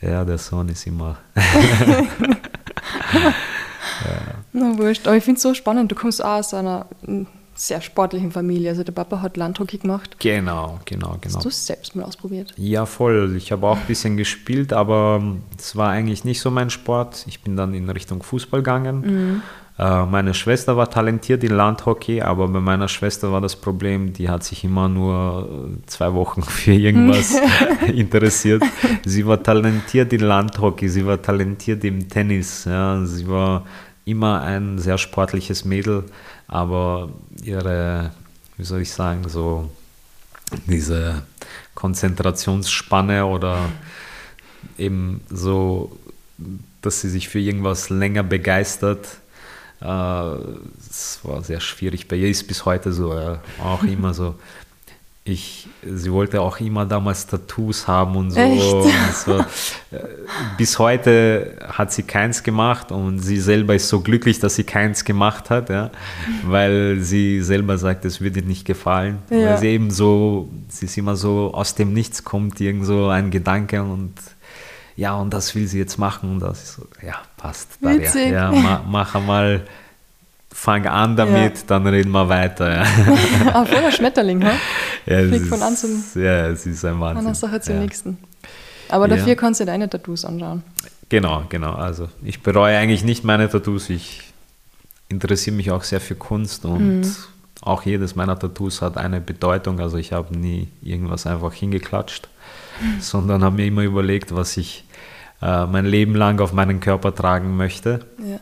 ja. 0.00 0.10
ja, 0.10 0.24
der 0.24 0.38
Sohn 0.38 0.68
ist 0.68 0.86
immer. 0.86 1.18
ja. 1.34 2.06
Na 4.52 4.78
wurscht, 4.78 5.08
aber 5.08 5.16
ich 5.16 5.24
finde 5.24 5.38
es 5.38 5.42
so 5.42 5.54
spannend, 5.54 5.90
du 5.90 5.96
kommst 5.96 6.24
auch 6.24 6.38
aus 6.38 6.54
einer 6.54 6.86
sehr 7.54 7.80
sportlichen 7.80 8.32
Familie. 8.32 8.70
Also 8.70 8.84
der 8.84 8.92
Papa 8.92 9.20
hat 9.22 9.36
Landhockey 9.36 9.78
gemacht. 9.78 10.16
Genau, 10.18 10.80
genau, 10.84 11.16
genau. 11.20 11.36
Hast 11.36 11.44
du 11.44 11.48
es 11.48 11.66
selbst 11.66 11.94
mal 11.94 12.04
ausprobiert? 12.04 12.54
Ja, 12.56 12.86
voll. 12.86 13.34
Ich 13.36 13.52
habe 13.52 13.66
auch 13.66 13.76
ein 13.76 13.86
bisschen 13.86 14.16
gespielt, 14.16 14.72
aber 14.72 15.22
es 15.58 15.76
war 15.76 15.90
eigentlich 15.90 16.24
nicht 16.24 16.40
so 16.40 16.50
mein 16.50 16.70
Sport. 16.70 17.24
Ich 17.26 17.42
bin 17.42 17.56
dann 17.56 17.74
in 17.74 17.88
Richtung 17.90 18.22
Fußball 18.22 18.60
gegangen. 18.60 19.00
Mhm. 19.00 19.42
Äh, 19.78 20.06
meine 20.06 20.34
Schwester 20.34 20.76
war 20.76 20.90
talentiert 20.90 21.42
in 21.44 21.52
Landhockey, 21.52 22.20
aber 22.20 22.46
bei 22.48 22.60
meiner 22.60 22.88
Schwester 22.88 23.32
war 23.32 23.40
das 23.40 23.56
Problem, 23.56 24.12
die 24.12 24.28
hat 24.28 24.44
sich 24.44 24.64
immer 24.64 24.88
nur 24.88 25.70
zwei 25.86 26.12
Wochen 26.12 26.42
für 26.42 26.72
irgendwas 26.72 27.34
interessiert. 27.92 28.62
Sie 29.04 29.26
war 29.26 29.42
talentiert 29.42 30.12
in 30.12 30.20
Landhockey, 30.20 30.88
sie 30.88 31.06
war 31.06 31.20
talentiert 31.20 31.84
im 31.84 32.08
Tennis, 32.08 32.66
ja, 32.66 33.04
sie 33.04 33.26
war 33.28 33.64
immer 34.04 34.42
ein 34.42 34.78
sehr 34.78 34.98
sportliches 34.98 35.64
Mädel, 35.64 36.04
aber 36.52 37.08
ihre, 37.42 38.10
wie 38.58 38.64
soll 38.64 38.82
ich 38.82 38.92
sagen, 38.92 39.26
so 39.26 39.70
diese 40.66 41.22
Konzentrationsspanne 41.74 43.24
oder 43.24 43.70
eben 44.76 45.22
so, 45.30 45.98
dass 46.82 47.00
sie 47.00 47.08
sich 47.08 47.30
für 47.30 47.38
irgendwas 47.38 47.88
länger 47.88 48.22
begeistert, 48.22 49.06
äh, 49.80 49.84
das 49.84 51.20
war 51.22 51.42
sehr 51.42 51.60
schwierig. 51.60 52.06
Bei 52.06 52.16
ihr 52.16 52.28
ist 52.28 52.46
bis 52.46 52.66
heute 52.66 52.92
so, 52.92 53.38
auch 53.58 53.82
immer 53.84 54.12
so. 54.12 54.34
ich, 55.24 55.68
sie 55.88 56.10
wollte 56.10 56.40
auch 56.40 56.58
immer 56.58 56.84
damals 56.84 57.28
Tattoos 57.28 57.86
haben 57.86 58.16
und 58.16 58.32
so. 58.32 58.40
Und 58.40 59.14
so. 59.14 59.38
Äh, 59.92 59.98
Bis 60.58 60.80
heute 60.80 61.58
hat 61.68 61.92
sie 61.92 62.02
keins 62.02 62.42
gemacht 62.42 62.90
und 62.90 63.20
sie 63.20 63.38
selber 63.38 63.76
ist 63.76 63.88
so 63.88 64.00
glücklich, 64.00 64.40
dass 64.40 64.56
sie 64.56 64.64
keins 64.64 65.04
gemacht 65.04 65.48
hat, 65.48 65.68
ja, 65.68 65.90
weil 66.44 66.98
sie 67.00 67.40
selber 67.40 67.78
sagt, 67.78 68.04
es 68.04 68.20
würde 68.20 68.40
ihr 68.40 68.46
nicht 68.46 68.64
gefallen. 68.64 69.18
Ja. 69.30 69.50
Weil 69.50 69.58
sie 69.58 69.68
eben 69.68 69.90
so, 69.92 70.48
sie 70.68 70.86
ist 70.86 70.98
immer 70.98 71.14
so 71.14 71.52
aus 71.54 71.76
dem 71.76 71.92
Nichts 71.92 72.24
kommt 72.24 72.60
irgend 72.60 72.86
so 72.86 73.06
ein 73.08 73.30
Gedanke 73.30 73.82
und 73.82 74.14
ja, 74.96 75.14
und 75.14 75.32
das 75.32 75.54
will 75.54 75.68
sie 75.68 75.78
jetzt 75.78 75.98
machen 75.98 76.32
und 76.32 76.40
das 76.40 76.62
ist 76.64 76.72
so, 76.74 76.86
ja, 77.00 77.14
passt. 77.36 77.78
Daria. 77.80 78.10
Ja, 78.30 78.50
ma, 78.50 78.84
mach 78.86 79.14
einmal, 79.14 79.66
fang 80.54 80.86
an 80.86 81.16
damit, 81.16 81.64
dann 81.70 81.86
reden 81.86 82.10
wir 82.12 82.28
weiter. 82.28 82.74
Ja. 82.76 82.84
Ah, 83.52 83.64
voller 83.64 83.90
Schmetterling, 83.92 84.44
ha? 84.44 84.52
Ja, 85.06 85.18
Fliegt 85.18 85.42
es 85.44 85.48
von 85.48 85.62
an 85.62 85.72
ist- 85.72 86.12
zum- 86.12 86.22
Ja, 86.22 86.46
es 86.48 86.64
ist 86.66 86.84
ein 86.84 87.00
Wahnsinn. 87.00 87.26
Einer 87.26 87.34
Sache 87.34 87.60
zum 87.60 87.74
ja. 87.74 87.80
nächsten. 87.80 88.18
Aber 88.88 89.08
Ja. 89.08 89.16
dafür 89.16 89.34
kannst 89.36 89.60
du 89.60 89.64
deine 89.64 89.88
Tattoos 89.88 90.24
anschauen. 90.24 90.62
Genau, 91.08 91.44
genau. 91.48 91.72
Also 91.74 92.08
ich 92.22 92.42
bereue 92.42 92.76
eigentlich 92.76 93.02
nicht 93.04 93.24
meine 93.24 93.48
Tattoos. 93.48 93.90
Ich 93.90 94.22
interessiere 95.08 95.56
mich 95.56 95.70
auch 95.70 95.82
sehr 95.82 96.00
für 96.00 96.14
Kunst 96.14 96.64
und 96.64 97.00
Mhm. 97.00 97.14
auch 97.62 97.82
jedes 97.84 98.14
meiner 98.16 98.38
Tattoos 98.38 98.80
hat 98.82 98.96
eine 98.96 99.20
Bedeutung. 99.20 99.80
Also 99.80 99.96
ich 99.96 100.12
habe 100.12 100.36
nie 100.36 100.68
irgendwas 100.82 101.26
einfach 101.26 101.52
hingeklatscht, 101.52 102.28
Mhm. 102.80 102.96
sondern 103.00 103.42
habe 103.44 103.56
mir 103.56 103.66
immer 103.66 103.82
überlegt, 103.82 104.34
was 104.34 104.56
ich 104.56 104.84
äh, 105.42 105.66
mein 105.66 105.86
Leben 105.86 106.14
lang 106.14 106.40
auf 106.40 106.52
meinen 106.52 106.78
Körper 106.78 107.12
tragen 107.14 107.56
möchte. 107.56 108.06
Ja. 108.18 108.38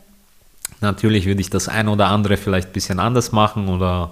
Natürlich 0.81 1.25
würde 1.25 1.41
ich 1.41 1.49
das 1.49 1.69
ein 1.69 1.87
oder 1.87 2.07
andere 2.07 2.37
vielleicht 2.37 2.69
ein 2.69 2.73
bisschen 2.73 2.99
anders 2.99 3.31
machen 3.31 3.69
oder 3.69 4.11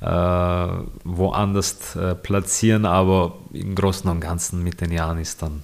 äh, 0.00 0.84
woanders 1.04 1.96
äh, 1.96 2.14
platzieren, 2.14 2.86
aber 2.86 3.36
im 3.52 3.74
Großen 3.74 4.08
und 4.08 4.20
Ganzen 4.20 4.62
mit 4.62 4.80
den 4.80 4.92
Jahren 4.92 5.18
ist 5.18 5.42
dann 5.42 5.62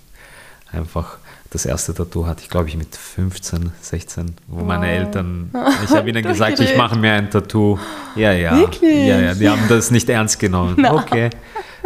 einfach 0.72 1.18
das 1.54 1.66
erste 1.66 1.94
Tattoo 1.94 2.26
hatte 2.26 2.42
ich, 2.42 2.50
glaube 2.50 2.68
ich, 2.68 2.76
mit 2.76 2.96
15, 2.96 3.70
16, 3.80 4.34
wo 4.48 4.64
meine 4.64 4.86
Wow. 4.86 4.92
Eltern, 4.92 5.50
ich 5.84 5.90
habe 5.92 6.10
ihnen 6.10 6.24
gesagt, 6.24 6.58
ich 6.58 6.76
mache 6.76 6.98
mir 6.98 7.12
ein 7.12 7.30
Tattoo. 7.30 7.78
Ja, 8.16 8.32
ja. 8.32 8.58
Wirklich? 8.58 9.06
Ja, 9.06 9.20
ja, 9.20 9.34
die 9.34 9.48
haben 9.48 9.62
das 9.68 9.92
nicht 9.92 10.08
ernst 10.08 10.38
genommen. 10.38 10.84
Okay. 10.94 11.30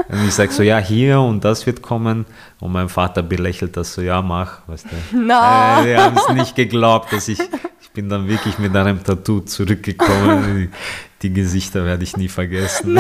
Und 0.09 0.27
ich 0.27 0.33
sage 0.33 0.53
so, 0.53 0.63
ja, 0.63 0.79
hier 0.79 1.21
und 1.21 1.45
das 1.45 1.67
wird 1.67 1.83
kommen. 1.83 2.25
Und 2.61 2.73
mein 2.73 2.89
Vater 2.89 3.23
belächelt 3.23 3.77
das 3.77 3.95
so, 3.95 4.01
ja, 4.01 4.23
mach, 4.23 4.61
weißt 4.69 4.87
du. 4.87 5.17
Na. 5.19 5.81
Äh, 5.81 5.87
die 5.87 5.97
haben 5.97 6.17
es 6.17 6.35
nicht 6.35 6.55
geglaubt, 6.55 7.13
dass 7.13 7.27
ich 7.29 7.41
bin 7.99 8.09
dann 8.09 8.29
wirklich 8.29 8.61
mit 8.61 8.77
einem 8.77 9.03
Tattoo 9.03 9.41
zurückgekommen. 9.41 10.73
Die 11.23 11.33
Gesichter 11.33 11.85
werde 11.85 12.05
ich 12.05 12.17
nie 12.17 12.29
vergessen. 12.29 12.95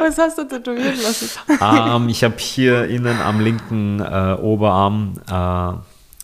Was 0.00 0.16
hast 0.16 0.38
du 0.38 0.48
tätowieren 0.48 0.96
lassen? 1.02 1.28
ähm, 1.60 2.08
ich 2.08 2.24
habe 2.24 2.36
hier 2.38 2.88
innen 2.88 3.20
am 3.20 3.40
linken 3.40 4.00
äh, 4.00 4.32
Oberarm 4.40 5.12
äh, 5.30 5.72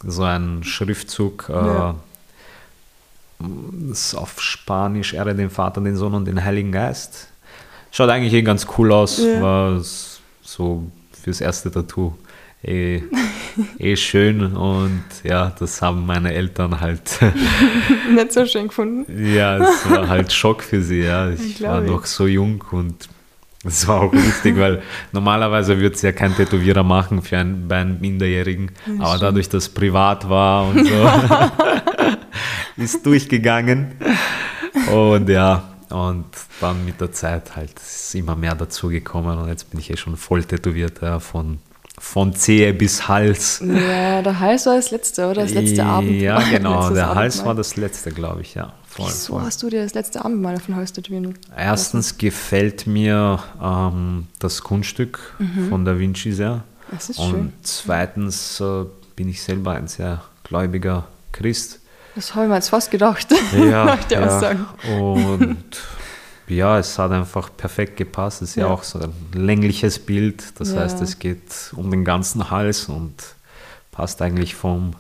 so 0.09 0.23
einen 0.23 0.65
Schriftzug. 0.65 1.51
Äh, 1.51 1.53
Ja. 1.53 1.95
ist 3.93 4.15
auf 4.15 4.41
Spanisch, 4.41 5.13
Ehre 5.13 5.35
den 5.35 5.51
Vater, 5.51 5.83
den 5.83 5.95
Sohn 5.95 6.15
und 6.15 6.25
den 6.25 6.43
Heiligen 6.43 6.73
Geist. 6.73 7.29
Schaut 7.91 8.09
eigentlich 8.09 8.33
eh 8.33 8.41
ganz 8.41 8.67
cool 8.79 8.93
aus. 8.93 9.19
Ja. 9.19 9.43
War 9.43 9.83
so 10.41 10.85
fürs 11.23 11.43
erste 11.43 11.71
Tattoo 11.71 12.15
eh, 12.63 13.03
eh 13.79 13.97
schön. 13.97 14.55
Und 14.57 15.05
ja, 15.25 15.53
das 15.59 15.81
haben 15.83 16.07
meine 16.07 16.33
Eltern 16.33 16.81
halt 16.81 17.19
Nicht 18.15 18.33
so 18.33 18.47
schön 18.47 18.69
gefunden. 18.69 19.07
Ja, 19.35 19.59
es 19.59 19.91
war 19.91 20.09
halt 20.09 20.33
Schock 20.33 20.63
für 20.63 20.83
sie. 20.83 21.01
Ja. 21.03 21.31
Ich, 21.31 21.41
Ich 21.41 21.63
war 21.63 21.81
glaube. 21.81 21.93
noch 21.97 22.07
so 22.07 22.27
jung 22.27 22.63
und 22.71 23.09
es 23.65 23.87
war 23.89 24.03
auch 24.03 24.13
lustig, 24.13 24.57
weil 24.57 24.83
normalerweise 25.13 25.79
würde 25.79 25.97
es 25.97 26.03
ja 26.03 26.13
kein 26.13 26.35
Tätowierer 26.35 26.85
machen 26.85 27.23
für 27.23 27.39
einen, 27.39 27.67
bei 27.67 27.77
einem 27.79 27.99
Minderjährigen. 28.01 28.71
Aber 29.01 29.19
dadurch, 29.19 29.49
dass 29.49 29.65
es 29.65 29.69
privat 29.69 30.29
war 30.29 30.69
und 30.69 30.87
so, 30.87 31.11
ist 32.77 33.05
durchgegangen. 33.05 33.97
Und 34.93 35.29
ja, 35.29 35.65
und 35.91 36.27
dann 36.61 36.85
mit 36.85 37.01
der 37.01 37.11
Zeit 37.13 37.57
halt 37.57 37.77
ist 37.79 38.15
immer 38.15 38.37
mehr 38.37 38.55
dazugekommen 38.55 39.39
und 39.39 39.49
jetzt 39.49 39.71
bin 39.71 39.81
ich 39.81 39.91
eh 39.91 39.97
schon 39.97 40.17
voll 40.17 40.45
tätowiert, 40.45 41.03
ja, 41.03 41.19
von, 41.19 41.59
von 41.99 42.35
Zehe 42.35 42.73
bis 42.75 43.09
Hals. 43.09 43.63
Ja, 43.65 44.23
der 44.23 44.41
Hals 44.41 44.67
war 44.67 44.77
das 44.77 44.91
letzte, 44.91 45.27
oder? 45.29 45.43
Das 45.43 45.53
letzte 45.53 45.85
Abend. 45.85 46.21
Ja, 46.21 46.41
genau, 46.51 46.91
der 46.91 47.15
Hals 47.15 47.35
Abendmahl. 47.37 47.47
war 47.47 47.55
das 47.55 47.77
letzte, 47.77 48.11
glaube 48.13 48.43
ich, 48.43 48.55
ja. 48.55 48.73
Voll, 48.87 49.07
Wieso 49.07 49.35
voll. 49.35 49.43
hast 49.43 49.63
du 49.63 49.69
dir 49.71 49.83
das 49.83 49.95
letzte 49.95 50.25
Abendmahl 50.25 50.57
auf 50.57 50.67
den 50.67 50.77
Hals 50.77 50.93
tätowieren 50.93 51.35
Erstens 51.57 52.19
gefällt 52.19 52.87
mir 52.87 53.39
ähm, 53.63 54.27
das 54.39 54.63
Kunststück 54.63 55.37
von 55.69 55.85
Da 55.85 55.99
Vinci 55.99 56.33
sehr. 56.33 56.55
Mhm. 56.57 56.63
Das 56.91 57.11
ist 57.11 57.19
Und 57.19 57.31
schön. 57.31 57.53
zweitens 57.63 58.61
äh, 58.61 58.85
bin 59.15 59.29
ich 59.29 59.43
selber 59.43 59.73
ein 59.73 59.89
sehr 59.89 60.23
gläubiger 60.45 61.05
Christ. 61.33 61.81
Das 62.15 62.35
habe 62.35 62.47
ich 62.47 62.49
mir 62.49 62.57
jetzt 62.57 62.71
fast 62.71 62.91
gedacht. 62.91 63.29
Ja, 63.57 63.85
nach 63.85 64.05
der 64.05 64.21
ja. 64.23 64.27
Aussage. 64.37 64.67
Und 64.91 65.57
ja, 66.49 66.79
es 66.79 66.99
hat 66.99 67.11
einfach 67.13 67.51
perfekt 67.57 67.97
gepasst. 67.97 68.43
Es 68.43 68.51
ist 68.51 68.57
ja, 68.57 68.67
Ja. 68.67 68.73
auch 68.73 68.83
so 68.83 68.99
ein 69.01 69.13
längliches 69.33 69.99
Bild. 69.99 70.59
Das 70.61 70.73
Ja. 70.75 70.81
heißt, 70.83 71.01
es 71.03 71.19
geht 71.19 71.73
um 71.75 71.91
den 71.91 72.05
ganzen 72.05 72.51
Hals 72.51 72.89
und 72.89 73.15
passt 73.91 74.23
eigentlich 74.23 74.55
vom, 74.55 74.93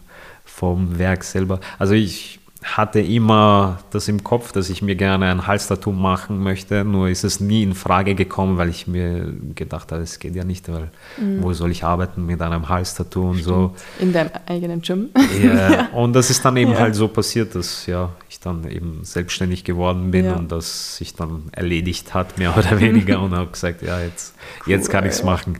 vom 0.44 0.98
Werk 0.98 1.24
selber. 1.24 1.60
Also 1.78 1.94
ich 1.94 2.37
hatte 2.64 2.98
immer 3.00 3.78
das 3.90 4.08
im 4.08 4.24
Kopf, 4.24 4.50
dass 4.50 4.68
ich 4.68 4.82
mir 4.82 4.96
gerne 4.96 5.26
ein 5.30 5.46
Halstattoo 5.46 5.92
machen 5.92 6.42
möchte, 6.42 6.84
nur 6.84 7.08
ist 7.08 7.22
es 7.22 7.38
nie 7.38 7.62
in 7.62 7.72
Frage 7.74 8.16
gekommen, 8.16 8.58
weil 8.58 8.68
ich 8.68 8.88
mir 8.88 9.32
gedacht 9.54 9.92
habe, 9.92 10.02
es 10.02 10.18
geht 10.18 10.34
ja 10.34 10.42
nicht, 10.42 10.68
weil 10.68 10.90
Mhm. 11.18 11.42
wo 11.42 11.52
soll 11.52 11.70
ich 11.70 11.84
arbeiten 11.84 12.26
mit 12.26 12.42
einem 12.42 12.68
Halstattoo 12.68 13.30
und 13.30 13.42
so. 13.44 13.74
In 14.00 14.12
deinem 14.12 14.30
eigenen 14.46 14.82
Gym. 14.82 15.08
Ja, 15.42 15.88
und 15.92 16.14
das 16.14 16.30
ist 16.30 16.44
dann 16.44 16.56
eben 16.56 16.72
Ja. 16.72 16.78
halt 16.80 16.96
so 16.96 17.06
passiert, 17.06 17.54
dass 17.54 17.86
ja, 17.86 18.10
ich 18.28 18.40
dann 18.40 18.68
eben 18.68 19.04
selbstständig 19.04 19.62
geworden 19.62 20.10
bin 20.10 20.24
Ja. 20.26 20.34
und 20.36 20.50
das 20.50 20.96
sich 20.96 21.14
dann 21.14 21.44
erledigt 21.52 22.12
hat, 22.12 22.38
mehr 22.38 22.56
oder 22.58 22.80
weniger, 22.80 23.20
und 23.22 23.34
habe 23.36 23.50
gesagt, 23.52 23.82
ja, 23.82 24.00
jetzt, 24.00 24.34
jetzt 24.66 24.90
kann 24.90 25.04
ich 25.04 25.12
es 25.12 25.22
machen. 25.22 25.58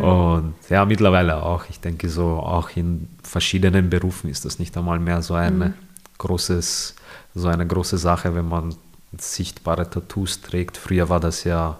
Und 0.00 0.54
ja, 0.70 0.84
mittlerweile 0.86 1.42
auch. 1.42 1.64
Ich 1.68 1.80
denke, 1.80 2.08
so 2.08 2.24
auch 2.38 2.70
in 2.74 3.08
verschiedenen 3.22 3.90
Berufen 3.90 4.30
ist 4.30 4.44
das 4.46 4.58
nicht 4.58 4.76
einmal 4.76 4.98
mehr 4.98 5.20
so 5.20 5.34
ein 5.34 5.58
Mhm. 5.58 5.74
Großes, 6.18 6.94
so 7.34 7.48
eine 7.48 7.66
große 7.66 7.98
Sache, 7.98 8.34
wenn 8.34 8.48
man 8.48 8.74
sichtbare 9.18 9.88
Tattoos 9.88 10.40
trägt. 10.40 10.76
Früher 10.76 11.08
war 11.08 11.20
das 11.20 11.44
ja 11.44 11.78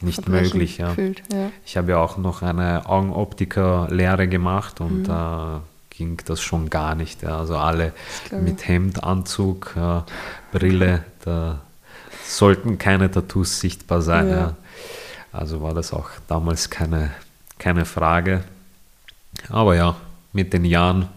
nicht 0.00 0.22
Verbrechen 0.22 0.58
möglich. 0.58 0.78
Ja. 0.78 0.88
gefühlt, 0.88 1.22
ja. 1.32 1.50
Ich 1.64 1.76
habe 1.76 1.92
ja 1.92 1.98
auch 1.98 2.16
noch 2.18 2.42
eine 2.42 2.86
Augenoptiker-Lehre 2.86 4.28
gemacht 4.28 4.80
und 4.80 5.00
Mhm. 5.00 5.04
da 5.04 5.60
ging 5.90 6.18
das 6.26 6.40
schon 6.40 6.68
gar 6.70 6.94
nicht. 6.94 7.22
Ja. 7.22 7.38
Also 7.38 7.56
alle 7.56 7.92
mit 8.32 8.66
Hemd, 8.66 9.02
Anzug, 9.04 9.74
äh, 9.76 10.00
Brille, 10.52 11.04
da 11.24 11.60
sollten 12.26 12.78
keine 12.78 13.10
Tattoos 13.10 13.60
sichtbar 13.60 14.02
sein. 14.02 14.28
Ja. 14.28 14.36
Ja. 14.36 14.54
Also 15.32 15.62
war 15.62 15.74
das 15.74 15.92
auch 15.92 16.10
damals 16.28 16.70
keine, 16.70 17.10
keine 17.58 17.84
Frage. 17.84 18.44
Aber 19.48 19.74
ja, 19.74 19.96
mit 20.32 20.52
den 20.52 20.64
Jahren 20.64 21.08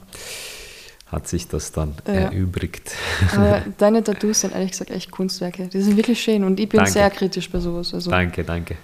hat 1.11 1.27
sich 1.27 1.47
das 1.47 1.71
dann 1.71 1.95
Ja. 2.05 2.13
erübrigt. 2.13 2.91
Aber 3.35 3.61
deine 3.77 4.03
Tattoos 4.03 4.41
sind 4.41 4.53
ehrlich 4.53 4.71
gesagt 4.71 4.91
echt 4.91 5.09
Kunstwerke. 5.11 5.67
Die 5.67 5.81
sind 5.81 5.95
wirklich 5.97 6.21
schön 6.21 6.43
und 6.43 6.59
ich 6.59 6.67
bin 6.69 6.79
Danke. 6.79 6.91
sehr 6.91 7.09
kritisch 7.09 7.49
bei 7.49 7.59
sowas. 7.59 7.93
Also 7.93 8.11
danke, 8.11 8.43
danke. 8.43 8.75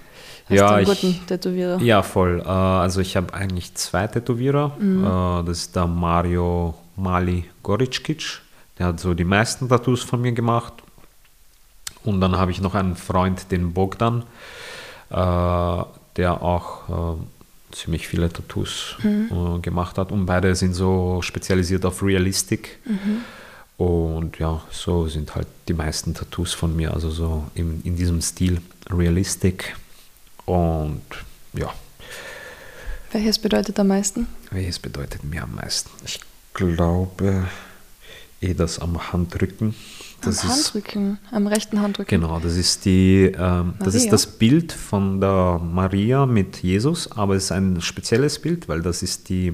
hast 0.49 0.55
ja, 0.57 0.67
du 0.67 0.73
einen 0.75 0.83
ich, 0.91 1.01
guten 1.01 1.27
Tätowierer. 1.27 1.79
Ja, 1.81 2.01
voll. 2.01 2.41
Äh, 2.45 2.47
Also 2.49 3.01
ich 3.01 3.15
habe 3.17 3.33
eigentlich 3.33 3.73
zwei 3.75 4.07
Tätowierer. 4.07 4.71
Mhm. 4.79 5.03
Äh, 5.05 5.43
Das 5.45 5.57
ist 5.59 5.75
der 5.75 5.87
Mario 5.87 6.75
Mali 6.95 7.43
Gorickic. 7.61 8.41
Der 8.79 8.87
hat 8.87 8.99
so 8.99 9.13
die 9.13 9.25
meisten 9.25 9.67
Tattoos 9.69 10.01
von 10.03 10.21
mir 10.21 10.31
gemacht. 10.31 10.73
Und 12.05 12.19
dann 12.21 12.37
habe 12.37 12.51
ich 12.51 12.59
noch 12.61 12.75
einen 12.75 12.95
Freund, 12.95 13.51
den 13.51 13.73
Bogdan, 13.73 14.23
äh, 15.09 15.83
der 16.17 16.41
auch 16.41 17.15
äh, 17.17 17.17
ziemlich 17.73 18.07
viele 18.07 18.29
Tattoos 18.31 18.95
Mhm. 19.03 19.29
äh, 19.31 19.59
gemacht 19.59 19.97
hat. 19.97 20.11
Und 20.11 20.25
beide 20.25 20.55
sind 20.55 20.73
so 20.73 21.21
spezialisiert 21.21 21.85
auf 21.85 22.01
Realistik. 22.03 22.79
Mhm. 22.85 23.21
Und 23.77 24.39
ja, 24.39 24.61
so 24.71 25.07
sind 25.07 25.33
halt 25.35 25.47
die 25.67 25.73
meisten 25.73 26.13
Tattoos 26.13 26.53
von 26.53 26.75
mir, 26.75 26.93
also 26.93 27.09
so 27.09 27.45
in, 27.55 27.81
in 27.83 27.95
diesem 27.95 28.21
Stil 28.21 28.61
Realistik. 28.89 29.75
Und 30.45 31.01
ja, 31.53 31.73
Welches 33.11 33.37
bedeutet 33.39 33.79
am 33.79 33.87
meisten? 33.87 34.27
welches 34.51 34.79
bedeutet 34.79 35.23
mir 35.23 35.43
am 35.43 35.55
meisten? 35.55 35.89
Ich 36.05 36.19
glaube, 36.53 37.47
eh 38.41 38.53
das 38.53 38.79
am 38.79 39.11
Handrücken. 39.11 39.73
Das 40.25 40.43
am 40.43 40.49
ist, 40.49 40.73
Handrücken, 40.73 41.19
am 41.31 41.47
rechten 41.47 41.81
Handrücken. 41.81 42.21
Genau, 42.21 42.39
das 42.39 42.55
ist, 42.55 42.85
die, 42.85 43.31
ähm, 43.37 43.73
das 43.79 43.95
ist 43.95 44.11
das 44.11 44.25
Bild 44.25 44.71
von 44.71 45.19
der 45.19 45.59
Maria 45.63 46.25
mit 46.25 46.63
Jesus, 46.63 47.11
aber 47.11 47.35
es 47.35 47.45
ist 47.45 47.51
ein 47.51 47.81
spezielles 47.81 48.39
Bild, 48.39 48.67
weil 48.67 48.81
das 48.81 49.03
ist 49.03 49.29
die, 49.29 49.53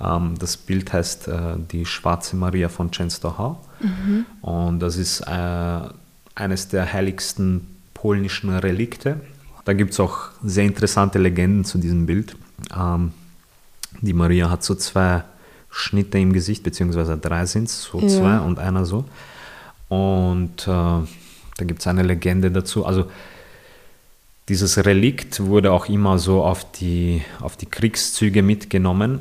ähm, 0.00 0.34
das 0.38 0.56
Bild 0.56 0.92
heißt 0.92 1.28
äh, 1.28 1.56
die 1.70 1.86
schwarze 1.86 2.36
Maria 2.36 2.68
von 2.68 2.90
Częstochowa 2.90 3.60
und 4.42 4.80
das 4.80 4.96
ist 4.96 5.20
äh, 5.22 5.80
eines 6.34 6.68
der 6.68 6.92
heiligsten 6.92 7.66
polnischen 7.94 8.50
Relikte 8.50 9.20
da 9.64 9.72
gibt 9.72 9.92
es 9.92 10.00
auch 10.00 10.30
sehr 10.42 10.64
interessante 10.64 11.18
Legenden 11.18 11.64
zu 11.64 11.78
diesem 11.78 12.06
Bild. 12.06 12.36
Ähm, 12.76 13.12
die 14.00 14.12
Maria 14.12 14.50
hat 14.50 14.64
so 14.64 14.74
zwei 14.74 15.24
Schnitte 15.70 16.18
im 16.18 16.32
Gesicht, 16.32 16.62
beziehungsweise 16.62 17.16
drei 17.16 17.46
sind 17.46 17.68
es, 17.68 17.84
so 17.84 18.00
Ja. 18.00 18.08
zwei 18.08 18.38
und 18.40 18.58
einer 18.58 18.84
so. 18.84 19.04
Und 19.92 20.62
äh, 20.62 20.64
da 20.64 21.64
gibt 21.66 21.80
es 21.80 21.86
eine 21.86 22.02
Legende 22.02 22.50
dazu. 22.50 22.86
Also 22.86 23.10
dieses 24.48 24.86
Relikt 24.86 25.40
wurde 25.40 25.70
auch 25.70 25.86
immer 25.86 26.18
so 26.18 26.42
auf 26.42 26.72
die, 26.72 27.20
auf 27.40 27.58
die 27.58 27.66
Kriegszüge 27.66 28.42
mitgenommen. 28.42 29.20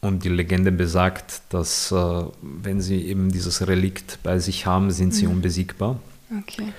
Und 0.00 0.22
die 0.22 0.28
Legende 0.28 0.70
besagt, 0.70 1.42
dass 1.50 1.90
äh, 1.90 2.22
wenn 2.42 2.80
sie 2.80 3.06
eben 3.06 3.32
dieses 3.32 3.66
Relikt 3.66 4.20
bei 4.22 4.38
sich 4.38 4.66
haben, 4.66 4.92
sind 4.92 5.12
sie 5.12 5.26
unbesiegbar. 5.26 5.98
Okay. 6.30 6.72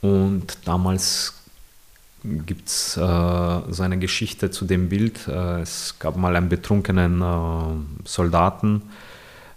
Und 0.00 0.56
damals 0.64 1.34
gibt 2.24 2.68
es 2.68 2.96
äh, 2.96 3.00
so 3.68 3.82
eine 3.82 3.98
Geschichte 3.98 4.50
zu 4.50 4.64
dem 4.64 4.88
Bild. 4.88 5.28
Äh, 5.28 5.60
es 5.60 5.96
gab 5.98 6.16
mal 6.16 6.34
einen 6.34 6.48
betrunkenen 6.48 7.20
äh, 7.20 8.08
Soldaten, 8.08 8.80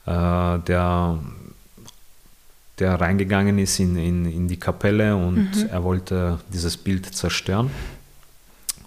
äh, 0.06 0.60
der, 0.60 1.18
der 2.80 3.00
reingegangen 3.00 3.58
ist 3.60 3.80
in, 3.80 3.98
in, 3.98 4.26
in 4.26 4.48
die 4.48 4.58
Kapelle 4.58 5.16
und 5.16 5.68
er 5.72 5.84
wollte 5.84 6.40
dieses 6.54 6.78
Bild 6.78 7.06
zerstören 7.14 7.70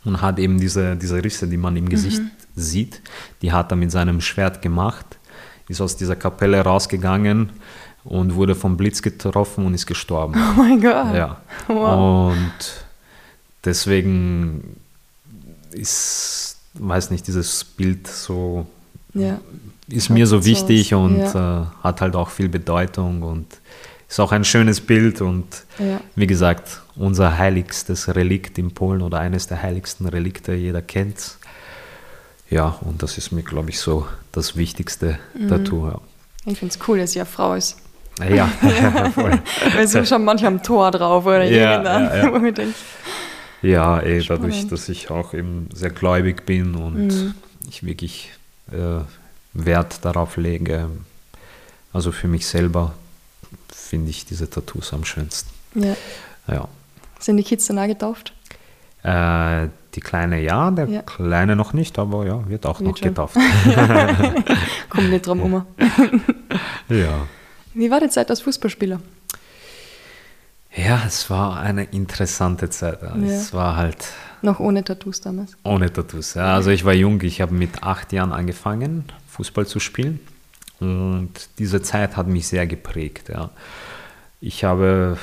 und 0.04 0.20
hat 0.20 0.38
eben 0.38 0.58
diese, 0.58 0.96
diese 0.96 1.22
Risse, 1.22 1.46
die 1.46 1.56
man 1.56 1.76
im 1.76 1.88
Gesicht 1.88 2.22
sieht, 2.56 3.00
die 3.40 3.52
hat 3.52 3.70
er 3.72 3.76
mit 3.76 3.90
seinem 3.90 4.20
Schwert 4.20 4.62
gemacht, 4.62 5.06
ist 5.68 5.80
aus 5.80 5.96
dieser 5.96 6.16
Kapelle 6.16 6.60
rausgegangen 6.60 7.50
und 8.04 8.34
wurde 8.34 8.54
vom 8.54 8.76
Blitz 8.76 9.00
getroffen 9.00 9.66
und 9.66 9.74
ist 9.74 9.86
gestorben. 9.86 10.34
Oh 10.50 10.54
mein 10.56 10.80
Gott. 10.80 11.14
Ja. 11.14 11.40
Wow. 11.68 12.32
Und 12.32 12.84
deswegen 13.64 14.76
ist, 15.70 16.56
weiß 16.74 17.10
nicht, 17.10 17.26
dieses 17.26 17.64
Bild 17.64 18.06
so, 18.06 18.66
Ja. 19.14 19.38
Ist 19.88 20.10
mir 20.10 20.26
so 20.26 20.44
wichtig 20.44 20.94
und 20.94 21.18
ja. 21.18 21.62
äh, 21.62 21.66
hat 21.82 22.00
halt 22.00 22.14
auch 22.16 22.30
viel 22.30 22.48
Bedeutung 22.48 23.22
und 23.22 23.46
ist 24.08 24.20
auch 24.20 24.32
ein 24.32 24.44
schönes 24.44 24.80
Bild 24.80 25.20
und 25.20 25.46
Ja. 25.78 26.00
wie 26.16 26.26
gesagt, 26.26 26.80
unser 26.96 27.38
heiligstes 27.38 28.14
Relikt 28.14 28.58
in 28.58 28.72
Polen 28.72 29.00
oder 29.02 29.18
eines 29.20 29.46
der 29.46 29.62
heiligsten 29.62 30.06
Relikte, 30.06 30.52
jeder 30.54 30.82
kennt 30.82 31.36
Ja, 32.50 32.76
und 32.82 33.02
das 33.02 33.16
ist 33.16 33.32
mir, 33.32 33.42
glaube 33.42 33.70
ich, 33.70 33.78
so 33.80 34.06
das 34.32 34.56
wichtigste 34.56 35.18
Mhm. 35.34 35.48
Tattoo. 35.48 35.88
Ja. 35.88 36.00
Ich 36.44 36.58
finde 36.58 36.74
es 36.74 36.88
cool, 36.88 36.98
dass 36.98 37.12
sie 37.12 37.20
eine 37.20 37.26
Frau 37.26 37.54
ist. 37.54 37.78
Ja, 38.28 38.46
voll. 39.14 39.40
Weil 39.74 39.88
sie 39.88 40.04
schon 40.04 40.22
manchmal 40.24 40.52
am 40.52 40.62
Tor 40.62 40.90
drauf 40.90 41.24
oder 41.24 41.44
Ja, 41.44 41.72
irgendwann, 41.82 42.04
ja, 42.04 42.62
ja. 42.64 42.68
Ja, 43.62 43.98
ey, 44.00 44.22
dadurch, 44.26 44.54
Spannend. 44.54 44.72
dass 44.72 44.88
ich 44.90 45.10
auch 45.10 45.32
eben 45.32 45.68
sehr 45.72 45.88
gläubig 45.90 46.44
bin 46.44 46.74
und 46.74 47.06
Mhm. 47.06 47.34
ich 47.70 47.84
wirklich 47.86 48.32
äh, 48.70 49.00
Wert 49.54 50.04
darauf 50.04 50.36
lege, 50.36 50.88
also 51.92 52.12
für 52.12 52.28
mich 52.28 52.46
selber 52.46 52.94
finde 53.72 54.10
ich 54.10 54.24
diese 54.24 54.48
Tattoos 54.48 54.92
am 54.92 55.04
schönsten. 55.04 55.50
ja. 55.74 55.94
Ja. 56.48 56.66
Sind 57.20 57.36
die 57.36 57.44
Kids 57.44 57.66
dann 57.68 57.78
auch 57.78 57.86
getauft? 57.86 58.32
Äh, 59.04 59.68
die 59.94 60.00
Kleine 60.00 60.40
ja, 60.40 60.70
der 60.72 60.86
Ja. 60.88 61.02
Kleine 61.02 61.54
noch 61.54 61.72
nicht, 61.72 61.96
aber 61.98 62.26
ja, 62.26 62.48
wird 62.48 62.66
auch 62.66 62.80
Wird 62.80 62.90
noch 62.90 62.96
schon. 62.96 63.08
getauft. 63.08 63.36
Kommt 64.90 65.10
nicht 65.10 65.24
drum 65.26 65.40
um. 65.42 65.52
ja. 66.88 67.26
Wie 67.74 67.90
war 67.90 68.00
die 68.00 68.08
Zeit 68.08 68.28
als 68.30 68.40
Fußballspieler? 68.40 69.00
Ja, 70.74 71.02
es 71.06 71.28
war 71.30 71.60
eine 71.60 71.84
interessante 71.84 72.70
Zeit. 72.70 73.00
Ja. 73.02 73.14
Es 73.24 73.52
war 73.52 73.76
halt 73.76 74.04
Noch 74.40 74.58
ohne 74.58 74.82
Tattoos 74.82 75.20
damals. 75.20 75.52
ohne 75.64 75.92
Tattoos. 75.92 76.34
Ja, 76.34 76.54
also 76.54 76.70
ich 76.70 76.84
war 76.84 76.94
jung, 76.94 77.20
ich 77.22 77.40
habe 77.40 77.54
mit 77.54 77.82
acht 77.82 78.12
Jahren 78.12 78.32
angefangen, 78.32 79.04
Fußball 79.32 79.66
zu 79.66 79.80
spielen. 79.80 80.20
Und 80.80 81.30
diese 81.58 81.80
Zeit 81.82 82.16
hat 82.16 82.26
mich 82.26 82.48
sehr 82.48 82.66
geprägt. 82.66 83.28
Ja. 83.28 83.50
Ich, 84.40 84.64
habe, 84.64 85.16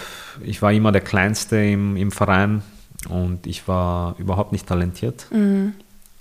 ich 0.43 0.61
war 0.61 0.71
immer 0.71 0.91
der 0.91 1.01
Kleinste 1.01 1.57
im, 1.57 1.95
im 1.97 2.11
Verein 2.11 2.63
und 3.09 3.45
ich 3.45 3.67
war 3.67 4.15
überhaupt 4.17 4.51
nicht 4.51 4.67
talentiert. 4.67 5.27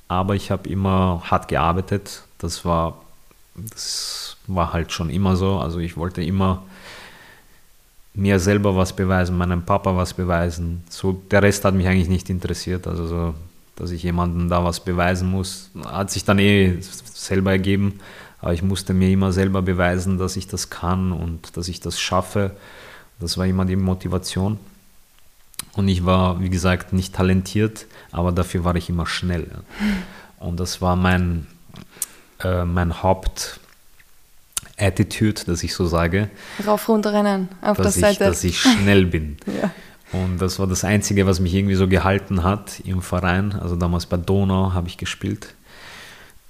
Aber 0.09 0.34
ich 0.34 0.51
habe 0.51 0.68
immer 0.68 1.22
hart 1.24 1.49
gearbeitet. 1.49 2.24
Das 2.39 2.64
war, 2.64 3.03
das 3.55 4.36
war 4.47 4.72
halt 4.72 4.93
schon 4.93 5.11
immer 5.11 5.36
so. 5.36 5.59
Also 5.59 5.78
ich 5.78 5.97
wollte 5.97 6.22
immer 6.22 6.64
mir 8.14 8.41
selber 8.41 8.74
was 8.74 8.95
beweisen, 8.95 9.36
meinem 9.39 9.62
Papa 9.62 9.97
was 9.97 10.12
beweisen. 10.12 10.82
So, 10.89 11.12
der 11.30 11.43
Rest 11.43 11.64
hat 11.64 11.74
mich 11.74 11.86
eigentlich 11.86 12.09
nicht 12.09 12.28
interessiert. 12.28 12.86
Also 12.86 13.07
so, 13.07 13.34
dass 13.78 13.90
ich 13.92 14.02
jemandem 14.02 14.48
da 14.48 14.64
was 14.64 14.80
beweisen 14.80 15.30
muss, 15.30 15.70
hat 15.84 16.10
sich 16.10 16.24
dann 16.24 16.40
eh 16.40 16.78
selber 16.80 17.52
ergeben. 17.52 18.00
Aber 18.40 18.52
ich 18.52 18.62
musste 18.62 18.92
mir 18.92 19.10
immer 19.10 19.30
selber 19.32 19.62
beweisen, 19.62 20.18
dass 20.18 20.34
ich 20.36 20.48
das 20.48 20.68
kann 20.68 21.12
und 21.12 21.56
dass 21.56 21.68
ich 21.68 21.78
das 21.80 22.00
schaffe. 22.00 22.56
Das 23.20 23.38
war 23.38 23.46
immer 23.46 23.64
die 23.64 23.76
Motivation. 23.76 24.58
Und 25.74 25.86
ich 25.88 26.04
war, 26.04 26.40
wie 26.40 26.50
gesagt, 26.50 26.92
nicht 26.92 27.14
talentiert, 27.14 27.86
aber 28.10 28.32
dafür 28.32 28.64
war 28.64 28.74
ich 28.74 28.88
immer 28.88 29.06
schnell. 29.06 29.46
Und 30.40 30.58
das 30.58 30.82
war 30.82 30.96
mein, 30.96 31.46
äh, 32.42 32.64
mein 32.64 33.00
Haupt-Attitude, 33.02 35.44
dass 35.46 35.62
ich 35.62 35.72
so 35.74 35.86
sage, 35.86 36.30
Rauf, 36.66 36.88
runter, 36.88 37.12
rennen. 37.12 37.48
Auf 37.60 37.76
dass 37.76 37.94
der 37.94 38.10
ich, 38.10 38.18
Seite. 38.18 38.30
dass 38.30 38.42
ich 38.44 38.60
schnell 38.60 39.06
bin. 39.06 39.36
ja. 39.46 39.70
Und 40.12 40.38
das 40.38 40.59
war 40.59 40.66
das 40.66 40.84
Einzige, 40.84 41.26
was 41.26 41.40
mich 41.40 41.54
irgendwie 41.54 41.74
so 41.74 41.86
gehalten 41.86 42.42
hat 42.42 42.80
im 42.80 43.02
Verein. 43.02 43.52
Also 43.52 43.76
damals 43.76 44.06
bei 44.06 44.16
Donau 44.16 44.72
habe 44.72 44.88
ich 44.88 44.96
gespielt. 44.96 45.54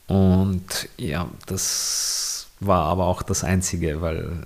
Und 0.06 0.88
ja, 0.96 1.28
das 1.46 2.48
war 2.60 2.84
aber 2.84 3.06
auch 3.06 3.22
das 3.22 3.44
Einzige, 3.44 4.00
weil 4.00 4.44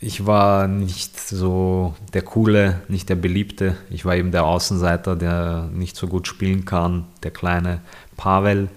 ich 0.00 0.26
war 0.26 0.68
nicht 0.68 1.18
so 1.18 1.94
der 2.12 2.22
Coole, 2.22 2.82
nicht 2.88 3.08
der 3.08 3.14
Beliebte. 3.14 3.76
Ich 3.90 4.04
war 4.04 4.16
eben 4.16 4.32
der 4.32 4.44
Außenseiter, 4.44 5.16
der 5.16 5.68
nicht 5.72 5.96
so 5.96 6.06
gut 6.08 6.28
spielen 6.28 6.64
kann, 6.64 7.06
der 7.22 7.30
kleine 7.30 7.80
Pavel. 8.16 8.68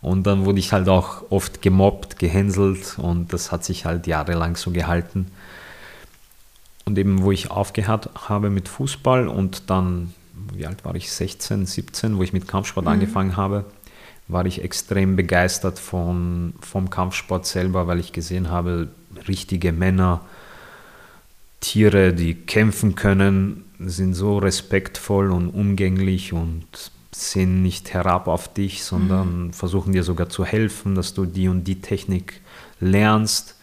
Und 0.00 0.26
dann 0.26 0.44
wurde 0.44 0.58
ich 0.58 0.72
halt 0.72 0.88
auch 0.88 1.30
oft 1.30 1.62
gemobbt, 1.62 2.18
gehänselt 2.18 2.98
und 2.98 3.32
das 3.32 3.52
hat 3.52 3.64
sich 3.64 3.84
halt 3.84 4.08
jahrelang 4.08 4.56
so 4.56 4.72
gehalten. 4.72 5.28
Und 6.92 6.98
eben, 6.98 7.22
wo 7.22 7.32
ich 7.32 7.50
aufgehört 7.50 8.10
habe 8.28 8.50
mit 8.50 8.68
Fußball 8.68 9.26
und 9.26 9.70
dann, 9.70 10.12
wie 10.52 10.66
alt 10.66 10.84
war 10.84 10.94
ich, 10.94 11.10
16, 11.10 11.64
17, 11.64 12.18
wo 12.18 12.22
ich 12.22 12.34
mit 12.34 12.46
Kampfsport 12.46 12.86
angefangen 12.86 13.38
habe, 13.38 13.64
war 14.28 14.44
ich 14.44 14.62
extrem 14.62 15.16
begeistert 15.16 15.78
von, 15.78 16.52
vom 16.60 16.90
Kampfsport 16.90 17.46
selber, 17.46 17.86
weil 17.86 17.98
ich 17.98 18.12
gesehen 18.12 18.50
habe, 18.50 18.88
richtige 19.26 19.72
Männer, 19.72 20.20
Tiere, 21.60 22.12
die 22.12 22.34
kämpfen 22.34 22.94
können, 22.94 23.64
sind 23.78 24.12
so 24.12 24.36
respektvoll 24.36 25.32
und 25.32 25.48
umgänglich 25.48 26.34
und 26.34 26.66
sehen 27.10 27.62
nicht 27.62 27.94
herab 27.94 28.28
auf 28.28 28.52
dich, 28.52 28.84
sondern 28.84 29.54
versuchen 29.54 29.94
dir 29.94 30.02
sogar 30.02 30.28
zu 30.28 30.44
helfen, 30.44 30.94
dass 30.94 31.14
du 31.14 31.24
die 31.24 31.48
und 31.48 31.64
die 31.64 31.80
Technik 31.80 32.42
lernst. 32.80 33.56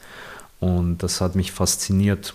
Und 0.60 1.04
das 1.04 1.22
hat 1.22 1.36
mich 1.36 1.52
fasziniert. 1.52 2.34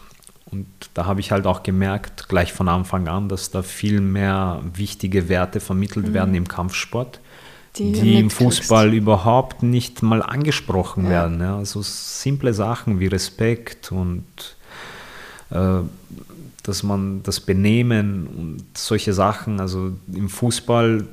Und 0.55 0.67
da 0.95 1.07
habe 1.07 1.19
ich 1.19 1.33
halt 1.33 1.47
auch 1.47 1.65
gemerkt, 1.65 2.29
gleich 2.29 2.53
von 2.53 2.69
Anfang 2.69 3.09
an, 3.09 3.29
dass 3.29 3.51
da 3.51 3.63
viel 3.63 4.01
mehr 4.01 4.63
wichtige 4.73 5.29
Werte 5.29 5.59
vermittelt 5.59 6.13
werden 6.13 6.33
im 6.37 6.47
Kampfsport, 6.47 7.19
Die 7.77 7.91
die, 7.91 8.21
im. 8.21 8.31
Fußball 8.31 8.95
überhaupt 8.95 9.65
nicht 9.65 10.03
mal 10.03 10.23
angesprochen 10.23 11.05
Ja. 11.05 11.11
werden. 11.11 11.41
Ja. 11.41 11.57
Also 11.59 11.81
simple 11.83 12.55
Sachen 12.55 13.01
wie 13.01 13.09
Respekt 13.09 13.91
und 13.91 14.25
äh, 15.51 15.81
dass 16.63 16.83
man 16.85 17.23
das 17.25 17.41
Benehmen 17.41 18.27
und 18.29 18.65
solche 18.79 19.13
Sachen, 19.13 19.59
also 19.61 19.91
im 20.13 20.29
Fußball, 20.29 21.05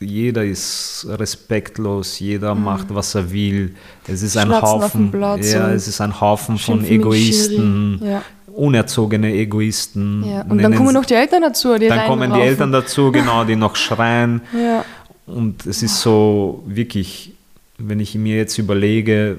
jeder 0.00 0.44
ist 0.44 1.06
respektlos, 1.08 2.18
jeder 2.20 2.54
macht, 2.54 2.94
was 2.94 3.14
er 3.16 3.32
will. 3.32 3.74
Es 4.06 4.22
ist 4.22 4.36
ein 4.36 4.52
Haufen, 4.62 5.10
ja, 5.42 5.70
es 5.72 5.88
ist 5.88 6.00
ein 6.00 6.20
Haufen 6.20 6.58
von 6.58 6.84
Egoisten. 6.84 8.00
Ja. 8.04 8.22
Unerzogene 8.58 9.32
Egoisten. 9.32 10.24
Ja. 10.26 10.42
Und 10.42 10.60
dann 10.62 10.74
kommen 10.74 10.92
noch 10.92 11.04
die 11.06 11.14
Eltern 11.14 11.42
dazu, 11.42 11.78
die 11.78 11.88
dann 11.88 12.06
kommen 12.06 12.32
die. 12.32 12.40
Eltern 12.40 12.72
dazu, 12.72 13.12
genau, 13.12 13.44
die 13.44 13.56
noch 13.56 13.76
schreien. 13.86 14.40
Ja. 14.52 14.84
Und 15.26 15.66
es 15.66 15.82
ist 15.82 16.00
so 16.00 16.62
wirklich, 16.66 17.32
wenn 17.78 18.00
ich 18.00 18.14
mir 18.14 18.36
jetzt 18.36 18.58
überlege, 18.58 19.38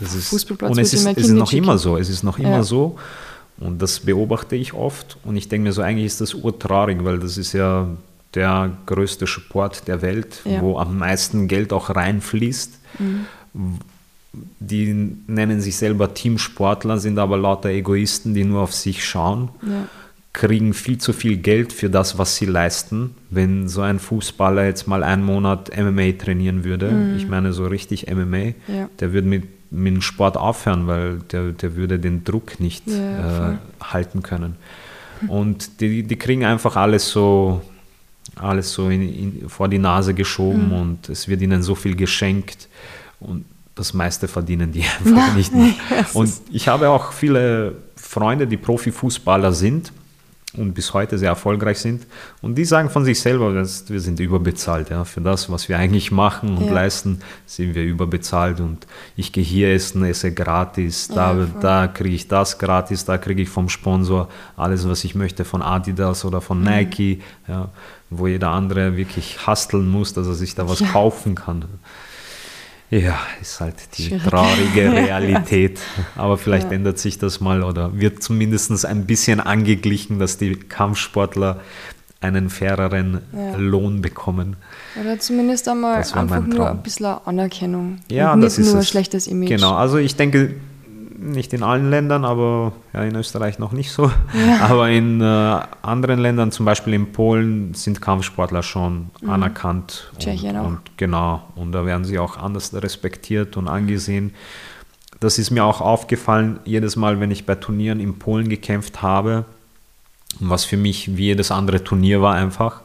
das 0.00 0.14
ist, 0.14 0.32
und 0.50 0.78
es 0.78 0.92
ist, 0.92 1.06
es 1.06 1.16
ist 1.28 1.30
noch 1.30 1.52
immer 1.52 1.78
so, 1.78 1.96
es 1.96 2.08
ist 2.08 2.22
noch 2.22 2.38
immer 2.38 2.48
Ja. 2.50 2.62
so. 2.62 2.96
Und 3.58 3.80
das 3.80 4.00
beobachte 4.00 4.56
ich 4.56 4.72
oft. 4.74 5.16
Und 5.24 5.36
ich 5.36 5.48
denke 5.48 5.68
mir 5.68 5.72
so, 5.72 5.82
eigentlich 5.82 6.06
ist 6.06 6.20
das 6.20 6.34
urtraurig, 6.34 6.98
weil 7.04 7.18
das 7.20 7.36
ist 7.36 7.52
ja 7.52 7.86
der 8.34 8.70
größte 8.86 9.26
Sport 9.26 9.86
der 9.86 10.02
Welt, 10.02 10.40
Ja. 10.44 10.58
Mhm. 10.58 10.62
wo 10.62 10.78
am 10.78 10.98
meisten 10.98 11.46
Geld 11.48 11.72
auch 11.72 11.90
reinfließt. 11.90 12.72
Die 14.60 15.16
nennen 15.26 15.60
sich 15.60 15.76
selber 15.76 16.14
Teamsportler, 16.14 16.98
sind 16.98 17.18
aber 17.18 17.36
lauter 17.36 17.68
Egoisten, 17.70 18.34
die 18.34 18.44
nur 18.44 18.62
auf 18.62 18.74
sich 18.74 19.04
schauen. 19.04 19.50
Ja. 19.62 19.88
kriegen 20.32 20.74
viel 20.74 20.98
zu 20.98 21.12
viel 21.12 21.36
Geld 21.36 21.72
für 21.72 21.88
das, 21.88 22.18
was 22.18 22.36
sie 22.36 22.46
leisten. 22.46 23.14
Wenn 23.30 23.68
so 23.68 23.82
ein 23.82 24.00
Fußballer 24.00 24.64
jetzt 24.64 24.88
mal 24.88 25.04
einen 25.04 25.24
Monat 25.24 25.70
MMA 25.76 26.12
trainieren 26.18 26.64
würde, 26.64 26.90
mhm. 26.90 27.16
ich 27.16 27.28
meine 27.28 27.52
so 27.52 27.66
richtig 27.66 28.12
MMA, 28.12 28.54
ja. 28.66 28.88
der 28.98 29.12
würde 29.12 29.28
mit, 29.28 29.44
mit 29.70 29.94
dem 29.94 30.02
Sport 30.02 30.36
aufhören, 30.36 30.88
weil 30.88 31.18
der, 31.30 31.52
der 31.52 31.76
würde 31.76 32.00
den 32.00 32.24
Druck 32.24 32.58
nicht 32.58 32.88
ja, 32.88 33.52
äh, 33.52 33.56
halten 33.80 34.22
können. 34.22 34.56
Und 35.28 35.80
die, 35.80 36.02
die 36.02 36.16
kriegen 36.16 36.44
einfach 36.44 36.76
alles 36.76 37.08
so, 37.08 37.62
alles 38.36 38.72
so 38.72 38.88
in, 38.88 39.02
in, 39.02 39.48
vor 39.48 39.68
die 39.68 39.78
Nase 39.78 40.14
geschoben 40.14 40.68
mhm. 40.68 40.74
und 40.74 41.08
es 41.08 41.28
wird 41.28 41.40
ihnen 41.40 41.62
so 41.62 41.74
viel 41.74 41.94
geschenkt 41.94 42.68
und 43.20 43.44
das 43.74 43.94
meiste 43.94 44.28
verdienen 44.28 44.72
die 44.72 44.84
einfach 45.04 45.28
ja, 45.28 45.34
nicht. 45.34 45.52
Und 46.14 46.32
ich 46.50 46.68
habe 46.68 46.88
auch 46.90 47.12
viele 47.12 47.76
Freunde, 47.96 48.46
die 48.46 48.56
Profifußballer 48.56 49.52
sind 49.52 49.92
und 50.56 50.72
bis 50.72 50.92
heute 50.94 51.18
sehr 51.18 51.30
erfolgreich 51.30 51.78
sind. 51.78 52.06
Und 52.40 52.56
die 52.56 52.64
sagen 52.64 52.88
von 52.90 53.04
sich 53.04 53.20
selber, 53.20 53.52
dass 53.52 53.88
wir 53.90 54.00
sind 54.00 54.20
überbezahlt. 54.20 54.90
Ja. 54.90 55.04
Für 55.04 55.20
das, 55.20 55.50
was 55.50 55.68
wir 55.68 55.78
eigentlich 55.78 56.12
machen 56.12 56.56
und 56.56 56.66
ja. 56.66 56.72
leisten, 56.72 57.20
sind 57.46 57.74
wir 57.74 57.82
überbezahlt. 57.82 58.60
Und 58.60 58.86
ich 59.16 59.32
gehe 59.32 59.42
hier 59.42 59.72
essen, 59.72 60.04
esse 60.04 60.32
gratis, 60.32 61.08
da, 61.08 61.36
ja, 61.36 61.46
da 61.60 61.88
kriege 61.88 62.14
ich 62.14 62.28
das 62.28 62.58
gratis, 62.58 63.04
da 63.04 63.18
kriege 63.18 63.42
ich 63.42 63.48
vom 63.48 63.68
Sponsor 63.68 64.28
alles, 64.56 64.88
was 64.88 65.02
ich 65.04 65.14
möchte, 65.14 65.44
von 65.44 65.62
Adidas 65.62 66.24
oder 66.24 66.40
von 66.40 66.58
mhm. 66.58 66.64
Nike, 66.66 67.20
ja, 67.48 67.70
wo 68.10 68.26
jeder 68.26 68.50
andere 68.50 68.96
wirklich 68.96 69.46
hasteln 69.46 69.88
muss, 69.88 70.12
dass 70.12 70.26
er 70.26 70.34
sich 70.34 70.54
da 70.54 70.68
was 70.68 70.84
kaufen 70.92 71.34
kann. 71.34 71.64
Ja, 72.90 73.18
ist 73.40 73.60
halt 73.60 73.74
die 73.96 74.04
Schwierig. 74.04 74.24
traurige 74.24 74.92
Realität. 74.92 75.80
Aber 76.16 76.38
vielleicht 76.38 76.70
ja. 76.70 76.76
ändert 76.76 76.98
sich 76.98 77.18
das 77.18 77.40
mal 77.40 77.62
oder 77.62 77.98
wird 77.98 78.22
zumindest 78.22 78.84
ein 78.84 79.06
bisschen 79.06 79.40
angeglichen, 79.40 80.18
dass 80.18 80.38
die 80.38 80.54
Kampfsportler 80.56 81.60
einen 82.20 82.50
faireren 82.50 83.20
ja. 83.32 83.56
Lohn 83.56 84.00
bekommen. 84.00 84.56
Oder 85.00 85.18
zumindest 85.18 85.68
einmal 85.68 85.96
einfach 85.96 86.40
nur 86.40 86.70
ein 86.70 86.82
bisschen 86.82 87.06
Anerkennung. 87.24 87.98
Ja, 88.10 88.32
und 88.32 88.40
nicht 88.40 88.58
das 88.58 88.72
nur 88.72 88.80
ist 88.80 88.88
schlechtes 88.88 89.26
Image. 89.26 89.48
Genau, 89.48 89.74
also 89.74 89.98
ich 89.98 90.16
denke, 90.16 90.54
nicht 91.16 91.52
in 91.52 91.62
allen 91.62 91.90
Ländern, 91.90 92.24
aber 92.24 92.72
ja, 92.92 93.02
in 93.04 93.14
Österreich 93.14 93.58
noch 93.58 93.72
nicht 93.72 93.92
so. 93.92 94.10
Ja. 94.34 94.60
Aber 94.68 94.88
in 94.90 95.20
äh, 95.20 95.60
anderen 95.82 96.18
Ländern, 96.20 96.52
zum 96.52 96.66
Beispiel 96.66 96.94
in 96.94 97.12
Polen, 97.12 97.74
sind 97.74 98.00
Kampfsportler 98.00 98.62
schon 98.62 99.10
mhm. 99.20 99.30
anerkannt. 99.30 100.12
Tschechien 100.18 100.56
und, 100.56 100.60
auch. 100.60 100.66
Und, 100.66 100.80
genau, 100.96 101.42
und 101.54 101.72
da 101.72 101.86
werden 101.86 102.04
sie 102.04 102.18
auch 102.18 102.36
anders 102.36 102.74
respektiert 102.74 103.56
und 103.56 103.68
angesehen. 103.68 104.34
Das 105.20 105.38
ist 105.38 105.50
mir 105.50 105.64
auch 105.64 105.80
aufgefallen, 105.80 106.58
jedes 106.64 106.96
Mal, 106.96 107.20
wenn 107.20 107.30
ich 107.30 107.46
bei 107.46 107.54
Turnieren 107.54 108.00
in 108.00 108.18
Polen 108.18 108.48
gekämpft 108.48 109.00
habe, 109.00 109.44
was 110.40 110.64
für 110.64 110.76
mich 110.76 111.16
wie 111.16 111.26
jedes 111.26 111.50
andere 111.50 111.82
Turnier 111.82 112.20
war 112.20 112.34
einfach. 112.34 112.80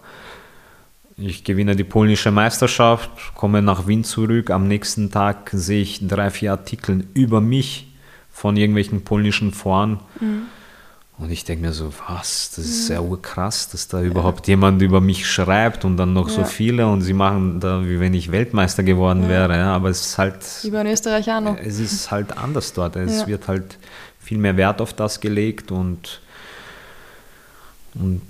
Ich 1.18 1.44
gewinne 1.44 1.76
die 1.76 1.84
polnische 1.84 2.32
Meisterschaft, 2.32 3.10
komme 3.36 3.62
nach 3.62 3.88
Wien 3.88 4.06
zurück. 4.06 4.52
Am 4.52 4.68
nächsten 4.70 5.12
Tag 5.12 5.50
sehe 5.52 5.82
ich 5.82 6.08
drei, 6.08 6.30
vier 6.30 6.52
Artikel 6.52 7.06
über 7.14 7.42
mich 7.42 7.89
von 8.40 8.56
irgendwelchen 8.56 9.04
polnischen 9.04 9.52
Foren. 9.52 10.00
Mhm. 10.22 10.44
Und 11.18 11.30
ich 11.30 11.44
denke 11.44 11.66
mir 11.66 11.74
so, 11.74 11.92
was, 12.08 12.52
das 12.56 12.64
ist 12.64 12.88
sehr 12.88 13.04
krass, 13.22 13.68
dass 13.68 13.90
da 13.90 14.00
ja. 14.00 14.06
überhaupt 14.06 14.48
jemand 14.48 14.82
über 14.82 15.02
mich 15.02 15.30
schreibt 15.30 15.84
und 15.84 15.98
dann 15.98 16.14
noch 16.14 16.30
ja. 16.30 16.36
so 16.36 16.44
viele 16.46 16.88
und 16.88 17.02
sie 17.02 17.12
machen 17.12 17.60
da, 17.60 17.84
wie 17.86 18.00
wenn 18.00 18.14
ich 18.14 18.32
Weltmeister 18.32 18.84
geworden 18.84 19.24
ja. 19.24 19.30
wäre. 19.30 19.58
Ja, 19.58 19.76
aber 19.76 19.90
es 19.90 20.06
ist 20.06 20.18
halt. 20.18 20.38
Über 20.64 20.86
Österreich 20.86 21.30
auch 21.30 21.42
noch. 21.42 21.58
Es 21.58 21.80
ist 21.80 22.12
halt 22.12 22.38
anders 22.38 22.72
dort. 22.72 22.96
Es 22.96 23.28
wird 23.28 23.50
halt 23.50 23.78
viel 24.22 24.38
mehr 24.38 24.56
Wert 24.56 24.80
auf 24.80 24.94
das 24.94 25.20
gelegt 25.20 25.74
und, 25.74 26.22
und 27.96 28.22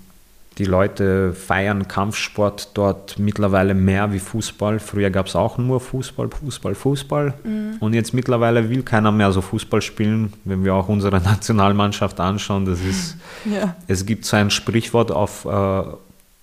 die 0.60 0.66
Leute 0.66 1.34
feiern 1.34 1.88
Kampfsport 1.88 2.72
dort 2.74 3.18
mittlerweile 3.18 3.74
mehr 3.74 4.12
wie 4.12 4.20
Fußball. 4.20 4.80
Früher 4.80 5.10
gab 5.10 5.28
es 5.28 5.36
auch 5.36 5.58
nur 5.58 5.80
Fußball, 5.80 6.30
Fußball, 6.30 6.76
Fußball. 6.76 7.34
Mhm. 7.44 7.78
Und 7.80 7.94
jetzt 7.94 8.14
mittlerweile 8.14 8.70
will 8.70 8.84
keiner 8.84 9.14
mehr 9.14 9.32
so 9.32 9.40
Fußball 9.40 9.82
spielen. 9.82 10.34
Wenn 10.44 10.66
wir 10.66 10.76
auch 10.76 10.90
unsere 10.90 11.22
Nationalmannschaft 11.22 12.20
anschauen, 12.20 12.66
das 12.66 12.82
ist, 12.82 13.16
ja. 13.46 13.76
es 13.88 14.06
gibt 14.06 14.26
so 14.26 14.36
ein 14.36 14.52
Sprichwort 14.52 15.12
auf 15.12 15.46
äh, 15.46 15.84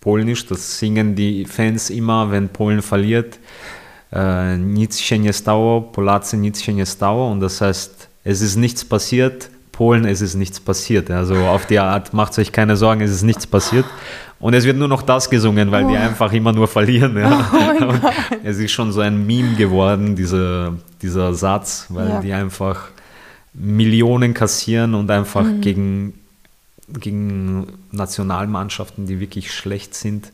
Polnisch, 0.00 0.46
das 0.46 0.78
singen 0.78 1.14
die 1.14 1.44
Fans 1.44 1.90
immer, 1.90 2.30
wenn 2.30 2.48
Polen 2.48 2.80
verliert. 2.80 3.38
Äh, 4.12 4.56
nic 4.56 4.98
się 4.98 5.18
nie 5.18 5.32
stało, 5.32 5.82
Polacy 5.82 6.38
nic 6.38 6.60
się 6.60 6.72
nie 6.72 6.86
stało. 6.86 7.30
Und 7.30 7.40
das 7.40 7.60
heißt, 7.60 8.08
es 8.24 8.40
ist 8.40 8.56
nichts 8.56 8.84
passiert, 8.84 9.50
Polen, 9.76 10.06
es 10.06 10.22
ist 10.22 10.34
nichts 10.34 10.58
passiert. 10.58 11.10
Also 11.10 11.36
auf 11.36 11.66
die 11.66 11.78
Art, 11.78 12.14
macht 12.14 12.38
euch 12.38 12.50
keine 12.50 12.76
Sorgen, 12.76 13.02
es 13.02 13.10
ist 13.10 13.22
nichts 13.22 13.46
passiert. 13.46 13.84
Und 14.38 14.54
es 14.54 14.64
wird 14.64 14.76
nur 14.76 14.88
noch 14.88 15.02
das 15.02 15.28
gesungen, 15.28 15.70
weil 15.70 15.84
oh. 15.84 15.90
die 15.90 15.96
einfach 15.96 16.32
immer 16.32 16.52
nur 16.52 16.66
verlieren. 16.66 17.16
Ja. 17.16 17.50
Oh 17.78 17.92
es 18.42 18.58
ist 18.58 18.72
schon 18.72 18.90
so 18.90 19.00
ein 19.00 19.26
Meme 19.26 19.54
geworden, 19.54 20.16
diese, 20.16 20.72
dieser 21.02 21.34
Satz, 21.34 21.86
weil 21.90 22.08
ja. 22.08 22.20
die 22.20 22.32
einfach 22.32 22.88
Millionen 23.52 24.32
kassieren 24.32 24.94
und 24.94 25.10
einfach 25.10 25.44
mhm. 25.44 25.60
gegen, 25.60 26.14
gegen 26.88 27.66
Nationalmannschaften, 27.92 29.06
die 29.06 29.20
wirklich 29.20 29.52
schlecht 29.52 29.94
sind, 29.94 30.32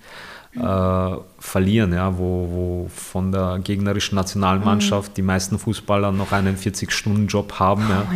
äh, 0.55 1.17
verlieren, 1.39 1.95
ja, 1.95 2.19
wo, 2.19 2.49
wo 2.51 2.91
von 2.95 3.33
der 3.33 3.59
gegnerischen 3.65 4.17
Nationalmannschaft 4.17 5.13
mhm. 5.13 5.15
die 5.15 5.23
meisten 5.23 5.59
Fußballer 5.59 6.13
noch 6.13 6.33
einen 6.33 6.57
40-Stunden-Job 6.57 7.59
haben. 7.59 7.89
Ja. 7.89 8.07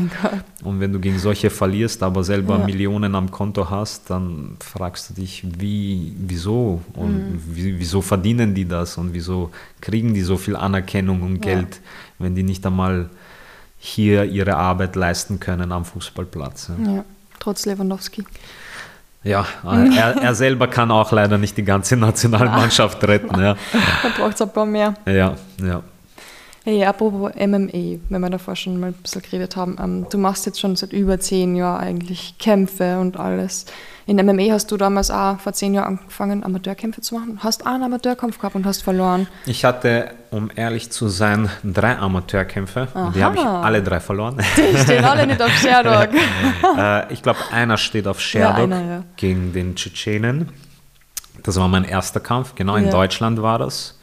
Oh 0.63 0.69
Und 0.69 0.81
wenn 0.81 0.93
du 0.93 1.01
gegen 1.01 1.19
solche 1.19 1.49
verlierst, 1.49 2.03
aber 2.03 2.25
selber 2.25 2.59
ja. 2.59 2.67
Millionen 2.67 3.15
am 3.15 3.31
Konto 3.31 3.71
hast, 3.71 4.11
dann 4.11 4.57
fragst 4.61 5.11
du 5.11 5.15
dich, 5.15 5.45
wie, 5.59 6.15
wieso 6.19 6.83
und 6.93 7.17
mhm. 7.17 7.43
wie, 7.47 7.79
wieso 7.79 8.03
verdienen 8.03 8.55
die 8.55 8.67
das 8.67 8.99
und 8.99 9.15
wieso 9.15 9.51
kriegen 9.81 10.13
die 10.13 10.23
so 10.23 10.37
viel 10.37 10.57
Anerkennung 10.57 11.23
und 11.23 11.41
Geld, 11.41 11.77
ja. 11.77 11.81
wenn 12.19 12.35
die 12.35 12.43
nicht 12.43 12.67
einmal 12.67 13.09
hier 13.79 14.25
ihre 14.25 14.57
Arbeit 14.57 14.95
leisten 14.95 15.41
können 15.41 15.73
am 15.73 15.85
Fußballplatz. 15.85 16.71
Ja, 16.85 17.05
trotz 17.39 17.65
Lewandowski. 17.65 18.25
Ja, 19.27 19.45
er, 19.65 20.23
er, 20.23 20.35
selber 20.37 20.69
kann 20.69 20.91
auch 20.93 21.11
leider 21.11 21.37
nicht 21.37 21.57
die 21.57 21.65
ganze 21.65 21.97
Nationalmannschaft 21.97 23.03
retten. 23.03 23.41
Ja. 23.41 23.57
Da 24.03 24.09
braucht 24.17 24.35
es 24.35 24.43
ein 24.43 24.53
paar 24.53 24.67
mehr. 24.67 24.95
Ja, 25.05 25.35
ja. 25.61 25.83
Hey, 26.69 26.85
apropos 26.85 27.31
MMA, 27.37 28.01
wenn 28.09 28.21
wir 28.21 28.29
davor 28.29 28.57
schon 28.57 28.81
mal 28.81 28.89
ein 28.89 28.95
bisschen 28.95 29.23
geredet 29.23 29.55
haben, 29.55 29.77
ähm, 29.81 30.07
du 30.11 30.19
machst 30.19 30.47
jetzt 30.47 30.59
schon 30.59 30.75
seit 30.75 30.93
über 30.93 31.21
zehn 31.21 31.55
Jahren 31.55 31.81
eigentlich 31.81 32.39
Kämpfe 32.41 32.99
und 32.99 33.17
alles. 33.21 33.67
In 34.07 34.17
MMA 34.17 34.51
hast 34.51 34.73
du 34.73 34.77
damals 34.77 35.13
auch 35.13 35.39
vor 35.39 35.53
zehn 35.53 35.75
Jahren 35.75 35.99
angefangen, 35.99 36.43
Amateurkämpfe 36.43 37.03
zu 37.03 37.15
machen. 37.15 37.39
Hast 37.41 37.65
einen 37.69 37.85
Amateurkampf 37.85 38.39
gehabt 38.39 38.57
und 38.57 38.67
hast 38.67 38.83
verloren. 38.83 39.29
Ich 39.47 39.65
hatte, 39.65 40.11
um 40.33 40.51
ehrlich 40.57 40.91
zu 40.91 41.07
sein, 41.07 41.49
drei 41.63 41.99
Amateurkämpfe. 41.99 42.89
Aha. 42.93 43.13
Die 43.15 43.23
habe 43.23 43.37
ich 43.37 43.45
alle 43.45 43.81
drei 43.81 44.01
verloren. 44.01 44.43
Die 44.57 44.77
stehen 44.77 45.05
alle 45.05 45.25
nicht 45.25 45.41
auf 45.41 45.53
Sherdog. 45.53 46.09
äh, 46.77 47.13
ich 47.13 47.23
glaube, 47.23 47.39
einer 47.53 47.77
steht 47.77 48.09
auf 48.09 48.21
Sherdog 48.21 48.71
ja, 48.71 48.81
ja. 48.81 49.05
gegen 49.17 49.53
den 49.53 49.77
Tschetschenen. 49.77 50.49
Das 51.45 51.61
war 51.61 51.69
mein 51.69 51.85
erster 51.85 52.19
Kampf, 52.19 52.57
genau 52.57 52.75
in 52.75 52.87
ja. 52.87 52.91
Deutschland 52.91 53.41
war 53.41 53.61
das. 53.61 54.01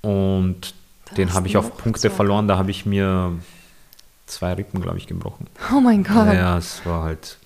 Und 0.00 0.72
den 1.16 1.32
habe 1.34 1.46
ich 1.46 1.56
auf 1.56 1.76
Punkte 1.76 2.08
so. 2.08 2.14
verloren. 2.14 2.48
Da 2.48 2.56
habe 2.56 2.70
ich 2.70 2.86
mir 2.86 3.32
zwei 4.26 4.54
Rippen, 4.54 4.80
glaube 4.80 4.98
ich, 4.98 5.06
gebrochen. 5.06 5.46
Oh 5.74 5.80
mein 5.80 6.04
Gott. 6.04 6.32
Ja, 6.32 6.58
es 6.58 6.84
war 6.84 7.04
halt 7.04 7.38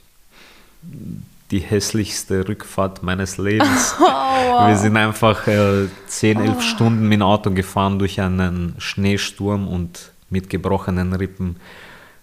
die 1.51 1.61
hässlichste 1.61 2.47
Rückfahrt 2.47 3.03
meines 3.03 3.39
Lebens. 3.39 3.97
Oh, 4.41 4.51
wow. 4.51 4.69
Wir 4.69 4.77
sind 4.77 4.97
einfach 4.97 5.49
äh, 5.49 5.89
10, 6.07 6.39
11 6.41 6.57
oh. 6.57 6.61
Stunden 6.61 7.09
mit 7.09 7.19
dem 7.19 7.23
Auto 7.23 7.51
gefahren 7.51 7.99
durch 7.99 8.21
einen 8.21 8.75
Schneesturm 8.79 9.67
und 9.67 10.13
mit 10.31 10.49
gebrochenen 10.49 11.13
Rippen. 11.13 11.57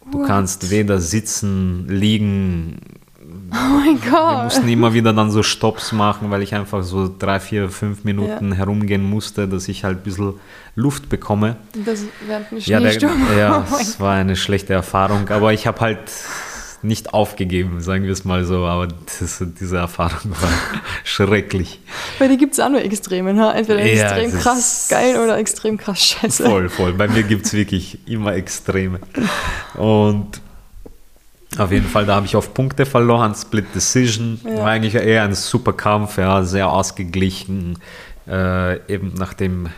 Du 0.10 0.20
What? 0.20 0.28
kannst 0.28 0.70
weder 0.70 1.00
sitzen, 1.00 1.88
liegen. 1.90 2.78
Oh 3.52 3.80
mein 3.80 4.00
Gott. 4.00 4.38
Wir 4.38 4.44
mussten 4.44 4.70
immer 4.70 4.94
wieder 4.94 5.12
dann 5.12 5.30
so 5.30 5.44
Stops 5.44 5.92
machen, 5.92 6.32
weil 6.32 6.42
ich 6.42 6.56
einfach 6.56 6.84
so 6.84 7.14
drei, 7.20 7.42
vier, 7.42 7.70
fünf 7.70 8.06
Minuten 8.06 8.52
ja. 8.52 8.56
herumgehen 8.56 9.04
musste, 9.04 9.48
dass 9.48 9.68
ich 9.68 9.84
halt 9.84 9.98
ein 9.98 10.04
bisschen 10.04 10.36
Luft 10.76 11.09
bekomme. 11.09 11.55
Das 11.86 12.03
während 12.28 12.51
dem 12.51 12.61
Schneesturm. 12.61 13.21
Ja, 13.21 13.28
der, 13.30 13.38
ja 13.39 13.67
oh 13.71 13.76
es 13.80 13.99
war 13.99 14.15
eine 14.15 14.36
schlechte 14.36 14.73
Erfahrung, 14.73 15.30
aber 15.30 15.53
ich 15.53 15.67
habe 15.67 15.80
halt 15.80 15.99
nicht 16.82 17.13
aufgegeben, 17.13 17.82
sagen 17.82 18.03
wir 18.03 18.11
es 18.11 18.26
mal 18.26 18.45
so, 18.45 18.65
aber 18.65 18.88
das, 18.88 19.43
diese 19.59 19.78
Erfahrung 19.78 20.32
war 20.32 20.49
schrecklich. 21.03 21.80
Bei 22.19 22.28
dir 22.28 22.38
gibt 22.38 22.53
es 22.53 22.59
auch 22.59 22.69
nur 22.69 22.82
Extreme, 22.82 23.34
ne? 23.34 23.53
entweder 23.53 23.84
ja, 23.84 24.15
extrem 24.15 24.39
krass 24.39 24.88
geil 24.89 25.17
oder 25.17 25.38
extrem 25.38 25.78
krass 25.78 26.05
scheiße. 26.05 26.43
Voll, 26.43 26.69
voll. 26.69 26.93
Bei 26.93 27.07
mir 27.07 27.23
gibt 27.23 27.45
es 27.45 27.53
wirklich 27.53 27.99
immer 28.07 28.36
Extreme. 28.36 28.99
Und 29.73 30.41
auf 31.57 31.71
jeden 31.71 31.88
Fall, 31.88 32.05
da 32.05 32.15
habe 32.15 32.26
ich 32.26 32.36
auf 32.36 32.53
Punkte 32.53 32.86
verloren, 32.86 33.34
Split 33.34 33.73
Decision. 33.73 34.39
Ja. 34.43 34.57
War 34.57 34.67
eigentlich 34.67 34.95
eher 34.95 35.23
ein 35.23 35.34
super 35.34 35.73
Kampf, 35.73 36.17
ja, 36.17 36.43
sehr 36.43 36.69
ausgeglichen. 36.69 37.80
Äh, 38.28 38.91
eben 38.91 39.13
nachdem 39.17 39.69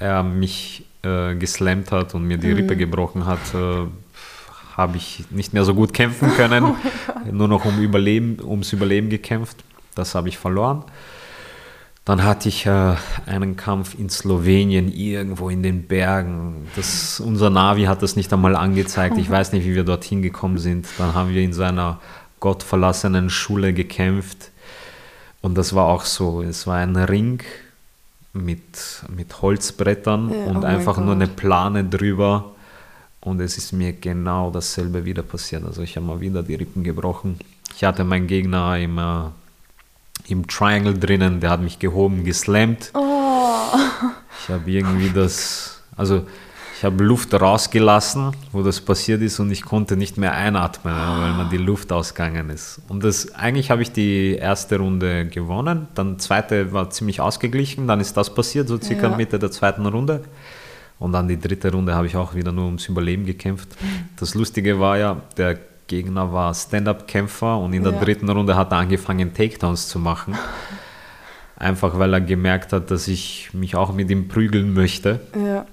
er 0.00 0.24
mich 0.24 0.84
äh, 1.02 1.36
geslammt 1.36 1.92
hat 1.92 2.14
und 2.14 2.26
mir 2.26 2.38
die 2.38 2.48
mhm. 2.48 2.56
Rippe 2.56 2.76
gebrochen 2.76 3.26
hat, 3.26 3.54
äh, 3.54 3.86
habe 4.76 4.96
ich 4.96 5.24
nicht 5.30 5.52
mehr 5.52 5.64
so 5.64 5.74
gut 5.74 5.94
kämpfen 5.94 6.32
können. 6.34 6.64
Oh 6.74 7.32
Nur 7.32 7.48
noch 7.48 7.66
um 7.66 7.78
Überleben, 7.80 8.38
ums 8.42 8.72
Überleben 8.72 9.10
gekämpft. 9.10 9.62
Das 9.94 10.14
habe 10.14 10.28
ich 10.28 10.38
verloren. 10.38 10.84
Dann 12.06 12.24
hatte 12.24 12.48
ich 12.48 12.64
äh, 12.64 12.94
einen 13.26 13.56
Kampf 13.56 13.94
in 13.98 14.08
Slowenien, 14.08 14.90
irgendwo 14.90 15.50
in 15.50 15.62
den 15.62 15.86
Bergen. 15.86 16.66
Das, 16.76 17.20
unser 17.20 17.50
Navi 17.50 17.84
hat 17.84 18.02
das 18.02 18.16
nicht 18.16 18.32
einmal 18.32 18.56
angezeigt. 18.56 19.18
Ich 19.18 19.30
weiß 19.30 19.52
nicht, 19.52 19.66
wie 19.66 19.74
wir 19.74 19.84
dorthin 19.84 20.22
gekommen 20.22 20.56
sind. 20.56 20.86
Dann 20.96 21.14
haben 21.14 21.34
wir 21.34 21.42
in 21.42 21.52
seiner 21.52 22.00
gottverlassenen 22.40 23.28
Schule 23.28 23.74
gekämpft. 23.74 24.50
Und 25.42 25.58
das 25.58 25.74
war 25.74 25.86
auch 25.86 26.04
so. 26.04 26.42
Es 26.42 26.66
war 26.66 26.76
ein 26.78 26.96
Ring 26.96 27.42
mit, 28.32 29.04
mit 29.14 29.42
Holzbrettern 29.42 30.30
ja, 30.30 30.44
und 30.46 30.58
oh 30.58 30.66
einfach 30.66 30.98
nur 30.98 31.14
eine 31.14 31.26
Plane 31.26 31.84
drüber. 31.84 32.52
Und 33.20 33.40
es 33.40 33.58
ist 33.58 33.72
mir 33.72 33.92
genau 33.92 34.50
dasselbe 34.50 35.04
wieder 35.04 35.22
passiert. 35.22 35.64
Also 35.64 35.82
ich 35.82 35.96
habe 35.96 36.06
mal 36.06 36.20
wieder 36.20 36.42
die 36.42 36.54
Rippen 36.54 36.82
gebrochen. 36.82 37.38
Ich 37.74 37.84
hatte 37.84 38.04
meinen 38.04 38.26
Gegner 38.26 38.78
im, 38.78 38.98
äh, 38.98 39.24
im 40.28 40.46
Triangle 40.46 40.98
drinnen, 40.98 41.40
der 41.40 41.50
hat 41.50 41.60
mich 41.60 41.78
gehoben, 41.78 42.24
geslammt. 42.24 42.90
Oh. 42.94 42.98
Ich 44.42 44.48
habe 44.48 44.70
irgendwie 44.70 45.10
das, 45.10 45.82
also 45.96 46.26
ich 46.80 46.84
habe 46.86 47.04
Luft 47.04 47.34
rausgelassen, 47.34 48.32
wo 48.52 48.62
das 48.62 48.80
passiert 48.80 49.20
ist 49.20 49.38
und 49.38 49.50
ich 49.50 49.60
konnte 49.66 49.98
nicht 49.98 50.16
mehr 50.16 50.32
einatmen, 50.32 50.94
weil 50.94 51.34
mir 51.34 51.44
die 51.50 51.58
Luft 51.58 51.92
ausgegangen 51.92 52.48
ist. 52.48 52.80
Und 52.88 53.04
das, 53.04 53.34
eigentlich 53.34 53.70
habe 53.70 53.82
ich 53.82 53.92
die 53.92 54.36
erste 54.36 54.78
Runde 54.78 55.26
gewonnen, 55.26 55.88
dann 55.94 56.18
zweite 56.18 56.72
war 56.72 56.88
ziemlich 56.88 57.20
ausgeglichen, 57.20 57.86
dann 57.86 58.00
ist 58.00 58.16
das 58.16 58.34
passiert, 58.34 58.68
so 58.68 58.80
circa 58.80 59.10
ja. 59.10 59.16
Mitte 59.18 59.38
der 59.38 59.50
zweiten 59.50 59.84
Runde. 59.84 60.24
Und 60.98 61.12
dann 61.12 61.28
die 61.28 61.38
dritte 61.38 61.70
Runde 61.70 61.94
habe 61.94 62.06
ich 62.06 62.16
auch 62.16 62.34
wieder 62.34 62.50
nur 62.50 62.64
ums 62.64 62.86
Überleben 62.86 63.26
gekämpft. 63.26 63.68
Das 64.16 64.34
Lustige 64.34 64.80
war 64.80 64.96
ja, 64.96 65.20
der 65.36 65.58
Gegner 65.86 66.32
war 66.32 66.54
Stand-up-Kämpfer 66.54 67.58
und 67.58 67.74
in 67.74 67.82
der 67.82 67.92
ja. 67.92 68.00
dritten 68.00 68.30
Runde 68.30 68.56
hat 68.56 68.72
er 68.72 68.78
angefangen, 68.78 69.34
Takedowns 69.34 69.86
zu 69.86 69.98
machen. 69.98 70.34
Einfach 71.56 71.98
weil 71.98 72.14
er 72.14 72.22
gemerkt 72.22 72.72
hat, 72.72 72.90
dass 72.90 73.06
ich 73.06 73.50
mich 73.52 73.76
auch 73.76 73.92
mit 73.92 74.10
ihm 74.10 74.28
prügeln 74.28 74.72
möchte. 74.72 75.20
Ja. 75.36 75.66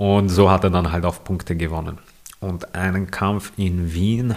Und 0.00 0.30
so 0.30 0.50
hat 0.50 0.64
er 0.64 0.70
dann 0.70 0.92
halt 0.92 1.04
auf 1.04 1.24
Punkte 1.24 1.54
gewonnen. 1.54 1.98
Und 2.40 2.74
einen 2.74 3.10
Kampf 3.10 3.52
in 3.58 3.92
Wien 3.92 4.34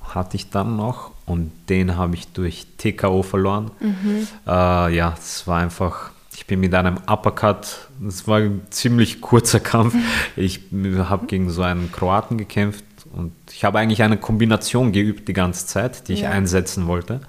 hatte 0.00 0.36
ich 0.36 0.50
dann 0.50 0.76
noch 0.76 1.10
und 1.26 1.50
den 1.68 1.96
habe 1.96 2.14
ich 2.14 2.28
durch 2.28 2.68
TKO 2.78 3.24
verloren. 3.24 3.72
Mhm. 3.80 4.28
Äh, 4.46 4.94
ja, 4.94 5.16
es 5.18 5.44
war 5.48 5.58
einfach, 5.58 6.10
ich 6.36 6.46
bin 6.46 6.60
mit 6.60 6.72
einem 6.72 6.98
Uppercut, 7.08 7.88
es 8.06 8.28
war 8.28 8.38
ein 8.38 8.62
ziemlich 8.70 9.20
kurzer 9.20 9.58
Kampf. 9.58 9.96
Ich 10.36 10.60
habe 10.70 11.26
gegen 11.26 11.50
so 11.50 11.62
einen 11.62 11.90
Kroaten 11.90 12.38
gekämpft 12.38 12.84
und 13.12 13.32
ich 13.50 13.64
habe 13.64 13.80
eigentlich 13.80 14.04
eine 14.04 14.18
Kombination 14.18 14.92
geübt 14.92 15.26
die 15.26 15.32
ganze 15.32 15.66
Zeit, 15.66 16.06
die 16.06 16.12
ich 16.12 16.20
ja. 16.20 16.30
einsetzen 16.30 16.86
wollte. 16.86 17.22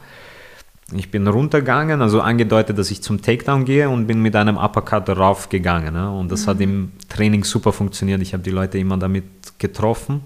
Ich 0.96 1.12
bin 1.12 1.28
runtergegangen, 1.28 2.02
also 2.02 2.22
angedeutet, 2.22 2.78
dass 2.78 2.92
ich 2.92 3.02
zum 3.02 3.22
Takedown 3.22 3.66
gehe 3.66 3.90
und 3.90 4.08
bin 4.08 4.22
mit 4.22 4.36
einem 4.36 4.58
Uppercut 4.58 5.10
raufgegangen. 5.10 5.94
Ne? 5.94 6.12
Und 6.12 6.32
das 6.32 6.46
mhm. 6.46 6.50
hat 6.50 6.62
im 6.62 6.92
Training 7.10 7.44
super 7.44 7.74
funktioniert. 7.74 8.22
Ich 8.22 8.34
habe 8.34 8.44
die 8.44 8.52
Leute 8.52 8.78
immer 8.78 8.98
damit 8.98 9.24
getroffen 9.60 10.22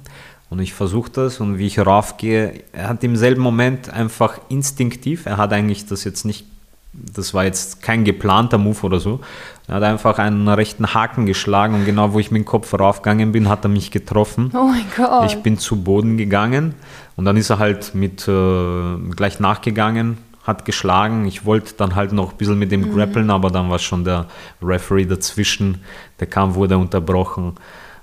und 0.49 0.59
ich 0.59 0.73
versuche 0.73 1.11
das. 1.11 1.39
Und 1.39 1.57
wie 1.57 1.67
ich 1.67 1.79
raufgehe, 1.79 2.63
er 2.71 2.89
hat 2.89 3.03
im 3.03 3.15
selben 3.15 3.41
Moment 3.41 3.89
einfach 3.89 4.39
instinktiv, 4.49 5.25
er 5.25 5.37
hat 5.37 5.53
eigentlich 5.53 5.85
das 5.85 6.03
jetzt 6.03 6.25
nicht, 6.25 6.45
das 6.93 7.33
war 7.33 7.43
jetzt 7.43 7.81
kein 7.81 8.03
geplanter 8.03 8.57
Move 8.57 8.81
oder 8.83 8.99
so, 8.99 9.19
er 9.67 9.75
hat 9.75 9.83
einfach 9.83 10.19
einen 10.19 10.47
rechten 10.47 10.93
Haken 10.93 11.25
geschlagen 11.25 11.75
und 11.75 11.85
genau 11.85 12.13
wo 12.13 12.19
ich 12.19 12.31
mit 12.31 12.43
dem 12.43 12.45
Kopf 12.45 12.73
raufgegangen 12.73 13.31
bin, 13.31 13.49
hat 13.49 13.65
er 13.65 13.69
mich 13.69 13.91
getroffen. 13.91 14.51
Oh 14.53 14.67
mein 14.67 14.85
Gott. 14.95 15.31
Ich 15.31 15.43
bin 15.43 15.57
zu 15.57 15.83
Boden 15.83 16.17
gegangen 16.17 16.73
und 17.15 17.25
dann 17.25 17.37
ist 17.37 17.49
er 17.49 17.59
halt 17.59 17.93
mit 17.93 18.27
äh, 18.27 18.97
gleich 19.15 19.39
nachgegangen 19.39 20.17
hat 20.47 20.63
geschlagen. 20.63 21.25
Ich 21.25 21.45
wollte 21.45 21.73
dann 21.75 21.95
halt 21.95 22.13
noch 22.13 22.31
ein 22.31 22.37
bisschen 22.37 22.57
mit 22.57 22.71
dem 22.71 22.81
mhm. 22.81 22.95
grappeln, 22.95 23.29
aber 23.29 23.51
dann 23.51 23.69
war 23.69 23.77
schon 23.77 24.05
der 24.05 24.27
Referee 24.61 25.05
dazwischen. 25.05 25.81
Der 26.21 26.27
Kampf 26.27 26.55
wurde 26.55 26.77
unterbrochen 26.77 27.55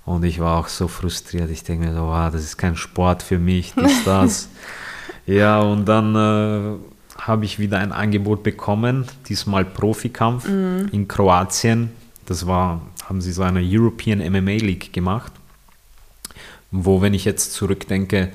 und 0.04 0.24
ich 0.24 0.38
war 0.38 0.58
auch 0.58 0.68
so 0.68 0.86
frustriert. 0.86 1.50
Ich 1.50 1.64
denke 1.64 1.86
mir 1.86 1.94
so, 1.94 2.02
wow, 2.02 2.30
das 2.30 2.44
ist 2.44 2.58
kein 2.58 2.76
Sport 2.76 3.22
für 3.22 3.38
mich, 3.38 3.72
das, 3.74 3.92
das. 4.04 4.48
ja, 5.26 5.60
und 5.60 5.86
dann 5.86 6.14
äh, 6.14 6.78
habe 7.18 7.46
ich 7.46 7.58
wieder 7.58 7.78
ein 7.78 7.92
Angebot 7.92 8.42
bekommen, 8.42 9.06
diesmal 9.26 9.64
Profikampf 9.64 10.46
mhm. 10.46 10.90
in 10.92 11.08
Kroatien. 11.08 11.90
Das 12.26 12.46
war, 12.46 12.82
haben 13.08 13.22
sie 13.22 13.32
so 13.32 13.42
eine 13.42 13.60
European 13.62 14.18
MMA 14.18 14.56
League 14.56 14.92
gemacht, 14.92 15.32
wo, 16.70 17.00
wenn 17.00 17.14
ich 17.14 17.24
jetzt 17.24 17.54
zurückdenke, 17.54 18.30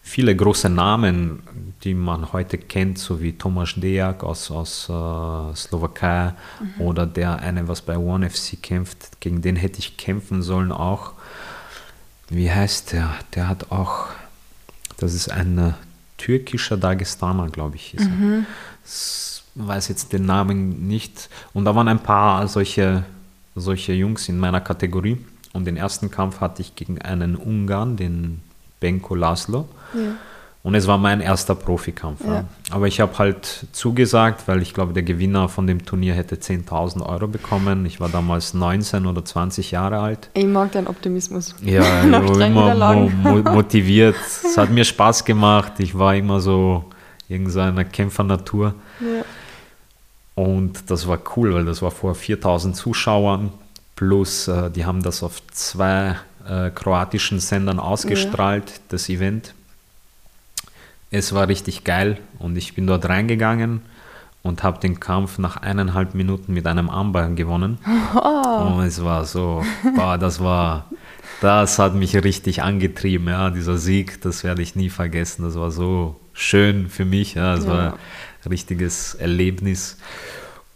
viele 0.00 0.34
große 0.34 0.68
Namen, 0.68 1.67
die 1.84 1.94
man 1.94 2.32
heute 2.32 2.58
kennt, 2.58 2.98
so 2.98 3.20
wie 3.20 3.32
Tomasz 3.32 3.74
Dejak 3.76 4.24
aus, 4.24 4.50
aus 4.50 4.88
äh, 4.88 5.56
Slowakei 5.56 6.34
mhm. 6.60 6.80
oder 6.80 7.06
der 7.06 7.38
eine, 7.38 7.68
was 7.68 7.82
bei 7.82 7.96
One 7.96 8.28
FC 8.28 8.60
kämpft, 8.60 9.20
gegen 9.20 9.42
den 9.42 9.56
hätte 9.56 9.78
ich 9.78 9.96
kämpfen 9.96 10.42
sollen 10.42 10.72
auch. 10.72 11.12
Wie 12.28 12.50
heißt 12.50 12.92
der? 12.92 13.14
Der 13.34 13.48
hat 13.48 13.70
auch, 13.70 14.08
das 14.98 15.14
ist 15.14 15.30
ein 15.30 15.58
äh, 15.58 15.72
türkischer 16.18 16.76
Dagestaner, 16.76 17.48
glaube 17.48 17.76
ich. 17.76 17.94
Ist 17.94 18.10
mhm. 18.10 18.44
Ich 18.84 19.42
weiß 19.54 19.88
jetzt 19.88 20.12
den 20.12 20.26
Namen 20.26 20.88
nicht. 20.88 21.30
Und 21.52 21.64
da 21.64 21.74
waren 21.74 21.88
ein 21.88 22.02
paar 22.02 22.46
solche, 22.48 23.04
solche 23.54 23.92
Jungs 23.92 24.28
in 24.28 24.38
meiner 24.38 24.60
Kategorie. 24.60 25.18
Und 25.52 25.64
den 25.64 25.76
ersten 25.76 26.10
Kampf 26.10 26.40
hatte 26.40 26.60
ich 26.60 26.74
gegen 26.74 27.00
einen 27.00 27.34
Ungarn, 27.34 27.96
den 27.96 28.42
Benko 28.80 29.14
Laszlo. 29.14 29.68
Ja. 29.94 30.12
Und 30.68 30.74
es 30.74 30.86
war 30.86 30.98
mein 30.98 31.22
erster 31.22 31.54
Profikampf. 31.54 32.22
Ja. 32.26 32.44
Aber 32.72 32.86
ich 32.86 33.00
habe 33.00 33.16
halt 33.16 33.68
zugesagt, 33.72 34.46
weil 34.48 34.60
ich 34.60 34.74
glaube, 34.74 34.92
der 34.92 35.02
Gewinner 35.02 35.48
von 35.48 35.66
dem 35.66 35.86
Turnier 35.86 36.12
hätte 36.12 36.34
10.000 36.34 37.00
Euro 37.06 37.26
bekommen. 37.26 37.86
Ich 37.86 38.00
war 38.00 38.10
damals 38.10 38.52
19 38.52 39.06
oder 39.06 39.24
20 39.24 39.70
Jahre 39.70 39.98
alt. 39.98 40.28
Ich 40.34 40.44
mag 40.44 40.70
deinen 40.72 40.86
Optimismus. 40.88 41.54
Ja, 41.62 42.02
immer 42.02 42.74
mo 42.84 43.10
motiviert. 43.50 44.16
es 44.26 44.58
hat 44.58 44.68
mir 44.68 44.84
Spaß 44.84 45.24
gemacht. 45.24 45.72
Ich 45.78 45.98
war 45.98 46.14
immer 46.14 46.38
so 46.38 46.84
irgendeiner 47.30 47.86
Kämpfernatur. 47.86 48.74
Ja. 49.00 49.24
Und 50.34 50.90
das 50.90 51.08
war 51.08 51.18
cool, 51.34 51.54
weil 51.54 51.64
das 51.64 51.80
war 51.80 51.92
vor 51.92 52.12
4.000 52.12 52.74
Zuschauern. 52.74 53.54
Plus, 53.96 54.48
äh, 54.48 54.70
die 54.70 54.84
haben 54.84 55.02
das 55.02 55.22
auf 55.22 55.40
zwei 55.46 56.16
äh, 56.46 56.68
kroatischen 56.68 57.40
Sendern 57.40 57.80
ausgestrahlt, 57.80 58.68
ja. 58.68 58.76
das 58.90 59.08
Event. 59.08 59.54
Es 61.10 61.32
war 61.32 61.48
richtig 61.48 61.84
geil 61.84 62.18
und 62.38 62.56
ich 62.56 62.74
bin 62.74 62.86
dort 62.86 63.08
reingegangen 63.08 63.80
und 64.42 64.62
habe 64.62 64.78
den 64.78 65.00
Kampf 65.00 65.38
nach 65.38 65.56
eineinhalb 65.56 66.14
Minuten 66.14 66.52
mit 66.52 66.66
einem 66.66 66.90
Armbar 66.90 67.30
gewonnen. 67.30 67.78
Oh. 68.14 68.74
Und 68.76 68.84
es 68.84 69.02
war 69.02 69.24
so, 69.24 69.64
boah, 69.96 70.18
das 70.18 70.40
war, 70.40 70.86
das 71.40 71.78
hat 71.78 71.94
mich 71.94 72.14
richtig 72.14 72.62
angetrieben, 72.62 73.28
ja, 73.28 73.50
dieser 73.50 73.78
Sieg, 73.78 74.20
das 74.22 74.44
werde 74.44 74.62
ich 74.62 74.76
nie 74.76 74.90
vergessen. 74.90 75.44
Das 75.44 75.54
war 75.54 75.70
so 75.70 76.20
schön 76.32 76.88
für 76.88 77.04
mich, 77.04 77.34
ja, 77.34 77.56
das 77.56 77.64
ja. 77.64 77.70
war 77.70 77.92
ein 77.92 78.48
richtiges 78.48 79.14
Erlebnis. 79.14 79.98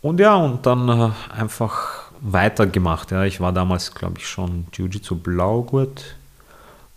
Und 0.00 0.18
ja, 0.18 0.34
und 0.34 0.66
dann 0.66 0.88
äh, 0.88 1.10
einfach 1.32 2.10
weitergemacht. 2.20 3.10
Ja. 3.10 3.24
Ich 3.24 3.40
war 3.40 3.52
damals, 3.52 3.94
glaube 3.94 4.14
ich, 4.18 4.26
schon 4.26 4.66
Jiu-Jitsu 4.72 5.16
Blaugurt. 5.16 6.16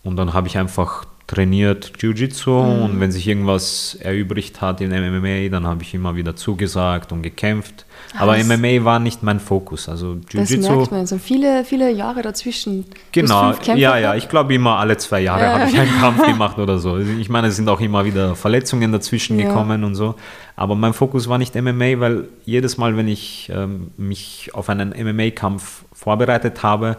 Und 0.03 0.17
dann 0.17 0.33
habe 0.33 0.47
ich 0.47 0.57
einfach 0.57 1.05
trainiert 1.27 1.93
Jiu-Jitsu 1.97 2.51
mhm. 2.51 2.81
und 2.83 2.99
wenn 2.99 3.11
sich 3.11 3.27
irgendwas 3.27 3.97
erübrigt 3.99 4.61
hat 4.61 4.81
in 4.81 4.89
MMA, 4.91 5.49
dann 5.49 5.65
habe 5.65 5.81
ich 5.81 5.93
immer 5.93 6.15
wieder 6.15 6.35
zugesagt 6.35 7.11
und 7.11 7.23
gekämpft. 7.23 7.85
Aber 8.17 8.37
das 8.37 8.47
MMA 8.47 8.85
war 8.85 8.99
nicht 8.99 9.23
mein 9.23 9.39
Fokus. 9.39 9.89
Also 9.89 10.17
Jiu-Jitsu. 10.29 10.57
Das 10.57 10.69
merkt 10.69 10.91
man, 10.91 11.07
so 11.07 11.17
viele, 11.17 11.65
viele 11.65 11.91
Jahre 11.91 12.21
dazwischen. 12.21 12.85
Genau, 13.11 13.53
ja, 13.75 13.97
ja, 13.97 14.15
ich 14.15 14.29
glaube 14.29 14.53
immer 14.53 14.77
alle 14.77 14.97
zwei 14.97 15.21
Jahre 15.21 15.41
ja. 15.41 15.59
habe 15.59 15.69
ich 15.69 15.79
einen 15.79 15.99
Kampf 15.99 16.25
gemacht 16.27 16.59
oder 16.59 16.77
so. 16.77 16.99
Ich 16.99 17.29
meine, 17.29 17.47
es 17.47 17.55
sind 17.55 17.67
auch 17.69 17.81
immer 17.81 18.05
wieder 18.05 18.35
Verletzungen 18.35 18.91
dazwischen 18.91 19.39
ja. 19.39 19.47
gekommen 19.47 19.83
und 19.83 19.95
so. 19.95 20.15
Aber 20.55 20.75
mein 20.75 20.93
Fokus 20.93 21.27
war 21.27 21.37
nicht 21.37 21.55
MMA, 21.55 21.99
weil 21.99 22.29
jedes 22.45 22.77
Mal, 22.77 22.95
wenn 22.95 23.07
ich 23.07 23.51
ähm, 23.53 23.91
mich 23.97 24.51
auf 24.53 24.69
einen 24.69 24.89
MMA-Kampf 24.91 25.83
vorbereitet 25.91 26.63
habe, 26.63 26.97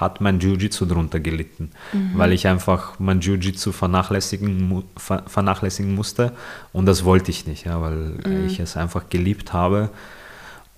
hat 0.00 0.20
mein 0.20 0.40
Jiu-Jitsu 0.40 0.86
darunter 0.86 1.20
gelitten, 1.20 1.70
mhm. 1.92 2.12
weil 2.14 2.32
ich 2.32 2.46
einfach 2.46 2.98
mein 2.98 3.20
Jiu-Jitsu 3.20 3.72
vernachlässigen, 3.72 4.84
vernachlässigen 4.96 5.94
musste 5.94 6.32
und 6.72 6.86
das 6.86 7.04
wollte 7.04 7.30
ich 7.30 7.46
nicht, 7.46 7.66
ja, 7.66 7.80
weil 7.80 7.96
mhm. 8.24 8.46
ich 8.46 8.58
es 8.58 8.76
einfach 8.76 9.08
geliebt 9.08 9.52
habe. 9.52 9.90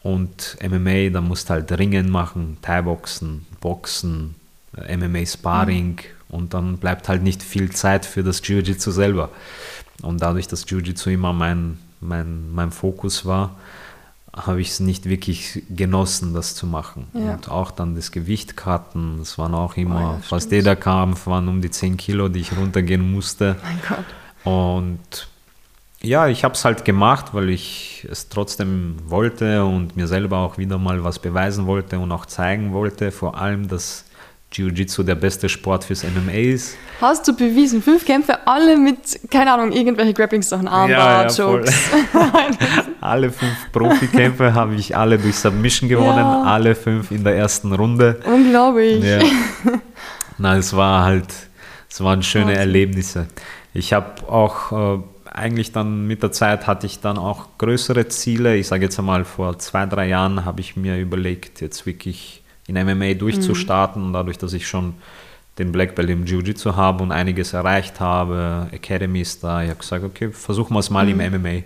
Und 0.03 0.59
MMA, 0.62 1.09
da 1.09 1.23
musst 1.23 1.49
du 1.49 1.55
halt 1.55 1.73
Ringen 1.73 2.11
machen, 2.11 2.59
Thai-Boxen, 2.61 3.47
Boxen, 3.61 4.35
MMA-Sparring 4.77 5.97
mhm. 5.97 6.35
und 6.35 6.53
dann 6.53 6.77
bleibt 6.77 7.09
halt 7.09 7.23
nicht 7.23 7.43
viel 7.43 7.71
Zeit 7.71 8.05
für 8.05 8.23
das 8.23 8.47
Jiu-Jitsu 8.47 8.91
selber. 8.91 9.31
Und 10.03 10.21
dadurch, 10.21 10.47
dass 10.47 10.69
Jiu-Jitsu 10.69 11.11
immer 11.11 11.33
mein, 11.33 11.79
mein, 12.01 12.53
mein 12.53 12.71
Fokus 12.71 13.25
war, 13.25 13.57
habe 14.37 14.61
ich 14.61 14.70
es 14.70 14.80
nicht 14.80 15.09
wirklich 15.09 15.62
genossen, 15.70 16.35
das 16.35 16.55
zu 16.55 16.66
machen. 16.66 17.07
Ja. 17.14 17.35
Und 17.35 17.49
auch 17.49 17.70
dann 17.70 17.95
das 17.95 18.11
Gewicht 18.11 18.57
cutten, 18.57 19.18
das 19.18 19.39
waren 19.39 19.55
auch 19.55 19.76
immer, 19.76 19.97
Oh 19.97 20.12
ja, 20.14 20.18
fast 20.22 20.47
stimmt. 20.47 20.62
jeder 20.62 20.76
Kampf 20.76 21.26
waren 21.26 21.49
um 21.49 21.61
die 21.61 21.70
10 21.70 21.97
Kilo, 21.97 22.28
die 22.28 22.41
ich 22.41 22.57
runtergehen 22.57 23.12
musste. 23.12 23.57
Mein 23.62 23.78
Gott. 23.89 24.53
Und 24.53 25.28
ja, 26.03 26.26
ich 26.28 26.45
habe 26.45 26.55
es 26.55 26.64
halt 26.64 26.85
gemacht, 26.85 27.32
weil 27.32 27.49
ich 27.49 28.07
es 28.11 28.28
trotzdem 28.28 28.97
wollte 29.07 29.64
und 29.64 29.97
mir 29.97 30.07
selber 30.07 30.39
auch 30.39 30.59
wieder 30.59 30.78
mal 30.78 31.03
was 31.03 31.18
beweisen 31.18 31.66
wollte 31.66 31.99
und 31.99 32.12
auch 32.12 32.26
zeigen 32.26 32.72
wollte, 32.72 33.11
vor 33.11 33.39
allem, 33.39 33.68
dass 33.68 34.03
Jiu-Jitsu 34.55 35.02
der 35.02 35.14
beste 35.16 35.48
Sport 35.48 35.84
fürs 35.84 36.05
MMA 36.05 36.32
ist. 36.32 36.76
Hast 37.00 37.26
du 37.26 37.34
bewiesen, 37.36 37.82
fünf 37.82 38.05
Kämpfe, 38.05 38.46
alle 38.46 38.76
mit, 38.76 38.98
keine 39.30 39.52
Ahnung, 39.52 39.72
irgendwelche 39.72 40.14
Grappling-Sachen, 40.14 40.68
Armbar, 40.68 40.88
Ja, 40.88 41.22
ja. 41.22 41.28
Jokes. 41.28 41.74
alle 43.00 43.30
fünf 43.30 43.72
Profikämpfe 43.72 44.55
habe 44.55 44.74
ich 44.76 44.96
alle 44.96 45.18
durch 45.18 45.36
Submission 45.36 45.88
gewonnen, 45.88 46.18
Ja. 46.18 46.42
alle 46.42 46.74
fünf 46.74 47.11
in 47.11 47.24
der 47.24 47.36
ersten 47.36 47.72
Runde. 47.72 48.20
Unglaublich. 48.24 49.02
Ja. 49.05 49.20
Na, 50.38 50.57
es 50.57 50.74
war 50.74 51.05
halt, 51.05 51.26
es 51.90 52.00
waren 52.02 52.22
schöne 52.22 52.46
Wahnsinn. 52.46 52.61
Erlebnisse. 52.61 53.26
Ich 53.72 53.92
habe 53.92 54.28
auch 54.28 54.96
äh, 54.98 55.02
eigentlich 55.32 55.72
dann 55.72 56.07
mit 56.07 56.22
der 56.22 56.30
Zeit 56.32 56.66
hatte 56.68 56.86
ich 56.86 57.00
dann 57.00 57.18
auch 57.18 57.59
größere 57.59 58.07
Ziele. 58.09 58.57
Ich 58.57 58.68
sage 58.68 58.84
jetzt 58.84 58.98
einmal, 59.00 59.24
vor 59.24 59.59
zwei, 59.59 59.84
drei 59.86 60.07
Jahren 60.07 60.44
habe 60.44 60.61
ich 60.61 60.76
mir 60.76 60.96
überlegt, 60.98 61.61
jetzt 61.61 61.86
wirklich 61.86 62.43
in 62.67 62.77
MMA 62.77 63.15
durchzustarten, 63.15 64.12
dadurch, 64.12 64.39
dass 64.39 64.53
ich 64.53 64.67
schon 64.67 64.95
den 65.59 65.71
Black 65.71 65.95
Belt 65.95 66.11
im 66.11 66.25
Jiu-Jitsu 66.25 66.75
habe 66.75 67.03
und 67.03 67.12
einiges 67.12 67.53
erreicht 67.53 68.01
habe. 68.01 68.69
Academy 68.73 69.21
ist 69.21 69.45
da. 69.45 69.62
Ich 69.62 69.71
habe 69.71 69.79
gesagt, 69.79 70.05
okay, 70.05 70.31
versuchen 70.33 70.75
wir 70.75 70.81
es 70.81 70.91
mal 70.91 71.09
im 71.09 71.19
MMA. 71.19 71.62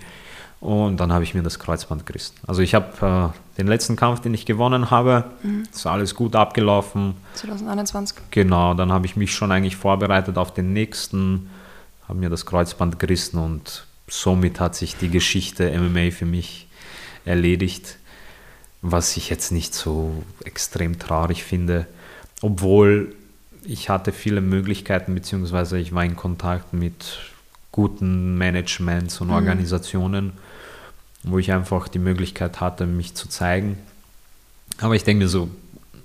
Und 0.61 0.99
dann 0.99 1.13
habe 1.13 1.23
ich 1.23 1.35
mir 1.35 1.43
das 1.43 1.59
Kreuzband 1.59 2.05
gerissen. 2.05 2.35
Also 2.47 2.63
ich 2.63 2.75
habe 2.75 3.33
äh, 3.33 3.59
den 3.59 3.69
letzten 3.69 3.95
Kampf, 3.95 4.21
den 4.21 4.35
ich 4.35 4.45
gewonnen 4.45 4.91
habe, 4.91 5.25
ist 5.73 5.87
alles 5.87 6.17
gut 6.17 6.35
abgelaufen. 6.35 7.15
2021. 7.35 8.19
Genau, 8.31 8.75
dann 8.75 8.93
habe 8.93 9.07
ich 9.07 9.15
mich 9.15 9.33
schon 9.33 9.53
eigentlich 9.53 9.77
vorbereitet 9.77 10.37
auf 10.37 10.53
den 10.53 10.73
nächsten, 10.73 11.49
habe 12.09 12.19
mir 12.19 12.29
das 12.29 12.45
Kreuzband 12.45 12.99
gerissen 12.99 13.39
und 13.39 13.87
somit 14.09 14.59
hat 14.59 14.75
sich 14.75 14.97
die 14.97 15.11
Geschichte 15.11 15.71
MMA 15.79 16.11
für 16.11 16.27
mich 16.27 16.67
erledigt, 17.25 17.98
was 18.83 19.16
ich 19.16 19.29
jetzt 19.31 19.51
nicht 19.51 19.74
so 19.74 20.22
extrem 20.45 20.99
traurig 20.99 21.45
finde, 21.45 21.87
obwohl 22.43 23.14
ich 23.64 23.91
hatte 23.91 24.12
viele 24.12 24.41
Möglichkeiten, 24.41 25.14
beziehungsweise 25.14 25.79
ich 25.79 25.93
war 25.93 26.05
in 26.05 26.16
Kontakt 26.16 26.72
mit 26.72 27.18
guten 27.72 28.39
Managements 28.39 29.20
und 29.20 29.31
Organisationen, 29.31 30.33
wo 31.22 31.39
ich 31.39 31.53
einfach 31.53 31.89
die 31.89 31.99
Möglichkeit 31.99 32.61
hatte, 32.61 32.87
mich 32.87 33.14
zu 33.14 33.29
zeigen. 33.29 33.79
Aber 34.81 34.95
ich 34.95 35.05
denke 35.05 35.24
mir 35.24 35.29
so, 35.29 35.51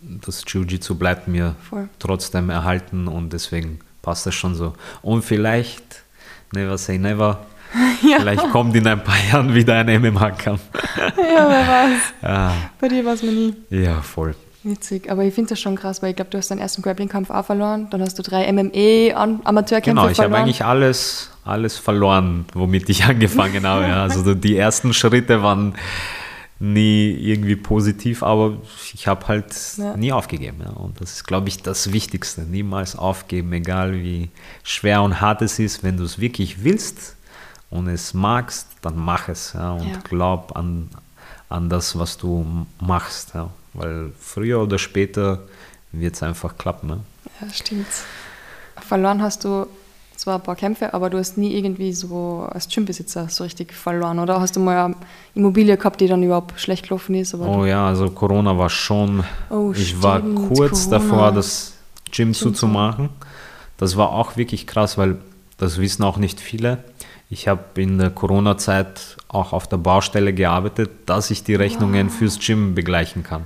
das 0.01 0.43
Jiu-Jitsu 0.45 0.95
bleibt 0.95 1.28
mir 1.28 1.55
Voll. 1.69 1.88
trotzdem 1.99 2.49
erhalten 2.49 3.07
und 3.07 3.32
deswegen 3.32 3.80
passt 4.01 4.26
das 4.26 4.36
schon 4.36 4.55
so. 4.55 4.74
Und 5.01 5.24
vielleicht, 5.24 6.03
never 6.51 6.78
say 6.78 6.97
never, 6.97 7.45
vielleicht 8.01 8.49
kommt 8.51 8.76
in 8.76 8.86
ein 8.88 9.03
paar 9.03 9.15
Jahren 9.32 9.53
wieder 9.53 9.76
ein 9.76 10.01
MMA-Kampf. 10.01 10.61
Ja, 11.17 11.49
wer 11.49 11.67
weiß. 11.67 12.01
Ja, 12.21 12.53
Bei 12.80 12.88
dir 12.88 13.03
war 13.05 13.13
es 13.13 13.24
mir 13.24 13.32
nie. 13.32 13.53
ja, 13.69 14.01
voll. 14.01 14.36
Witzig, 14.65 15.11
aber 15.11 15.24
ich 15.26 15.34
finde 15.34 15.49
das 15.49 15.59
schon 15.59 15.76
krass, 15.76 16.01
weil 16.01 16.11
ich 16.11 16.15
glaube, 16.15 16.32
du 16.32 16.38
hast 16.38 16.49
deinen 16.49 16.59
ersten 16.59 16.82
Grappling-Kampf 16.82 17.30
auch 17.30 17.45
verloren, 17.45 17.88
dann 17.89 18.01
hast 18.01 18.17
du 18.17 18.24
drei 18.24 18.49
MMA-Amateurkämpfe 18.51 19.89
Genau, 19.89 20.03
ich 20.09 20.17
habe 20.19 20.30
verloren. 20.30 20.41
eigentlich 20.43 20.63
alles, 20.63 21.32
alles 21.43 21.78
verloren, 21.78 22.45
womit 22.53 22.88
ich 22.89 23.03
angefangen 23.03 23.65
habe. 23.67 23.84
Ja. 23.88 24.03
Also 24.03 24.34
die 24.34 24.55
ersten 24.55 24.93
Schritte 24.93 25.43
waren 25.43 25.76
nie 26.59 27.11
irgendwie 27.11 27.57
positiv, 27.57 28.24
aber 28.24 28.53
ich 28.93 29.05
habe 29.07 29.28
halt 29.28 29.47
Ja. 29.78 29.97
nie 29.97 30.13
aufgegeben. 30.13 30.57
Ja. 30.63 30.71
Und 30.71 31.01
das 31.01 31.11
ist, 31.13 31.24
glaube 31.26 31.49
ich, 31.49 31.61
das 31.61 31.91
Wichtigste. 31.91 32.41
Niemals 32.43 32.95
aufgeben, 32.97 33.51
egal 33.51 33.93
wie 34.01 34.30
schwer 34.63 35.01
und 35.01 35.19
hart 35.19 35.41
es 35.41 35.59
ist. 35.59 35.84
Wenn 35.84 35.97
du 35.97 36.03
es 36.05 36.19
wirklich 36.19 36.63
willst 36.63 37.17
und 37.74 37.88
es 37.88 38.13
magst, 38.13 38.67
dann 38.82 38.97
mach 38.97 39.28
es. 39.30 39.53
Ja. 39.53 39.71
Und 39.74 39.88
Ja. 39.88 39.97
glaub 40.03 40.55
an, 40.55 40.89
an 41.49 41.69
das, 41.69 41.97
was 41.97 42.17
du 42.17 42.45
machst. 42.80 43.34
Ja. 43.34 43.49
Weil 43.74 44.11
früher 44.19 44.61
oder 44.61 44.78
später 44.78 45.39
wird 45.91 46.15
es 46.15 46.24
einfach 46.24 46.57
klappen. 46.57 46.88
Ne? 46.88 46.99
Ja, 47.41 47.49
stimmt. 47.51 47.88
Verloren 48.82 49.21
hast 49.21 49.43
du 49.43 49.67
zwar 50.15 50.36
ein 50.36 50.43
paar 50.43 50.55
Kämpfe, 50.55 50.93
aber 50.93 51.09
du 51.09 51.17
hast 51.17 51.38
nie 51.38 51.55
irgendwie 51.55 51.91
so 51.93 52.47
als 52.51 52.67
Gymbesitzer 52.67 53.30
so 53.30 53.43
richtig 53.43 53.74
verloren, 53.74 54.19
oder? 54.19 54.39
Hast 54.39 54.55
du 54.55 54.59
mal 54.59 54.86
eine 54.86 54.95
Immobilie 55.34 55.76
gehabt, 55.76 55.99
die 56.01 56.07
dann 56.07 56.21
überhaupt 56.24 56.59
schlecht 56.59 56.84
gelaufen 56.84 57.15
ist? 57.15 57.34
Oh 57.34 57.65
ja, 57.65 57.88
also 57.88 58.09
Corona 58.11 58.57
war 58.57 58.69
schon. 58.69 59.24
Oh, 59.49 59.71
ich 59.76 60.01
war 60.01 60.19
stimmt, 60.19 60.47
kurz 60.53 60.86
Corona. 60.89 60.99
davor, 60.99 61.32
das 61.32 61.74
Gym, 62.11 62.28
Gym 62.28 62.34
zuzumachen. 62.34 63.09
Das 63.78 63.97
war 63.97 64.09
auch 64.11 64.38
wirklich 64.38 64.67
krass, 64.67 64.97
weil 64.97 65.17
das 65.57 65.80
wissen 65.80 66.03
auch 66.03 66.17
nicht 66.17 66.39
viele. 66.39 66.84
Ich 67.34 67.47
habe 67.47 67.81
in 67.81 67.97
der 67.97 68.11
Corona-Zeit 68.11 69.17
auch 69.27 69.53
auf 69.53 69.67
der 69.67 69.77
Baustelle 69.77 70.34
gearbeitet, 70.34 70.91
dass 71.07 71.31
ich 71.31 71.43
die 71.43 71.55
Rechnungen 71.55 72.11
fürs 72.11 72.38
Gym 72.38 72.75
begleichen 72.75 73.23
kann. 73.23 73.45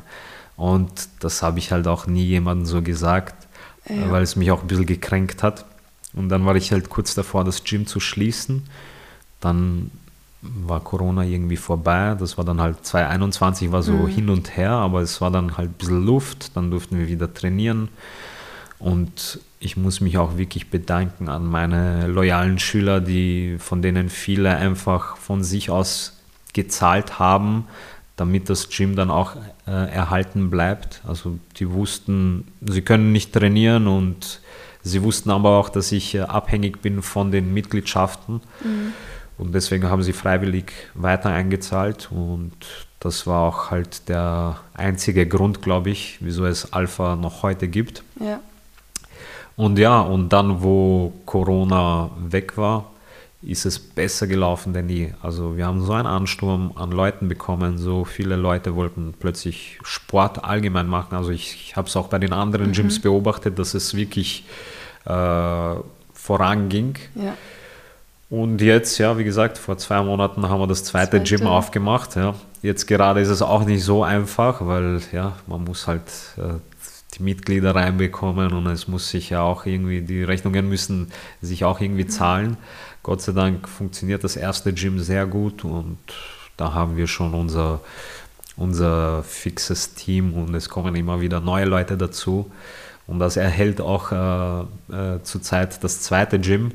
Und 0.58 0.92
das 1.22 1.42
habe 1.42 1.60
ich 1.60 1.72
halt 1.72 1.88
auch 1.88 2.06
nie 2.06 2.26
jemandem 2.26 2.66
so 2.66 2.82
gesagt, 2.82 3.48
Ja. 3.88 4.12
weil 4.12 4.24
es 4.24 4.36
mich 4.36 4.52
auch 4.52 4.62
ein 4.62 4.68
bisschen 4.68 4.86
gekränkt 4.88 5.42
hat. 5.42 5.64
Und 6.14 6.28
dann 6.28 6.46
war 6.46 6.58
ich 6.58 6.74
halt 6.74 6.90
kurz 6.90 7.16
davor, 7.16 7.46
das 7.46 7.64
Gym 7.64 7.88
zu 7.88 8.02
schließen. 8.02 8.64
Dann 9.40 9.90
war 10.42 10.82
Corona 10.82 11.24
irgendwie 11.24 11.56
vorbei. 11.56 12.14
Das 12.20 12.38
war 12.38 12.44
dann 12.44 12.60
halt 12.60 12.86
2021, 12.86 13.72
war 13.72 13.84
so 13.84 13.94
Mhm. 13.94 14.08
hin 14.08 14.30
und 14.30 14.58
her, 14.58 14.72
aber 14.72 15.00
es 15.00 15.22
war 15.22 15.32
dann 15.32 15.56
halt 15.56 15.70
ein 15.70 15.74
bisschen 15.74 16.06
Luft. 16.06 16.58
Dann 16.58 16.72
durften 16.72 17.00
wir 17.00 17.08
wieder 17.08 17.34
trainieren. 17.34 17.88
Und 18.80 19.40
ich 19.60 19.78
muss 19.78 20.02
mich 20.02 20.18
auch 20.18 20.38
wirklich 20.38 20.70
bedanken 20.70 21.30
an 21.30 21.46
meine 21.46 22.08
loyalen 22.08 22.60
Schüler, 22.60 23.02
die, 23.02 23.58
von 23.60 23.82
denen 23.82 24.10
viele 24.10 24.56
einfach 24.56 25.18
von 25.18 25.44
sich 25.44 25.70
aus 25.70 26.14
gezahlt 26.54 27.20
haben, 27.20 27.66
damit 28.16 28.50
das 28.50 28.70
Gym 28.70 28.96
dann 28.96 29.12
auch 29.12 29.36
äh, 29.68 29.72
erhalten 29.72 30.50
bleibt. 30.50 31.02
Also 31.08 31.40
die 31.58 31.72
wussten, 31.72 32.48
sie 32.62 32.82
können 32.82 33.12
nicht 33.12 33.34
trainieren 33.34 33.88
und 33.88 34.42
sie 34.84 35.04
wussten 35.04 35.30
aber 35.30 35.58
auch, 35.58 35.70
dass 35.70 35.92
ich 35.92 36.16
äh, 36.16 36.22
abhängig 36.22 36.82
bin 36.82 37.02
von 37.02 37.32
den 37.32 37.54
Mitgliedschaften. 37.54 38.42
Und 39.38 39.54
deswegen 39.54 39.88
haben 39.88 40.02
sie 40.02 40.14
freiwillig 40.14 40.72
weiter 40.96 41.30
eingezahlt 41.30 42.10
und 42.12 42.56
das 43.00 43.28
war 43.28 43.44
auch 43.44 43.70
halt 43.70 44.10
der 44.10 44.58
einzige 44.74 45.28
Grund, 45.28 45.62
glaube 45.62 45.92
ich, 45.92 46.18
wieso 46.22 46.46
es 46.46 46.74
Alpha 46.74 47.16
noch 47.16 47.44
heute 47.44 47.68
gibt. 47.68 48.04
ja. 48.20 48.40
Und 49.58 49.78
ja, 49.80 50.00
und 50.00 50.30
dann, 50.30 50.64
wo 50.64 51.12
Corona 51.26 52.12
weg 52.18 52.58
war, 52.58 52.92
ist 53.42 53.66
es 53.66 53.80
besser 53.80 54.28
gelaufen 54.28 54.72
denn 54.74 54.88
je. 54.88 55.14
Also 55.22 55.58
wir 55.58 55.66
haben 55.66 55.84
so 55.84 55.94
einen 55.94 56.08
Ansturm 56.08 56.72
an 56.76 56.92
Leuten 56.92 57.28
bekommen, 57.28 57.78
so 57.78 58.06
viele 58.06 58.36
Leute 58.36 58.76
wollten 58.76 59.14
plötzlich 59.20 59.80
Sport 59.84 60.44
allgemein 60.44 60.88
machen. 60.88 61.16
Also 61.16 61.32
ich, 61.32 61.56
ich 61.56 61.76
habe 61.76 61.88
es 61.88 61.96
auch 61.96 62.08
bei 62.08 62.20
den 62.20 62.34
anderen 62.34 62.72
Gyms 62.72 63.02
beobachtet, 63.02 63.58
dass 63.58 63.74
es 63.74 63.94
wirklich 63.96 64.46
äh, 65.06 65.76
voranging. 66.14 66.96
ja. 67.16 67.34
Und 68.30 68.62
jetzt, 68.62 68.98
ja, 68.98 69.18
wie 69.18 69.24
gesagt, 69.24 69.58
vor 69.58 69.78
zwei 69.78 70.02
Monaten 70.04 70.50
haben 70.50 70.60
wir 70.60 70.68
das 70.68 70.84
zweite, 70.84 71.12
Zweite. 71.12 71.38
Gym 71.38 71.48
aufgemacht. 71.48 72.18
Ja. 72.18 72.34
Jetzt 72.62 72.86
gerade 72.86 73.22
ist 73.22 73.30
es 73.30 73.42
auch 73.42 73.64
nicht 73.64 73.84
so 73.84 74.04
einfach, 74.04 74.66
weil 74.68 75.00
ja, 75.14 75.34
man 75.48 75.64
muss 75.64 75.88
halt 75.88 76.02
äh, 76.36 76.60
die 77.18 77.24
Mitglieder 77.24 77.76
reinbekommen 77.76 78.54
und 78.54 78.68
es 78.68 78.88
muss 78.88 79.10
sich 79.10 79.30
ja 79.30 79.42
auch 79.42 79.66
irgendwie, 79.66 80.02
die 80.02 80.24
Rechnungen 80.24 80.70
müssen 80.70 81.12
sich 81.42 81.66
auch 81.66 81.80
irgendwie 81.82 82.08
zahlen. 82.08 82.58
Gott 83.04 83.22
sei 83.22 83.32
Dank 83.32 83.68
funktioniert 83.68 84.24
das 84.24 84.36
erste 84.36 84.74
Gym 84.74 85.00
sehr 85.00 85.26
gut 85.26 85.64
und 85.64 85.98
da 86.58 86.74
haben 86.74 86.98
wir 86.98 87.08
schon 87.08 87.34
unser, 87.34 87.82
unser 88.56 89.24
fixes 89.24 89.94
Team 89.94 90.34
und 90.34 90.54
es 90.56 90.70
kommen 90.70 90.96
immer 90.96 91.22
wieder 91.22 91.40
neue 91.40 91.66
Leute 91.66 91.98
dazu. 91.98 92.52
Und 93.06 93.20
das 93.20 93.38
erhält 93.38 93.80
auch 93.80 94.12
äh, 94.12 94.62
äh, 94.94 95.24
zurzeit 95.24 95.82
das 95.82 96.02
zweite 96.02 96.40
Gym. 96.40 96.72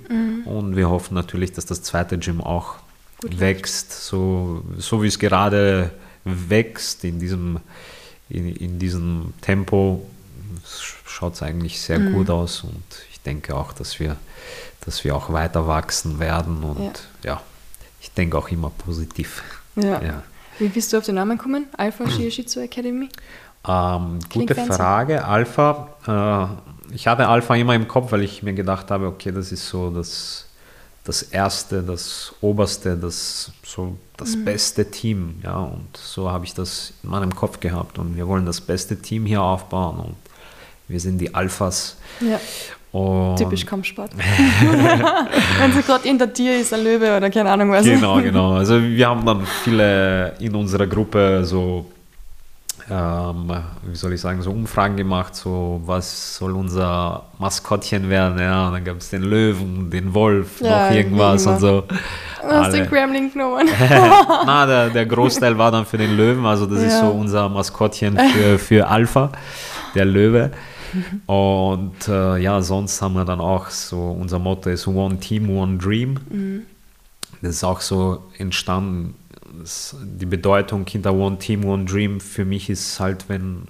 Und 0.47 0.77
wir 0.77 0.89
hoffen 0.89 1.15
natürlich, 1.15 1.53
dass 1.53 1.67
das 1.67 1.83
zweite 1.83 2.17
Gym 2.17 2.41
auch 2.41 2.77
Gut 3.23 3.39
wächst, 3.39 3.93
so, 3.93 4.65
so 4.79 5.03
wie 5.03 5.07
es 5.07 5.19
gerade 5.19 5.93
wächst 6.25 7.05
in 7.05 7.21
diesem, 7.21 7.61
in, 8.29 8.49
in 8.57 8.79
diesem 8.81 9.33
Tempo. 9.41 10.05
Schaut 11.13 11.35
es 11.35 11.43
eigentlich 11.43 11.81
sehr 11.81 11.99
gut 11.99 12.31
aus 12.31 12.63
und 12.63 12.83
ich 13.11 13.21
denke 13.21 13.55
auch, 13.55 13.73
dass 13.73 14.01
wir, 14.01 14.17
dass 14.85 15.05
wir 15.05 15.15
auch 15.15 15.31
weiter 15.31 15.69
wachsen 15.69 16.19
werden 16.19 16.65
und 16.65 17.07
ja, 17.23 17.43
ich 18.01 18.11
denke 18.13 18.39
auch 18.39 18.49
immer 18.49 18.71
positiv. 18.71 19.43
Ja. 19.77 20.03
Ja. 20.03 20.23
Wie 20.59 20.69
bist 20.69 20.93
du 20.93 20.99
auf 20.99 21.05
den 21.05 21.17
Namen 21.17 21.37
gekommen? 21.37 21.67
Alpha 21.77 22.05
Jiu-Jitsu 22.05 22.61
Academy? 22.61 23.09
Ähm, 23.69 24.19
gute 24.33 24.55
fancy. 24.55 24.73
Frage. 24.73 25.25
Alpha, 25.25 25.89
äh, 26.91 26.95
ich 26.95 27.07
hatte 27.07 27.29
Alpha 27.29 27.55
immer 27.57 27.75
im 27.75 27.87
Kopf, 27.87 28.11
weil 28.13 28.23
ich 28.23 28.43
mir 28.43 28.55
gedacht 28.55 28.91
habe, 28.91 29.07
okay, 29.07 29.33
das 29.33 29.53
ist 29.53 29.69
so 29.69 29.91
das, 29.91 30.47
das 31.05 31.23
erste, 31.23 31.83
das 31.83 32.35
oberste, 32.41 32.97
das 32.97 33.53
so 33.63 33.97
das 34.17 34.37
mhm. 34.37 34.45
beste 34.45 34.91
Team, 34.91 35.41
ja, 35.43 35.59
und 35.59 35.97
so 35.97 36.31
habe 36.31 36.45
ich 36.45 36.55
das 36.55 36.93
in 37.03 37.11
meinem 37.11 37.35
Kopf 37.35 37.61
gehabt 37.61 37.99
und 37.99 38.17
wir 38.17 38.27
wollen 38.27 38.47
das 38.47 38.61
beste 38.61 38.97
Team 38.97 39.27
hier 39.27 39.43
aufbauen 39.43 39.99
und 39.99 40.17
wir 40.89 41.01
sind 41.01 41.19
die 41.19 41.35
Alphas. 41.35 41.97
Ja. 42.21 42.41
Und 42.93 43.37
Typisch 43.37 43.65
Kampfsport. 43.65 44.11
Wenn 45.59 45.73
so 45.73 45.81
gerade 45.81 46.07
in 46.07 46.19
der 46.19 46.33
Tier 46.33 46.61
ist, 46.61 46.75
ein 46.75 46.85
Löwe 46.85 47.17
oder 47.17 47.31
keine 47.31 47.51
Ahnung 47.51 47.71
was. 47.71 47.85
Genau, 47.85 48.17
genau. 48.23 48.53
Also 48.55 48.83
wir 48.83 49.09
haben 49.09 49.25
dann 49.25 49.47
viele 49.65 50.35
in 50.39 50.55
unserer 50.55 50.87
Gruppe 50.87 51.43
so 51.45 51.87
ähm, 52.91 53.51
wie 53.85 53.97
soll 53.97 54.13
ich 54.13 54.21
sagen, 54.21 54.43
so 54.43 54.51
Umfragen 54.51 54.97
gemacht, 54.97 55.35
so 55.35 55.81
was 55.85 56.37
soll 56.37 56.53
unser 56.53 57.25
Maskottchen 57.39 58.09
werden, 58.11 58.39
ja, 58.39 58.67
und 58.67 58.75
dann 58.75 58.85
gab 58.85 58.97
es 58.97 59.11
den 59.11 59.23
Löwen, 59.23 59.91
den 59.91 60.13
Wolf, 60.13 60.61
ja, 60.61 60.89
noch 60.89 60.95
irgendwas 60.95 61.47
und 61.47 61.61
so. 61.61 61.85
Du 62.43 62.49
hast 62.49 62.73
den 62.73 62.87
Gremlin 62.87 63.33
genommen. 63.33 63.69
Na, 64.47 64.67
der, 64.67 64.91
der, 64.91 65.07
Großteil 65.07 65.57
war 65.57 65.71
dann 65.71 65.87
für 65.87 65.97
den 65.97 66.17
Löwen, 66.17 66.45
also 66.45 66.67
das 66.67 66.81
ja. 66.81 66.89
ist 66.89 67.01
so 67.01 67.07
unser 67.07 67.49
Maskottchen 67.49 68.19
für, 68.19 68.59
für 68.59 68.89
Alpha, 68.89 69.31
der 69.95 70.05
Löwe. 70.05 70.51
Und 71.27 72.09
äh, 72.09 72.39
ja, 72.39 72.61
sonst 72.63 73.01
haben 73.03 73.15
wir 73.15 73.25
dann 73.25 73.41
auch 73.41 73.71
so, 73.71 74.11
unser 74.11 74.39
Motto 74.39 74.71
ist 74.71 74.87
One 74.87 75.19
Team, 75.21 75.51
One 75.51 75.79
Dream. 75.79 76.19
Mhm. 76.31 76.63
Das 77.41 77.57
ist 77.57 77.65
auch 77.65 77.81
so 77.81 78.23
entstanden 78.39 79.15
die 80.03 80.27
Bedeutung 80.27 80.87
hinter 80.87 81.15
One 81.15 81.39
Team, 81.39 81.65
One 81.65 81.85
Dream 81.85 82.21
für 82.21 82.45
mich 82.45 82.71
ist 82.71 82.99
halt, 83.01 83.29
wenn 83.29 83.67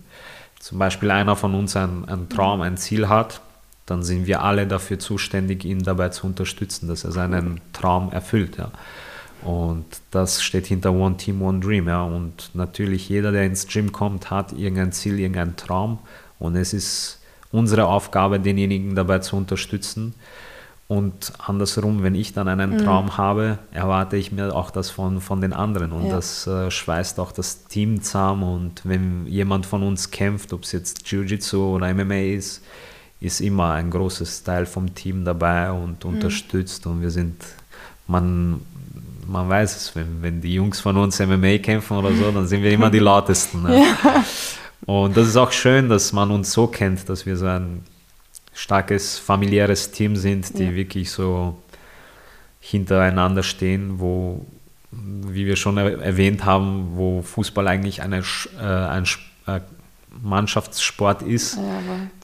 zum 0.59 0.79
Beispiel 0.79 1.11
einer 1.11 1.37
von 1.37 1.55
uns 1.55 1.77
einen, 1.77 2.05
einen 2.05 2.29
Traum, 2.29 2.61
ein 2.61 2.77
Ziel 2.77 3.09
hat, 3.09 3.41
dann 3.87 4.03
sind 4.03 4.27
wir 4.27 4.43
alle 4.43 4.67
dafür 4.67 4.99
zuständig, 4.99 5.65
ihn 5.65 5.83
dabei 5.83 6.11
zu 6.11 6.27
unterstützen, 6.27 6.89
dass 6.89 7.05
er 7.05 7.13
seinen 7.13 7.61
Traum 7.73 8.13
erfüllt. 8.13 8.59
Ja. 8.59 8.71
Und 9.43 9.85
das 10.13 10.41
steht 10.41 10.67
hinter 10.67 10.93
One 10.93 11.17
Team, 11.17 11.43
One 11.43 11.59
Dream. 11.59 11.89
Ja. 11.89 12.05
Und 12.05 12.51
natürlich 12.55 13.09
jeder, 13.09 13.33
der 13.33 13.45
ins 13.45 13.67
Gym 13.67 13.91
kommt, 13.91 14.31
hat 14.31 14.53
irgendein 14.53 14.93
Ziel, 14.93 15.19
irgendeinen 15.19 15.57
Traum. 15.57 15.99
Und 16.43 16.57
es 16.57 16.73
ist 16.73 17.21
unsere 17.53 17.87
Aufgabe, 17.87 18.41
denjenigen 18.41 18.97
dabei 18.97 19.21
zu 19.21 19.37
unterstützen. 19.37 20.15
Und 20.89 21.33
andersrum, 21.39 22.03
wenn 22.03 22.17
ich 22.17 22.33
dann 22.33 22.49
einen 22.49 22.73
mhm. 22.73 22.79
Traum 22.79 23.17
habe, 23.17 23.59
erwarte 23.71 24.17
ich 24.17 24.33
mir 24.33 24.55
auch 24.55 24.71
das 24.71 24.91
von, 24.91 25.21
von 25.21 25.41
den 25.41 25.53
anderen. 25.53 25.93
Und 25.93 26.07
ja. 26.07 26.17
das 26.17 26.47
äh, 26.49 26.71
schweißt 26.71 27.21
auch 27.21 27.31
das 27.31 27.65
Team 27.65 28.03
zusammen. 28.03 28.43
Und 28.43 28.83
wenn 28.85 29.27
jemand 29.27 29.67
von 29.67 29.85
uns 29.85 30.11
kämpft, 30.11 30.53
ob 30.53 30.65
es 30.65 30.73
jetzt 30.73 31.07
Jiu-Jitsu 31.11 31.77
oder 31.77 31.95
MMA 31.95 32.35
ist, 32.35 32.63
ist 33.21 33.41
immer 33.41 33.75
ein 33.75 33.91
großes 33.91 34.43
Teil 34.43 34.67
vom 34.67 34.95
Team 34.97 35.25
dabei 35.25 35.71
und 35.71 36.05
mhm. 36.05 36.15
unterstützt. 36.15 36.87
Und 36.89 37.03
wir 37.03 37.11
sind, 37.11 37.37
man, 38.09 38.61
man 39.29 39.49
weiß 39.49 39.77
es, 39.77 39.95
wenn, 39.95 40.21
wenn 40.23 40.41
die 40.41 40.55
Jungs 40.55 40.81
von 40.81 40.97
uns 40.97 41.21
MMA 41.21 41.59
kämpfen 41.59 41.97
oder 41.97 42.13
so, 42.13 42.33
dann 42.33 42.49
sind 42.49 42.65
wir 42.65 42.73
immer 42.73 42.91
die 42.91 42.99
lautesten. 43.13 43.63
Ne? 43.63 43.79
Ja. 43.79 44.25
Und 44.87 45.17
das 45.17 45.29
ist 45.29 45.37
auch 45.37 45.53
schön, 45.53 45.89
dass 45.89 46.13
man 46.13 46.31
uns 46.31 46.53
so 46.53 46.67
kennt, 46.67 47.09
dass 47.09 47.25
wir 47.27 47.37
so 47.37 47.47
ein 47.47 47.85
starkes 48.55 49.19
familiäres 49.19 49.91
Team 49.91 50.17
sind, 50.17 50.59
die 50.59 50.65
ja. 50.65 50.75
wirklich 50.75 51.11
so 51.11 51.57
hintereinander 52.61 53.43
stehen, 53.43 53.99
wo, 53.99 54.45
wie 54.91 55.47
wir 55.47 55.57
schon 55.57 55.79
erwähnt 55.79 56.45
haben, 56.45 56.93
wo 56.95 57.23
Fußball 57.23 57.67
eigentlich 57.67 58.03
eine, 58.03 58.23
äh, 58.61 58.65
ein 58.65 59.05
äh, 59.47 59.61
Mannschaftssport 60.23 61.23
ist, 61.23 61.59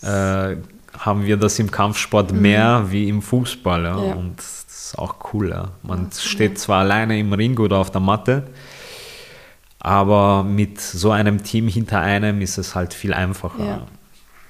ja, 0.02 0.50
äh, 0.50 0.56
haben 0.96 1.24
wir 1.24 1.36
das 1.36 1.58
im 1.58 1.70
Kampfsport 1.70 2.32
mhm. 2.32 2.40
mehr 2.40 2.86
wie 2.88 3.08
im 3.08 3.22
Fußball. 3.22 3.84
Ja? 3.84 3.94
Und 3.94 4.38
das 4.38 4.66
ist 4.68 4.98
auch 4.98 5.32
cool. 5.32 5.68
Man 5.82 6.10
steht 6.12 6.58
zwar 6.58 6.80
alleine 6.80 7.18
im 7.18 7.32
Ring 7.32 7.58
oder 7.58 7.78
auf 7.78 7.90
der 7.90 8.00
Matte, 8.00 8.44
aber 9.80 10.44
mit 10.44 10.80
so 10.80 11.10
einem 11.10 11.42
Team 11.42 11.68
hinter 11.68 12.00
einem 12.00 12.40
ist 12.40 12.58
es 12.58 12.74
halt 12.74 12.94
viel 12.94 13.14
einfacher. 13.14 13.64
Ja, 13.64 13.86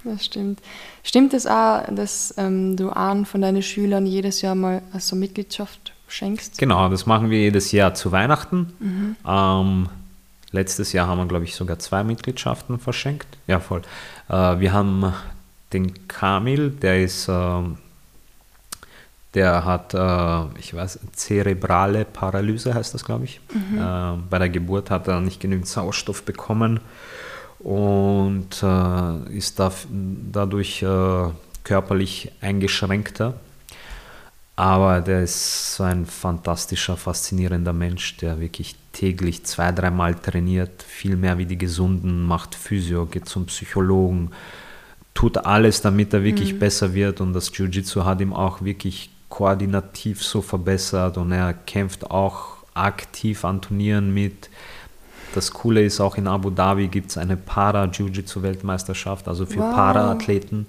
das 0.05 0.25
stimmt. 0.25 0.61
Stimmt 1.03 1.35
es 1.35 1.47
auch, 1.47 1.83
dass 1.91 2.35
ähm, 2.37 2.77
du 2.77 2.91
einen 2.91 3.27
von 3.27 3.41
deinen 3.41 3.63
Schülern 3.63 4.07
jedes 4.07 4.43
Jahr 4.43 4.55
mal 4.55 4.83
so 4.99 5.17
Mitgliedschaft 5.17 5.93
schenkst? 6.09 6.59
Genau, 6.59 6.89
das 6.89 7.07
machen 7.07 7.31
wir 7.31 7.39
jedes 7.39 7.73
Jahr 7.73 7.95
zu 7.95 8.13
Weihnachten. 8.13 8.73
Mhm. 8.79 9.17
Ähm, 9.27 9.89
letztes 10.53 10.93
Jahr 10.93 11.07
haben 11.07 11.19
wir, 11.19 11.27
glaube 11.27 11.45
ich, 11.45 11.55
sogar 11.55 11.79
zwei 11.79 12.03
Mitgliedschaften 12.05 12.79
verschenkt. 12.79 13.27
Ja, 13.47 13.61
voll. 13.61 13.83
Äh, 14.29 14.61
wir 14.61 14.73
haben 14.73 15.13
den 15.73 16.09
Kamil, 16.09 16.71
der 16.71 17.03
ist, 17.03 17.29
äh, 17.29 17.63
der 19.39 19.65
hat, 19.65 19.94
äh, 19.94 20.59
ich 20.59 20.74
weiß, 20.74 20.98
zerebrale 21.12 22.05
Paralyse 22.05 22.74
heißt 22.74 22.93
das, 22.93 23.05
glaube 23.05 23.27
ich. 23.27 23.40
Mhm. 23.52 23.78
Äh, 23.78 24.16
bei 24.28 24.39
der 24.40 24.48
Geburt 24.48 24.90
hat 24.90 25.06
er 25.06 25.20
nicht 25.20 25.40
genügend 25.40 25.69
Sauerstoff 25.69 26.24
bekommen 26.24 26.81
und 27.60 28.62
äh, 28.62 29.36
ist 29.36 29.60
da, 29.60 29.70
dadurch 30.32 30.82
äh, 30.82 31.31
körperlich 31.62 32.32
eingeschränkter. 32.40 33.35
Aber 34.56 35.01
der 35.02 35.23
ist 35.23 35.77
so 35.77 35.85
ein 35.85 36.05
fantastischer, 36.05 36.97
faszinierender 36.97 37.73
Mensch, 37.73 38.16
der 38.16 38.40
wirklich 38.40 38.74
täglich 38.93 39.44
zwei, 39.44 39.70
dreimal 39.70 40.16
trainiert, 40.16 40.82
viel 40.82 41.15
mehr 41.15 41.39
wie 41.39 41.47
die 41.47 41.59
Gesunden, 41.59 42.27
macht 42.27 42.56
Physio, 42.56 43.06
geht 43.06 43.28
zum 43.28 43.47
Psychologen, 43.47 44.32
tut 45.15 45.39
alles, 45.39 45.81
damit 45.81 46.12
er 46.12 46.24
wirklich 46.24 46.55
mhm. 46.55 46.59
besser 46.59 46.93
wird. 46.93 47.20
Und 47.20 47.35
das 47.35 47.56
Jiu-Jitsu 47.56 48.05
hat 48.05 48.20
ihm 48.20 48.32
auch 48.32 48.62
wirklich 48.62 49.10
koordinativ 49.29 50.23
so 50.23 50.43
verbessert 50.43 51.19
und 51.19 51.33
er 51.33 51.53
kämpft 51.53 52.11
auch 52.11 52.57
aktiv 52.75 53.45
an 53.45 53.61
Turnieren 53.61 54.13
mit 54.15 54.49
das 55.35 55.53
Coole 55.53 55.85
ist 55.85 56.01
auch 56.01 56.17
in 56.17 56.27
Abu 56.27 56.51
Dhabi 56.51 56.89
gibt 56.89 57.11
es 57.11 57.19
eine 57.19 57.37
Para-Jiu-Jitsu-Weltmeisterschaft, 57.37 59.29
also 59.29 59.47
für 59.47 59.61
wow. 59.61 59.75
Para-Athleten. 59.75 60.67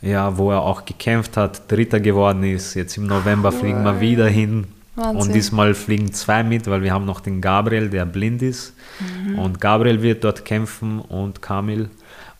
Ja, 0.00 0.36
wo 0.36 0.50
er 0.50 0.62
auch 0.62 0.84
gekämpft 0.84 1.36
hat, 1.36 1.70
Dritter 1.70 2.00
geworden 2.00 2.44
ist. 2.44 2.74
Jetzt 2.74 2.96
im 2.96 3.06
November 3.06 3.50
cool. 3.52 3.60
fliegen 3.60 3.82
wir 3.82 4.00
wieder 4.00 4.28
hin. 4.28 4.66
Wahnsinn. 4.96 5.16
Und 5.20 5.34
diesmal 5.34 5.74
fliegen 5.74 6.12
zwei 6.12 6.44
mit, 6.44 6.68
weil 6.68 6.82
wir 6.82 6.92
haben 6.92 7.04
noch 7.04 7.20
den 7.20 7.40
Gabriel, 7.40 7.90
der 7.90 8.04
blind 8.04 8.42
ist. 8.42 8.74
Mhm. 9.00 9.38
Und 9.38 9.60
Gabriel 9.60 10.02
wird 10.02 10.22
dort 10.22 10.44
kämpfen 10.44 11.00
und 11.00 11.42
Kamil. 11.42 11.90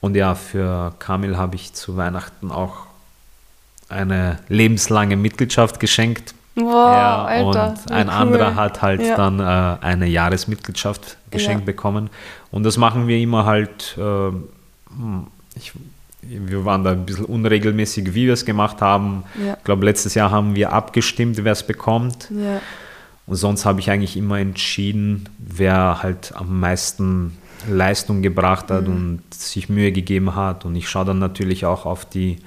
Und 0.01 0.15
ja, 0.17 0.35
für 0.35 0.95
Kamil 0.99 1.37
habe 1.37 1.57
ich 1.57 1.73
zu 1.73 1.97
Weihnachten 1.97 2.53
auch 2.53 2.87
eine 3.89 4.39
lebenslange 4.49 5.17
Mitgliedschaft 5.17 5.81
geschenkt 5.81 6.35
Wow, 6.57 6.67
ja, 6.67 7.25
Alter, 7.25 7.71
und 7.71 7.91
ein 7.91 8.07
cool. 8.07 8.15
anderer 8.15 8.55
hat 8.55 8.81
halt 8.81 9.03
ja. 9.03 9.17
dann 9.17 9.41
äh, 9.41 9.85
eine 9.85 10.07
Jahresmitgliedschaft 10.07 11.17
geschenkt 11.31 11.63
ja. 11.63 11.67
bekommen. 11.67 12.11
Und 12.53 12.63
das 12.63 12.77
machen 12.77 13.09
wir 13.09 13.19
immer 13.19 13.45
halt, 13.45 13.99
äh, 13.99 14.29
ich, 15.57 15.73
wir 16.23 16.65
waren 16.65 16.85
da 16.85 16.93
ein 16.93 17.05
bisschen 17.05 17.25
unregelmäßig, 17.25 18.15
wie 18.15 18.27
wir 18.27 18.35
es 18.35 18.45
gemacht 18.45 18.81
haben. 18.81 19.25
Ich 19.37 19.65
glaube, 19.65 19.85
letztes 19.85 20.15
Jahr 20.15 20.31
haben 20.31 20.55
wir 20.55 20.73
abgestimmt, 20.73 21.43
wer 21.43 21.53
es 21.53 21.67
bekommt. 21.67 22.31
Und 23.27 23.37
sonst 23.37 23.65
habe 23.65 23.81
ich 23.81 23.91
eigentlich 23.91 24.17
immer 24.17 24.39
entschieden, 24.39 25.29
wer 25.39 26.03
halt 26.05 26.35
am 26.37 26.61
meisten 26.61 27.37
Leistung 27.69 28.23
gebracht 28.23 28.71
hat 28.71 28.87
mhm. 28.87 28.95
und 28.95 29.35
sich 29.35 29.69
Mühe 29.69 29.91
gegeben 29.91 30.37
hat. 30.37 30.65
Und 30.65 30.77
ich 30.77 30.89
schaue 30.89 31.07
dann 31.07 31.19
natürlich 31.19 31.67
auch 31.67 31.85
auf 31.85 32.05
die 32.05 32.39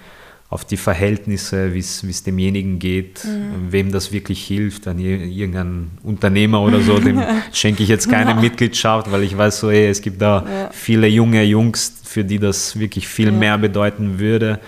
auf 0.50 0.64
die 0.64 0.78
Verhältnisse, 0.78 1.74
wie 1.74 1.80
es 1.80 2.24
demjenigen 2.24 2.80
geht, 2.80 3.26
mhm. 3.26 3.72
wem 3.72 3.92
das 3.92 4.14
wirklich 4.14 4.46
hilft, 4.46 4.88
an 4.88 4.98
irgendeinen 4.98 5.98
Unternehmer 6.04 6.62
oder 6.62 6.80
so, 6.82 7.00
dem 7.00 7.22
schenke 7.52 7.84
ich 7.84 7.90
jetzt 7.90 8.10
keine 8.10 8.32
ja. 8.32 8.40
Mitgliedschaft, 8.40 9.12
weil 9.12 9.24
ich 9.24 9.38
weiß 9.38 9.60
so, 9.60 9.70
ey, 9.70 9.88
es 9.88 10.02
gibt 10.02 10.22
da 10.22 10.46
ja. 10.48 10.70
viele 10.72 11.08
junge 11.08 11.44
Jungs, 11.44 12.02
für 12.04 12.24
die 12.24 12.40
das 12.40 12.80
wirklich 12.80 13.10
viel 13.10 13.28
ja. 13.28 13.34
mehr 13.34 13.58
bedeuten 13.58 14.20
würde. 14.20 14.60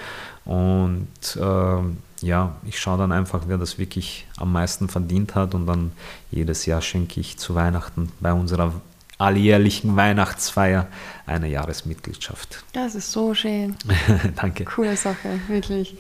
Und 0.44 1.08
äh, 1.40 2.26
ja, 2.26 2.56
ich 2.66 2.80
schaue 2.80 2.98
dann 2.98 3.14
einfach, 3.14 3.44
wer 3.48 3.58
das 3.58 3.78
wirklich 3.78 4.28
am 4.38 4.52
meisten 4.52 4.90
verdient 4.90 5.36
hat 5.36 5.56
und 5.56 5.66
dann 5.66 5.92
jedes 6.30 6.66
Jahr 6.66 6.82
schenke 6.82 7.22
ich 7.22 7.38
zu 7.38 7.56
Weihnachten 7.56 8.12
bei 8.20 8.34
unserer 8.34 8.74
alljährlichen 9.20 9.96
Weihnachtsfeier 9.96 10.88
eine 11.28 11.48
Jahresmitgliedschaft. 11.48 12.64
Das 12.74 12.96
ist 12.96 13.12
so 13.12 13.36
schön. 13.36 13.76
Danke. 14.36 14.66
Coole 14.66 14.96
Sache, 14.96 15.40
wirklich. 15.48 15.96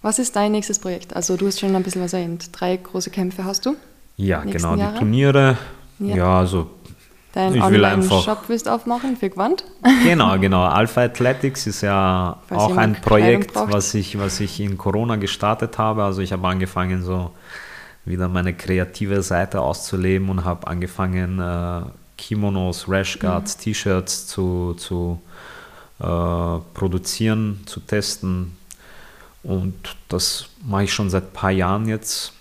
Was 0.00 0.18
ist 0.18 0.34
dein 0.34 0.52
nächstes 0.52 0.78
Projekt? 0.78 1.14
Also 1.14 1.36
du 1.36 1.46
hast 1.46 1.60
schon 1.60 1.76
ein 1.76 1.82
bisschen 1.82 2.02
was 2.02 2.14
erwähnt. 2.14 2.48
Drei 2.52 2.76
große 2.76 3.10
Kämpfe 3.10 3.44
hast 3.44 3.66
du? 3.66 3.76
Ja, 4.16 4.42
genau, 4.42 4.76
Jahre? 4.76 4.92
die 4.92 4.98
Turniere. 4.98 5.58
Ja, 5.98 6.16
ja 6.16 6.38
also 6.38 6.70
Dein 7.32 7.54
ich 7.54 7.70
will 7.70 7.84
einfach 7.84 8.22
Shop 8.22 8.44
willst 8.48 8.68
aufmachen 8.68 9.16
für 9.16 9.30
Gewand? 9.30 9.64
Genau, 10.04 10.38
genau. 10.40 10.64
Alpha 10.64 11.02
Athletics 11.02 11.66
ist 11.66 11.80
ja 11.80 12.38
Falls 12.46 12.60
auch 12.60 12.76
ein 12.76 12.94
Projekt, 12.94 13.54
was 13.54 13.94
ich, 13.94 14.18
was 14.18 14.38
ich 14.40 14.60
in 14.60 14.76
Corona 14.76 15.16
gestartet 15.16 15.78
habe. 15.78 16.04
Also 16.04 16.20
ich 16.20 16.32
habe 16.32 16.46
angefangen, 16.46 17.02
so 17.02 17.30
wieder 18.04 18.28
meine 18.28 18.52
kreative 18.52 19.22
Seite 19.22 19.60
auszuleben 19.60 20.28
und 20.28 20.44
habe 20.44 20.66
angefangen, 20.66 21.38
äh, 21.38 21.82
Kimonos, 22.22 22.88
Rashguards, 22.88 23.56
mhm. 23.56 23.60
T-Shirts 23.62 24.26
zu, 24.28 24.74
zu 24.78 25.20
äh, 25.98 26.04
produzieren, 26.72 27.60
zu 27.66 27.80
testen. 27.80 28.56
Und 29.42 29.74
das 30.08 30.46
mache 30.64 30.84
ich 30.84 30.94
schon 30.94 31.10
seit 31.10 31.24
ein 31.24 31.32
paar 31.32 31.50
Jahren 31.50 31.88
jetzt. 31.88 32.32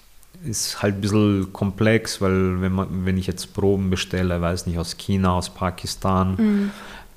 ist 0.45 0.83
halt 0.83 0.95
ein 0.95 1.01
bisschen 1.01 1.51
komplex, 1.51 2.21
weil 2.21 2.61
wenn, 2.61 2.73
man, 2.73 3.05
wenn 3.05 3.17
ich 3.17 3.25
jetzt 3.25 3.55
Proben 3.55 3.89
bestelle, 3.89 4.39
weiß 4.39 4.67
nicht, 4.67 4.77
aus 4.77 4.97
China, 4.97 5.33
aus 5.33 5.49
Pakistan, 5.49 6.35
mhm. 6.37 6.71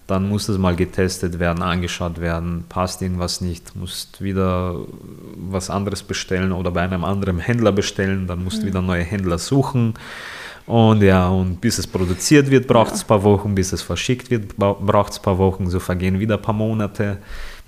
dann 0.07 0.27
muss 0.27 0.47
das 0.47 0.57
mal 0.57 0.75
getestet 0.75 1.39
werden, 1.39 1.63
angeschaut 1.63 2.19
werden, 2.19 2.65
passt 2.71 3.03
irgendwas 3.03 3.43
nicht, 3.43 3.77
musst 3.77 4.23
wieder 4.23 4.77
was 5.37 5.69
anderes 5.69 6.03
bestellen 6.03 6.53
oder 6.53 6.71
bei 6.71 6.81
einem 6.81 7.05
anderen 7.05 7.41
Händler 7.41 7.73
bestellen, 7.73 8.27
dann 8.27 8.43
musst 8.43 8.59
du 8.59 8.63
mhm. 8.63 8.69
wieder 8.69 8.81
neue 8.81 9.05
Händler 9.05 9.37
suchen. 9.37 9.95
Und 10.67 11.03
ja, 11.03 11.29
und 11.29 11.61
bis 11.61 11.79
es 11.79 11.87
produziert 11.87 12.51
wird, 12.51 12.67
braucht 12.67 12.93
es 12.93 13.01
ja. 13.01 13.05
ein 13.05 13.09
paar 13.09 13.23
Wochen, 13.23 13.55
bis 13.55 13.73
es 13.73 13.83
verschickt 13.83 14.31
wird, 14.31 14.57
braucht 14.57 15.13
es 15.13 15.19
ein 15.19 15.23
paar 15.23 15.39
Wochen, 15.39 15.69
so 15.69 15.79
vergehen 15.79 16.19
wieder 16.19 16.37
ein 16.37 16.43
paar 16.43 16.55
Monate. 16.55 17.19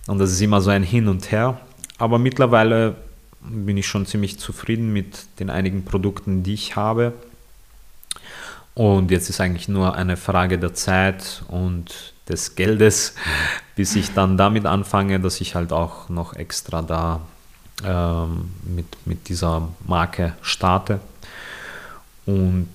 Und 0.07 0.19
das 0.19 0.31
ist 0.31 0.41
immer 0.41 0.61
so 0.61 0.71
ein 0.71 0.83
Hin 0.83 1.09
und 1.09 1.31
Her. 1.31 1.61
Aber 1.99 2.19
mittlerweile 2.19 2.97
bin 3.41 3.77
ich 3.77 3.87
schon 3.87 4.07
ziemlich 4.07 4.39
zufrieden 4.39 4.93
mit 4.93 5.27
den 5.39 5.51
einigen 5.51 5.85
Produkten, 5.85 6.43
die 6.43 6.55
ich 6.55 6.77
habe. 6.77 7.13
Und 8.75 9.11
jetzt 9.11 9.31
ist 9.31 9.41
eigentlich 9.41 9.69
nur 9.69 9.95
eine 9.95 10.17
Frage 10.17 10.59
der 10.59 10.75
Zeit 10.75 11.43
und 11.49 12.15
des 12.29 12.55
Geldes, 12.55 13.15
bis 13.77 13.97
ich 13.97 14.13
dann 14.15 14.37
damit 14.37 14.67
anfange, 14.67 15.21
dass 15.21 15.41
ich 15.41 15.55
halt 15.55 15.73
auch 15.73 16.09
noch 16.09 16.35
extra 16.35 16.83
da 16.83 17.21
ähm, 17.85 18.51
mit, 18.65 18.87
mit 19.05 19.29
dieser 19.29 19.69
Marke 19.87 20.35
starte. 20.41 21.01
Und 22.27 22.69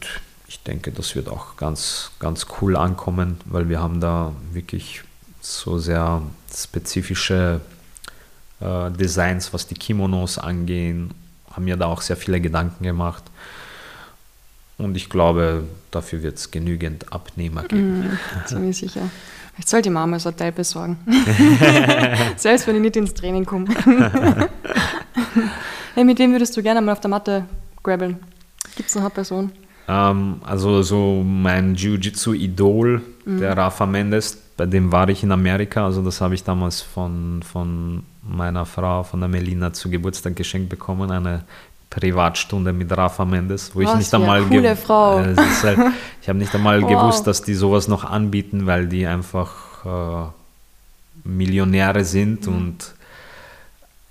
ich 0.47 0.63
denke, 0.63 0.91
das 0.91 1.15
wird 1.15 1.29
auch 1.29 1.57
ganz, 1.57 2.11
ganz 2.19 2.47
cool 2.61 2.75
ankommen, 2.75 3.39
weil 3.45 3.69
wir 3.69 3.79
haben 3.79 3.99
da 4.01 4.33
wirklich 4.51 5.03
so 5.41 5.77
sehr 5.77 6.21
spezifische 6.53 7.61
äh, 8.59 8.91
Designs, 8.91 9.53
was 9.53 9.67
die 9.67 9.75
Kimonos 9.75 10.37
angehen, 10.37 11.13
haben 11.51 11.65
mir 11.65 11.77
da 11.77 11.87
auch 11.87 12.01
sehr 12.01 12.15
viele 12.15 12.39
Gedanken 12.39 12.83
gemacht. 12.83 13.23
Und 14.77 14.95
ich 14.95 15.09
glaube, 15.09 15.63
dafür 15.91 16.23
wird 16.23 16.37
es 16.37 16.49
genügend 16.49 17.11
Abnehmer 17.13 17.63
geben. 17.63 17.99
Mm, 17.99 18.17
ziemlich 18.47 18.77
sicher. 18.77 19.09
Ich 19.57 19.67
soll 19.67 19.81
die 19.81 19.89
Mama 19.89 20.17
so 20.17 20.29
ein 20.29 20.37
Teil 20.37 20.51
besorgen. 20.51 20.97
Selbst 22.37 22.65
wenn 22.67 22.77
ich 22.77 22.81
nicht 22.81 22.95
ins 22.95 23.13
Training 23.13 23.45
komme. 23.45 23.67
hey, 25.93 26.03
mit 26.03 26.17
wem 26.17 26.31
würdest 26.31 26.57
du 26.57 26.63
gerne 26.63 26.81
mal 26.81 26.93
auf 26.93 26.99
der 26.99 27.09
Matte 27.09 27.45
grabbeln? 27.83 28.17
Gibt 28.75 28.89
es 28.89 28.95
noch 28.95 29.03
eine 29.03 29.11
Person? 29.11 29.51
Ähm, 29.87 30.35
also 30.43 30.81
so 30.81 31.23
mein 31.25 31.75
Jiu-Jitsu-Idol, 31.75 33.01
mm. 33.25 33.39
der 33.39 33.57
Rafa 33.57 33.85
Mendes, 33.85 34.37
bei 34.57 34.65
dem 34.65 34.91
war 34.91 35.09
ich 35.09 35.23
in 35.23 35.31
Amerika. 35.31 35.85
Also 35.85 36.01
das 36.01 36.21
habe 36.21 36.35
ich 36.35 36.43
damals 36.43 36.81
von, 36.81 37.41
von 37.43 38.03
meiner 38.23 38.65
Frau, 38.65 39.03
von 39.03 39.19
der 39.19 39.29
Melina, 39.29 39.73
zu 39.73 39.89
Geburtstag 39.89 40.35
geschenkt 40.35 40.69
bekommen. 40.69 41.11
Eine 41.11 41.43
Privatstunde 41.89 42.71
mit 42.71 42.95
Rafa 42.95 43.25
Mendes, 43.25 43.75
wo 43.75 43.81
Was 43.81 43.91
ich 43.91 43.97
nicht 43.97 44.13
einmal 44.13 44.43
coole 44.43 44.75
Frau. 44.75 45.19
Äh, 45.19 45.35
halt, 45.35 45.79
ich 46.21 46.29
habe 46.29 46.39
nicht 46.39 46.53
einmal 46.55 46.81
wow. 46.83 46.89
gewusst, 46.89 47.27
dass 47.27 47.41
die 47.41 47.53
sowas 47.53 47.87
noch 47.87 48.05
anbieten, 48.05 48.65
weil 48.65 48.87
die 48.87 49.05
einfach 49.05 49.51
äh, 49.85 51.27
Millionäre 51.27 52.05
sind 52.05 52.47
mhm. 52.47 52.55
und 52.55 52.93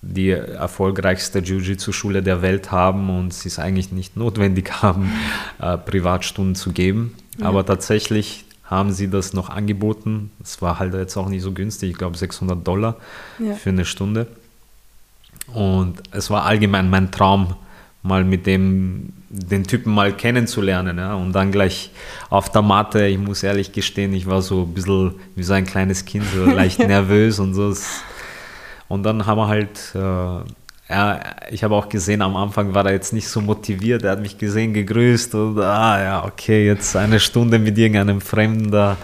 die 0.02 0.31
erfolgreichste 0.31 1.40
Jiu-Jitsu-Schule 1.40 2.22
der 2.22 2.40
Welt 2.43 2.72
haben 2.72 3.10
und 3.10 3.35
sie 3.35 3.48
es 3.48 3.59
eigentlich 3.59 3.93
nicht 3.93 4.16
notwendig 4.16 4.70
haben, 4.82 5.12
äh, 5.60 5.77
Privatstunden 5.77 6.55
zu 6.55 6.72
geben. 6.72 7.14
Mhm. 7.39 7.44
Aber 7.44 7.66
tatsächlich 7.66 8.44
haben 8.64 8.93
sie 8.93 9.10
das 9.10 9.35
noch 9.35 9.51
angeboten. 9.51 10.31
Es 10.43 10.62
war 10.62 10.78
halt 10.78 10.94
jetzt 10.94 11.16
auch 11.16 11.28
nicht 11.28 11.43
so 11.43 11.52
günstig, 11.52 11.90
ich 11.90 11.98
glaube 11.98 12.16
600 12.16 12.66
Dollar 12.66 12.97
ja. 13.39 13.55
für 13.55 13.70
eine 13.70 13.85
Stunde. 13.85 14.27
Und 15.52 16.02
es 16.12 16.31
war 16.31 16.44
allgemein 16.44 16.89
mein 16.89 17.10
Traum, 17.10 17.56
mal 18.02 18.24
mit 18.24 18.47
dem 18.47 19.12
den 19.31 19.64
Typen 19.64 19.94
mal 19.94 20.12
kennenzulernen. 20.12 20.98
Ja? 20.98 21.14
Und 21.14 21.32
dann 21.32 21.52
gleich 21.52 21.90
auf 22.31 22.51
der 22.51 22.62
Matte, 22.62 23.06
ich 23.06 23.18
muss 23.18 23.43
ehrlich 23.43 23.72
gestehen, 23.72 24.12
ich 24.12 24.27
war 24.27 24.43
so 24.43 24.62
ein 24.62 24.74
bisschen 24.74 25.14
wie 25.36 25.44
so 25.44 25.52
ein 25.52 25.64
kleines 25.64 26.05
Kind, 26.05 26.24
so 26.35 26.44
leicht 26.51 26.81
nervös 26.81 27.39
und 27.39 27.55
so. 27.55 27.74
Und 28.91 29.05
dann 29.05 29.25
haben 29.25 29.39
wir 29.39 29.47
halt 29.47 29.95
äh, 29.95 30.51
ja, 30.91 31.21
ich 31.53 31.62
habe 31.62 31.77
auch 31.77 31.89
gesehen, 31.89 32.21
am 32.21 32.37
Anfang 32.37 32.75
war 32.75 32.85
er 32.85 32.93
jetzt 32.93 33.12
nicht 33.12 33.29
so 33.29 33.41
motiviert. 33.41 34.03
Er 34.03 34.11
hat 34.11 34.21
mich 34.21 34.39
gesehen, 34.39 34.75
gegrüßt 34.75 35.37
und 35.37 35.61
ah 35.61 36.03
ja, 36.03 36.25
okay, 36.25 36.67
jetzt 36.67 36.97
eine 36.97 37.21
Stunde 37.21 37.61
mit 37.61 37.79
irgendeinem 37.79 38.21
Fremden 38.21 38.73
da 38.73 38.97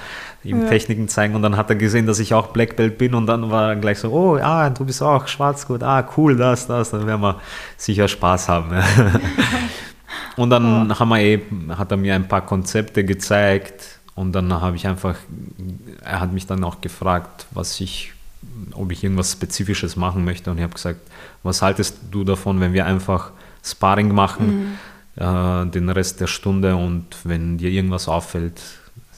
ihm 0.43 0.63
ja. 0.63 0.69
Techniken 0.69 1.09
zeigen 1.09 1.37
und 1.37 1.43
dann 1.43 1.57
hat 1.57 1.71
er 1.71 1.77
gesehen, 1.77 2.07
dass 2.07 2.19
ich 2.19 2.35
auch 2.35 2.49
Black 2.49 2.75
Belt 2.75 2.99
bin 2.99 3.15
und 3.15 3.27
dann 3.27 3.53
war 3.53 3.71
er 3.71 3.77
gleich 3.77 4.01
so, 4.01 4.11
oh 4.11 4.37
ja, 4.37 4.69
du 4.69 4.85
bist 4.85 5.01
auch 5.01 5.29
Schwarzgurt, 5.29 5.85
ah 5.85 6.09
cool, 6.17 6.37
das, 6.37 6.67
das, 6.67 6.91
dann 6.91 7.07
werden 7.07 7.21
wir 7.21 7.41
sicher 7.77 8.09
Spaß 8.09 8.49
haben. 8.49 8.71
und 10.37 10.51
dann 10.51 10.91
oh. 10.91 10.99
haben 10.99 11.09
wir 11.09 11.21
eben, 11.21 11.79
hat 11.79 11.93
er 11.93 11.97
mir 11.97 12.17
ein 12.17 12.27
paar 12.27 12.45
Konzepte 12.45 13.05
gezeigt 13.05 14.01
und 14.17 14.33
dann 14.33 14.53
habe 14.53 14.75
ich 14.75 14.89
einfach, 14.89 15.15
er 16.05 16.21
hat 16.21 16.33
mich 16.33 16.47
dann 16.47 16.65
auch 16.65 16.81
gefragt, 16.81 17.47
was 17.53 17.81
ich 17.81 18.13
ob 18.73 18.93
ich 18.93 19.03
irgendwas 19.03 19.33
Spezifisches 19.33 19.97
machen 19.97 20.25
möchte. 20.25 20.51
Und 20.51 20.59
ich 20.59 20.63
habe 20.63 20.75
gesagt, 20.75 21.01
was 21.43 21.63
haltest 21.63 21.99
du 22.11 22.25
davon, 22.25 22.61
wenn 22.61 22.73
wir 22.73 22.87
einfach 22.87 23.31
Sparring 23.63 24.15
machen, 24.15 24.79
mhm. 25.17 25.23
äh, 25.23 25.67
den 25.71 25.89
Rest 25.89 26.21
der 26.21 26.27
Stunde 26.27 26.77
und 26.77 27.07
wenn 27.25 27.59
dir 27.59 27.71
irgendwas 27.71 28.09
auffällt, 28.09 28.61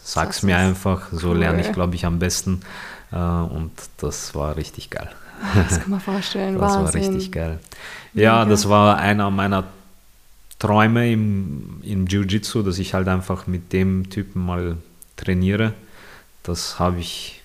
sag 0.03 0.31
es 0.31 0.43
mir 0.43 0.57
einfach. 0.57 1.09
So 1.13 1.31
cool. 1.31 1.39
lerne 1.39 1.61
ich, 1.61 1.73
glaube 1.73 1.95
ich, 1.95 2.07
am 2.07 2.19
besten. 2.19 2.61
Äh, 3.13 3.17
und 3.17 3.73
das 3.99 4.35
war 4.35 4.57
richtig 4.57 4.91
geil. 4.91 5.11
Das 5.55 5.81
kann 5.81 5.91
man 5.91 6.01
vorstellen. 6.01 6.55
das 6.59 6.75
Wahnsinn. 6.75 7.03
war 7.03 7.09
richtig 7.11 7.33
geil. 7.33 7.59
Ja, 8.15 8.41
okay. 8.41 8.51
das 8.51 8.69
war 8.69 8.99
einer 8.99 9.31
meiner 9.31 9.65
Träume 10.59 11.13
im, 11.13 11.81
im 11.83 12.07
Jiu-Jitsu, 12.07 12.63
dass 12.63 12.79
ich 12.79 12.95
halt 12.95 13.07
einfach 13.09 13.47
mit 13.47 13.73
dem 13.73 14.11
Typen 14.11 14.45
mal 14.45 14.77
trainiere. 15.17 15.75
Das 16.43 16.79
habe 16.79 16.99
ich 17.01 17.38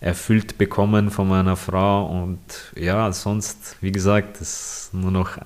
erfüllt 0.00 0.58
bekommen 0.58 1.10
von 1.10 1.28
meiner 1.28 1.56
Frau. 1.56 2.06
Und 2.06 2.40
ja, 2.74 3.10
sonst, 3.12 3.76
wie 3.80 3.92
gesagt, 3.92 4.40
ist 4.40 4.90
nur 4.92 5.10
noch 5.10 5.38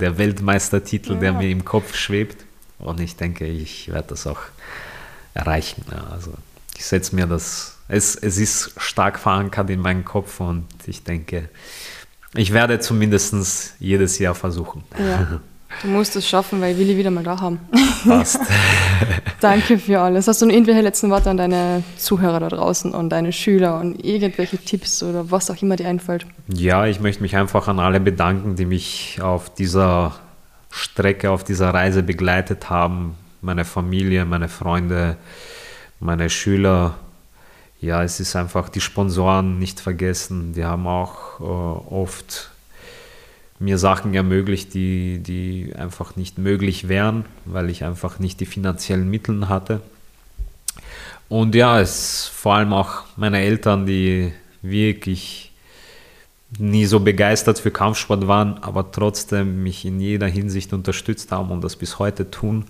der 0.00 0.18
Weltmeistertitel, 0.18 1.14
ja. 1.14 1.20
der 1.20 1.32
mir 1.32 1.50
im 1.50 1.64
Kopf 1.64 1.94
schwebt. 1.94 2.44
Und 2.78 3.00
ich 3.00 3.16
denke, 3.16 3.46
ich 3.46 3.92
werde 3.92 4.08
das 4.08 4.26
auch 4.26 4.40
erreichen. 5.34 5.84
Also 6.10 6.32
ich 6.76 6.84
setze 6.84 7.14
mir 7.14 7.26
das, 7.26 7.78
es, 7.88 8.16
es 8.16 8.38
ist 8.38 8.72
stark 8.76 9.18
verankert 9.18 9.70
in 9.70 9.80
meinem 9.80 10.04
Kopf 10.04 10.40
und 10.40 10.66
ich 10.86 11.04
denke, 11.04 11.48
ich 12.34 12.52
werde 12.52 12.80
zumindest 12.80 13.74
jedes 13.78 14.18
Jahr 14.18 14.34
versuchen. 14.34 14.84
Ja. 14.98 15.40
Du 15.80 15.88
musst 15.88 16.14
es 16.16 16.28
schaffen, 16.28 16.60
weil 16.60 16.72
ich 16.72 16.78
will 16.78 16.90
ihn 16.90 16.98
wieder 16.98 17.10
mal 17.10 17.24
da 17.24 17.40
haben. 17.40 17.60
Passt. 18.04 18.40
Danke 19.40 19.78
für 19.78 20.00
alles. 20.00 20.28
Hast 20.28 20.42
du 20.42 20.46
noch 20.46 20.52
irgendwelche 20.52 20.82
letzten 20.82 21.10
Worte 21.10 21.30
an 21.30 21.36
deine 21.36 21.82
Zuhörer 21.96 22.40
da 22.40 22.48
draußen 22.48 22.92
und 22.92 23.10
deine 23.10 23.32
Schüler 23.32 23.80
und 23.80 24.04
irgendwelche 24.04 24.58
Tipps 24.58 25.02
oder 25.02 25.30
was 25.30 25.50
auch 25.50 25.60
immer 25.60 25.76
dir 25.76 25.88
einfällt? 25.88 26.26
Ja, 26.46 26.86
ich 26.86 27.00
möchte 27.00 27.22
mich 27.22 27.36
einfach 27.36 27.66
an 27.68 27.80
alle 27.80 27.98
bedanken, 27.98 28.54
die 28.54 28.66
mich 28.66 29.20
auf 29.20 29.52
dieser 29.52 30.14
Strecke, 30.70 31.30
auf 31.30 31.42
dieser 31.42 31.74
Reise 31.74 32.02
begleitet 32.02 32.70
haben. 32.70 33.16
Meine 33.40 33.64
Familie, 33.64 34.24
meine 34.24 34.48
Freunde, 34.48 35.16
meine 35.98 36.30
Schüler. 36.30 36.94
Ja, 37.80 38.04
es 38.04 38.20
ist 38.20 38.36
einfach 38.36 38.68
die 38.68 38.80
Sponsoren 38.80 39.58
nicht 39.58 39.80
vergessen. 39.80 40.52
Die 40.52 40.64
haben 40.64 40.86
auch 40.86 41.40
äh, 41.40 41.42
oft 41.42 42.51
mir 43.62 43.78
Sachen 43.78 44.12
ermöglicht, 44.14 44.74
die, 44.74 45.20
die 45.20 45.72
einfach 45.76 46.16
nicht 46.16 46.36
möglich 46.36 46.88
wären, 46.88 47.24
weil 47.44 47.70
ich 47.70 47.84
einfach 47.84 48.18
nicht 48.18 48.40
die 48.40 48.46
finanziellen 48.46 49.08
Mittel 49.08 49.48
hatte. 49.48 49.80
Und 51.28 51.54
ja, 51.54 51.80
es 51.80 52.26
vor 52.26 52.54
allem 52.54 52.72
auch 52.72 53.04
meine 53.16 53.40
Eltern, 53.40 53.86
die 53.86 54.32
wirklich 54.62 55.52
nie 56.58 56.84
so 56.84 57.00
begeistert 57.00 57.58
für 57.58 57.70
Kampfsport 57.70 58.26
waren, 58.26 58.58
aber 58.62 58.90
trotzdem 58.90 59.62
mich 59.62 59.84
in 59.84 60.00
jeder 60.00 60.26
Hinsicht 60.26 60.72
unterstützt 60.72 61.32
haben 61.32 61.50
und 61.50 61.62
das 61.62 61.76
bis 61.76 61.98
heute 61.98 62.30
tun. 62.30 62.64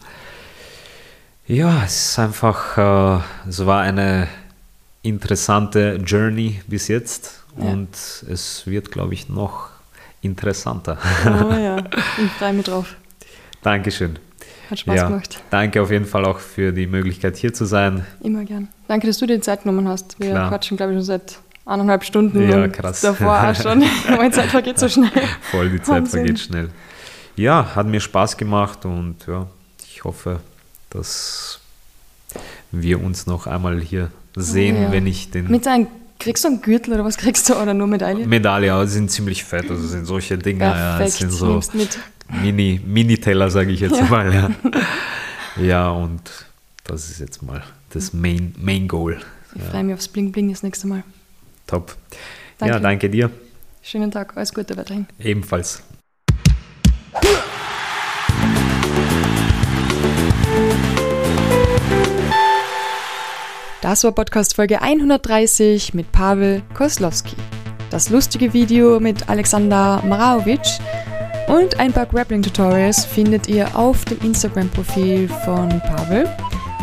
Ja, 1.48 1.82
es 1.84 2.10
ist 2.10 2.18
einfach, 2.18 2.78
äh, 2.78 3.48
es 3.48 3.66
war 3.66 3.80
eine 3.80 4.28
interessante 5.02 5.96
Journey 5.96 6.60
bis 6.68 6.86
jetzt 6.86 7.42
ja. 7.58 7.64
und 7.64 7.88
es 8.28 8.66
wird, 8.66 8.92
glaube 8.92 9.14
ich, 9.14 9.28
noch 9.28 9.71
interessanter. 10.22 10.96
Oh 11.26 11.52
ja, 11.52 11.76
ich 12.24 12.30
freue 12.38 12.54
mich 12.54 12.64
drauf. 12.64 12.96
Dankeschön. 13.62 14.18
Hat 14.70 14.78
Spaß 14.78 14.96
ja, 14.96 15.08
gemacht. 15.08 15.42
Danke 15.50 15.82
auf 15.82 15.90
jeden 15.90 16.06
Fall 16.06 16.24
auch 16.24 16.38
für 16.38 16.72
die 16.72 16.86
Möglichkeit 16.86 17.36
hier 17.36 17.52
zu 17.52 17.66
sein. 17.66 18.06
Immer 18.22 18.44
gern. 18.44 18.68
Danke, 18.88 19.06
dass 19.06 19.18
du 19.18 19.26
dir 19.26 19.36
die 19.36 19.42
Zeit 19.42 19.64
genommen 19.64 19.86
hast. 19.86 20.18
Wir 20.18 20.30
Klar. 20.30 20.48
quatschen, 20.48 20.76
glaube 20.76 20.92
ich, 20.92 20.98
schon 20.98 21.04
seit 21.04 21.38
eineinhalb 21.66 22.04
Stunden. 22.04 22.48
Ja, 22.48 22.68
krass. 22.68 23.02
Davor 23.02 23.48
auch 23.48 23.54
schon. 23.54 23.80
die 24.24 24.30
Zeit 24.30 24.48
vergeht 24.48 24.78
so 24.78 24.88
schnell. 24.88 25.10
Voll, 25.42 25.70
die 25.70 25.82
Zeit 25.82 26.02
Wahnsinn. 26.02 26.20
vergeht 26.20 26.40
schnell. 26.40 26.70
Ja, 27.36 27.74
hat 27.74 27.86
mir 27.86 28.00
Spaß 28.00 28.36
gemacht 28.36 28.84
und 28.84 29.26
ja, 29.26 29.46
ich 29.84 30.04
hoffe, 30.04 30.40
dass 30.90 31.60
wir 32.70 33.02
uns 33.02 33.26
noch 33.26 33.46
einmal 33.46 33.80
hier 33.80 34.10
sehen, 34.34 34.76
oh, 34.78 34.82
ja. 34.82 34.92
wenn 34.92 35.06
ich 35.06 35.30
den. 35.30 35.50
Mit 35.50 35.64
seinen 35.64 35.86
Kriegst 36.22 36.44
du 36.44 36.48
einen 36.48 36.62
Gürtel 36.62 36.94
oder 36.94 37.04
was 37.04 37.16
kriegst 37.16 37.48
du 37.48 37.54
oder 37.54 37.74
nur 37.74 37.88
Medaille? 37.88 38.24
Medaille, 38.24 38.72
aber 38.72 38.86
sie 38.86 38.94
sind 38.94 39.10
ziemlich 39.10 39.42
fett, 39.42 39.68
also 39.68 39.84
sind 39.88 40.04
solche 40.04 40.38
Dinge. 40.38 40.60
Perfekt, 40.60 41.20
ja, 41.20 41.28
sind 41.28 41.32
so, 41.32 41.60
mit. 41.72 41.98
Mini, 42.40 42.80
Mini-Teller, 42.84 43.50
sage 43.50 43.72
ich 43.72 43.80
jetzt 43.80 43.96
ja. 43.96 44.04
mal. 44.04 44.32
Ja. 44.32 44.50
ja, 45.60 45.90
und 45.90 46.22
das 46.84 47.10
ist 47.10 47.18
jetzt 47.18 47.42
mal 47.42 47.64
das 47.90 48.12
Main, 48.12 48.54
Main 48.56 48.86
Goal. 48.86 49.20
Ich 49.56 49.62
ja. 49.62 49.70
freue 49.70 49.82
mich 49.82 49.94
aufs 49.94 50.06
Bling 50.06 50.30
Bling 50.30 50.48
das 50.48 50.62
nächste 50.62 50.86
Mal. 50.86 51.02
Top. 51.66 51.96
Danke. 52.58 52.74
Ja, 52.74 52.80
danke 52.80 53.10
dir. 53.10 53.28
Schönen 53.82 54.12
Tag, 54.12 54.36
alles 54.36 54.54
Gute 54.54 54.76
weiterhin. 54.76 55.06
Ebenfalls. 55.18 55.82
Das 63.82 64.04
war 64.04 64.12
Podcast 64.12 64.54
Folge 64.54 64.80
130 64.80 65.92
mit 65.92 66.12
Pavel 66.12 66.62
Koslowski. 66.72 67.34
Das 67.90 68.10
lustige 68.10 68.52
Video 68.52 69.00
mit 69.00 69.28
Alexander 69.28 70.00
Maraovic 70.06 70.60
und 71.48 71.80
ein 71.80 71.92
paar 71.92 72.06
Grappling-Tutorials 72.06 73.04
findet 73.04 73.48
ihr 73.48 73.76
auf 73.76 74.04
dem 74.04 74.20
Instagram-Profil 74.20 75.28
von 75.44 75.68
Pavel. 75.80 76.30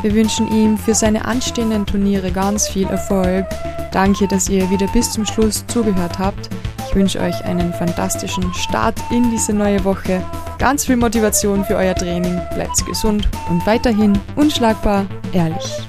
Wir 0.02 0.14
wünschen 0.14 0.52
ihm 0.52 0.78
für 0.78 0.94
seine 0.94 1.24
anstehenden 1.24 1.86
Turniere 1.86 2.32
ganz 2.32 2.68
viel 2.68 2.88
Erfolg. 2.88 3.46
Danke, 3.94 4.28
dass 4.28 4.50
ihr 4.50 4.70
wieder 4.70 4.88
bis 4.88 5.14
zum 5.14 5.26
Schluss 5.26 5.66
zugehört 5.68 6.20
habt. 6.20 6.50
Ich 6.86 6.96
wünsche 6.96 7.22
euch 7.22 7.46
einen 7.46 7.74
fantastischen 7.74 8.54
Start 8.54 9.00
in 9.10 9.32
diese 9.32 9.54
neue 9.54 9.82
Woche. 9.86 10.22
Ganz 10.58 10.86
viel 10.86 10.98
Motivation 10.98 11.64
für 11.64 11.78
euer 11.78 11.96
Training. 11.96 12.42
Bleibt 12.56 12.86
gesund 12.86 13.30
und 13.50 13.66
weiterhin 13.66 14.20
unschlagbar 14.36 15.06
ehrlich. 15.32 15.80